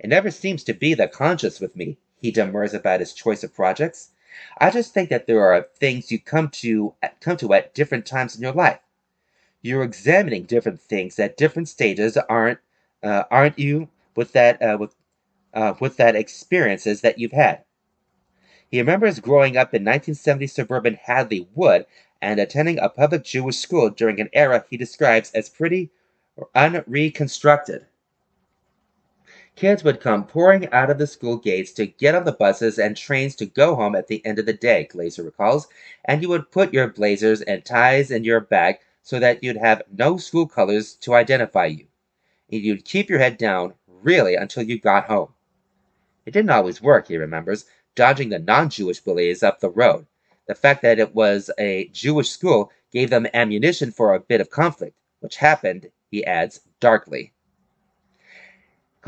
It 0.00 0.08
never 0.08 0.30
seems 0.30 0.62
to 0.64 0.74
be 0.74 0.94
the 0.94 1.08
conscious 1.08 1.58
with 1.58 1.74
me, 1.74 1.98
he 2.20 2.30
demurs 2.30 2.72
about 2.72 3.00
his 3.00 3.12
choice 3.12 3.42
of 3.42 3.54
projects. 3.54 4.10
I 4.58 4.70
just 4.70 4.94
think 4.94 5.10
that 5.10 5.26
there 5.26 5.42
are 5.42 5.66
things 5.80 6.12
you 6.12 6.20
come 6.20 6.50
to 6.50 6.94
come 7.20 7.36
to 7.38 7.52
at 7.54 7.74
different 7.74 8.06
times 8.06 8.36
in 8.36 8.42
your 8.42 8.52
life. 8.52 8.78
You're 9.60 9.82
examining 9.82 10.44
different 10.44 10.80
things 10.80 11.18
at 11.18 11.36
different 11.36 11.68
stages, 11.68 12.16
aren't 12.16 12.60
uh, 13.02 13.24
aren't 13.28 13.58
you? 13.58 13.88
With 14.14 14.32
that 14.34 14.62
uh, 14.62 14.76
with 14.78 14.94
uh, 15.52 15.74
with 15.80 15.96
that 15.96 16.14
experiences 16.14 17.00
that 17.00 17.18
you've 17.18 17.32
had. 17.32 17.64
He 18.70 18.78
remembers 18.78 19.18
growing 19.18 19.56
up 19.56 19.74
in 19.74 19.82
1970 19.82 20.46
suburban 20.46 20.94
Hadley 20.94 21.48
Wood 21.56 21.86
and 22.22 22.38
attending 22.38 22.78
a 22.78 22.88
public 22.88 23.24
Jewish 23.24 23.56
school 23.56 23.90
during 23.90 24.20
an 24.20 24.28
era 24.32 24.64
he 24.70 24.76
describes 24.76 25.32
as 25.32 25.48
pretty 25.48 25.90
unreconstructed. 26.54 27.86
Kids 29.58 29.82
would 29.82 30.00
come 30.00 30.24
pouring 30.24 30.70
out 30.70 30.88
of 30.88 30.98
the 30.98 31.06
school 31.08 31.36
gates 31.36 31.72
to 31.72 31.84
get 31.84 32.14
on 32.14 32.22
the 32.22 32.30
buses 32.30 32.78
and 32.78 32.96
trains 32.96 33.34
to 33.34 33.44
go 33.44 33.74
home 33.74 33.96
at 33.96 34.06
the 34.06 34.24
end 34.24 34.38
of 34.38 34.46
the 34.46 34.52
day, 34.52 34.86
Glazer 34.88 35.24
recalls, 35.24 35.66
and 36.04 36.22
you 36.22 36.28
would 36.28 36.52
put 36.52 36.72
your 36.72 36.86
blazers 36.86 37.42
and 37.42 37.64
ties 37.64 38.12
in 38.12 38.22
your 38.22 38.38
bag 38.38 38.76
so 39.02 39.18
that 39.18 39.42
you'd 39.42 39.56
have 39.56 39.82
no 39.92 40.16
school 40.16 40.46
colors 40.46 40.94
to 41.00 41.12
identify 41.12 41.66
you. 41.66 41.88
And 42.52 42.62
you'd 42.62 42.84
keep 42.84 43.10
your 43.10 43.18
head 43.18 43.36
down, 43.36 43.74
really, 43.88 44.36
until 44.36 44.62
you 44.62 44.78
got 44.78 45.06
home. 45.06 45.34
It 46.24 46.30
didn't 46.30 46.50
always 46.50 46.80
work, 46.80 47.08
he 47.08 47.16
remembers, 47.16 47.64
dodging 47.96 48.28
the 48.28 48.38
non 48.38 48.70
Jewish 48.70 49.00
bullies 49.00 49.42
up 49.42 49.58
the 49.58 49.70
road. 49.70 50.06
The 50.46 50.54
fact 50.54 50.82
that 50.82 51.00
it 51.00 51.16
was 51.16 51.50
a 51.58 51.88
Jewish 51.88 52.30
school 52.30 52.70
gave 52.92 53.10
them 53.10 53.26
ammunition 53.34 53.90
for 53.90 54.14
a 54.14 54.20
bit 54.20 54.40
of 54.40 54.50
conflict, 54.50 54.96
which 55.18 55.38
happened, 55.38 55.90
he 56.12 56.24
adds, 56.24 56.60
darkly. 56.78 57.32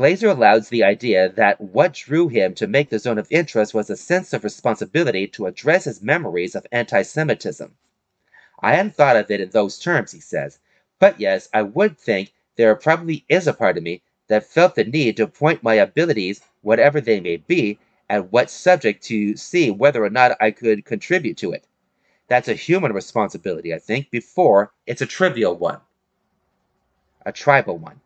Glazer 0.01 0.31
allows 0.31 0.69
the 0.69 0.83
idea 0.83 1.29
that 1.29 1.61
what 1.61 1.93
drew 1.93 2.27
him 2.27 2.55
to 2.55 2.65
make 2.65 2.89
the 2.89 2.97
zone 2.97 3.19
of 3.19 3.27
interest 3.29 3.75
was 3.75 3.87
a 3.87 3.95
sense 3.95 4.33
of 4.33 4.43
responsibility 4.43 5.27
to 5.27 5.45
address 5.45 5.83
his 5.83 6.01
memories 6.01 6.55
of 6.55 6.65
anti 6.71 7.03
Semitism. 7.03 7.75
I 8.61 8.73
hadn't 8.73 8.95
thought 8.95 9.15
of 9.15 9.29
it 9.29 9.41
in 9.41 9.51
those 9.51 9.77
terms, 9.77 10.11
he 10.11 10.19
says, 10.19 10.57
but 10.97 11.19
yes, 11.19 11.49
I 11.53 11.61
would 11.61 11.99
think 11.99 12.33
there 12.55 12.73
probably 12.73 13.25
is 13.29 13.45
a 13.45 13.53
part 13.53 13.77
of 13.77 13.83
me 13.83 14.01
that 14.27 14.47
felt 14.47 14.73
the 14.73 14.85
need 14.85 15.17
to 15.17 15.27
point 15.27 15.61
my 15.61 15.75
abilities, 15.75 16.41
whatever 16.61 16.99
they 16.99 17.19
may 17.19 17.37
be, 17.37 17.77
at 18.09 18.31
what 18.31 18.49
subject 18.49 19.03
to 19.03 19.37
see 19.37 19.69
whether 19.69 20.03
or 20.03 20.09
not 20.09 20.35
I 20.41 20.49
could 20.49 20.83
contribute 20.83 21.37
to 21.37 21.51
it. 21.51 21.67
That's 22.27 22.47
a 22.47 22.55
human 22.55 22.91
responsibility, 22.91 23.71
I 23.71 23.77
think, 23.77 24.09
before 24.09 24.71
it's 24.87 25.03
a 25.03 25.05
trivial 25.05 25.55
one, 25.55 25.81
a 27.23 27.31
tribal 27.31 27.77
one. 27.77 28.00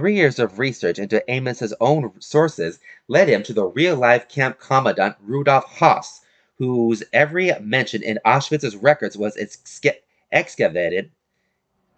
Three 0.00 0.16
years 0.16 0.38
of 0.38 0.58
research 0.58 0.98
into 0.98 1.22
Amis's 1.30 1.74
own 1.78 2.18
sources 2.20 2.80
led 3.06 3.28
him 3.28 3.42
to 3.42 3.52
the 3.52 3.66
real-life 3.66 4.30
camp 4.30 4.58
commandant 4.58 5.16
Rudolf 5.20 5.66
Höss, 5.76 6.20
whose 6.56 7.02
every 7.12 7.52
mention 7.60 8.02
in 8.02 8.18
Auschwitz's 8.24 8.76
records 8.76 9.18
was 9.18 9.36
excavated 10.32 11.10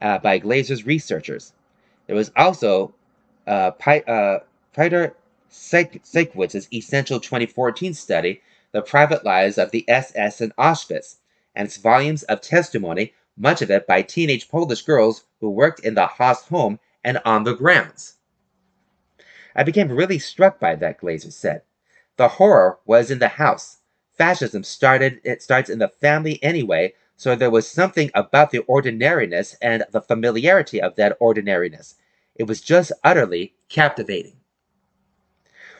uh, 0.00 0.18
by 0.18 0.40
Glazer's 0.40 0.84
researchers. 0.84 1.52
There 2.08 2.16
was 2.16 2.32
also 2.34 2.92
uh, 3.46 3.70
uh, 3.86 4.40
Peter 4.74 5.14
Setkiewicz's 5.48 6.66
essential 6.72 7.20
2014 7.20 7.94
study, 7.94 8.42
The 8.72 8.82
Private 8.82 9.24
Lives 9.24 9.58
of 9.58 9.70
the 9.70 9.88
SS 9.88 10.40
in 10.40 10.50
Auschwitz, 10.58 11.18
and 11.54 11.66
its 11.66 11.76
volumes 11.76 12.24
of 12.24 12.40
testimony, 12.40 13.14
much 13.36 13.62
of 13.62 13.70
it 13.70 13.86
by 13.86 14.02
teenage 14.02 14.48
Polish 14.48 14.82
girls 14.82 15.22
who 15.38 15.50
worked 15.50 15.78
in 15.78 15.94
the 15.94 16.08
Höss 16.18 16.48
home 16.48 16.80
and 17.04 17.20
on 17.24 17.44
the 17.44 17.54
grounds. 17.54 18.16
I 19.54 19.62
became 19.62 19.92
really 19.92 20.18
struck 20.18 20.58
by 20.58 20.74
that, 20.76 21.00
Glazer 21.00 21.32
said. 21.32 21.62
The 22.16 22.28
horror 22.28 22.78
was 22.86 23.10
in 23.10 23.18
the 23.18 23.28
house. 23.28 23.78
Fascism 24.12 24.62
started 24.62 25.20
it 25.24 25.42
starts 25.42 25.68
in 25.68 25.78
the 25.78 25.88
family 25.88 26.42
anyway, 26.42 26.94
so 27.16 27.34
there 27.34 27.50
was 27.50 27.68
something 27.68 28.10
about 28.14 28.50
the 28.50 28.60
ordinariness 28.60 29.56
and 29.60 29.84
the 29.90 30.00
familiarity 30.00 30.80
of 30.80 30.96
that 30.96 31.16
ordinariness. 31.20 31.96
It 32.34 32.44
was 32.44 32.60
just 32.60 32.92
utterly 33.04 33.54
captivating. 33.68 34.36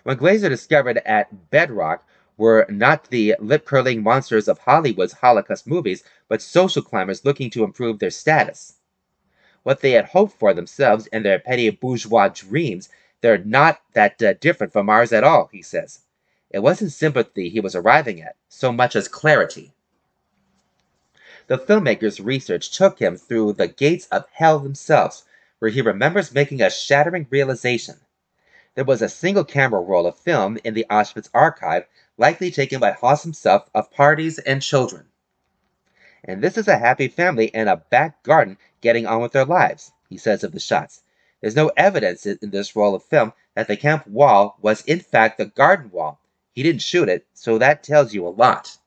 When 0.03 0.19
Glazer 0.19 0.49
discovered 0.49 0.99
at 0.99 1.51
Bedrock 1.51 2.07
were 2.37 2.67
not 2.69 3.11
the 3.11 3.37
lip 3.39 3.65
curling 3.65 4.03
monsters 4.03 4.49
of 4.49 4.59
Hollywood's 4.59 5.13
Holocaust 5.13 5.67
movies, 5.67 6.03
but 6.29 6.43
social 6.43 6.83
climbers 6.83 7.25
looking 7.25 7.51
to 7.51 7.65
improve 7.65 7.99
their 7.99 8.11
status 8.11 8.75
what 9.63 9.81
they 9.81 9.93
had 9.93 10.07
hoped 10.07 10.39
for 10.39 10.53
themselves 10.53 11.07
and 11.13 11.25
their 11.25 11.39
petty 11.39 11.71
bourgeois 11.71 12.29
dreams, 12.29 12.89
they're 13.21 13.39
not 13.39 13.81
that 13.93 14.23
uh, 14.23 14.35
different 14.35 14.73
from 14.73 14.89
ours 14.89 15.13
at 15.13 15.25
all, 15.25 15.49
he 15.53 15.63
says. 15.63 16.01
It 16.51 16.61
wasn't 16.61 16.93
sympathy 16.93 17.49
he 17.49 17.61
was 17.61 17.75
arriving 17.75 18.21
at, 18.21 18.37
so 18.49 18.73
much 18.73 18.97
as 18.97 19.09
clarity. 19.09 19.73
The 21.47 21.59
filmmaker's 21.59 22.21
research 22.21 22.71
took 22.71 22.99
him 22.99 23.17
through 23.17 23.55
the 23.55 23.69
gates 23.69 24.07
of 24.09 24.27
hell 24.33 24.59
themselves, 24.59 25.25
where 25.59 25.71
he 25.71 25.81
remembers 25.81 26.35
making 26.35 26.61
a 26.61 26.71
shattering 26.71 27.27
realization. 27.31 28.01
There 28.75 28.85
was 28.85 29.03
a 29.03 29.09
single 29.09 29.45
camera 29.45 29.81
roll 29.81 30.07
of 30.07 30.19
film 30.19 30.59
in 30.65 30.75
the 30.75 30.87
Auschwitz 30.91 31.29
archive, 31.35 31.87
likely 32.17 32.51
taken 32.51 32.81
by 32.81 32.93
Höss 32.93 33.23
himself, 33.23 33.69
of 33.75 33.91
parties 33.91 34.39
and 34.39 34.63
children. 34.63 35.07
And 36.25 36.43
this 36.43 36.57
is 36.57 36.69
a 36.69 36.79
happy 36.79 37.09
family 37.09 37.47
in 37.47 37.69
a 37.69 37.77
back 37.77 38.23
garden 38.23 38.59
getting 38.81 39.07
on 39.07 39.21
with 39.21 39.33
their 39.33 39.45
lives, 39.45 39.93
he 40.09 40.17
says 40.17 40.45
of 40.45 40.53
the 40.53 40.61
shots. 40.61 41.03
There's 41.41 41.57
no 41.57 41.73
evidence 41.77 42.25
in 42.27 42.51
this 42.51 42.77
roll 42.77 42.95
of 42.95 43.03
film 43.03 43.33
that 43.55 43.67
the 43.67 43.77
camp 43.77 44.07
wall 44.07 44.57
was 44.63 44.83
in 44.83 45.01
fact 45.01 45.39
the 45.39 45.47
garden 45.47 45.91
wall. 45.91 46.21
He 46.53 46.63
didn't 46.63 46.83
shoot 46.83 47.09
it, 47.09 47.27
so 47.35 47.59
that 47.59 47.83
tells 47.83 48.15
you 48.15 48.27
a 48.27 48.29
lot. 48.29 48.79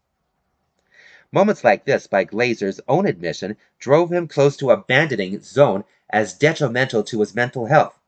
Moments 1.32 1.66
like 1.66 1.84
this, 1.84 2.08
by 2.08 2.24
Glazer's 2.24 2.80
own 2.88 3.06
admission, 3.06 3.58
drove 3.80 4.14
him 4.14 4.28
close 4.28 4.56
to 4.58 4.72
abandoning 4.72 5.42
Zone 5.42 5.84
as 6.10 6.34
detrimental 6.34 7.04
to 7.04 7.20
his 7.20 7.36
mental 7.36 7.66
health. 7.66 8.00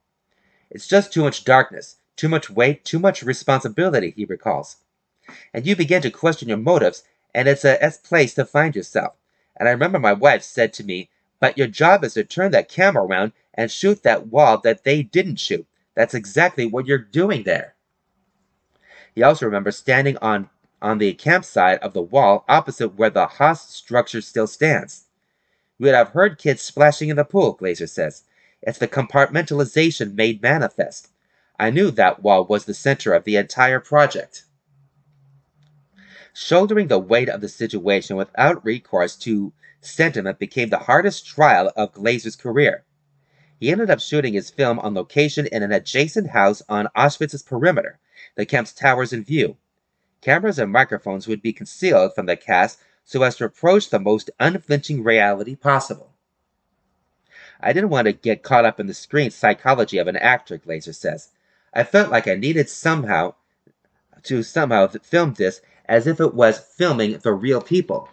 It's 0.70 0.86
just 0.86 1.12
too 1.12 1.24
much 1.24 1.44
darkness, 1.44 1.96
too 2.16 2.28
much 2.28 2.48
weight, 2.48 2.84
too 2.84 2.98
much 2.98 3.22
responsibility, 3.22 4.14
he 4.16 4.24
recalls. 4.24 4.76
And 5.52 5.66
you 5.66 5.76
begin 5.76 6.00
to 6.02 6.10
question 6.10 6.48
your 6.48 6.56
motives, 6.56 7.02
and 7.38 7.46
it's 7.46 7.64
a 7.64 7.92
place 8.02 8.34
to 8.34 8.44
find 8.44 8.74
yourself. 8.74 9.14
And 9.56 9.68
I 9.68 9.70
remember 9.70 10.00
my 10.00 10.12
wife 10.12 10.42
said 10.42 10.72
to 10.72 10.82
me, 10.82 11.08
but 11.38 11.56
your 11.56 11.68
job 11.68 12.02
is 12.02 12.14
to 12.14 12.24
turn 12.24 12.50
that 12.50 12.68
camera 12.68 13.04
around 13.04 13.30
and 13.54 13.70
shoot 13.70 14.02
that 14.02 14.26
wall 14.26 14.58
that 14.58 14.82
they 14.82 15.04
didn't 15.04 15.38
shoot. 15.38 15.64
That's 15.94 16.14
exactly 16.14 16.66
what 16.66 16.86
you're 16.86 16.98
doing 16.98 17.44
there. 17.44 17.76
He 19.14 19.22
also 19.22 19.46
remembers 19.46 19.76
standing 19.76 20.16
on, 20.16 20.50
on 20.82 20.98
the 20.98 21.14
campsite 21.14 21.80
of 21.80 21.92
the 21.92 22.02
wall 22.02 22.44
opposite 22.48 22.96
where 22.96 23.08
the 23.08 23.28
Höss 23.28 23.68
structure 23.68 24.20
still 24.20 24.48
stands. 24.48 25.04
We 25.78 25.84
would 25.84 25.94
have 25.94 26.08
heard 26.08 26.38
kids 26.38 26.62
splashing 26.62 27.08
in 27.08 27.14
the 27.14 27.24
pool, 27.24 27.56
Glazer 27.56 27.88
says. 27.88 28.24
It's 28.62 28.78
the 28.78 28.88
compartmentalization 28.88 30.16
made 30.16 30.42
manifest. 30.42 31.10
I 31.56 31.70
knew 31.70 31.92
that 31.92 32.20
wall 32.20 32.46
was 32.46 32.64
the 32.64 32.74
center 32.74 33.14
of 33.14 33.22
the 33.22 33.36
entire 33.36 33.78
project. 33.78 34.42
Shouldering 36.40 36.86
the 36.86 37.00
weight 37.00 37.28
of 37.28 37.40
the 37.40 37.48
situation 37.48 38.14
without 38.14 38.64
recourse 38.64 39.16
to 39.16 39.52
sentiment 39.80 40.38
became 40.38 40.68
the 40.68 40.78
hardest 40.78 41.26
trial 41.26 41.72
of 41.74 41.92
Glazer's 41.92 42.36
career. 42.36 42.84
He 43.58 43.72
ended 43.72 43.90
up 43.90 43.98
shooting 43.98 44.34
his 44.34 44.48
film 44.48 44.78
on 44.78 44.94
location 44.94 45.48
in 45.48 45.64
an 45.64 45.72
adjacent 45.72 46.28
house 46.28 46.62
on 46.68 46.86
Auschwitz's 46.94 47.42
perimeter, 47.42 47.98
the 48.36 48.46
camp's 48.46 48.72
towers 48.72 49.12
in 49.12 49.24
view. 49.24 49.56
Cameras 50.20 50.60
and 50.60 50.70
microphones 50.70 51.26
would 51.26 51.42
be 51.42 51.52
concealed 51.52 52.14
from 52.14 52.26
the 52.26 52.36
cast 52.36 52.78
so 53.04 53.20
as 53.24 53.34
to 53.34 53.44
approach 53.44 53.90
the 53.90 53.98
most 53.98 54.30
unflinching 54.38 55.02
reality 55.02 55.56
possible. 55.56 56.12
I 57.58 57.72
didn't 57.72 57.90
want 57.90 58.06
to 58.06 58.12
get 58.12 58.44
caught 58.44 58.64
up 58.64 58.78
in 58.78 58.86
the 58.86 58.94
screen 58.94 59.32
psychology 59.32 59.98
of 59.98 60.06
an 60.06 60.16
actor, 60.16 60.56
Glazer 60.56 60.94
says. 60.94 61.30
I 61.74 61.82
felt 61.82 62.12
like 62.12 62.28
I 62.28 62.36
needed 62.36 62.70
somehow 62.70 63.34
to 64.22 64.44
somehow 64.44 64.86
film 64.86 65.34
this 65.34 65.60
as 65.88 66.06
if 66.06 66.20
it 66.20 66.34
was 66.34 66.58
filming 66.58 67.18
the 67.18 67.32
real 67.32 67.60
people. 67.60 68.08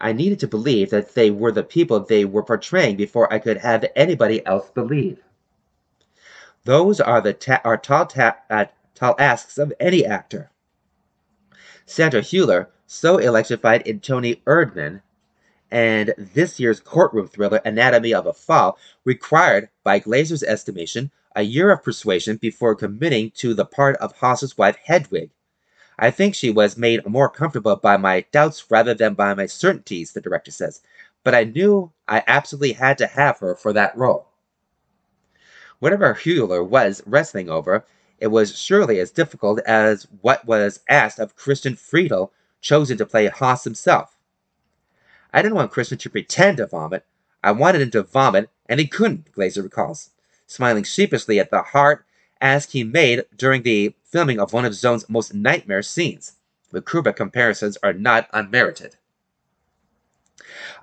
I 0.00 0.12
needed 0.12 0.40
to 0.40 0.48
believe 0.48 0.90
that 0.90 1.14
they 1.14 1.30
were 1.30 1.52
the 1.52 1.62
people 1.62 2.00
they 2.00 2.24
were 2.24 2.42
portraying 2.42 2.96
before 2.96 3.32
I 3.32 3.38
could 3.38 3.58
have 3.58 3.84
anybody 3.94 4.44
else 4.46 4.70
believe. 4.70 5.18
Those 6.64 7.00
are 7.00 7.20
the 7.20 7.32
ta- 7.32 7.60
are 7.64 7.76
tall, 7.76 8.06
ta- 8.06 8.38
uh, 8.48 8.66
tall 8.94 9.16
asks 9.18 9.58
of 9.58 9.72
any 9.80 10.04
actor. 10.04 10.50
Sandra 11.86 12.20
Hüller, 12.20 12.68
so 12.86 13.18
electrified 13.18 13.82
in 13.86 14.00
Toni 14.00 14.42
Erdmann 14.46 15.02
and 15.70 16.14
this 16.16 16.58
year's 16.58 16.80
courtroom 16.80 17.28
thriller 17.28 17.60
Anatomy 17.64 18.14
of 18.14 18.26
a 18.26 18.32
Fall 18.32 18.78
required, 19.04 19.68
by 19.84 20.00
Glazer's 20.00 20.42
estimation, 20.42 21.10
a 21.36 21.42
year 21.42 21.70
of 21.70 21.82
persuasion 21.82 22.36
before 22.36 22.74
committing 22.74 23.30
to 23.32 23.54
the 23.54 23.66
part 23.66 23.96
of 23.96 24.16
Höss's 24.16 24.56
wife 24.56 24.78
Hedwig. 24.84 25.30
I 25.98 26.10
think 26.10 26.34
she 26.34 26.50
was 26.50 26.76
made 26.76 27.06
more 27.06 27.28
comfortable 27.28 27.74
by 27.74 27.96
my 27.96 28.24
doubts 28.30 28.70
rather 28.70 28.94
than 28.94 29.14
by 29.14 29.34
my 29.34 29.46
certainties, 29.46 30.12
the 30.12 30.20
director 30.20 30.52
says, 30.52 30.80
but 31.24 31.34
I 31.34 31.44
knew 31.44 31.92
I 32.06 32.22
absolutely 32.26 32.74
had 32.74 32.98
to 32.98 33.06
have 33.06 33.40
her 33.40 33.56
for 33.56 33.72
that 33.72 33.96
role. 33.96 34.28
Whatever 35.80 36.14
Hüller 36.14 36.66
was 36.66 37.02
wrestling 37.04 37.50
over, 37.50 37.84
it 38.18 38.28
was 38.28 38.56
surely 38.56 39.00
as 39.00 39.10
difficult 39.10 39.60
as 39.60 40.06
what 40.20 40.46
was 40.46 40.80
asked 40.88 41.18
of 41.18 41.36
Christian 41.36 41.74
Friedel, 41.74 42.32
chosen 42.60 42.98
to 42.98 43.06
play 43.06 43.28
Höss 43.28 43.64
himself. 43.64 44.16
I 45.32 45.42
didn't 45.42 45.54
want 45.54 45.70
Christian 45.70 45.98
to 45.98 46.10
pretend 46.10 46.56
to 46.56 46.66
vomit. 46.66 47.04
I 47.42 47.52
wanted 47.52 47.82
him 47.82 47.90
to 47.92 48.02
vomit, 48.02 48.50
and 48.66 48.80
he 48.80 48.86
couldn't, 48.86 49.32
Glazer 49.32 49.62
recalls, 49.62 50.10
smiling 50.46 50.84
sheepishly 50.84 51.38
at 51.38 51.50
the 51.50 51.62
heart 51.62 52.04
ask 52.40 52.70
he 52.70 52.84
made 52.84 53.24
during 53.36 53.62
the 53.62 53.94
filming 54.08 54.40
of 54.40 54.52
one 54.52 54.64
of 54.64 54.74
Zone's 54.74 55.08
most 55.08 55.34
nightmare 55.34 55.82
scenes. 55.82 56.32
The 56.70 56.82
Kubrick 56.82 57.16
comparisons 57.16 57.76
are 57.82 57.92
not 57.92 58.28
unmerited. 58.32 58.96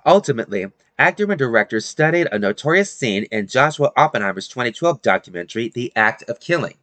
Ultimately, 0.04 0.66
actor 0.98 1.30
and 1.30 1.38
director 1.38 1.80
studied 1.80 2.28
a 2.30 2.38
notorious 2.38 2.92
scene 2.92 3.24
in 3.24 3.46
Joshua 3.46 3.92
Oppenheimer's 3.96 4.48
2012 4.48 5.02
documentary, 5.02 5.68
The 5.68 5.92
Act 5.96 6.22
of 6.28 6.40
Killing, 6.40 6.76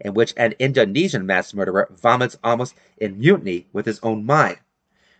in 0.00 0.14
which 0.14 0.34
an 0.36 0.54
Indonesian 0.58 1.26
mass 1.26 1.54
murderer 1.54 1.88
vomits 1.90 2.38
almost 2.42 2.74
in 2.96 3.18
mutiny 3.18 3.66
with 3.72 3.86
his 3.86 4.00
own 4.02 4.24
mind. 4.24 4.58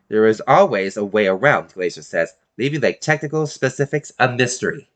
There 0.08 0.26
is 0.26 0.42
always 0.46 0.96
a 0.96 1.04
way 1.04 1.26
around, 1.26 1.70
Glazer 1.70 2.04
says, 2.04 2.34
leaving 2.58 2.80
the 2.80 2.92
technical 2.92 3.46
specifics 3.46 4.12
a 4.18 4.30
mystery. 4.30 4.88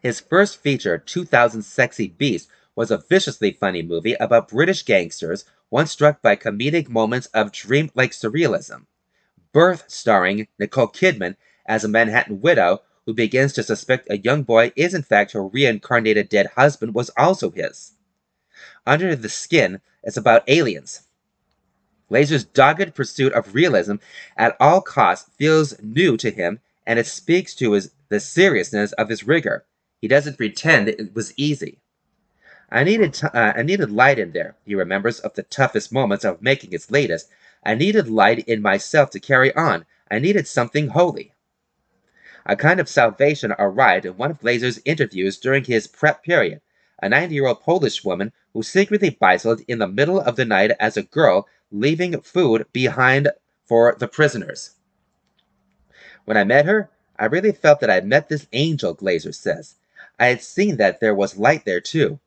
His 0.00 0.20
first 0.20 0.58
feature, 0.58 0.98
2000 0.98 1.62
Sexy 1.62 2.08
Beast, 2.08 2.48
was 2.76 2.90
a 2.90 2.98
viciously 2.98 3.52
funny 3.52 3.82
movie 3.82 4.14
about 4.14 4.48
British 4.48 4.82
gangsters 4.84 5.44
once 5.70 5.90
struck 5.90 6.20
by 6.20 6.36
comedic 6.36 6.88
moments 6.88 7.26
of 7.28 7.52
dream-like 7.52 8.10
surrealism. 8.10 8.86
Birth, 9.52 9.84
starring 9.88 10.48
Nicole 10.58 10.88
Kidman 10.88 11.36
as 11.66 11.84
a 11.84 11.88
Manhattan 11.88 12.40
widow 12.40 12.82
who 13.06 13.14
begins 13.14 13.52
to 13.52 13.62
suspect 13.62 14.10
a 14.10 14.18
young 14.18 14.42
boy 14.42 14.72
is 14.76 14.94
in 14.94 15.02
fact 15.02 15.32
her 15.32 15.46
reincarnated 15.46 16.28
dead 16.28 16.50
husband, 16.56 16.94
was 16.94 17.10
also 17.16 17.50
his. 17.50 17.92
Under 18.86 19.14
the 19.14 19.28
Skin 19.28 19.80
is 20.02 20.16
about 20.16 20.48
aliens. 20.48 21.02
Glazer's 22.10 22.44
dogged 22.44 22.94
pursuit 22.94 23.32
of 23.32 23.54
realism 23.54 23.96
at 24.36 24.56
all 24.60 24.80
costs 24.80 25.30
feels 25.36 25.80
new 25.82 26.16
to 26.16 26.30
him, 26.30 26.60
and 26.86 26.98
it 26.98 27.06
speaks 27.06 27.54
to 27.54 27.72
his, 27.72 27.92
the 28.08 28.20
seriousness 28.20 28.92
of 28.92 29.08
his 29.08 29.26
rigor. 29.26 29.64
He 30.00 30.08
doesn't 30.08 30.36
pretend 30.36 30.88
it 30.88 31.14
was 31.14 31.32
easy. 31.36 31.78
I 32.70 32.82
needed 32.82 33.12
t- 33.12 33.26
uh, 33.26 33.52
I 33.54 33.62
needed 33.62 33.90
light 33.90 34.18
in 34.18 34.32
there. 34.32 34.56
He 34.64 34.74
remembers 34.74 35.20
of 35.20 35.34
the 35.34 35.42
toughest 35.42 35.92
moments 35.92 36.24
of 36.24 36.40
making 36.40 36.72
its 36.72 36.90
latest. 36.90 37.28
I 37.62 37.74
needed 37.74 38.08
light 38.08 38.38
in 38.48 38.62
myself 38.62 39.10
to 39.10 39.20
carry 39.20 39.54
on. 39.54 39.84
I 40.10 40.18
needed 40.18 40.48
something 40.48 40.88
holy. 40.88 41.32
A 42.46 42.56
kind 42.56 42.80
of 42.80 42.88
salvation 42.88 43.54
arrived 43.58 44.06
in 44.06 44.16
one 44.16 44.30
of 44.30 44.40
Glazer's 44.40 44.80
interviews 44.86 45.38
during 45.38 45.64
his 45.64 45.86
prep 45.86 46.22
period. 46.22 46.62
A 47.02 47.08
90-year-old 47.08 47.60
Polish 47.60 48.02
woman 48.02 48.32
who 48.54 48.62
secretly 48.62 49.10
bicycled 49.10 49.60
in 49.68 49.78
the 49.78 49.86
middle 49.86 50.20
of 50.20 50.36
the 50.36 50.46
night 50.46 50.70
as 50.80 50.96
a 50.96 51.02
girl, 51.02 51.46
leaving 51.70 52.18
food 52.22 52.66
behind 52.72 53.30
for 53.66 53.94
the 53.98 54.08
prisoners. 54.08 54.70
When 56.24 56.38
I 56.38 56.44
met 56.44 56.64
her, 56.64 56.88
I 57.18 57.26
really 57.26 57.52
felt 57.52 57.80
that 57.80 57.90
I 57.90 57.94
had 57.94 58.06
met 58.06 58.30
this 58.30 58.46
angel, 58.54 58.94
Glazer 58.94 59.34
says. 59.34 59.74
I 60.18 60.26
had 60.26 60.42
seen 60.42 60.78
that 60.78 61.00
there 61.00 61.14
was 61.14 61.36
light 61.36 61.66
there 61.66 61.80
too 61.82 62.20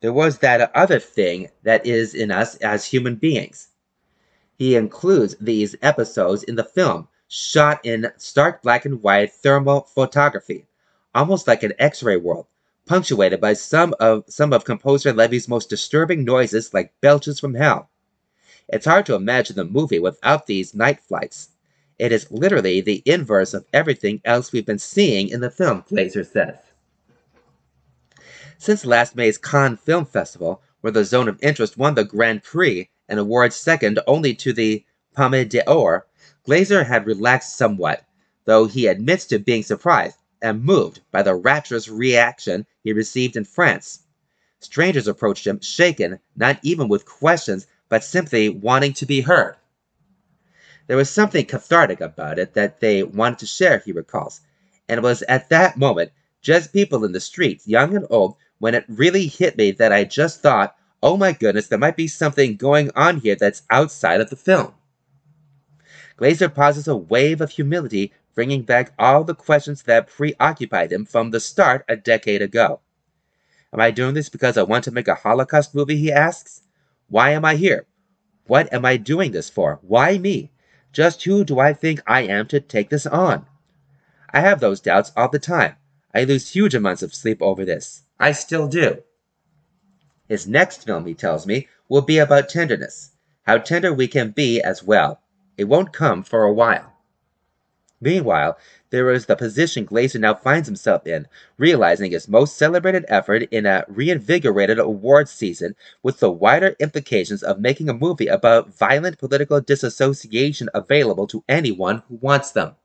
there 0.00 0.12
was 0.12 0.38
that 0.38 0.74
other 0.74 1.00
thing 1.00 1.48
that 1.62 1.86
is 1.86 2.14
in 2.14 2.30
us 2.30 2.56
as 2.56 2.84
human 2.84 3.16
beings. 3.16 3.68
He 4.56 4.76
includes 4.76 5.36
these 5.40 5.74
episodes 5.82 6.42
in 6.42 6.56
the 6.56 6.64
film, 6.64 7.08
shot 7.26 7.80
in 7.84 8.12
stark 8.16 8.62
black 8.62 8.84
and 8.84 9.02
white 9.02 9.32
thermal 9.32 9.82
photography, 9.82 10.66
almost 11.14 11.48
like 11.48 11.62
an 11.62 11.72
X-ray 11.78 12.16
world, 12.16 12.46
punctuated 12.86 13.40
by 13.40 13.54
some 13.54 13.94
of 13.98 14.24
some 14.28 14.52
of 14.52 14.64
composer 14.64 15.12
Levi's 15.12 15.48
most 15.48 15.70
disturbing 15.70 16.24
noises 16.24 16.74
like 16.74 16.92
belches 17.00 17.40
from 17.40 17.54
hell. 17.54 17.88
It's 18.68 18.86
hard 18.86 19.06
to 19.06 19.14
imagine 19.14 19.56
the 19.56 19.64
movie 19.64 19.98
without 19.98 20.46
these 20.46 20.74
night 20.74 21.00
flights. 21.00 21.48
It 21.98 22.12
is 22.12 22.30
literally 22.30 22.80
the 22.80 23.02
inverse 23.06 23.54
of 23.54 23.66
everything 23.72 24.20
else 24.24 24.52
we've 24.52 24.66
been 24.66 24.78
seeing 24.78 25.28
in 25.28 25.40
the 25.40 25.50
film, 25.50 25.82
Glazer 25.82 26.26
says. 26.26 26.58
Since 28.64 28.86
last 28.86 29.14
May's 29.14 29.36
Cannes 29.36 29.76
Film 29.76 30.06
Festival, 30.06 30.62
where 30.80 30.90
the 30.90 31.04
Zone 31.04 31.28
of 31.28 31.38
Interest 31.42 31.76
won 31.76 31.96
the 31.96 32.02
Grand 32.02 32.42
Prix, 32.42 32.88
and 33.06 33.20
awards 33.20 33.56
second 33.56 34.00
only 34.06 34.34
to 34.36 34.54
the 34.54 34.86
Palme 35.12 35.46
d'Or, 35.46 36.06
Glazer 36.48 36.86
had 36.86 37.04
relaxed 37.04 37.58
somewhat, 37.58 38.06
though 38.46 38.64
he 38.64 38.86
admits 38.86 39.26
to 39.26 39.38
being 39.38 39.62
surprised 39.62 40.16
and 40.40 40.64
moved 40.64 41.02
by 41.10 41.22
the 41.22 41.34
rapturous 41.34 41.90
reaction 41.90 42.64
he 42.82 42.94
received 42.94 43.36
in 43.36 43.44
France. 43.44 44.04
Strangers 44.60 45.08
approached 45.08 45.46
him, 45.46 45.60
shaken, 45.60 46.18
not 46.34 46.58
even 46.62 46.88
with 46.88 47.04
questions, 47.04 47.66
but 47.90 48.02
simply 48.02 48.48
wanting 48.48 48.94
to 48.94 49.04
be 49.04 49.20
heard. 49.20 49.56
There 50.86 50.96
was 50.96 51.10
something 51.10 51.44
cathartic 51.44 52.00
about 52.00 52.38
it 52.38 52.54
that 52.54 52.80
they 52.80 53.02
wanted 53.02 53.40
to 53.40 53.46
share, 53.46 53.82
he 53.84 53.92
recalls, 53.92 54.40
and 54.88 54.96
it 54.96 55.02
was 55.02 55.20
at 55.24 55.50
that 55.50 55.76
moment 55.76 56.12
just 56.40 56.72
people 56.72 57.04
in 57.04 57.12
the 57.12 57.20
streets, 57.20 57.68
young 57.68 57.94
and 57.94 58.06
old, 58.08 58.36
when 58.58 58.74
it 58.74 58.84
really 58.88 59.26
hit 59.26 59.56
me 59.56 59.70
that 59.72 59.92
I 59.92 60.04
just 60.04 60.40
thought, 60.40 60.76
oh 61.02 61.16
my 61.16 61.32
goodness, 61.32 61.66
there 61.66 61.78
might 61.78 61.96
be 61.96 62.08
something 62.08 62.56
going 62.56 62.90
on 62.96 63.18
here 63.18 63.36
that's 63.36 63.62
outside 63.70 64.20
of 64.20 64.30
the 64.30 64.36
film. 64.36 64.74
Glazer 66.16 66.52
pauses 66.52 66.86
a 66.86 66.96
wave 66.96 67.40
of 67.40 67.50
humility, 67.50 68.12
bringing 68.34 68.62
back 68.62 68.92
all 68.98 69.24
the 69.24 69.34
questions 69.34 69.82
that 69.82 70.06
preoccupied 70.06 70.92
him 70.92 71.04
from 71.04 71.30
the 71.30 71.40
start 71.40 71.84
a 71.88 71.96
decade 71.96 72.40
ago. 72.40 72.80
Am 73.72 73.80
I 73.80 73.90
doing 73.90 74.14
this 74.14 74.28
because 74.28 74.56
I 74.56 74.62
want 74.62 74.84
to 74.84 74.92
make 74.92 75.08
a 75.08 75.16
Holocaust 75.16 75.74
movie, 75.74 75.96
he 75.96 76.12
asks? 76.12 76.62
Why 77.08 77.30
am 77.30 77.44
I 77.44 77.56
here? 77.56 77.86
What 78.46 78.72
am 78.72 78.84
I 78.84 78.96
doing 78.96 79.32
this 79.32 79.50
for? 79.50 79.80
Why 79.82 80.18
me? 80.18 80.52
Just 80.92 81.24
who 81.24 81.44
do 81.44 81.58
I 81.58 81.72
think 81.72 82.00
I 82.06 82.20
am 82.22 82.46
to 82.48 82.60
take 82.60 82.90
this 82.90 83.04
on? 83.04 83.46
I 84.32 84.40
have 84.40 84.60
those 84.60 84.80
doubts 84.80 85.10
all 85.16 85.28
the 85.28 85.40
time. 85.40 85.74
I 86.14 86.22
lose 86.22 86.52
huge 86.52 86.74
amounts 86.74 87.02
of 87.02 87.12
sleep 87.12 87.42
over 87.42 87.64
this. 87.64 88.03
I 88.18 88.32
still 88.32 88.68
do. 88.68 89.02
His 90.28 90.46
next 90.46 90.84
film, 90.84 91.04
he 91.06 91.14
tells 91.14 91.46
me, 91.46 91.68
will 91.88 92.02
be 92.02 92.18
about 92.18 92.48
tenderness. 92.48 93.10
How 93.42 93.58
tender 93.58 93.92
we 93.92 94.08
can 94.08 94.30
be 94.30 94.60
as 94.62 94.82
well. 94.82 95.20
It 95.56 95.64
won't 95.64 95.92
come 95.92 96.22
for 96.22 96.44
a 96.44 96.52
while. 96.52 96.92
Meanwhile, 98.00 98.58
there 98.90 99.10
is 99.10 99.26
the 99.26 99.36
position 99.36 99.86
Glazer 99.86 100.20
now 100.20 100.34
finds 100.34 100.68
himself 100.68 101.06
in, 101.06 101.26
realizing 101.58 102.12
his 102.12 102.28
most 102.28 102.56
celebrated 102.56 103.04
effort 103.08 103.48
in 103.50 103.66
a 103.66 103.84
reinvigorated 103.88 104.78
awards 104.78 105.30
season 105.30 105.74
with 106.02 106.20
the 106.20 106.30
wider 106.30 106.76
implications 106.78 107.42
of 107.42 107.60
making 107.60 107.88
a 107.88 107.94
movie 107.94 108.26
about 108.26 108.74
violent 108.76 109.18
political 109.18 109.60
disassociation 109.60 110.68
available 110.74 111.26
to 111.26 111.44
anyone 111.48 112.02
who 112.08 112.16
wants 112.16 112.50
them. 112.50 112.76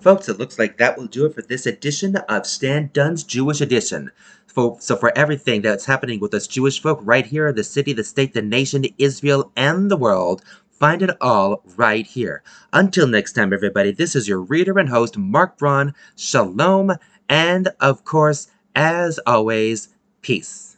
Folks, 0.00 0.28
it 0.28 0.38
looks 0.38 0.58
like 0.58 0.78
that 0.78 0.96
will 0.96 1.06
do 1.06 1.26
it 1.26 1.34
for 1.34 1.42
this 1.42 1.66
edition 1.66 2.16
of 2.16 2.46
Stan 2.46 2.90
Dunn's 2.92 3.24
Jewish 3.24 3.60
Edition. 3.60 4.10
So, 4.46 4.76
so 4.80 4.96
for 4.96 5.16
everything 5.16 5.62
that's 5.62 5.86
happening 5.86 6.18
with 6.18 6.34
us 6.34 6.46
Jewish 6.46 6.80
folk 6.80 6.98
right 7.02 7.26
here 7.26 7.48
in 7.48 7.54
the 7.56 7.64
city, 7.64 7.92
the 7.92 8.04
state, 8.04 8.32
the 8.32 8.42
nation, 8.42 8.86
Israel, 8.98 9.52
and 9.56 9.90
the 9.90 9.96
world, 9.96 10.42
find 10.70 11.02
it 11.02 11.10
all 11.20 11.62
right 11.76 12.06
here. 12.06 12.42
Until 12.72 13.06
next 13.06 13.34
time, 13.34 13.52
everybody, 13.52 13.92
this 13.92 14.16
is 14.16 14.28
your 14.28 14.40
reader 14.40 14.78
and 14.78 14.88
host, 14.88 15.16
Marc 15.16 15.58
Braun. 15.58 15.94
Shalom, 16.16 16.92
and 17.28 17.68
of 17.80 18.04
course, 18.04 18.48
as 18.74 19.20
always, 19.26 19.88
peace. 20.22 20.74